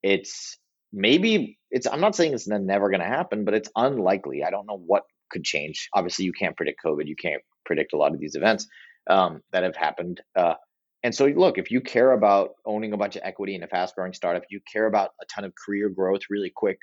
It's 0.03 0.57
maybe 0.93 1.57
it's. 1.71 1.87
I'm 1.87 2.01
not 2.01 2.15
saying 2.15 2.33
it's 2.33 2.47
ne- 2.47 2.59
never 2.59 2.89
going 2.89 3.01
to 3.01 3.07
happen, 3.07 3.45
but 3.45 3.53
it's 3.53 3.69
unlikely. 3.75 4.43
I 4.43 4.51
don't 4.51 4.67
know 4.67 4.77
what 4.77 5.03
could 5.31 5.43
change. 5.43 5.89
Obviously, 5.93 6.25
you 6.25 6.33
can't 6.33 6.55
predict 6.55 6.81
COVID. 6.85 7.07
You 7.07 7.15
can't 7.15 7.41
predict 7.65 7.93
a 7.93 7.97
lot 7.97 8.13
of 8.13 8.19
these 8.19 8.35
events 8.35 8.67
um, 9.09 9.41
that 9.51 9.63
have 9.63 9.75
happened. 9.75 10.21
Uh, 10.35 10.55
and 11.03 11.15
so, 11.15 11.25
look, 11.25 11.57
if 11.57 11.71
you 11.71 11.81
care 11.81 12.11
about 12.11 12.51
owning 12.65 12.93
a 12.93 12.97
bunch 12.97 13.15
of 13.15 13.23
equity 13.25 13.55
in 13.55 13.63
a 13.63 13.67
fast 13.67 13.95
growing 13.95 14.13
startup, 14.13 14.43
you 14.49 14.59
care 14.71 14.85
about 14.85 15.11
a 15.21 15.25
ton 15.25 15.45
of 15.45 15.53
career 15.55 15.89
growth 15.89 16.21
really 16.29 16.51
quick, 16.55 16.77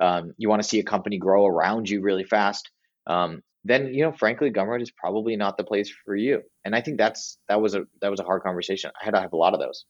um, 0.00 0.32
you 0.36 0.48
want 0.48 0.62
to 0.62 0.68
see 0.68 0.78
a 0.78 0.84
company 0.84 1.18
grow 1.18 1.46
around 1.46 1.88
you 1.88 2.00
really 2.00 2.24
fast, 2.24 2.70
um, 3.06 3.42
then 3.64 3.92
you 3.94 4.02
know, 4.04 4.12
frankly, 4.12 4.50
Gumroad 4.50 4.82
is 4.82 4.90
probably 4.90 5.36
not 5.36 5.56
the 5.56 5.64
place 5.64 5.92
for 6.04 6.14
you. 6.14 6.42
And 6.64 6.74
I 6.74 6.80
think 6.80 6.98
that's 6.98 7.38
that 7.48 7.60
was 7.60 7.74
a 7.74 7.84
that 8.00 8.10
was 8.10 8.20
a 8.20 8.24
hard 8.24 8.42
conversation. 8.42 8.90
I 9.00 9.04
had 9.04 9.14
to 9.14 9.20
have 9.20 9.32
a 9.32 9.36
lot 9.36 9.54
of 9.54 9.60
those. 9.60 9.84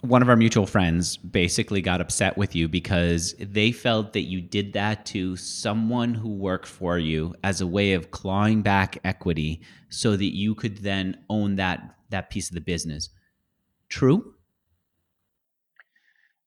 One 0.00 0.20
of 0.20 0.28
our 0.28 0.36
mutual 0.36 0.66
friends 0.66 1.16
basically 1.16 1.80
got 1.80 2.02
upset 2.02 2.36
with 2.36 2.54
you 2.54 2.68
because 2.68 3.34
they 3.38 3.72
felt 3.72 4.12
that 4.12 4.22
you 4.22 4.42
did 4.42 4.74
that 4.74 5.06
to 5.06 5.34
someone 5.36 6.12
who 6.12 6.28
worked 6.28 6.66
for 6.66 6.98
you 6.98 7.34
as 7.42 7.62
a 7.62 7.66
way 7.66 7.94
of 7.94 8.10
clawing 8.10 8.60
back 8.60 8.98
equity 9.02 9.62
so 9.88 10.14
that 10.14 10.36
you 10.36 10.54
could 10.54 10.78
then 10.78 11.16
own 11.30 11.54
that 11.56 11.96
that 12.10 12.28
piece 12.28 12.50
of 12.50 12.54
the 12.54 12.60
business. 12.60 13.08
True? 13.88 14.33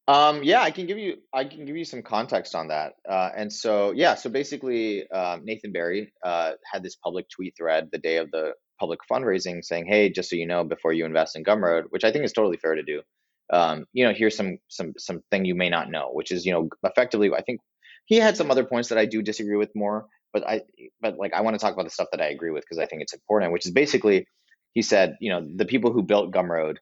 Um, 0.08 0.42
yeah, 0.42 0.62
I 0.62 0.72
can 0.72 0.86
give 0.86 0.98
you 0.98 1.18
I 1.34 1.44
can 1.44 1.66
give 1.66 1.76
you 1.76 1.84
some 1.84 2.02
context 2.02 2.56
on 2.56 2.70
that. 2.70 2.94
Uh, 3.08 3.30
and 3.36 3.52
so 3.52 3.92
yeah, 3.92 4.16
so 4.16 4.30
basically, 4.30 5.10
um, 5.12 5.44
Nathan 5.44 5.74
Barry 5.74 6.14
uh, 6.24 6.54
had 6.72 6.82
this 6.82 6.96
public 6.96 7.30
tweet 7.30 7.56
thread 7.58 7.90
the 7.92 7.98
day 7.98 8.18
of 8.18 8.32
the 8.32 8.54
public 8.80 9.00
fundraising 9.12 9.64
saying, 9.64 9.86
"Hey, 9.86 10.10
just 10.10 10.30
so 10.30 10.38
you 10.38 10.48
know, 10.48 10.64
before 10.64 10.94
you 10.94 11.06
invest 11.06 11.36
in 11.36 11.44
Gumroad, 11.44 11.86
which 11.90 12.06
I 12.06 12.12
think 12.12 12.24
is 12.24 12.32
totally 12.32 12.58
fair 12.58 12.76
to 12.76 12.84
do, 12.84 13.02
um, 13.52 13.86
you 13.92 14.06
know, 14.06 14.14
here's 14.14 14.38
some 14.38 14.60
some 14.70 14.94
something 14.98 15.44
you 15.44 15.56
may 15.56 15.70
not 15.70 15.92
know, 15.92 16.10
which 16.14 16.32
is 16.32 16.46
you 16.46 16.54
know, 16.54 16.70
effectively, 16.84 17.30
I 17.34 17.42
think 17.42 17.60
he 18.06 18.16
had 18.16 18.38
some 18.38 18.50
other 18.50 18.64
points 18.64 18.90
that 18.90 18.98
I 18.98 19.06
do 19.06 19.22
disagree 19.22 19.58
with 19.58 19.76
more, 19.76 20.08
but 20.32 20.48
I 20.48 20.62
but 21.02 21.18
like 21.18 21.34
I 21.34 21.42
want 21.42 21.56
to 21.56 21.60
talk 21.60 21.74
about 21.74 21.84
the 21.86 21.92
stuff 21.92 22.08
that 22.14 22.22
I 22.22 22.28
agree 22.28 22.52
with 22.52 22.64
because 22.64 22.80
I 22.80 22.86
think 22.86 23.02
it's 23.02 23.14
important, 23.14 23.52
which 23.52 23.66
is 23.66 23.74
basically 23.74 24.26
he 24.74 24.82
said, 24.84 25.18
you 25.20 25.32
know, 25.32 25.46
the 25.56 25.66
people 25.66 25.92
who 25.92 26.02
built 26.02 26.32
Gumroad 26.32 26.78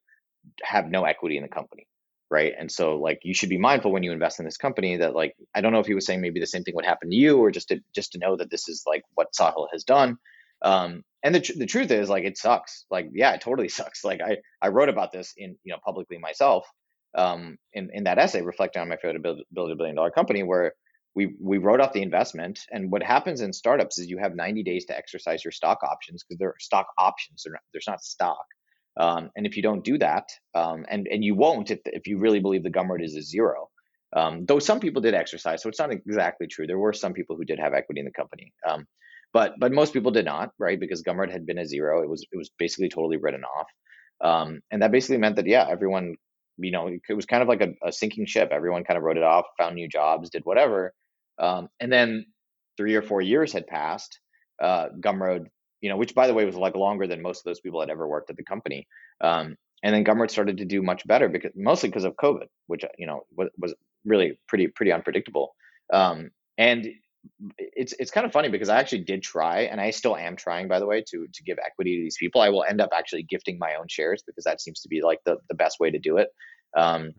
have 0.62 0.88
no 0.90 1.06
equity 1.06 1.38
in 1.38 1.44
the 1.44 1.50
company 1.50 1.88
right? 2.30 2.54
And 2.58 2.72
so 2.72 2.98
like 2.98 3.20
you 3.24 3.34
should 3.34 3.50
be 3.50 3.58
mindful 3.58 3.92
when 3.92 4.04
you 4.04 4.12
invest 4.12 4.40
in 4.40 4.46
this 4.46 4.58
company 4.58 4.98
that 4.98 5.16
like 5.16 5.36
i 5.56 5.62
don't 5.62 5.72
know 5.74 5.80
if 5.80 5.88
he 5.88 5.94
was 5.94 6.06
saying 6.06 6.22
maybe 6.22 6.40
the 6.40 6.48
same 6.48 6.64
thing 6.64 6.76
would 6.76 6.86
happen 6.86 7.10
to 7.10 7.16
you 7.16 7.38
or 7.38 7.52
just 7.52 7.70
to 7.70 7.80
just 7.94 8.14
to 8.14 8.20
know 8.20 8.36
that 8.38 8.50
this 8.50 8.68
is 8.70 8.84
like 8.88 9.04
what 9.16 9.34
sahil 9.40 9.68
has 9.72 9.84
done. 9.84 10.18
Um 10.62 11.04
and 11.24 11.34
the, 11.36 11.40
tr- 11.42 11.58
the 11.58 11.66
truth 11.66 11.92
is 11.92 12.10
like 12.10 12.24
it 12.26 12.38
sucks. 12.38 12.86
Like 12.92 13.10
yeah 13.14 13.34
it 13.34 13.42
totally 13.42 13.70
sucks. 13.80 14.04
Like 14.04 14.22
i 14.22 14.38
i 14.62 14.70
wrote 14.70 14.90
about 14.90 15.12
this 15.12 15.34
in 15.38 15.58
you 15.64 15.74
know 15.74 15.80
publicly 15.86 16.18
myself 16.18 16.68
um 17.16 17.58
in 17.74 17.90
in 17.94 18.06
that 18.06 18.18
essay 18.20 18.42
reflecting 18.42 18.82
on 18.82 18.90
my 18.90 18.98
failure 18.98 19.18
to 19.18 19.24
build, 19.24 19.42
build 19.54 19.72
a 19.72 19.76
billion 19.76 19.96
dollar 19.96 20.12
company 20.12 20.44
where 20.44 20.74
we 21.16 21.36
we 21.42 21.58
wrote 21.60 21.80
off 21.82 21.94
the 21.94 22.02
investment. 22.02 22.60
And 22.72 22.92
what 22.92 23.04
happens 23.04 23.42
in 23.42 23.54
startups 23.54 24.00
is 24.00 24.08
you 24.10 24.18
have 24.20 24.36
90 24.36 24.64
days 24.64 24.86
to 24.86 24.98
exercise 24.98 25.44
your 25.46 25.52
stock 25.54 25.80
options 25.84 26.24
because 26.24 26.40
they're 26.40 26.56
stock 26.60 26.88
options. 26.98 27.44
They're 27.44 27.54
not, 27.54 27.62
there's 27.74 27.88
not 27.88 28.04
stock 28.04 28.46
um, 28.98 29.30
and 29.36 29.46
if 29.46 29.58
you 29.58 29.64
don't 29.64 29.84
do 29.84 29.98
that, 29.98 30.30
um, 30.54 30.86
and 30.90 31.08
and 31.08 31.24
you 31.24 31.36
won't 31.36 31.72
if, 31.72 31.80
if 31.86 32.08
you 32.08 32.18
really 32.18 32.40
believe 32.40 32.64
the 32.64 32.70
Gumroad 32.72 33.04
is 33.04 33.16
a 33.16 33.22
zero, 33.22 33.70
um, 34.16 34.46
though 34.46 34.60
some 34.60 34.80
people 34.80 35.02
did 35.02 35.14
exercise, 35.14 35.62
so 35.62 35.70
it's 35.70 35.80
not 35.80 35.92
exactly 35.92 36.48
true. 36.48 36.68
There 36.68 36.80
were 36.80 36.94
some 36.94 37.14
people 37.14 37.36
who 37.36 37.46
did 37.46 37.60
have 37.60 37.74
equity 37.74 38.00
in 38.00 38.06
the 38.06 38.12
company, 38.12 38.54
um, 38.68 38.88
but 39.34 39.56
but 39.60 39.72
most 39.74 39.94
people 39.94 40.12
did 40.12 40.26
not, 40.26 40.52
right? 40.58 40.80
Because 40.80 41.04
Gumroad 41.04 41.32
had 41.32 41.46
been 41.46 41.58
a 41.58 41.66
zero. 41.66 42.02
It 42.04 42.10
was 42.10 42.26
it 42.32 42.38
was 42.38 42.50
basically 42.58 42.90
totally 42.90 43.18
written 43.18 43.44
off, 43.44 43.68
um, 44.22 44.62
and 44.72 44.82
that 44.82 44.92
basically 44.92 45.18
meant 45.18 45.36
that 45.36 45.48
yeah, 45.48 45.68
everyone, 45.70 46.16
you 46.58 46.72
know, 46.72 46.88
it 46.88 47.14
was 47.14 47.26
kind 47.26 47.44
of 47.44 47.50
like 47.50 47.62
a, 47.62 47.74
a 47.86 47.92
sinking 47.92 48.28
ship. 48.28 48.50
Everyone 48.52 48.86
kind 48.86 48.98
of 48.98 49.04
wrote 49.04 49.18
it 49.18 49.24
off, 49.24 49.46
found 49.58 49.76
new 49.76 49.90
jobs, 49.90 50.30
did 50.30 50.46
whatever, 50.46 50.94
um, 51.38 51.68
and 51.82 51.92
then 51.92 52.26
three 52.78 52.96
or 52.96 53.02
four 53.02 53.22
years 53.22 53.52
had 53.52 53.68
passed. 53.68 54.20
Uh, 54.62 54.88
Gumroad 55.02 55.48
you 55.82 55.90
know, 55.90 55.98
which 55.98 56.16
by 56.16 56.28
the 56.28 56.34
way 56.34 56.46
was 56.46 56.56
like 56.56 56.76
longer 56.76 57.08
than 57.08 57.22
most 57.22 57.40
of 57.40 57.44
those 57.46 57.60
people 57.60 57.80
had 57.80 57.90
ever 57.90 58.08
worked 58.08 58.30
at 58.30 58.38
the 58.38 58.44
company. 58.44 58.88
Um, 59.22 59.56
and 59.84 59.94
then 59.94 60.04
Gumroad 60.04 60.32
started 60.32 60.58
to 60.58 60.66
do 60.66 60.82
much 60.82 61.06
better 61.06 61.30
because 61.30 61.52
mostly 61.56 61.90
because 61.90 62.06
of 62.06 62.16
COVID, 62.16 62.48
which 62.68 62.84
you 62.98 63.08
know 63.08 63.26
was, 63.36 63.50
was 63.58 63.74
really 64.04 64.40
pretty 64.48 64.68
pretty 64.68 64.92
unpredictable. 64.92 65.56
Um, 65.94 66.32
and 66.58 66.88
it's 67.58 67.94
it's 68.00 68.12
kind 68.12 68.26
of 68.26 68.32
funny 68.32 68.50
because 68.50 68.70
I 68.70 68.80
actually 68.80 69.04
did 69.04 69.24
try, 69.24 69.62
and 69.62 69.82
I 69.82 69.92
still 69.92 70.16
am 70.16 70.36
trying, 70.36 70.68
by 70.68 70.80
the 70.80 70.86
way, 70.86 71.04
to 71.10 71.28
to 71.32 71.44
give 71.44 71.58
equity 71.64 71.98
to 71.98 72.04
these 72.04 72.18
people. 72.20 72.42
I 72.42 72.50
will 72.50 72.64
end 72.64 72.82
up 72.82 72.90
actually 72.94 73.24
gifting 73.24 73.58
my 73.60 73.76
own 73.76 73.88
shares 73.90 74.24
because 74.26 74.44
that 74.46 74.62
seems 74.62 74.82
to 74.82 74.90
be 74.90 75.02
like 75.02 75.20
the 75.26 75.38
the 75.50 75.56
best 75.56 75.80
way 75.80 75.92
to 75.92 76.00
do 76.00 76.18
it. 76.18 76.30
Um, 76.76 77.14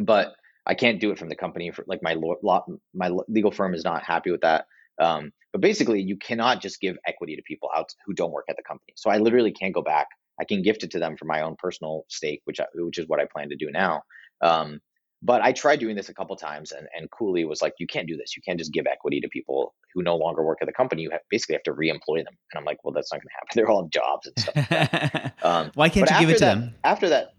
but 0.00 0.34
I 0.66 0.74
can't 0.74 1.00
do 1.00 1.10
it 1.10 1.18
from 1.18 1.28
the 1.28 1.36
company 1.36 1.70
for 1.70 1.84
like 1.86 2.02
my 2.02 2.14
law, 2.14 2.64
my 2.94 3.10
legal 3.28 3.50
firm 3.50 3.74
is 3.74 3.84
not 3.84 4.02
happy 4.02 4.30
with 4.30 4.40
that. 4.42 4.66
Um, 5.00 5.32
but 5.52 5.60
basically, 5.60 6.02
you 6.02 6.16
cannot 6.16 6.60
just 6.60 6.80
give 6.80 6.96
equity 7.06 7.36
to 7.36 7.42
people 7.42 7.68
out 7.76 7.88
who 8.06 8.12
don't 8.12 8.32
work 8.32 8.46
at 8.48 8.56
the 8.56 8.62
company. 8.62 8.92
So 8.96 9.10
I 9.10 9.18
literally 9.18 9.52
can't 9.52 9.74
go 9.74 9.82
back. 9.82 10.08
I 10.40 10.44
can 10.44 10.62
gift 10.62 10.82
it 10.82 10.90
to 10.92 10.98
them 10.98 11.16
for 11.16 11.26
my 11.26 11.42
own 11.42 11.54
personal 11.58 12.04
stake, 12.08 12.40
which 12.44 12.60
I, 12.60 12.66
which 12.74 12.98
is 12.98 13.06
what 13.08 13.20
I 13.20 13.26
plan 13.32 13.50
to 13.50 13.56
do 13.56 13.70
now. 13.70 14.02
Um, 14.40 14.80
but 15.22 15.40
I 15.40 15.52
tried 15.52 15.80
doing 15.80 15.96
this 15.96 16.10
a 16.10 16.14
couple 16.14 16.36
times, 16.36 16.72
and 16.72 16.86
and 16.96 17.10
Cooley 17.10 17.44
was 17.44 17.62
like, 17.62 17.72
"You 17.78 17.86
can't 17.86 18.06
do 18.06 18.16
this. 18.16 18.36
You 18.36 18.42
can't 18.46 18.58
just 18.58 18.72
give 18.72 18.86
equity 18.86 19.20
to 19.20 19.28
people 19.28 19.74
who 19.94 20.02
no 20.02 20.16
longer 20.16 20.44
work 20.44 20.58
at 20.60 20.66
the 20.66 20.72
company. 20.72 21.02
You 21.02 21.10
have, 21.10 21.22
basically 21.30 21.54
have 21.54 21.62
to 21.62 21.72
re-employ 21.72 22.18
them." 22.18 22.36
And 22.52 22.58
I'm 22.58 22.64
like, 22.64 22.78
"Well, 22.84 22.92
that's 22.92 23.10
not 23.10 23.20
going 23.20 23.28
to 23.28 23.34
happen. 23.34 23.48
They're 23.54 23.70
all 23.70 23.88
jobs 23.88 24.26
and 24.26 24.38
stuff." 24.38 24.70
Like 24.70 25.44
um, 25.44 25.70
Why 25.74 25.88
can't 25.88 26.10
you 26.10 26.20
give 26.20 26.30
it 26.30 26.34
to 26.34 26.40
that, 26.40 26.54
them? 26.56 26.74
After 26.84 27.08
that, 27.08 27.34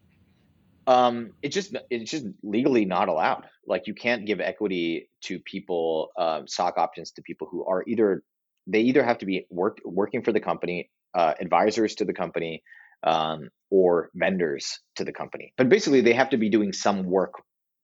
um, 0.88 1.32
it's 1.42 1.54
just 1.54 1.76
it's 1.90 2.12
just 2.12 2.26
legally 2.44 2.86
not 2.86 3.10
allowed. 3.10 3.46
Like 3.68 3.88
you 3.88 3.94
can't 3.94 4.26
give 4.26 4.40
equity 4.40 5.10
to 5.24 5.40
people, 5.40 6.10
um, 6.18 6.48
stock 6.48 6.78
options 6.78 7.12
to 7.12 7.22
people 7.24 7.48
who 7.50 7.66
are 7.66 7.84
either 7.88 8.24
they 8.68 8.82
either 8.82 9.04
have 9.04 9.20
to 9.20 9.26
be 9.26 9.46
work 9.50 9.80
working 9.84 10.24
for 10.24 10.32
the 10.32 10.40
company, 10.40 10.90
uh, 11.14 11.34
advisors 11.40 11.96
to 11.96 12.06
the 12.06 12.14
company, 12.14 12.64
um, 13.04 13.50
or 13.72 14.10
vendors 14.16 14.80
to 14.96 15.04
the 15.04 15.14
company. 15.14 15.54
But 15.58 15.70
basically, 15.70 16.02
they 16.02 16.14
have 16.14 16.30
to 16.32 16.38
be 16.38 16.50
doing 16.50 16.74
some 16.74 17.04
work 17.04 17.34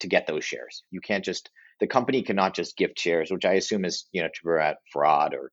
to 0.01 0.07
get 0.07 0.27
those 0.27 0.43
shares. 0.43 0.83
You 0.91 1.01
can't 1.01 1.25
just 1.25 1.49
the 1.79 1.87
company 1.87 2.21
cannot 2.21 2.53
just 2.53 2.77
gift 2.77 2.99
shares, 2.99 3.31
which 3.31 3.45
I 3.45 3.53
assume 3.53 3.85
is 3.85 4.07
you 4.11 4.21
know 4.21 4.27
to 4.27 4.41
prevent 4.43 4.77
fraud 4.91 5.33
or 5.33 5.51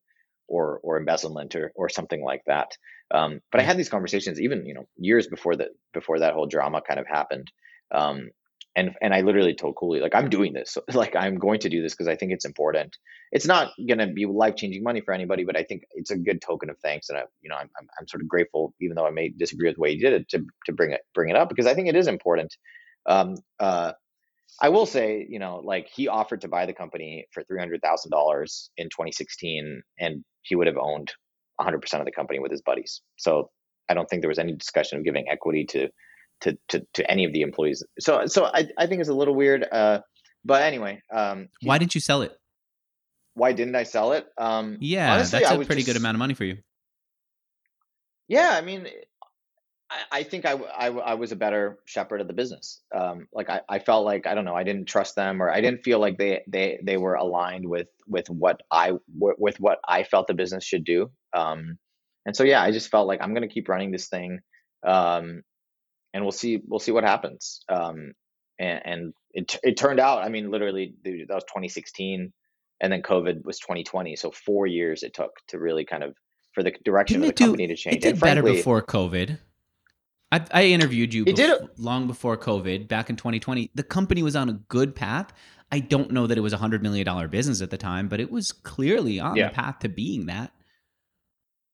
or 0.48 0.80
or 0.82 0.96
embezzlement 0.96 1.54
or 1.54 1.72
or 1.74 1.88
something 1.88 2.22
like 2.22 2.42
that. 2.46 2.72
Um, 3.10 3.40
but 3.52 3.60
I 3.60 3.64
had 3.64 3.78
these 3.78 3.88
conversations 3.88 4.40
even 4.40 4.66
you 4.66 4.74
know 4.74 4.88
years 4.96 5.26
before 5.26 5.56
that 5.56 5.68
before 5.92 6.18
that 6.20 6.34
whole 6.34 6.46
drama 6.46 6.82
kind 6.86 7.00
of 7.00 7.06
happened, 7.06 7.50
um, 7.92 8.30
and 8.76 8.94
and 9.00 9.14
I 9.14 9.20
literally 9.22 9.54
told 9.54 9.76
Cooley 9.76 10.00
like 10.00 10.14
I'm 10.14 10.30
doing 10.30 10.52
this, 10.52 10.76
like 10.94 11.14
I'm 11.16 11.38
going 11.38 11.60
to 11.60 11.68
do 11.68 11.82
this 11.82 11.94
because 11.94 12.08
I 12.08 12.16
think 12.16 12.32
it's 12.32 12.44
important. 12.44 12.96
It's 13.30 13.46
not 13.46 13.72
going 13.86 13.98
to 13.98 14.06
be 14.06 14.26
life 14.26 14.56
changing 14.56 14.82
money 14.82 15.02
for 15.02 15.12
anybody, 15.12 15.44
but 15.44 15.56
I 15.56 15.62
think 15.62 15.82
it's 15.94 16.10
a 16.10 16.16
good 16.16 16.40
token 16.40 16.70
of 16.70 16.78
thanks, 16.78 17.08
and 17.08 17.18
I, 17.18 17.22
you 17.42 17.50
know, 17.50 17.56
I'm, 17.56 17.70
I'm, 17.78 17.88
I'm 18.00 18.08
sort 18.08 18.22
of 18.22 18.28
grateful, 18.28 18.74
even 18.80 18.96
though 18.96 19.06
I 19.06 19.10
may 19.10 19.28
disagree 19.28 19.68
with 19.68 19.76
the 19.76 19.82
way 19.82 19.94
he 19.94 20.00
did 20.00 20.12
it, 20.14 20.28
to 20.30 20.44
to 20.66 20.72
bring 20.72 20.92
it 20.92 21.02
bring 21.14 21.30
it 21.30 21.36
up 21.36 21.48
because 21.48 21.66
I 21.66 21.74
think 21.74 21.88
it 21.88 21.96
is 21.96 22.08
important. 22.08 22.56
Um, 23.06 23.36
uh, 23.58 23.92
I 24.60 24.68
will 24.70 24.86
say, 24.86 25.26
you 25.28 25.38
know, 25.38 25.60
like 25.64 25.88
he 25.88 26.08
offered 26.08 26.40
to 26.42 26.48
buy 26.48 26.66
the 26.66 26.72
company 26.72 27.26
for 27.32 27.42
three 27.44 27.58
hundred 27.58 27.80
thousand 27.82 28.10
dollars 28.10 28.70
in 28.76 28.86
2016, 28.86 29.82
and 29.98 30.24
he 30.42 30.56
would 30.56 30.66
have 30.66 30.76
owned 30.76 31.12
100 31.56 31.80
percent 31.80 32.00
of 32.00 32.06
the 32.06 32.12
company 32.12 32.38
with 32.38 32.50
his 32.50 32.62
buddies. 32.62 33.02
So 33.18 33.50
I 33.88 33.94
don't 33.94 34.08
think 34.08 34.22
there 34.22 34.28
was 34.28 34.38
any 34.38 34.54
discussion 34.54 34.98
of 34.98 35.04
giving 35.04 35.28
equity 35.30 35.64
to 35.66 35.88
to 36.42 36.58
to, 36.68 36.86
to 36.94 37.10
any 37.10 37.24
of 37.24 37.32
the 37.32 37.42
employees. 37.42 37.84
So 38.00 38.26
so 38.26 38.46
I, 38.46 38.68
I 38.76 38.86
think 38.86 39.00
it's 39.00 39.10
a 39.10 39.14
little 39.14 39.34
weird. 39.34 39.66
Uh, 39.70 40.00
but 40.44 40.62
anyway, 40.62 41.02
um, 41.12 41.48
why 41.62 41.78
didn't 41.78 41.94
you 41.94 42.00
sell 42.00 42.22
it? 42.22 42.36
Why 43.34 43.52
didn't 43.52 43.76
I 43.76 43.84
sell 43.84 44.12
it? 44.12 44.26
Um, 44.36 44.78
yeah, 44.80 45.14
honestly, 45.14 45.40
that's 45.40 45.52
a 45.52 45.56
pretty 45.58 45.82
just, 45.82 45.86
good 45.86 45.96
amount 45.96 46.16
of 46.16 46.18
money 46.18 46.34
for 46.34 46.44
you. 46.44 46.58
Yeah, 48.26 48.50
I 48.52 48.60
mean, 48.60 48.86
I, 49.90 50.18
I 50.18 50.22
think 50.22 50.44
I, 50.44 50.52
I, 50.52 50.86
I, 50.88 51.14
was 51.14 51.32
a 51.32 51.36
better 51.36 51.78
shepherd 51.84 52.20
of 52.20 52.26
the 52.26 52.32
business. 52.32 52.80
Um, 52.94 53.26
like 53.32 53.48
I, 53.48 53.60
I 53.68 53.78
felt 53.78 54.04
like 54.04 54.26
I 54.26 54.34
don't 54.34 54.44
know, 54.44 54.54
I 54.54 54.64
didn't 54.64 54.86
trust 54.86 55.16
them, 55.16 55.42
or 55.42 55.50
I 55.50 55.60
didn't 55.60 55.82
feel 55.82 55.98
like 55.98 56.18
they 56.18 56.42
they 56.46 56.78
they 56.82 56.96
were 56.96 57.14
aligned 57.14 57.68
with 57.68 57.88
with 58.06 58.28
what 58.28 58.60
I 58.70 58.92
with 59.14 59.60
what 59.60 59.78
I 59.86 60.02
felt 60.04 60.26
the 60.26 60.34
business 60.34 60.64
should 60.64 60.84
do. 60.84 61.10
Um, 61.34 61.78
and 62.26 62.36
so 62.36 62.44
yeah, 62.44 62.62
I 62.62 62.72
just 62.72 62.90
felt 62.90 63.08
like 63.08 63.20
I'm 63.22 63.34
going 63.34 63.48
to 63.48 63.52
keep 63.52 63.68
running 63.68 63.90
this 63.90 64.08
thing. 64.08 64.40
Um, 64.86 65.42
and 66.12 66.24
we'll 66.24 66.32
see 66.32 66.60
we'll 66.66 66.80
see 66.80 66.92
what 66.92 67.04
happens. 67.04 67.60
Um, 67.68 68.12
and, 68.58 68.82
and 68.84 69.14
it 69.32 69.56
it 69.62 69.76
turned 69.76 70.00
out, 70.00 70.22
I 70.22 70.28
mean, 70.28 70.50
literally 70.50 70.94
that 71.04 71.28
was 71.30 71.44
2016, 71.44 72.32
and 72.80 72.92
then 72.92 73.02
COVID 73.02 73.44
was 73.44 73.58
2020. 73.58 74.16
So 74.16 74.30
four 74.30 74.66
years 74.66 75.02
it 75.02 75.14
took 75.14 75.32
to 75.48 75.58
really 75.58 75.84
kind 75.84 76.02
of 76.02 76.14
for 76.52 76.62
the 76.62 76.72
direction 76.84 77.20
Didn't 77.20 77.30
of 77.30 77.36
the 77.36 77.44
company 77.44 77.66
to 77.68 77.76
change. 77.76 77.96
It 77.96 78.02
did 78.02 78.18
frankly, 78.18 78.42
better 78.42 78.56
before 78.56 78.82
COVID. 78.82 79.38
I, 80.30 80.44
I 80.52 80.64
interviewed 80.64 81.14
you. 81.14 81.24
It 81.26 81.36
did 81.36 81.68
long 81.78 82.06
before 82.06 82.36
COVID, 82.36 82.88
back 82.88 83.10
in 83.10 83.16
2020. 83.16 83.70
The 83.74 83.82
company 83.82 84.22
was 84.22 84.36
on 84.36 84.48
a 84.48 84.52
good 84.52 84.94
path. 84.94 85.32
I 85.70 85.80
don't 85.80 86.10
know 86.10 86.26
that 86.26 86.36
it 86.36 86.40
was 86.40 86.52
a 86.52 86.56
hundred 86.56 86.82
million 86.82 87.04
dollar 87.04 87.28
business 87.28 87.60
at 87.62 87.70
the 87.70 87.78
time, 87.78 88.08
but 88.08 88.20
it 88.20 88.30
was 88.30 88.52
clearly 88.52 89.20
on 89.20 89.36
yeah. 89.36 89.48
the 89.48 89.54
path 89.54 89.80
to 89.80 89.88
being 89.88 90.26
that. 90.26 90.52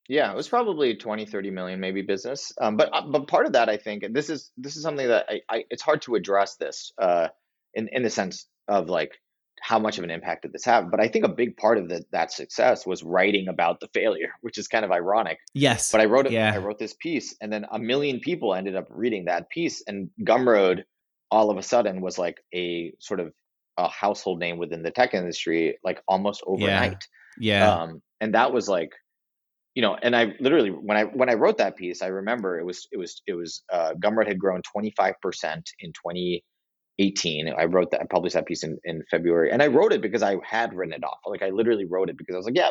Yeah, 0.08 0.30
it 0.30 0.36
was 0.36 0.48
probably 0.48 0.96
20, 0.96 1.24
30 1.24 1.50
million 1.50 1.80
maybe 1.80 2.02
business. 2.02 2.52
Um, 2.60 2.76
but 2.76 2.90
uh, 2.92 3.06
but 3.06 3.26
part 3.26 3.46
of 3.46 3.52
that, 3.52 3.68
I 3.68 3.76
think, 3.76 4.02
and 4.02 4.14
this 4.14 4.28
is 4.28 4.50
this 4.56 4.76
is 4.76 4.82
something 4.82 5.08
that 5.08 5.26
I, 5.28 5.40
I 5.48 5.64
it's 5.70 5.82
hard 5.82 6.02
to 6.02 6.14
address 6.14 6.56
this 6.56 6.92
uh, 7.00 7.28
in 7.72 7.88
in 7.88 8.02
the 8.02 8.10
sense 8.10 8.46
of 8.68 8.88
like 8.88 9.18
how 9.64 9.78
much 9.78 9.96
of 9.96 10.04
an 10.04 10.10
impact 10.10 10.42
did 10.42 10.52
this 10.52 10.66
have? 10.66 10.90
But 10.90 11.00
I 11.00 11.08
think 11.08 11.24
a 11.24 11.28
big 11.28 11.56
part 11.56 11.78
of 11.78 11.88
the, 11.88 12.04
that 12.12 12.30
success 12.30 12.86
was 12.86 13.02
writing 13.02 13.48
about 13.48 13.80
the 13.80 13.88
failure, 13.94 14.28
which 14.42 14.58
is 14.58 14.68
kind 14.68 14.84
of 14.84 14.92
ironic. 14.92 15.38
Yes. 15.54 15.90
But 15.90 16.02
I 16.02 16.04
wrote 16.04 16.26
it. 16.26 16.32
Yeah. 16.32 16.52
I 16.54 16.58
wrote 16.58 16.78
this 16.78 16.92
piece, 16.92 17.34
and 17.40 17.50
then 17.50 17.64
a 17.72 17.78
million 17.78 18.20
people 18.20 18.54
ended 18.54 18.76
up 18.76 18.86
reading 18.90 19.24
that 19.24 19.48
piece, 19.48 19.82
and 19.86 20.10
Gumroad 20.22 20.82
all 21.30 21.50
of 21.50 21.56
a 21.56 21.62
sudden 21.62 22.02
was 22.02 22.18
like 22.18 22.44
a 22.54 22.92
sort 23.00 23.20
of 23.20 23.32
a 23.78 23.88
household 23.88 24.38
name 24.38 24.58
within 24.58 24.82
the 24.82 24.90
tech 24.90 25.14
industry, 25.14 25.78
like 25.82 26.02
almost 26.06 26.42
overnight. 26.46 27.02
Yeah. 27.38 27.64
yeah. 27.64 27.74
Um, 27.74 28.02
and 28.20 28.34
that 28.34 28.52
was 28.52 28.68
like 28.68 28.92
you 29.74 29.82
know, 29.82 29.96
and 30.02 30.14
I 30.14 30.34
literally 30.40 30.70
when 30.70 30.98
I 30.98 31.04
when 31.04 31.30
I 31.30 31.34
wrote 31.34 31.56
that 31.56 31.76
piece, 31.76 32.02
I 32.02 32.08
remember 32.08 32.60
it 32.60 32.66
was 32.66 32.86
it 32.92 32.98
was 32.98 33.22
it 33.26 33.32
was 33.32 33.62
uh, 33.72 33.94
Gumroad 33.94 34.28
had 34.28 34.38
grown 34.38 34.60
25 34.70 35.14
percent 35.22 35.70
in 35.80 35.90
2018. 36.98 37.54
I 37.56 37.64
wrote 37.64 37.90
that 37.90 38.00
I 38.00 38.04
published 38.04 38.34
that 38.34 38.46
piece 38.46 38.62
in 38.62 38.78
in 38.84 39.02
February, 39.10 39.50
and 39.50 39.62
I 39.62 39.68
wrote 39.68 39.92
it 39.92 40.02
because 40.02 40.22
I 40.22 40.36
had 40.44 40.74
written 40.74 40.94
it 40.94 41.04
off. 41.04 41.18
Like 41.26 41.42
I 41.42 41.50
literally 41.50 41.84
wrote 41.84 42.10
it 42.10 42.18
because 42.18 42.34
I 42.34 42.38
was 42.38 42.46
like, 42.46 42.56
yeah, 42.56 42.70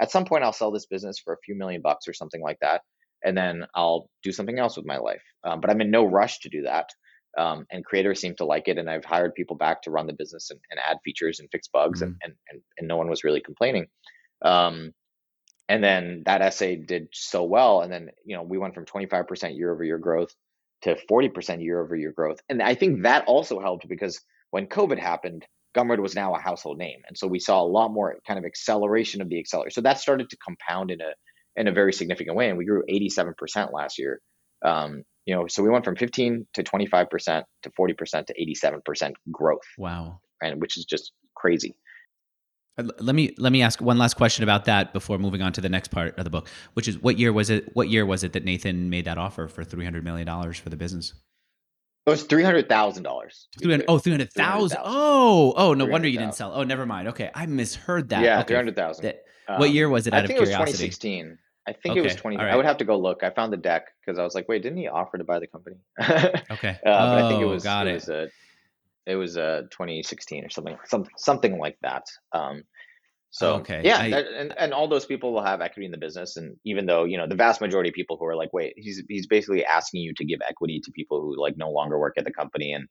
at 0.00 0.10
some 0.10 0.24
point 0.24 0.44
I'll 0.44 0.52
sell 0.52 0.70
this 0.70 0.86
business 0.86 1.18
for 1.18 1.34
a 1.34 1.38
few 1.44 1.54
million 1.54 1.82
bucks 1.82 2.08
or 2.08 2.12
something 2.12 2.42
like 2.42 2.58
that, 2.60 2.82
and 3.24 3.36
then 3.36 3.66
I'll 3.74 4.08
do 4.22 4.32
something 4.32 4.58
else 4.58 4.76
with 4.76 4.86
my 4.86 4.98
life. 4.98 5.22
Um, 5.44 5.60
but 5.60 5.70
I'm 5.70 5.80
in 5.80 5.90
no 5.90 6.04
rush 6.04 6.40
to 6.40 6.48
do 6.48 6.62
that. 6.62 6.90
Um, 7.36 7.66
and 7.72 7.84
creators 7.84 8.20
seem 8.20 8.36
to 8.36 8.44
like 8.44 8.68
it, 8.68 8.78
and 8.78 8.88
I've 8.88 9.04
hired 9.04 9.34
people 9.34 9.56
back 9.56 9.82
to 9.82 9.90
run 9.90 10.06
the 10.06 10.12
business 10.12 10.50
and, 10.50 10.60
and 10.70 10.78
add 10.78 10.98
features 11.04 11.40
and 11.40 11.48
fix 11.50 11.68
bugs, 11.68 12.00
mm-hmm. 12.00 12.12
and, 12.12 12.18
and 12.22 12.34
and 12.50 12.60
and 12.78 12.88
no 12.88 12.96
one 12.96 13.08
was 13.08 13.24
really 13.24 13.40
complaining. 13.40 13.86
Um, 14.42 14.92
and 15.68 15.82
then 15.82 16.22
that 16.26 16.42
essay 16.42 16.76
did 16.76 17.08
so 17.12 17.42
well 17.42 17.80
and 17.80 17.90
then 17.90 18.10
you 18.24 18.36
know 18.36 18.42
we 18.42 18.58
went 18.58 18.74
from 18.74 18.84
25% 18.84 19.56
year 19.56 19.72
over 19.72 19.82
year 19.82 19.96
growth 19.96 20.34
to 20.84 20.96
40% 21.10 21.62
year 21.62 21.82
over 21.82 21.96
year 21.96 22.12
growth. 22.12 22.38
And 22.48 22.62
i 22.62 22.74
think 22.74 23.02
that 23.02 23.24
also 23.26 23.58
helped 23.60 23.88
because 23.88 24.20
when 24.50 24.66
covid 24.66 24.98
happened 24.98 25.44
gumroad 25.76 25.98
was 25.98 26.14
now 26.14 26.34
a 26.34 26.38
household 26.38 26.78
name. 26.78 27.00
And 27.08 27.18
so 27.18 27.26
we 27.26 27.40
saw 27.40 27.60
a 27.60 27.66
lot 27.66 27.88
more 27.88 28.16
kind 28.26 28.38
of 28.38 28.44
acceleration 28.44 29.20
of 29.20 29.28
the 29.28 29.38
accelerator 29.40 29.70
so 29.70 29.80
that 29.80 29.98
started 29.98 30.30
to 30.30 30.36
compound 30.36 30.90
in 30.90 31.00
a 31.00 31.12
in 31.56 31.68
a 31.68 31.72
very 31.72 31.92
significant 31.92 32.36
way. 32.36 32.48
And 32.48 32.58
we 32.58 32.64
grew 32.64 32.82
87% 32.90 33.72
last 33.72 33.98
year. 33.98 34.20
Um, 34.64 35.02
you 35.26 35.34
know 35.34 35.46
so 35.48 35.62
we 35.62 35.70
went 35.70 35.84
from 35.84 35.96
15 35.96 36.46
to 36.54 36.62
25% 36.62 37.42
to 37.62 37.70
40% 37.70 38.26
to 38.26 38.34
87% 38.34 39.12
growth. 39.32 39.60
Wow. 39.78 40.20
And 40.42 40.60
which 40.60 40.78
is 40.78 40.84
just 40.84 41.12
crazy 41.34 41.74
let 42.76 43.14
me 43.14 43.34
let 43.38 43.52
me 43.52 43.62
ask 43.62 43.80
one 43.80 43.98
last 43.98 44.14
question 44.14 44.42
about 44.42 44.64
that 44.64 44.92
before 44.92 45.18
moving 45.18 45.42
on 45.42 45.52
to 45.52 45.60
the 45.60 45.68
next 45.68 45.88
part 45.88 46.18
of 46.18 46.24
the 46.24 46.30
book, 46.30 46.48
which 46.74 46.88
is 46.88 46.98
what 46.98 47.18
year 47.18 47.32
was 47.32 47.50
it? 47.50 47.70
What 47.74 47.88
year 47.88 48.04
was 48.04 48.24
it 48.24 48.32
that 48.32 48.44
Nathan 48.44 48.90
made 48.90 49.04
that 49.04 49.18
offer 49.18 49.46
for 49.48 49.62
three 49.62 49.84
hundred 49.84 50.04
million 50.04 50.26
dollars 50.26 50.58
for 50.58 50.70
the 50.70 50.76
business? 50.76 51.14
It 52.06 52.10
was 52.10 52.24
three 52.24 52.42
hundred 52.42 52.68
thousand 52.68 53.04
dollars. 53.04 53.48
Oh, 53.88 53.98
three 53.98 54.12
hundred 54.12 54.32
thousand. 54.32 54.78
Oh, 54.82 55.54
oh, 55.56 55.74
no 55.74 55.86
wonder 55.86 56.08
you 56.08 56.18
didn't 56.18 56.34
sell. 56.34 56.52
Oh, 56.52 56.64
never 56.64 56.84
mind. 56.84 57.08
Okay, 57.08 57.30
I 57.34 57.46
misheard 57.46 58.08
that. 58.10 58.22
Yeah, 58.22 58.40
okay. 58.40 58.48
three 58.48 58.56
hundred 58.56 58.76
thousand. 58.76 59.14
Um, 59.48 59.58
what 59.58 59.70
year 59.70 59.88
was 59.88 60.06
it? 60.06 60.14
Out 60.14 60.24
I 60.24 60.26
think 60.26 60.40
of 60.40 60.46
curiosity? 60.46 60.70
was 60.70 60.72
twenty 60.72 60.90
sixteen. 60.90 61.38
I 61.66 61.72
think 61.72 61.92
okay. 61.92 62.00
it 62.00 62.04
was 62.04 62.14
20. 62.16 62.36
Right. 62.36 62.50
I 62.50 62.56
would 62.56 62.66
have 62.66 62.76
to 62.78 62.84
go 62.84 62.98
look. 62.98 63.22
I 63.22 63.30
found 63.30 63.50
the 63.50 63.56
deck 63.56 63.86
because 64.04 64.18
I 64.18 64.22
was 64.22 64.34
like, 64.34 64.48
wait, 64.48 64.62
didn't 64.62 64.76
he 64.76 64.88
offer 64.88 65.16
to 65.16 65.24
buy 65.24 65.38
the 65.38 65.46
company? 65.46 65.76
okay. 66.02 66.78
Uh, 66.84 66.90
oh, 66.90 67.06
but 67.06 67.24
I 67.24 67.28
think 67.28 67.40
it 67.40 67.44
oh, 67.44 67.48
was, 67.48 67.64
got 67.64 67.86
it. 67.86 67.90
it. 67.90 67.94
was 67.94 68.08
a, 68.10 68.28
it 69.06 69.16
was 69.16 69.36
a 69.36 69.64
2016 69.70 70.44
or 70.44 70.50
something, 70.50 70.76
something, 70.84 71.12
something 71.16 71.58
like 71.58 71.76
that. 71.82 72.04
Um, 72.32 72.64
so 73.34 73.54
okay. 73.56 73.80
yeah, 73.82 73.98
I, 73.98 74.10
that, 74.10 74.26
and, 74.28 74.54
and 74.56 74.72
all 74.72 74.86
those 74.86 75.06
people 75.06 75.32
will 75.32 75.42
have 75.42 75.60
equity 75.60 75.86
in 75.86 75.90
the 75.90 75.98
business. 75.98 76.36
And 76.36 76.56
even 76.64 76.86
though, 76.86 77.02
you 77.02 77.18
know, 77.18 77.26
the 77.26 77.34
vast 77.34 77.60
majority 77.60 77.90
of 77.90 77.94
people 77.94 78.16
who 78.16 78.26
are 78.26 78.36
like, 78.36 78.52
wait, 78.52 78.74
he's 78.76 79.02
he's 79.08 79.26
basically 79.26 79.64
asking 79.64 80.02
you 80.02 80.14
to 80.14 80.24
give 80.24 80.38
equity 80.48 80.80
to 80.84 80.92
people 80.92 81.20
who 81.20 81.40
like 81.40 81.56
no 81.56 81.70
longer 81.70 81.98
work 81.98 82.14
at 82.16 82.24
the 82.24 82.32
company. 82.32 82.72
And 82.72 82.86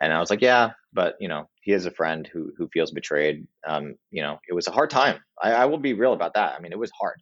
and 0.00 0.10
I 0.10 0.20
was 0.20 0.30
like, 0.30 0.40
yeah, 0.40 0.70
but 0.94 1.16
you 1.20 1.28
know, 1.28 1.50
he 1.60 1.72
has 1.72 1.84
a 1.84 1.90
friend 1.90 2.26
who 2.32 2.50
who 2.56 2.66
feels 2.68 2.92
betrayed. 2.92 3.46
Um, 3.66 3.96
you 4.10 4.22
know, 4.22 4.38
it 4.48 4.54
was 4.54 4.68
a 4.68 4.72
hard 4.72 4.88
time. 4.88 5.18
I, 5.42 5.52
I 5.52 5.64
will 5.66 5.76
be 5.76 5.92
real 5.92 6.14
about 6.14 6.32
that. 6.32 6.54
I 6.54 6.60
mean, 6.60 6.72
it 6.72 6.78
was 6.78 6.90
hard. 6.98 7.20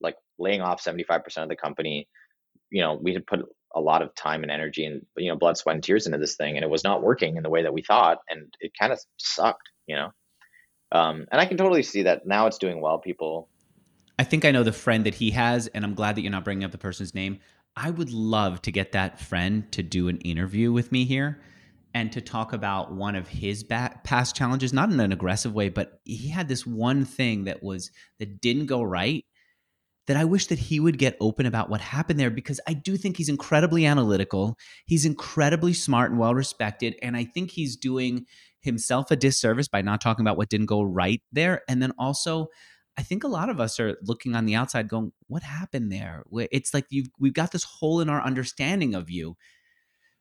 Like 0.00 0.14
laying 0.38 0.60
off 0.60 0.84
75% 0.84 1.24
of 1.38 1.48
the 1.48 1.56
company, 1.56 2.06
you 2.70 2.82
know, 2.82 2.98
we 3.00 3.12
had 3.12 3.26
put 3.26 3.40
a 3.74 3.80
lot 3.80 4.02
of 4.02 4.14
time 4.14 4.42
and 4.42 4.50
energy 4.50 4.84
and 4.84 5.04
you 5.16 5.30
know, 5.30 5.36
blood, 5.36 5.56
sweat, 5.56 5.74
and 5.74 5.84
tears 5.84 6.06
into 6.06 6.18
this 6.18 6.36
thing, 6.36 6.56
and 6.56 6.64
it 6.64 6.70
was 6.70 6.84
not 6.84 7.02
working 7.02 7.36
in 7.36 7.42
the 7.42 7.50
way 7.50 7.62
that 7.62 7.72
we 7.72 7.82
thought, 7.82 8.18
and 8.28 8.54
it 8.60 8.72
kind 8.78 8.92
of 8.92 9.00
sucked, 9.18 9.68
you 9.86 9.96
know. 9.96 10.10
Um, 10.92 11.26
and 11.30 11.40
I 11.40 11.46
can 11.46 11.56
totally 11.56 11.82
see 11.82 12.02
that 12.02 12.26
now 12.26 12.46
it's 12.46 12.58
doing 12.58 12.80
well. 12.80 12.98
People, 12.98 13.48
I 14.18 14.24
think 14.24 14.44
I 14.44 14.50
know 14.50 14.62
the 14.62 14.72
friend 14.72 15.04
that 15.04 15.14
he 15.14 15.32
has, 15.32 15.66
and 15.68 15.84
I'm 15.84 15.94
glad 15.94 16.16
that 16.16 16.22
you're 16.22 16.30
not 16.30 16.44
bringing 16.44 16.64
up 16.64 16.72
the 16.72 16.78
person's 16.78 17.14
name. 17.14 17.40
I 17.76 17.90
would 17.90 18.10
love 18.10 18.62
to 18.62 18.72
get 18.72 18.92
that 18.92 19.20
friend 19.20 19.70
to 19.72 19.82
do 19.82 20.08
an 20.08 20.18
interview 20.18 20.72
with 20.72 20.90
me 20.90 21.04
here 21.04 21.42
and 21.92 22.10
to 22.12 22.20
talk 22.20 22.52
about 22.52 22.92
one 22.92 23.16
of 23.16 23.28
his 23.28 23.62
past 23.64 24.36
challenges, 24.36 24.72
not 24.72 24.90
in 24.90 25.00
an 25.00 25.12
aggressive 25.12 25.54
way, 25.54 25.68
but 25.68 26.00
he 26.04 26.28
had 26.28 26.48
this 26.48 26.66
one 26.66 27.04
thing 27.04 27.44
that 27.44 27.62
was 27.62 27.90
that 28.18 28.40
didn't 28.40 28.66
go 28.66 28.82
right 28.82 29.24
that 30.06 30.16
I 30.16 30.24
wish 30.24 30.46
that 30.46 30.58
he 30.58 30.78
would 30.78 30.98
get 30.98 31.16
open 31.20 31.46
about 31.46 31.68
what 31.68 31.80
happened 31.80 32.18
there 32.20 32.30
because 32.30 32.60
I 32.66 32.74
do 32.74 32.96
think 32.96 33.16
he's 33.16 33.28
incredibly 33.28 33.84
analytical. 33.84 34.56
He's 34.86 35.04
incredibly 35.04 35.72
smart 35.72 36.10
and 36.10 36.20
well 36.20 36.34
respected. 36.34 36.94
And 37.02 37.16
I 37.16 37.24
think 37.24 37.50
he's 37.50 37.76
doing 37.76 38.26
himself 38.60 39.10
a 39.10 39.16
disservice 39.16 39.68
by 39.68 39.82
not 39.82 40.00
talking 40.00 40.24
about 40.24 40.36
what 40.36 40.48
didn't 40.48 40.66
go 40.66 40.82
right 40.82 41.20
there. 41.32 41.62
And 41.68 41.82
then 41.82 41.92
also, 41.98 42.48
I 42.96 43.02
think 43.02 43.24
a 43.24 43.28
lot 43.28 43.50
of 43.50 43.60
us 43.60 43.78
are 43.80 43.96
looking 44.02 44.34
on 44.34 44.46
the 44.46 44.54
outside 44.54 44.88
going, 44.88 45.12
what 45.26 45.42
happened 45.42 45.92
there? 45.92 46.22
It's 46.32 46.72
like 46.72 46.86
you've, 46.88 47.08
we've 47.18 47.34
got 47.34 47.52
this 47.52 47.64
hole 47.64 48.00
in 48.00 48.08
our 48.08 48.22
understanding 48.22 48.94
of 48.94 49.10
you. 49.10 49.36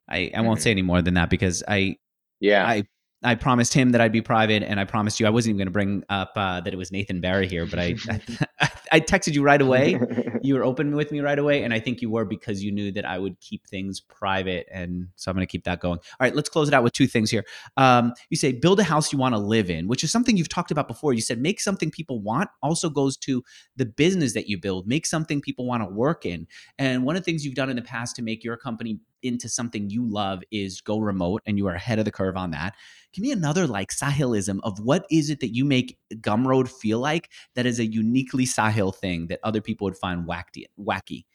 I, 0.10 0.32
I 0.36 0.42
won't 0.42 0.60
mm-hmm. 0.60 0.64
say 0.64 0.72
any 0.72 0.82
more 0.82 1.02
than 1.02 1.16
that 1.16 1.30
because 1.30 1.64
I, 1.68 1.98
yeah, 2.40 2.68
I 2.68 2.84
I 3.26 3.36
promised 3.36 3.74
him 3.74 3.92
that 3.92 4.02
I'd 4.02 4.12
be 4.12 4.22
private, 4.22 4.62
and 4.62 4.80
I 4.80 4.86
promised 4.86 5.20
you 5.20 5.26
I 5.26 5.32
wasn't 5.32 5.52
even 5.52 5.58
going 5.58 5.68
to 5.68 5.72
bring 5.72 6.04
up 6.10 6.34
uh, 6.36 6.62
that 6.62 6.72
it 6.72 6.78
was 6.78 6.92
Nathan 6.92 7.22
Barry 7.22 7.48
here, 7.48 7.66
but 7.66 7.80
I, 7.80 7.96
I, 8.08 8.70
I 8.92 9.00
texted 9.00 9.34
you 9.34 9.42
right 9.42 9.62
away. 9.62 10.00
you 10.44 10.54
were 10.54 10.64
open 10.64 10.96
with 10.96 11.12
me 11.12 11.22
right 11.22 11.38
away, 11.38 11.64
and 11.64 11.74
I 11.74 11.80
think 11.80 12.02
you 12.02 12.10
were 12.10 12.24
because 12.24 12.64
you 12.64 12.72
knew 12.72 12.92
that 12.92 13.04
I 13.04 13.18
would 13.18 13.40
keep 13.40 13.66
things 13.68 14.00
private, 14.00 14.68
and 14.72 15.08
so 15.16 15.32
I'm 15.32 15.36
going 15.36 15.46
to 15.46 15.52
keep 15.52 15.64
that 15.64 15.80
going. 15.80 15.98
All 15.98 16.18
right, 16.22 16.36
let's 16.36 16.50
close 16.50 16.68
it 16.68 16.74
out 16.74 16.84
with 16.84 16.94
two 16.94 17.08
things 17.08 17.32
here. 17.32 17.44
Um, 17.78 18.14
you 18.30 18.38
say 18.38 18.52
build 18.52 18.80
a 18.80 18.84
house 18.84 19.12
you 19.12 19.18
want 19.18 19.34
to 19.34 19.40
live 19.40 19.70
in, 19.72 19.88
which 19.88 20.04
is 20.04 20.12
something 20.12 20.38
you've 20.38 20.50
talked 20.50 20.72
about 20.72 20.88
before. 20.88 21.14
You 21.14 21.22
said 21.22 21.42
make 21.42 21.60
something 21.60 21.90
people 21.90 22.22
want 22.22 22.50
also 22.62 22.90
goes 22.90 23.18
to 23.18 23.44
the 23.76 23.86
business 23.86 24.34
that 24.34 24.48
you 24.48 24.60
build. 24.60 24.88
Make 24.88 25.06
something 25.08 25.42
people 25.42 25.66
want 25.66 25.82
to 25.82 25.90
work 25.90 26.26
in, 26.26 26.48
and 26.78 27.04
one 27.04 27.16
of 27.16 27.22
the 27.22 27.26
things 27.26 27.44
you've 27.44 27.56
done 27.56 27.70
in 27.70 27.76
the 27.76 27.82
past 27.82 28.16
to 28.18 28.22
make 28.22 28.44
your 28.44 28.56
company 28.56 29.00
into 29.26 29.50
something 29.50 29.90
you 29.90 30.08
love 30.08 30.44
is 30.52 30.82
go 30.82 31.00
remote 31.00 31.42
and 31.46 31.58
you 31.58 31.68
are 31.68 31.74
ahead 31.76 32.00
of 32.00 32.06
the 32.06 32.12
curve 32.12 32.38
on 32.38 32.52
that. 32.52 32.76
Give 33.14 33.24
me 33.24 33.32
another 33.32 33.68
like 33.68 33.92
Sahilism 33.92 34.60
of 34.64 34.80
what 34.80 35.06
is 35.10 35.30
it 35.30 35.40
that 35.40 35.56
you 35.56 35.66
make 35.66 35.98
Gumroad 36.16 36.70
feel 36.70 37.00
like 37.00 37.30
that 37.56 37.66
is 37.66 37.80
a 37.80 37.86
uniquely 37.86 38.46
Sahil 38.46 38.96
thing 38.96 39.28
that 39.28 39.40
other 39.44 39.62
people 39.62 39.86
would 39.86 39.98
find 39.98 40.28
wacky. 40.28 40.66
wacky. 40.80 41.26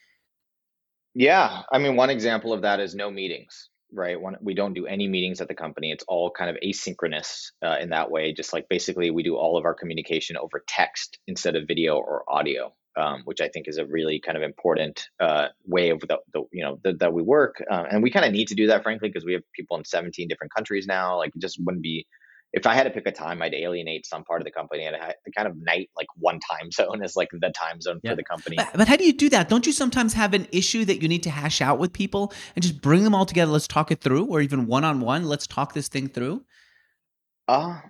Yeah, 1.14 1.62
I 1.72 1.78
mean, 1.78 1.96
one 1.96 2.10
example 2.10 2.52
of 2.52 2.62
that 2.62 2.78
is 2.78 2.94
no 2.94 3.10
meetings 3.10 3.70
right? 3.92 4.20
One, 4.20 4.36
we 4.40 4.54
don't 4.54 4.74
do 4.74 4.86
any 4.86 5.08
meetings 5.08 5.40
at 5.40 5.48
the 5.48 5.54
company. 5.54 5.90
It's 5.90 6.04
all 6.08 6.30
kind 6.30 6.50
of 6.50 6.56
asynchronous 6.64 7.50
uh, 7.64 7.76
in 7.80 7.90
that 7.90 8.10
way. 8.10 8.32
Just 8.32 8.52
like 8.52 8.68
basically, 8.68 9.10
we 9.10 9.22
do 9.22 9.36
all 9.36 9.56
of 9.56 9.64
our 9.64 9.74
communication 9.74 10.36
over 10.36 10.64
text 10.66 11.18
instead 11.26 11.56
of 11.56 11.66
video 11.66 11.96
or 11.96 12.24
audio, 12.28 12.72
um, 12.96 13.22
which 13.24 13.40
I 13.40 13.48
think 13.48 13.68
is 13.68 13.78
a 13.78 13.86
really 13.86 14.20
kind 14.20 14.36
of 14.36 14.42
important 14.42 15.08
uh, 15.20 15.48
way 15.64 15.90
of 15.90 16.00
the, 16.00 16.18
the 16.32 16.42
you 16.52 16.62
know 16.62 16.78
the, 16.82 16.94
that 16.94 17.12
we 17.12 17.22
work. 17.22 17.62
Uh, 17.70 17.84
and 17.90 18.02
we 18.02 18.10
kind 18.10 18.24
of 18.24 18.32
need 18.32 18.48
to 18.48 18.54
do 18.54 18.66
that, 18.68 18.82
frankly, 18.82 19.08
because 19.08 19.24
we 19.24 19.32
have 19.32 19.42
people 19.52 19.76
in 19.76 19.84
17 19.84 20.28
different 20.28 20.52
countries 20.54 20.86
now. 20.86 21.16
Like, 21.18 21.32
it 21.34 21.40
just 21.40 21.58
wouldn't 21.62 21.82
be 21.82 22.06
if 22.52 22.66
I 22.66 22.74
had 22.74 22.84
to 22.84 22.90
pick 22.90 23.06
a 23.06 23.12
time, 23.12 23.42
I'd 23.42 23.54
alienate 23.54 24.06
some 24.06 24.24
part 24.24 24.40
of 24.40 24.44
the 24.44 24.50
company 24.50 24.84
and 24.84 24.96
I 24.96 25.14
kind 25.36 25.46
of 25.46 25.56
night 25.56 25.90
like 25.96 26.08
one 26.16 26.40
time 26.40 26.70
zone 26.72 27.04
is 27.04 27.16
like 27.16 27.28
the 27.32 27.50
time 27.50 27.80
zone 27.80 28.00
yeah. 28.02 28.10
for 28.10 28.16
the 28.16 28.24
company. 28.24 28.56
But, 28.56 28.70
but, 28.74 28.88
how 28.88 28.96
do 28.96 29.04
you 29.04 29.12
do 29.12 29.28
that? 29.30 29.48
Don't 29.48 29.66
you 29.66 29.72
sometimes 29.72 30.14
have 30.14 30.34
an 30.34 30.48
issue 30.52 30.84
that 30.84 31.00
you 31.02 31.08
need 31.08 31.22
to 31.24 31.30
hash 31.30 31.60
out 31.60 31.78
with 31.78 31.92
people 31.92 32.32
and 32.56 32.62
just 32.62 32.80
bring 32.80 33.04
them 33.04 33.14
all 33.14 33.26
together? 33.26 33.52
Let's 33.52 33.68
talk 33.68 33.90
it 33.90 34.00
through, 34.00 34.24
or 34.24 34.40
even 34.40 34.66
one 34.66 34.84
on 34.84 35.00
one. 35.00 35.24
Let's 35.24 35.46
talk 35.46 35.74
this 35.74 35.88
thing 35.88 36.08
through. 36.08 36.44
Uh 37.46 37.80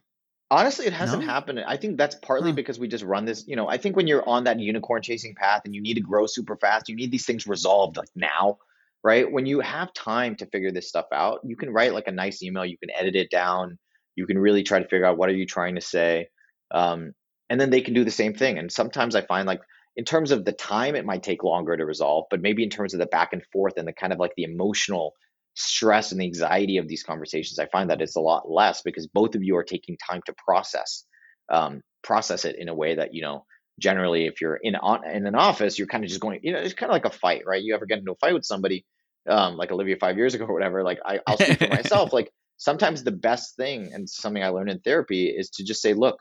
honestly, 0.51 0.87
it 0.87 0.93
hasn't 0.93 1.23
no? 1.23 1.29
happened. 1.29 1.61
I 1.67 1.77
think 1.77 1.97
that's 1.97 2.15
partly 2.17 2.51
huh. 2.51 2.57
because 2.57 2.79
we 2.79 2.89
just 2.89 3.05
run 3.05 3.25
this. 3.25 3.45
You 3.47 3.57
know, 3.57 3.69
I 3.69 3.77
think 3.77 3.97
when 3.97 4.07
you're 4.07 4.29
on 4.29 4.45
that 4.45 4.59
unicorn 4.59 5.03
chasing 5.03 5.35
path 5.35 5.63
and 5.65 5.75
you 5.75 5.81
need 5.81 5.95
to 5.95 6.01
grow 6.01 6.27
super 6.27 6.57
fast, 6.57 6.89
you 6.89 6.97
need 6.97 7.11
these 7.11 7.27
things 7.27 7.47
resolved 7.47 7.97
like 7.97 8.11
now 8.15 8.59
right? 9.03 9.33
When 9.33 9.47
you 9.47 9.61
have 9.61 9.95
time 9.95 10.37
to 10.37 10.47
figure 10.47 10.73
this 10.73 10.87
stuff 10.87 11.07
out, 11.11 11.41
you 11.43 11.57
can 11.57 11.71
write 11.71 11.95
like 11.95 12.07
a 12.07 12.13
nice 12.13 12.43
email, 12.43 12.67
you 12.67 12.77
can 12.77 12.91
edit 12.95 13.17
it 13.17 13.31
down, 13.31 13.79
you 14.21 14.27
can 14.27 14.39
really 14.39 14.63
try 14.63 14.79
to 14.79 14.89
figure 14.89 15.07
out 15.07 15.17
what 15.17 15.29
are 15.29 15.35
you 15.35 15.47
trying 15.47 15.75
to 15.77 15.81
say 15.81 16.29
um, 16.71 17.13
and 17.49 17.61
then 17.61 17.71
they 17.71 17.81
can 17.81 17.95
do 17.95 18.05
the 18.05 18.11
same 18.11 18.35
thing 18.35 18.59
and 18.59 18.71
sometimes 18.71 19.15
i 19.15 19.23
find 19.23 19.47
like 19.47 19.61
in 19.97 20.05
terms 20.05 20.31
of 20.31 20.45
the 20.45 20.53
time 20.53 20.95
it 20.95 21.07
might 21.07 21.23
take 21.23 21.43
longer 21.43 21.77
to 21.77 21.85
resolve 21.85 22.27
but 22.31 22.43
maybe 22.43 22.63
in 22.63 22.71
terms 22.71 22.95
of 22.95 23.01
the 23.01 23.07
back 23.07 23.33
and 23.33 23.43
forth 23.53 23.75
and 23.77 23.89
the 23.89 23.93
kind 23.93 24.13
of 24.13 24.19
like 24.19 24.35
the 24.37 24.45
emotional 24.45 25.15
stress 25.55 26.13
and 26.13 26.21
the 26.21 26.25
anxiety 26.25 26.77
of 26.77 26.89
these 26.89 27.03
conversations 27.03 27.59
i 27.59 27.67
find 27.67 27.91
that 27.91 28.01
it's 28.01 28.17
a 28.17 28.21
lot 28.21 28.51
less 28.51 28.83
because 28.83 29.07
both 29.09 29.35
of 29.35 29.43
you 29.43 29.57
are 29.57 29.65
taking 29.65 29.97
time 30.09 30.21
to 30.25 30.35
process 30.45 31.05
um, 31.51 31.83
process 32.03 32.45
it 32.45 32.57
in 32.59 32.69
a 32.69 32.75
way 32.75 32.95
that 32.95 33.13
you 33.15 33.23
know 33.23 33.45
generally 33.79 34.27
if 34.27 34.41
you're 34.41 34.57
in 34.63 34.77
on 34.77 35.07
in 35.09 35.27
an 35.27 35.35
office 35.35 35.79
you're 35.79 35.89
kind 35.89 36.05
of 36.05 36.09
just 36.09 36.21
going 36.21 36.39
you 36.43 36.53
know 36.53 36.59
it's 36.59 36.75
kind 36.75 36.91
of 36.91 36.95
like 36.95 37.05
a 37.05 37.17
fight 37.17 37.43
right? 37.47 37.63
You 37.63 37.75
ever 37.75 37.87
get 37.87 37.99
into 37.99 38.13
a 38.13 38.17
fight 38.17 38.35
with 38.35 38.45
somebody 38.45 38.85
um, 39.29 39.57
like 39.57 39.73
olivia 39.73 39.97
five 40.01 40.17
years 40.17 40.35
ago 40.35 40.45
or 40.45 40.55
whatever 40.55 40.83
like 40.83 40.99
I, 41.05 41.21
i'll 41.27 41.37
speak 41.37 41.59
for 41.59 41.69
myself 41.69 42.13
like 42.13 42.31
sometimes 42.57 43.03
the 43.03 43.13
best 43.13 43.57
thing 43.57 43.93
and 43.93 44.09
something 44.09 44.43
i 44.43 44.49
learned 44.49 44.71
in 44.71 44.81
therapy 44.81 45.27
is 45.27 45.51
to 45.51 45.65
just 45.65 45.83
say 45.83 45.93
look 45.93 46.19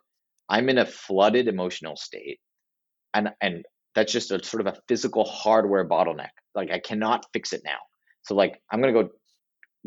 i'm 0.49 0.69
in 0.69 0.77
a 0.77 0.85
flooded 0.85 1.47
emotional 1.47 1.95
state 1.95 2.39
and 3.13 3.29
and 3.41 3.63
that's 3.95 4.11
just 4.11 4.31
a 4.31 4.43
sort 4.43 4.65
of 4.65 4.73
a 4.73 4.77
physical 4.87 5.23
hardware 5.23 5.87
bottleneck 5.87 6.29
like 6.55 6.71
i 6.71 6.79
cannot 6.79 7.25
fix 7.33 7.53
it 7.53 7.61
now 7.63 7.77
so 8.29 8.35
like 8.35 8.61
i'm 8.71 8.81
to 8.81 9.03
go 9.03 9.09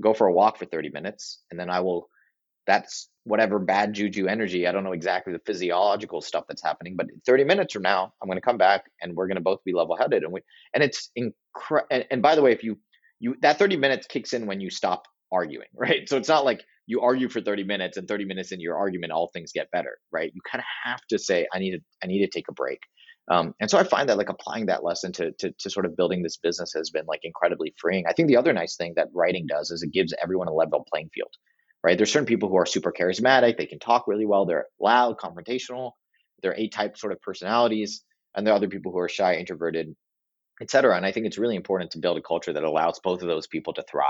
go 0.00 0.14
for 0.14 0.26
a 0.26 0.32
walk 0.32 0.58
for 0.58 0.66
30 0.66 0.90
minutes 0.90 1.42
and 1.50 1.58
then 1.58 1.70
i 1.70 1.80
will 1.80 2.08
that's 2.66 3.08
whatever 3.24 3.58
bad 3.58 3.94
juju 3.94 4.26
energy 4.26 4.66
i 4.66 4.72
don't 4.72 4.84
know 4.84 4.92
exactly 4.92 5.32
the 5.32 5.40
physiological 5.46 6.20
stuff 6.20 6.44
that's 6.48 6.62
happening 6.62 6.96
but 6.96 7.06
30 7.26 7.44
minutes 7.44 7.72
from 7.72 7.82
now 7.82 8.12
i'm 8.22 8.28
going 8.28 8.38
to 8.38 8.42
come 8.42 8.58
back 8.58 8.84
and 9.00 9.14
we're 9.14 9.28
going 9.28 9.36
to 9.36 9.42
both 9.42 9.64
be 9.64 9.72
level 9.72 9.96
headed 9.96 10.24
and 10.24 10.32
we 10.32 10.40
and 10.74 10.84
it's 10.84 11.10
incredible 11.16 11.88
and, 11.90 12.04
and 12.10 12.22
by 12.22 12.34
the 12.34 12.42
way 12.42 12.52
if 12.52 12.64
you 12.64 12.78
you 13.20 13.36
that 13.42 13.58
30 13.58 13.76
minutes 13.76 14.06
kicks 14.08 14.34
in 14.34 14.46
when 14.46 14.60
you 14.60 14.70
stop 14.70 15.04
arguing, 15.32 15.68
right? 15.74 16.08
So 16.08 16.16
it's 16.16 16.28
not 16.28 16.44
like 16.44 16.62
you 16.86 17.00
argue 17.00 17.28
for 17.28 17.40
30 17.40 17.64
minutes 17.64 17.96
and 17.96 18.06
30 18.06 18.26
minutes 18.26 18.52
in 18.52 18.60
your 18.60 18.76
argument, 18.76 19.12
all 19.12 19.30
things 19.32 19.52
get 19.52 19.70
better, 19.70 19.98
right? 20.12 20.32
You 20.34 20.40
kind 20.50 20.60
of 20.60 20.90
have 20.90 21.00
to 21.10 21.18
say, 21.18 21.46
I 21.54 21.58
need 21.58 21.72
to, 21.72 21.80
I 22.02 22.06
need 22.08 22.20
to 22.20 22.28
take 22.28 22.48
a 22.48 22.52
break. 22.52 22.80
Um, 23.30 23.54
and 23.60 23.70
so 23.70 23.78
I 23.78 23.84
find 23.84 24.08
that 24.08 24.18
like 24.18 24.28
applying 24.28 24.66
that 24.66 24.84
lesson 24.84 25.12
to, 25.12 25.32
to, 25.32 25.52
to 25.52 25.70
sort 25.70 25.86
of 25.86 25.96
building 25.96 26.22
this 26.22 26.36
business 26.36 26.72
has 26.74 26.90
been 26.90 27.06
like 27.06 27.20
incredibly 27.22 27.72
freeing. 27.78 28.04
I 28.06 28.12
think 28.12 28.28
the 28.28 28.36
other 28.36 28.52
nice 28.52 28.76
thing 28.76 28.94
that 28.96 29.08
writing 29.14 29.46
does 29.46 29.70
is 29.70 29.82
it 29.82 29.92
gives 29.92 30.12
everyone 30.20 30.48
a 30.48 30.52
level 30.52 30.86
playing 30.90 31.10
field, 31.14 31.32
right? 31.84 31.96
There's 31.96 32.12
certain 32.12 32.26
people 32.26 32.48
who 32.48 32.56
are 32.56 32.66
super 32.66 32.92
charismatic, 32.92 33.56
they 33.56 33.66
can 33.66 33.78
talk 33.78 34.08
really 34.08 34.26
well, 34.26 34.44
they're 34.44 34.66
loud, 34.80 35.18
confrontational, 35.18 35.92
they're 36.42 36.54
A-type 36.56 36.98
sort 36.98 37.12
of 37.12 37.22
personalities, 37.22 38.02
and 38.34 38.44
there 38.44 38.52
are 38.52 38.56
other 38.56 38.68
people 38.68 38.90
who 38.90 38.98
are 38.98 39.08
shy, 39.08 39.36
introverted, 39.36 39.94
etc. 40.60 40.96
And 40.96 41.06
I 41.06 41.12
think 41.12 41.26
it's 41.26 41.38
really 41.38 41.56
important 41.56 41.92
to 41.92 41.98
build 41.98 42.18
a 42.18 42.22
culture 42.22 42.52
that 42.52 42.64
allows 42.64 42.98
both 42.98 43.22
of 43.22 43.28
those 43.28 43.46
people 43.46 43.72
to 43.74 43.84
thrive 43.88 44.08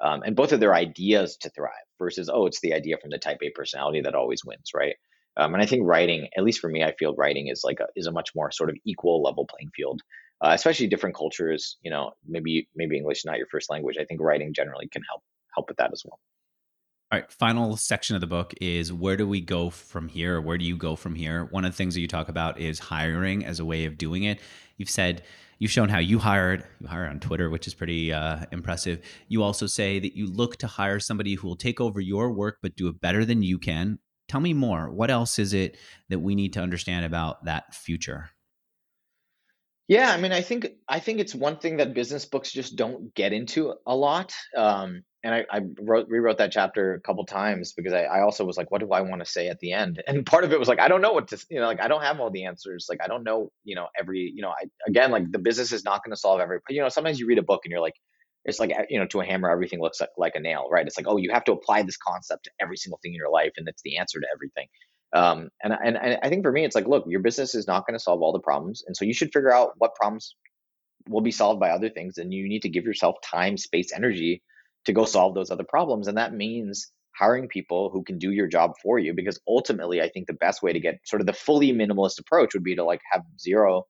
um, 0.00 0.22
and 0.24 0.36
both 0.36 0.52
of 0.52 0.60
their 0.60 0.74
ideas 0.74 1.36
to 1.38 1.50
thrive 1.50 1.72
versus 1.98 2.30
oh 2.32 2.46
it's 2.46 2.60
the 2.60 2.74
idea 2.74 2.96
from 3.00 3.10
the 3.10 3.18
type 3.18 3.38
a 3.42 3.50
personality 3.50 4.00
that 4.02 4.14
always 4.14 4.44
wins 4.44 4.70
right 4.74 4.96
um, 5.36 5.54
and 5.54 5.62
i 5.62 5.66
think 5.66 5.82
writing 5.84 6.28
at 6.36 6.44
least 6.44 6.60
for 6.60 6.68
me 6.68 6.82
i 6.82 6.92
feel 6.98 7.14
writing 7.16 7.48
is 7.48 7.62
like 7.64 7.80
a, 7.80 7.86
is 7.96 8.06
a 8.06 8.12
much 8.12 8.30
more 8.34 8.50
sort 8.50 8.70
of 8.70 8.76
equal 8.84 9.22
level 9.22 9.46
playing 9.46 9.70
field 9.74 10.00
uh, 10.42 10.50
especially 10.52 10.86
different 10.86 11.14
cultures 11.14 11.76
you 11.82 11.90
know 11.90 12.12
maybe 12.26 12.68
maybe 12.74 12.96
english 12.96 13.18
is 13.18 13.24
not 13.24 13.38
your 13.38 13.46
first 13.50 13.70
language 13.70 13.96
i 14.00 14.04
think 14.04 14.20
writing 14.20 14.52
generally 14.54 14.88
can 14.88 15.02
help 15.10 15.22
help 15.54 15.68
with 15.68 15.76
that 15.76 15.90
as 15.92 16.02
well 16.04 16.18
all 17.12 17.20
right, 17.20 17.30
final 17.30 17.76
section 17.76 18.16
of 18.16 18.20
the 18.20 18.26
book 18.26 18.52
is 18.60 18.92
where 18.92 19.16
do 19.16 19.28
we 19.28 19.40
go 19.40 19.70
from 19.70 20.08
here? 20.08 20.40
Where 20.40 20.58
do 20.58 20.64
you 20.64 20.76
go 20.76 20.96
from 20.96 21.14
here? 21.14 21.44
One 21.44 21.64
of 21.64 21.70
the 21.70 21.76
things 21.76 21.94
that 21.94 22.00
you 22.00 22.08
talk 22.08 22.28
about 22.28 22.58
is 22.58 22.80
hiring 22.80 23.44
as 23.44 23.60
a 23.60 23.64
way 23.64 23.84
of 23.84 23.96
doing 23.96 24.24
it. 24.24 24.40
You've 24.76 24.90
said 24.90 25.22
You've 25.58 25.70
shown 25.70 25.88
how 25.88 25.98
you 25.98 26.18
hired. 26.18 26.64
You 26.80 26.88
hire 26.88 27.06
on 27.06 27.20
Twitter, 27.20 27.48
which 27.48 27.66
is 27.66 27.74
pretty 27.74 28.12
uh, 28.12 28.44
impressive. 28.52 29.00
You 29.28 29.42
also 29.42 29.66
say 29.66 29.98
that 29.98 30.14
you 30.14 30.26
look 30.26 30.56
to 30.58 30.66
hire 30.66 31.00
somebody 31.00 31.34
who 31.34 31.48
will 31.48 31.56
take 31.56 31.80
over 31.80 32.00
your 32.00 32.30
work 32.32 32.58
but 32.60 32.76
do 32.76 32.88
it 32.88 33.00
better 33.00 33.24
than 33.24 33.42
you 33.42 33.58
can. 33.58 33.98
Tell 34.28 34.40
me 34.40 34.54
more. 34.54 34.90
What 34.90 35.10
else 35.10 35.38
is 35.38 35.52
it 35.52 35.76
that 36.08 36.18
we 36.18 36.34
need 36.34 36.52
to 36.54 36.60
understand 36.60 37.04
about 37.04 37.44
that 37.44 37.74
future? 37.74 38.30
Yeah, 39.88 40.10
I 40.10 40.16
mean, 40.16 40.32
I 40.32 40.40
think 40.40 40.68
I 40.88 40.98
think 40.98 41.20
it's 41.20 41.34
one 41.34 41.58
thing 41.58 41.76
that 41.76 41.94
business 41.94 42.24
books 42.24 42.50
just 42.50 42.74
don't 42.74 43.14
get 43.14 43.32
into 43.32 43.74
a 43.86 43.94
lot. 43.94 44.34
Um, 44.56 45.04
and 45.22 45.34
I, 45.34 45.44
I 45.50 45.60
wrote 45.80 46.08
rewrote 46.08 46.38
that 46.38 46.50
chapter 46.50 46.94
a 46.94 47.00
couple 47.00 47.24
times 47.24 47.72
because 47.72 47.92
I, 47.92 48.02
I 48.02 48.22
also 48.22 48.44
was 48.44 48.56
like, 48.56 48.70
what 48.70 48.80
do 48.80 48.90
I 48.90 49.00
want 49.02 49.20
to 49.20 49.30
say 49.30 49.48
at 49.48 49.60
the 49.60 49.72
end? 49.72 50.02
And 50.08 50.26
part 50.26 50.42
of 50.42 50.52
it 50.52 50.58
was 50.58 50.68
like, 50.68 50.80
I 50.80 50.88
don't 50.88 51.00
know 51.00 51.12
what 51.12 51.28
to, 51.28 51.46
you 51.50 51.60
know, 51.60 51.66
like 51.66 51.80
I 51.80 51.86
don't 51.86 52.02
have 52.02 52.18
all 52.18 52.30
the 52.30 52.44
answers. 52.46 52.86
Like 52.88 53.00
I 53.02 53.06
don't 53.06 53.22
know, 53.22 53.52
you 53.62 53.76
know, 53.76 53.86
every, 53.98 54.32
you 54.34 54.42
know, 54.42 54.50
I 54.50 54.64
again, 54.88 55.12
like 55.12 55.30
the 55.30 55.38
business 55.38 55.70
is 55.70 55.84
not 55.84 56.02
going 56.04 56.12
to 56.12 56.16
solve 56.16 56.40
every. 56.40 56.58
You 56.68 56.82
know, 56.82 56.88
sometimes 56.88 57.20
you 57.20 57.28
read 57.28 57.38
a 57.38 57.42
book 57.42 57.60
and 57.64 57.70
you're 57.70 57.80
like, 57.80 57.96
it's 58.46 58.60
like 58.60 58.72
you 58.88 58.98
know, 58.98 59.06
to 59.06 59.20
a 59.20 59.24
hammer, 59.24 59.50
everything 59.50 59.80
looks 59.80 60.00
like, 60.00 60.10
like 60.16 60.34
a 60.36 60.40
nail, 60.40 60.68
right? 60.70 60.86
It's 60.86 60.96
like, 60.96 61.08
oh, 61.08 61.16
you 61.16 61.30
have 61.32 61.44
to 61.44 61.52
apply 61.52 61.82
this 61.82 61.96
concept 61.96 62.44
to 62.44 62.50
every 62.60 62.76
single 62.76 62.98
thing 63.02 63.12
in 63.12 63.18
your 63.18 63.30
life, 63.30 63.52
and 63.56 63.66
that's 63.66 63.82
the 63.82 63.98
answer 63.98 64.20
to 64.20 64.26
everything. 64.34 64.68
Um, 65.14 65.50
and, 65.62 65.72
and 65.72 65.96
and 65.96 66.18
I 66.22 66.28
think 66.28 66.44
for 66.44 66.52
me, 66.52 66.64
it's 66.64 66.74
like, 66.74 66.86
look, 66.86 67.04
your 67.08 67.20
business 67.20 67.54
is 67.54 67.66
not 67.66 67.86
going 67.86 67.98
to 67.98 68.02
solve 68.02 68.22
all 68.22 68.32
the 68.32 68.40
problems, 68.40 68.84
and 68.86 68.96
so 68.96 69.04
you 69.04 69.14
should 69.14 69.32
figure 69.32 69.52
out 69.52 69.72
what 69.78 69.94
problems 69.94 70.34
will 71.08 71.20
be 71.20 71.30
solved 71.30 71.60
by 71.60 71.70
other 71.70 71.90
things, 71.90 72.18
and 72.18 72.32
you 72.32 72.48
need 72.48 72.62
to 72.62 72.68
give 72.68 72.84
yourself 72.84 73.16
time, 73.22 73.56
space, 73.56 73.92
energy 73.92 74.42
to 74.84 74.92
go 74.92 75.04
solve 75.04 75.34
those 75.34 75.50
other 75.50 75.64
problems. 75.64 76.08
And 76.08 76.16
that 76.16 76.32
means 76.32 76.90
hiring 77.18 77.48
people 77.48 77.90
who 77.90 78.02
can 78.02 78.18
do 78.18 78.30
your 78.30 78.46
job 78.46 78.72
for 78.82 78.98
you 78.98 79.14
because 79.14 79.40
ultimately 79.48 80.02
I 80.02 80.08
think 80.08 80.26
the 80.26 80.34
best 80.34 80.62
way 80.62 80.72
to 80.72 80.80
get 80.80 81.00
sort 81.04 81.20
of 81.20 81.26
the 81.26 81.32
fully 81.32 81.72
minimalist 81.72 82.20
approach 82.20 82.54
would 82.54 82.62
be 82.62 82.76
to 82.76 82.84
like 82.84 83.00
have 83.10 83.22
zero 83.40 83.86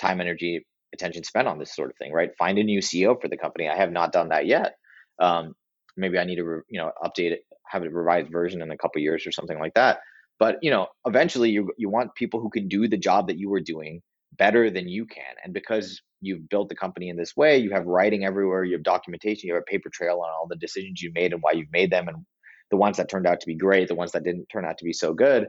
time, 0.00 0.20
energy, 0.20 0.66
attention 0.92 1.24
spent 1.24 1.48
on 1.48 1.58
this 1.58 1.74
sort 1.74 1.90
of 1.90 1.96
thing, 1.96 2.12
right? 2.12 2.30
Find 2.38 2.58
a 2.58 2.64
new 2.64 2.80
CEO 2.80 3.20
for 3.20 3.28
the 3.28 3.36
company. 3.36 3.68
I 3.68 3.76
have 3.76 3.92
not 3.92 4.12
done 4.12 4.28
that 4.30 4.46
yet. 4.46 4.74
Um, 5.20 5.54
maybe 5.96 6.18
I 6.18 6.24
need 6.24 6.36
to, 6.36 6.62
you 6.68 6.80
know, 6.80 6.90
update 7.02 7.32
it, 7.32 7.40
have 7.66 7.82
a 7.82 7.88
revised 7.90 8.30
version 8.30 8.62
in 8.62 8.70
a 8.70 8.76
couple 8.76 9.00
years 9.02 9.26
or 9.26 9.32
something 9.32 9.58
like 9.58 9.74
that. 9.74 10.00
But 10.38 10.56
you 10.62 10.70
know, 10.70 10.88
eventually 11.06 11.50
you 11.50 11.70
you 11.76 11.90
want 11.90 12.14
people 12.14 12.40
who 12.40 12.50
can 12.50 12.66
do 12.66 12.88
the 12.88 12.96
job 12.96 13.28
that 13.28 13.38
you 13.38 13.50
were 13.50 13.60
doing 13.60 14.00
better 14.38 14.70
than 14.70 14.88
you 14.88 15.06
can. 15.06 15.34
And 15.44 15.52
because 15.52 16.00
you've 16.20 16.48
built 16.48 16.68
the 16.68 16.74
company 16.74 17.08
in 17.08 17.16
this 17.16 17.36
way, 17.36 17.58
you 17.58 17.70
have 17.72 17.86
writing 17.86 18.24
everywhere, 18.24 18.64
you 18.64 18.74
have 18.74 18.82
documentation, 18.82 19.48
you 19.48 19.54
have 19.54 19.62
a 19.62 19.70
paper 19.70 19.90
trail 19.92 20.20
on 20.24 20.30
all 20.30 20.46
the 20.48 20.56
decisions 20.56 21.02
you 21.02 21.12
made 21.14 21.32
and 21.32 21.42
why 21.42 21.52
you've 21.52 21.72
made 21.72 21.90
them 21.90 22.08
and 22.08 22.24
the 22.70 22.76
ones 22.76 22.96
that 22.96 23.08
turned 23.08 23.26
out 23.26 23.40
to 23.40 23.46
be 23.46 23.54
great, 23.54 23.88
the 23.88 23.94
ones 23.94 24.12
that 24.12 24.24
didn't 24.24 24.46
turn 24.46 24.64
out 24.64 24.78
to 24.78 24.84
be 24.84 24.92
so 24.92 25.12
good. 25.12 25.48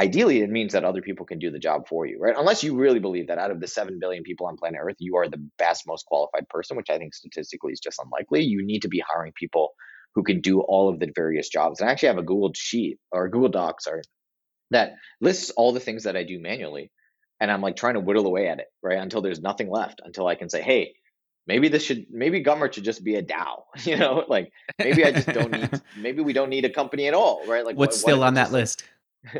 Ideally, 0.00 0.40
it 0.40 0.48
means 0.48 0.72
that 0.72 0.84
other 0.84 1.02
people 1.02 1.26
can 1.26 1.38
do 1.38 1.50
the 1.50 1.58
job 1.58 1.86
for 1.86 2.06
you, 2.06 2.18
right? 2.18 2.34
Unless 2.36 2.64
you 2.64 2.74
really 2.74 3.00
believe 3.00 3.26
that 3.26 3.38
out 3.38 3.50
of 3.50 3.60
the 3.60 3.66
7 3.66 3.98
billion 4.00 4.22
people 4.22 4.46
on 4.46 4.56
planet 4.56 4.80
Earth, 4.82 4.96
you 4.98 5.16
are 5.16 5.28
the 5.28 5.44
best, 5.58 5.86
most 5.86 6.06
qualified 6.06 6.48
person, 6.48 6.76
which 6.76 6.88
I 6.88 6.96
think 6.96 7.14
statistically 7.14 7.72
is 7.72 7.80
just 7.80 8.00
unlikely. 8.02 8.42
You 8.42 8.64
need 8.64 8.80
to 8.82 8.88
be 8.88 9.02
hiring 9.06 9.32
people 9.38 9.74
who 10.14 10.22
can 10.22 10.40
do 10.40 10.60
all 10.60 10.88
of 10.88 10.98
the 11.00 11.12
various 11.14 11.48
jobs. 11.50 11.80
And 11.80 11.88
I 11.88 11.92
actually 11.92 12.08
have 12.08 12.18
a 12.18 12.22
Google 12.22 12.50
Sheet 12.54 12.98
or 13.12 13.28
Google 13.28 13.50
Docs, 13.50 13.84
sorry, 13.84 14.02
that 14.70 14.94
lists 15.20 15.50
all 15.50 15.72
the 15.72 15.80
things 15.80 16.04
that 16.04 16.16
I 16.16 16.24
do 16.24 16.40
manually 16.40 16.90
and 17.40 17.50
I'm 17.50 17.62
like 17.62 17.76
trying 17.76 17.94
to 17.94 18.00
whittle 18.00 18.26
away 18.26 18.48
at 18.48 18.58
it, 18.58 18.66
right? 18.82 18.98
Until 18.98 19.22
there's 19.22 19.40
nothing 19.40 19.70
left, 19.70 20.00
until 20.04 20.26
I 20.26 20.34
can 20.34 20.50
say, 20.50 20.60
hey, 20.60 20.94
maybe 21.46 21.68
this 21.68 21.82
should 21.82 22.06
maybe 22.10 22.44
Gumroad 22.44 22.74
should 22.74 22.84
just 22.84 23.02
be 23.02 23.16
a 23.16 23.22
DAO, 23.22 23.62
you 23.84 23.96
know? 23.96 24.24
Like 24.28 24.52
maybe 24.78 25.04
I 25.04 25.12
just 25.12 25.28
don't 25.28 25.50
need 25.50 25.80
maybe 25.96 26.22
we 26.22 26.32
don't 26.32 26.50
need 26.50 26.64
a 26.64 26.70
company 26.70 27.08
at 27.08 27.14
all, 27.14 27.46
right? 27.46 27.64
Like 27.64 27.76
what's 27.76 27.96
what, 27.96 28.00
still 28.00 28.18
what 28.20 28.28
on 28.28 28.34
that 28.34 28.52
list? 28.52 28.84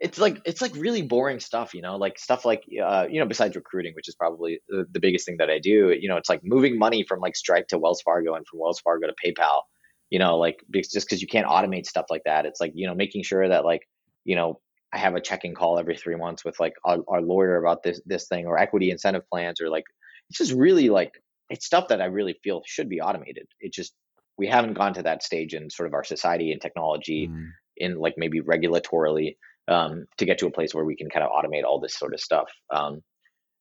it's 0.00 0.18
like 0.18 0.40
it's 0.44 0.60
like 0.60 0.74
really 0.76 1.02
boring 1.02 1.40
stuff 1.40 1.74
you 1.74 1.82
know 1.82 1.96
like 1.96 2.18
stuff 2.18 2.44
like 2.44 2.62
uh, 2.84 3.06
you 3.10 3.18
know 3.18 3.26
besides 3.26 3.56
recruiting 3.56 3.92
which 3.94 4.08
is 4.08 4.14
probably 4.14 4.60
the, 4.68 4.86
the, 4.92 5.00
biggest 5.00 5.26
thing 5.26 5.36
that 5.38 5.50
i 5.50 5.58
do 5.58 5.90
you 5.98 6.08
know 6.08 6.16
it's 6.16 6.28
like 6.28 6.40
moving 6.44 6.78
money 6.78 7.04
from 7.06 7.20
like 7.20 7.34
stripe 7.34 7.66
to 7.66 7.78
wells 7.78 8.00
fargo 8.02 8.34
and 8.34 8.46
from 8.46 8.60
wells 8.60 8.80
fargo 8.80 9.08
to 9.08 9.14
paypal 9.24 9.62
you 10.10 10.18
know 10.18 10.38
like 10.38 10.64
just 10.74 11.06
because 11.06 11.20
you 11.20 11.28
can't 11.28 11.46
automate 11.46 11.86
stuff 11.86 12.06
like 12.10 12.22
that. 12.24 12.46
It's 12.46 12.60
like 12.60 12.72
you 12.74 12.86
know 12.86 12.94
making 12.94 13.22
sure 13.22 13.46
that 13.48 13.64
like 13.64 13.82
you 14.24 14.36
know 14.36 14.60
i 14.92 14.98
have 14.98 15.14
a 15.14 15.20
checking 15.20 15.54
call 15.54 15.78
every 15.78 15.96
three 15.96 16.16
months 16.16 16.44
with 16.44 16.58
like 16.58 16.74
our, 16.84 16.98
our 17.08 17.20
lawyer 17.20 17.56
about 17.56 17.82
this 17.82 18.00
this 18.06 18.26
thing 18.26 18.46
or 18.46 18.58
equity 18.58 18.90
incentive 18.90 19.28
plans 19.30 19.60
or 19.60 19.68
like 19.68 19.84
it's 20.30 20.38
just 20.38 20.52
really 20.52 20.88
like 20.88 21.12
it's 21.50 21.66
stuff 21.66 21.88
that 21.88 22.00
i 22.00 22.06
really 22.06 22.36
feel 22.42 22.62
should 22.66 22.88
be 22.88 23.00
automated. 23.00 23.46
It 23.60 23.72
just 23.72 23.94
we 24.36 24.46
haven't 24.46 24.74
gone 24.74 24.94
to 24.94 25.02
that 25.02 25.22
stage 25.22 25.54
in 25.54 25.68
sort 25.70 25.88
of 25.88 25.94
our 25.94 26.04
society 26.04 26.52
and 26.52 26.60
technology 26.60 27.28
mm. 27.28 27.48
in 27.76 27.98
like 27.98 28.14
maybe 28.16 28.40
regulatorily 28.40 29.36
um, 29.68 30.06
to 30.16 30.24
get 30.24 30.38
to 30.38 30.46
a 30.46 30.50
place 30.50 30.74
where 30.74 30.84
we 30.84 30.96
can 30.96 31.10
kind 31.10 31.24
of 31.24 31.30
automate 31.30 31.64
all 31.64 31.80
this 31.80 31.96
sort 31.96 32.14
of 32.14 32.20
stuff. 32.20 32.50
Um, 32.74 33.02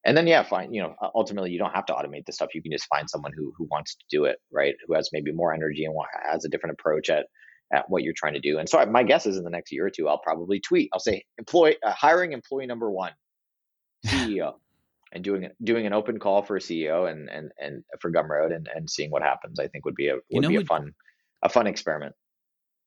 and 0.05 0.15
then 0.15 0.25
yeah, 0.25 0.43
fine. 0.43 0.73
You 0.73 0.83
know, 0.83 0.95
ultimately 1.13 1.51
you 1.51 1.59
don't 1.59 1.75
have 1.75 1.85
to 1.87 1.93
automate 1.93 2.25
this 2.25 2.35
stuff. 2.35 2.55
You 2.55 2.61
can 2.61 2.71
just 2.71 2.87
find 2.87 3.09
someone 3.09 3.33
who 3.35 3.53
who 3.57 3.67
wants 3.69 3.95
to 3.95 4.05
do 4.09 4.25
it, 4.25 4.37
right? 4.51 4.75
Who 4.87 4.95
has 4.95 5.09
maybe 5.11 5.31
more 5.31 5.53
energy 5.53 5.85
and 5.85 5.93
has 6.29 6.45
a 6.45 6.49
different 6.49 6.77
approach 6.79 7.09
at 7.09 7.25
at 7.73 7.89
what 7.89 8.03
you're 8.03 8.13
trying 8.15 8.33
to 8.33 8.39
do. 8.39 8.59
And 8.59 8.69
so 8.69 8.85
my 8.85 9.03
guess 9.03 9.25
is 9.25 9.35
in 9.37 9.43
the 9.43 9.49
next 9.49 9.73
year 9.73 9.85
or 9.85 9.89
two, 9.89 10.07
I'll 10.07 10.19
probably 10.19 10.59
tweet. 10.59 10.89
I'll 10.93 10.99
say 10.99 11.25
employee 11.37 11.75
uh, 11.83 11.91
hiring 11.91 12.31
employee 12.31 12.67
number 12.67 12.89
one, 12.89 13.11
CEO, 14.05 14.53
and 15.11 15.23
doing 15.23 15.49
doing 15.63 15.85
an 15.85 15.93
open 15.93 16.19
call 16.19 16.41
for 16.41 16.55
a 16.55 16.61
CEO 16.61 17.09
and 17.11 17.29
and 17.29 17.51
and 17.59 17.83
for 17.99 18.11
Gumroad 18.11 18.55
and 18.55 18.69
and 18.73 18.89
seeing 18.89 19.11
what 19.11 19.23
happens. 19.23 19.59
I 19.59 19.67
think 19.67 19.83
would 19.83 19.95
be 19.95 20.07
a 20.07 20.15
would 20.15 20.23
you 20.31 20.41
know, 20.41 20.49
be 20.49 20.55
a 20.55 20.65
fun 20.65 20.93
a 21.43 21.49
fun 21.49 21.67
experiment. 21.67 22.15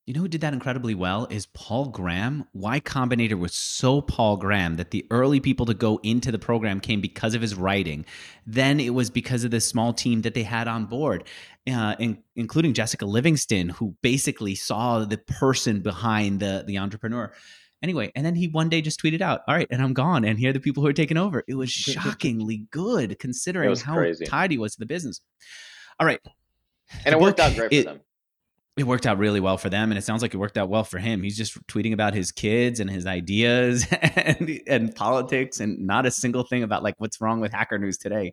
You 0.06 0.14
know 0.14 0.22
who 0.22 0.28
did 0.28 0.40
that 0.40 0.54
incredibly 0.54 0.94
well 0.94 1.28
is 1.30 1.46
Paul 1.46 1.86
Graham. 1.86 2.44
Y 2.52 2.80
Combinator 2.80 3.38
was 3.38 3.54
so 3.54 4.00
Paul 4.00 4.38
Graham 4.38 4.76
that 4.76 4.90
the 4.90 5.06
early 5.10 5.40
people 5.40 5.66
to 5.66 5.74
go 5.74 6.00
into 6.02 6.32
the 6.32 6.38
program 6.38 6.80
came 6.80 7.00
because 7.00 7.34
of 7.34 7.42
his 7.42 7.54
writing. 7.54 8.04
Then 8.46 8.80
it 8.80 8.94
was 8.94 9.10
because 9.10 9.44
of 9.44 9.50
the 9.50 9.60
small 9.60 9.92
team 9.92 10.22
that 10.22 10.34
they 10.34 10.42
had 10.42 10.66
on 10.66 10.86
board, 10.86 11.28
uh, 11.72 11.96
in, 11.98 12.22
including 12.34 12.72
Jessica 12.74 13.04
Livingston, 13.04 13.68
who 13.68 13.94
basically 14.02 14.54
saw 14.54 15.04
the 15.04 15.18
person 15.18 15.80
behind 15.80 16.40
the 16.40 16.64
the 16.66 16.78
entrepreneur. 16.78 17.32
Anyway, 17.82 18.10
and 18.16 18.26
then 18.26 18.34
he 18.34 18.48
one 18.48 18.68
day 18.68 18.80
just 18.80 19.00
tweeted 19.02 19.20
out, 19.20 19.42
"All 19.46 19.54
right, 19.54 19.68
and 19.70 19.80
I'm 19.82 19.92
gone, 19.92 20.24
and 20.24 20.38
here 20.38 20.50
are 20.50 20.54
the 20.54 20.60
people 20.60 20.82
who 20.82 20.88
are 20.88 20.94
taking 20.94 21.18
over." 21.18 21.44
It 21.46 21.54
was 21.54 21.70
shockingly 21.70 22.66
good 22.70 23.18
considering 23.18 23.76
how 23.76 23.94
crazy. 23.94 24.24
tied 24.24 24.50
he 24.50 24.58
was 24.58 24.72
to 24.72 24.80
the 24.80 24.86
business. 24.86 25.20
All 26.00 26.06
right, 26.06 26.20
and 27.04 27.12
it 27.12 27.20
worked 27.20 27.38
out 27.38 27.54
great 27.54 27.72
it, 27.72 27.84
for 27.84 27.90
them 27.90 28.00
it 28.76 28.84
worked 28.84 29.06
out 29.06 29.18
really 29.18 29.40
well 29.40 29.58
for 29.58 29.68
them 29.68 29.90
and 29.90 29.98
it 29.98 30.02
sounds 30.02 30.22
like 30.22 30.32
it 30.32 30.36
worked 30.36 30.56
out 30.56 30.68
well 30.68 30.84
for 30.84 30.98
him. 30.98 31.22
He's 31.22 31.36
just 31.36 31.66
tweeting 31.66 31.92
about 31.92 32.14
his 32.14 32.32
kids 32.32 32.80
and 32.80 32.88
his 32.88 33.04
ideas 33.04 33.86
and, 34.16 34.60
and 34.66 34.94
politics 34.94 35.60
and 35.60 35.86
not 35.86 36.06
a 36.06 36.10
single 36.10 36.44
thing 36.44 36.62
about 36.62 36.82
like 36.82 36.94
what's 36.98 37.20
wrong 37.20 37.40
with 37.40 37.52
hacker 37.52 37.78
news 37.78 37.98
today. 37.98 38.32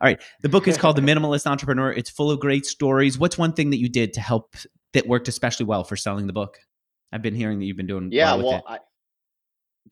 All 0.00 0.06
right 0.06 0.20
the 0.42 0.48
book 0.48 0.68
is 0.68 0.76
called 0.76 0.96
the 0.96 1.02
minimalist 1.02 1.46
entrepreneur. 1.46 1.92
It's 1.92 2.10
full 2.10 2.30
of 2.30 2.40
great 2.40 2.66
stories. 2.66 3.18
What's 3.18 3.38
one 3.38 3.52
thing 3.52 3.70
that 3.70 3.78
you 3.78 3.88
did 3.88 4.12
to 4.14 4.20
help 4.20 4.56
that 4.92 5.06
worked 5.06 5.28
especially 5.28 5.66
well 5.66 5.84
for 5.84 5.96
selling 5.96 6.26
the 6.26 6.32
book? 6.32 6.58
I've 7.12 7.22
been 7.22 7.34
hearing 7.34 7.60
that 7.60 7.66
you've 7.66 7.76
been 7.76 7.86
doing 7.86 8.10
yeah 8.12 8.34
well, 8.34 8.62
well 8.66 8.78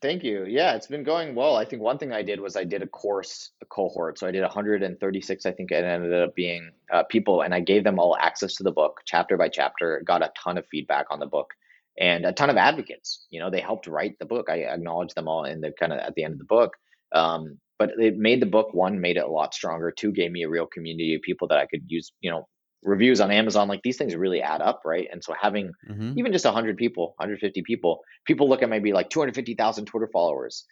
Thank 0.01 0.23
you. 0.23 0.45
Yeah, 0.45 0.75
it's 0.75 0.87
been 0.87 1.03
going 1.03 1.35
well. 1.35 1.55
I 1.55 1.63
think 1.63 1.81
one 1.81 1.97
thing 1.97 2.11
I 2.11 2.21
did 2.21 2.41
was 2.41 2.57
I 2.57 2.65
did 2.65 2.81
a 2.81 2.87
course, 2.87 3.51
a 3.61 3.65
cohort. 3.65 4.19
So 4.19 4.27
I 4.27 4.31
did 4.31 4.41
136, 4.41 5.45
I 5.45 5.51
think 5.51 5.71
it 5.71 5.85
ended 5.85 6.13
up 6.13 6.35
being 6.35 6.71
uh, 6.91 7.03
people, 7.03 7.41
and 7.41 7.53
I 7.53 7.61
gave 7.61 7.83
them 7.85 7.97
all 7.97 8.17
access 8.19 8.55
to 8.55 8.63
the 8.63 8.71
book, 8.71 9.01
chapter 9.05 9.37
by 9.37 9.47
chapter. 9.47 10.01
Got 10.05 10.21
a 10.21 10.31
ton 10.37 10.57
of 10.57 10.67
feedback 10.67 11.05
on 11.11 11.19
the 11.19 11.25
book, 11.25 11.53
and 11.97 12.25
a 12.25 12.33
ton 12.33 12.49
of 12.49 12.57
advocates. 12.57 13.25
You 13.29 13.39
know, 13.39 13.49
they 13.49 13.61
helped 13.61 13.87
write 13.87 14.19
the 14.19 14.25
book. 14.25 14.49
I 14.49 14.63
acknowledged 14.63 15.15
them 15.15 15.29
all 15.29 15.45
in 15.45 15.61
the 15.61 15.71
kind 15.79 15.93
of 15.93 15.99
at 15.99 16.13
the 16.15 16.23
end 16.25 16.33
of 16.33 16.39
the 16.39 16.45
book. 16.45 16.73
Um, 17.13 17.57
but 17.79 17.91
it 17.97 18.17
made 18.17 18.41
the 18.41 18.47
book 18.47 18.73
one 18.73 18.99
made 18.99 19.17
it 19.17 19.23
a 19.23 19.27
lot 19.31 19.53
stronger. 19.53 19.91
Two 19.91 20.11
gave 20.11 20.31
me 20.31 20.43
a 20.43 20.49
real 20.49 20.67
community 20.67 21.15
of 21.15 21.21
people 21.21 21.47
that 21.49 21.57
I 21.57 21.67
could 21.67 21.83
use. 21.87 22.11
You 22.19 22.31
know, 22.31 22.47
reviews 22.85 23.19
on 23.19 23.31
Amazon, 23.31 23.67
like 23.67 23.81
these 23.83 23.97
things 23.97 24.15
really 24.15 24.41
add 24.41 24.61
up, 24.61 24.81
right? 24.85 25.07
And 25.11 25.23
so 25.23 25.33
having 25.39 25.71
mm-hmm. 25.89 26.17
even 26.17 26.31
just 26.31 26.45
100 26.45 26.77
people, 26.77 27.15
150 27.17 27.63
people, 27.63 28.01
people 28.25 28.47
look 28.47 28.61
at 28.61 28.69
maybe 28.69 28.93
like 28.93 29.09
250,000 29.09 29.85
Twitter 29.85 30.09
followers. 30.13 30.65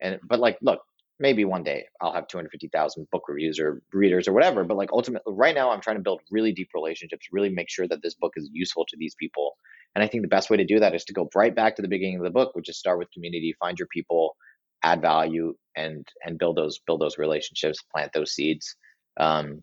And 0.00 0.18
but 0.28 0.40
like 0.40 0.58
look, 0.60 0.80
maybe 1.18 1.44
one 1.44 1.62
day 1.62 1.86
I'll 2.00 2.12
have 2.12 2.26
250,000 2.26 3.06
book 3.12 3.22
reviews 3.28 3.60
or 3.60 3.82
readers 3.92 4.26
or 4.26 4.32
whatever, 4.32 4.64
but 4.64 4.76
like 4.76 4.92
ultimately 4.92 5.32
right 5.34 5.54
now 5.54 5.70
I'm 5.70 5.80
trying 5.80 5.96
to 5.96 6.02
build 6.02 6.20
really 6.30 6.52
deep 6.52 6.70
relationships, 6.74 7.28
really 7.32 7.50
make 7.50 7.70
sure 7.70 7.86
that 7.86 8.02
this 8.02 8.14
book 8.14 8.32
is 8.36 8.50
useful 8.52 8.84
to 8.88 8.96
these 8.98 9.14
people. 9.14 9.56
And 9.94 10.02
I 10.02 10.08
think 10.08 10.22
the 10.22 10.28
best 10.28 10.50
way 10.50 10.56
to 10.56 10.64
do 10.64 10.80
that 10.80 10.94
is 10.94 11.04
to 11.04 11.12
go 11.12 11.28
right 11.34 11.54
back 11.54 11.76
to 11.76 11.82
the 11.82 11.88
beginning 11.88 12.18
of 12.18 12.24
the 12.24 12.30
book, 12.30 12.54
which 12.54 12.68
is 12.68 12.78
start 12.78 12.98
with 12.98 13.12
community, 13.12 13.54
find 13.60 13.78
your 13.78 13.88
people, 13.88 14.36
add 14.82 15.02
value 15.02 15.54
and 15.76 16.08
and 16.24 16.38
build 16.38 16.56
those 16.56 16.80
build 16.86 17.00
those 17.00 17.18
relationships, 17.18 17.82
plant 17.92 18.12
those 18.12 18.32
seeds. 18.32 18.76
Um, 19.18 19.62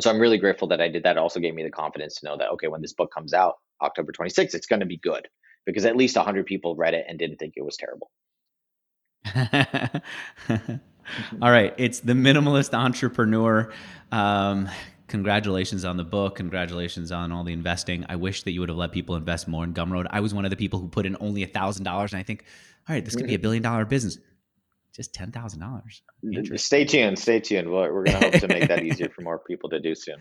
so 0.00 0.10
I'm 0.10 0.18
really 0.18 0.38
grateful 0.38 0.68
that 0.68 0.80
I 0.80 0.88
did 0.88 1.04
that. 1.04 1.16
It 1.16 1.18
also 1.18 1.40
gave 1.40 1.54
me 1.54 1.62
the 1.62 1.70
confidence 1.70 2.16
to 2.16 2.26
know 2.26 2.36
that 2.36 2.50
okay, 2.50 2.68
when 2.68 2.82
this 2.82 2.92
book 2.92 3.12
comes 3.12 3.32
out 3.32 3.54
October 3.80 4.12
26th, 4.12 4.54
it's 4.54 4.66
going 4.66 4.80
to 4.80 4.86
be 4.86 4.96
good 4.96 5.28
because 5.66 5.84
at 5.84 5.96
least 5.96 6.16
100 6.16 6.46
people 6.46 6.74
read 6.74 6.94
it 6.94 7.04
and 7.08 7.18
didn't 7.18 7.36
think 7.36 7.54
it 7.56 7.64
was 7.64 7.76
terrible. 7.76 8.10
All 11.42 11.50
right, 11.50 11.74
it's 11.76 12.00
the 12.00 12.14
minimalist 12.14 12.74
entrepreneur. 12.74 13.72
Um, 14.10 14.68
congratulations 15.06 15.84
on 15.84 15.96
the 15.96 16.04
book. 16.04 16.36
Congratulations 16.36 17.12
on 17.12 17.30
all 17.30 17.44
the 17.44 17.52
investing. 17.52 18.06
I 18.08 18.16
wish 18.16 18.42
that 18.44 18.52
you 18.52 18.60
would 18.60 18.70
have 18.70 18.78
let 18.78 18.92
people 18.92 19.14
invest 19.14 19.46
more 19.46 19.64
in 19.64 19.74
Gumroad. 19.74 20.06
I 20.10 20.20
was 20.20 20.32
one 20.32 20.44
of 20.44 20.50
the 20.50 20.56
people 20.56 20.80
who 20.80 20.88
put 20.88 21.04
in 21.04 21.16
only 21.20 21.42
a 21.42 21.46
thousand 21.46 21.84
dollars, 21.84 22.12
and 22.12 22.20
I 22.20 22.22
think, 22.22 22.44
all 22.88 22.94
right, 22.94 23.04
this 23.04 23.14
could 23.14 23.26
be 23.26 23.34
a 23.34 23.38
billion 23.38 23.62
dollar 23.62 23.84
business 23.84 24.18
just 24.94 25.12
ten 25.12 25.32
thousand 25.32 25.60
dollars. 25.60 26.02
Stay 26.56 26.84
tuned. 26.84 27.18
Stay 27.18 27.40
tuned. 27.40 27.70
We're, 27.70 27.92
we're 27.92 28.04
going 28.04 28.20
to 28.20 28.30
hope 28.30 28.40
to 28.40 28.48
make 28.48 28.68
that 28.68 28.84
easier 28.84 29.08
for 29.08 29.20
more 29.22 29.38
people 29.38 29.70
to 29.70 29.80
do 29.80 29.94
soon. 29.94 30.16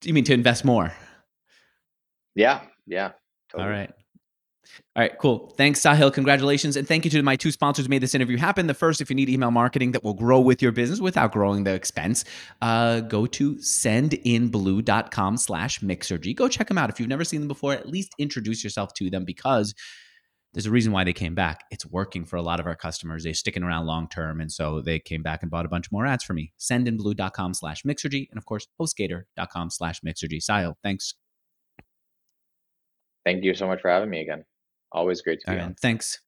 Do 0.00 0.08
you 0.08 0.14
mean 0.14 0.24
to 0.24 0.34
invest 0.34 0.64
more? 0.64 0.92
Yeah. 2.34 2.60
Yeah. 2.86 3.12
Totally. 3.50 3.64
All 3.64 3.70
right. 3.78 3.90
All 4.94 5.02
right, 5.02 5.18
cool. 5.18 5.52
Thanks, 5.56 5.80
Sahil. 5.80 6.12
Congratulations. 6.12 6.76
And 6.76 6.86
thank 6.86 7.04
you 7.04 7.10
to 7.12 7.22
my 7.22 7.34
two 7.34 7.50
sponsors 7.50 7.86
who 7.86 7.90
made 7.90 8.02
this 8.02 8.14
interview 8.14 8.36
happen. 8.36 8.66
The 8.66 8.74
first, 8.74 9.00
if 9.00 9.10
you 9.10 9.16
need 9.16 9.28
email 9.28 9.50
marketing 9.50 9.92
that 9.92 10.04
will 10.04 10.14
grow 10.14 10.38
with 10.40 10.62
your 10.62 10.70
business 10.70 11.00
without 11.00 11.32
growing 11.32 11.64
the 11.64 11.74
expense, 11.74 12.24
uh, 12.62 13.00
go 13.00 13.26
to 13.26 13.56
sendinblue.com 13.56 15.36
slash 15.38 15.80
mixergy. 15.80 16.36
Go 16.36 16.48
check 16.48 16.68
them 16.68 16.78
out. 16.78 16.90
If 16.90 17.00
you've 17.00 17.08
never 17.08 17.24
seen 17.24 17.40
them 17.40 17.48
before, 17.48 17.72
at 17.72 17.88
least 17.88 18.14
introduce 18.18 18.62
yourself 18.62 18.94
to 18.94 19.10
them 19.10 19.24
because 19.24 19.74
there's 20.52 20.66
a 20.66 20.70
reason 20.70 20.92
why 20.92 21.04
they 21.04 21.12
came 21.12 21.34
back. 21.34 21.64
It's 21.70 21.86
working 21.86 22.24
for 22.24 22.36
a 22.36 22.42
lot 22.42 22.58
of 22.58 22.66
our 22.66 22.74
customers. 22.74 23.22
They're 23.24 23.34
sticking 23.34 23.62
around 23.62 23.86
long 23.86 24.08
term. 24.08 24.40
And 24.40 24.50
so 24.50 24.80
they 24.80 24.98
came 24.98 25.22
back 25.22 25.42
and 25.42 25.50
bought 25.50 25.64
a 25.64 25.68
bunch 25.68 25.92
more 25.92 26.06
ads 26.06 26.24
for 26.24 26.34
me. 26.34 26.52
Sendinblue.com 26.58 27.54
slash 27.54 27.82
Mixergy. 27.84 28.28
And 28.30 28.38
of 28.38 28.46
course, 28.46 28.66
HostGator.com 28.80 29.70
slash 29.70 30.00
Mixergy. 30.00 30.38
Sahil, 30.38 30.74
thanks. 30.82 31.14
Thank 33.24 33.44
you 33.44 33.54
so 33.54 33.66
much 33.66 33.80
for 33.80 33.90
having 33.90 34.10
me 34.10 34.22
again. 34.22 34.44
Always 34.92 35.20
great 35.20 35.40
to 35.44 35.52
be 35.52 35.60
on. 35.60 35.74
Thanks. 35.74 36.20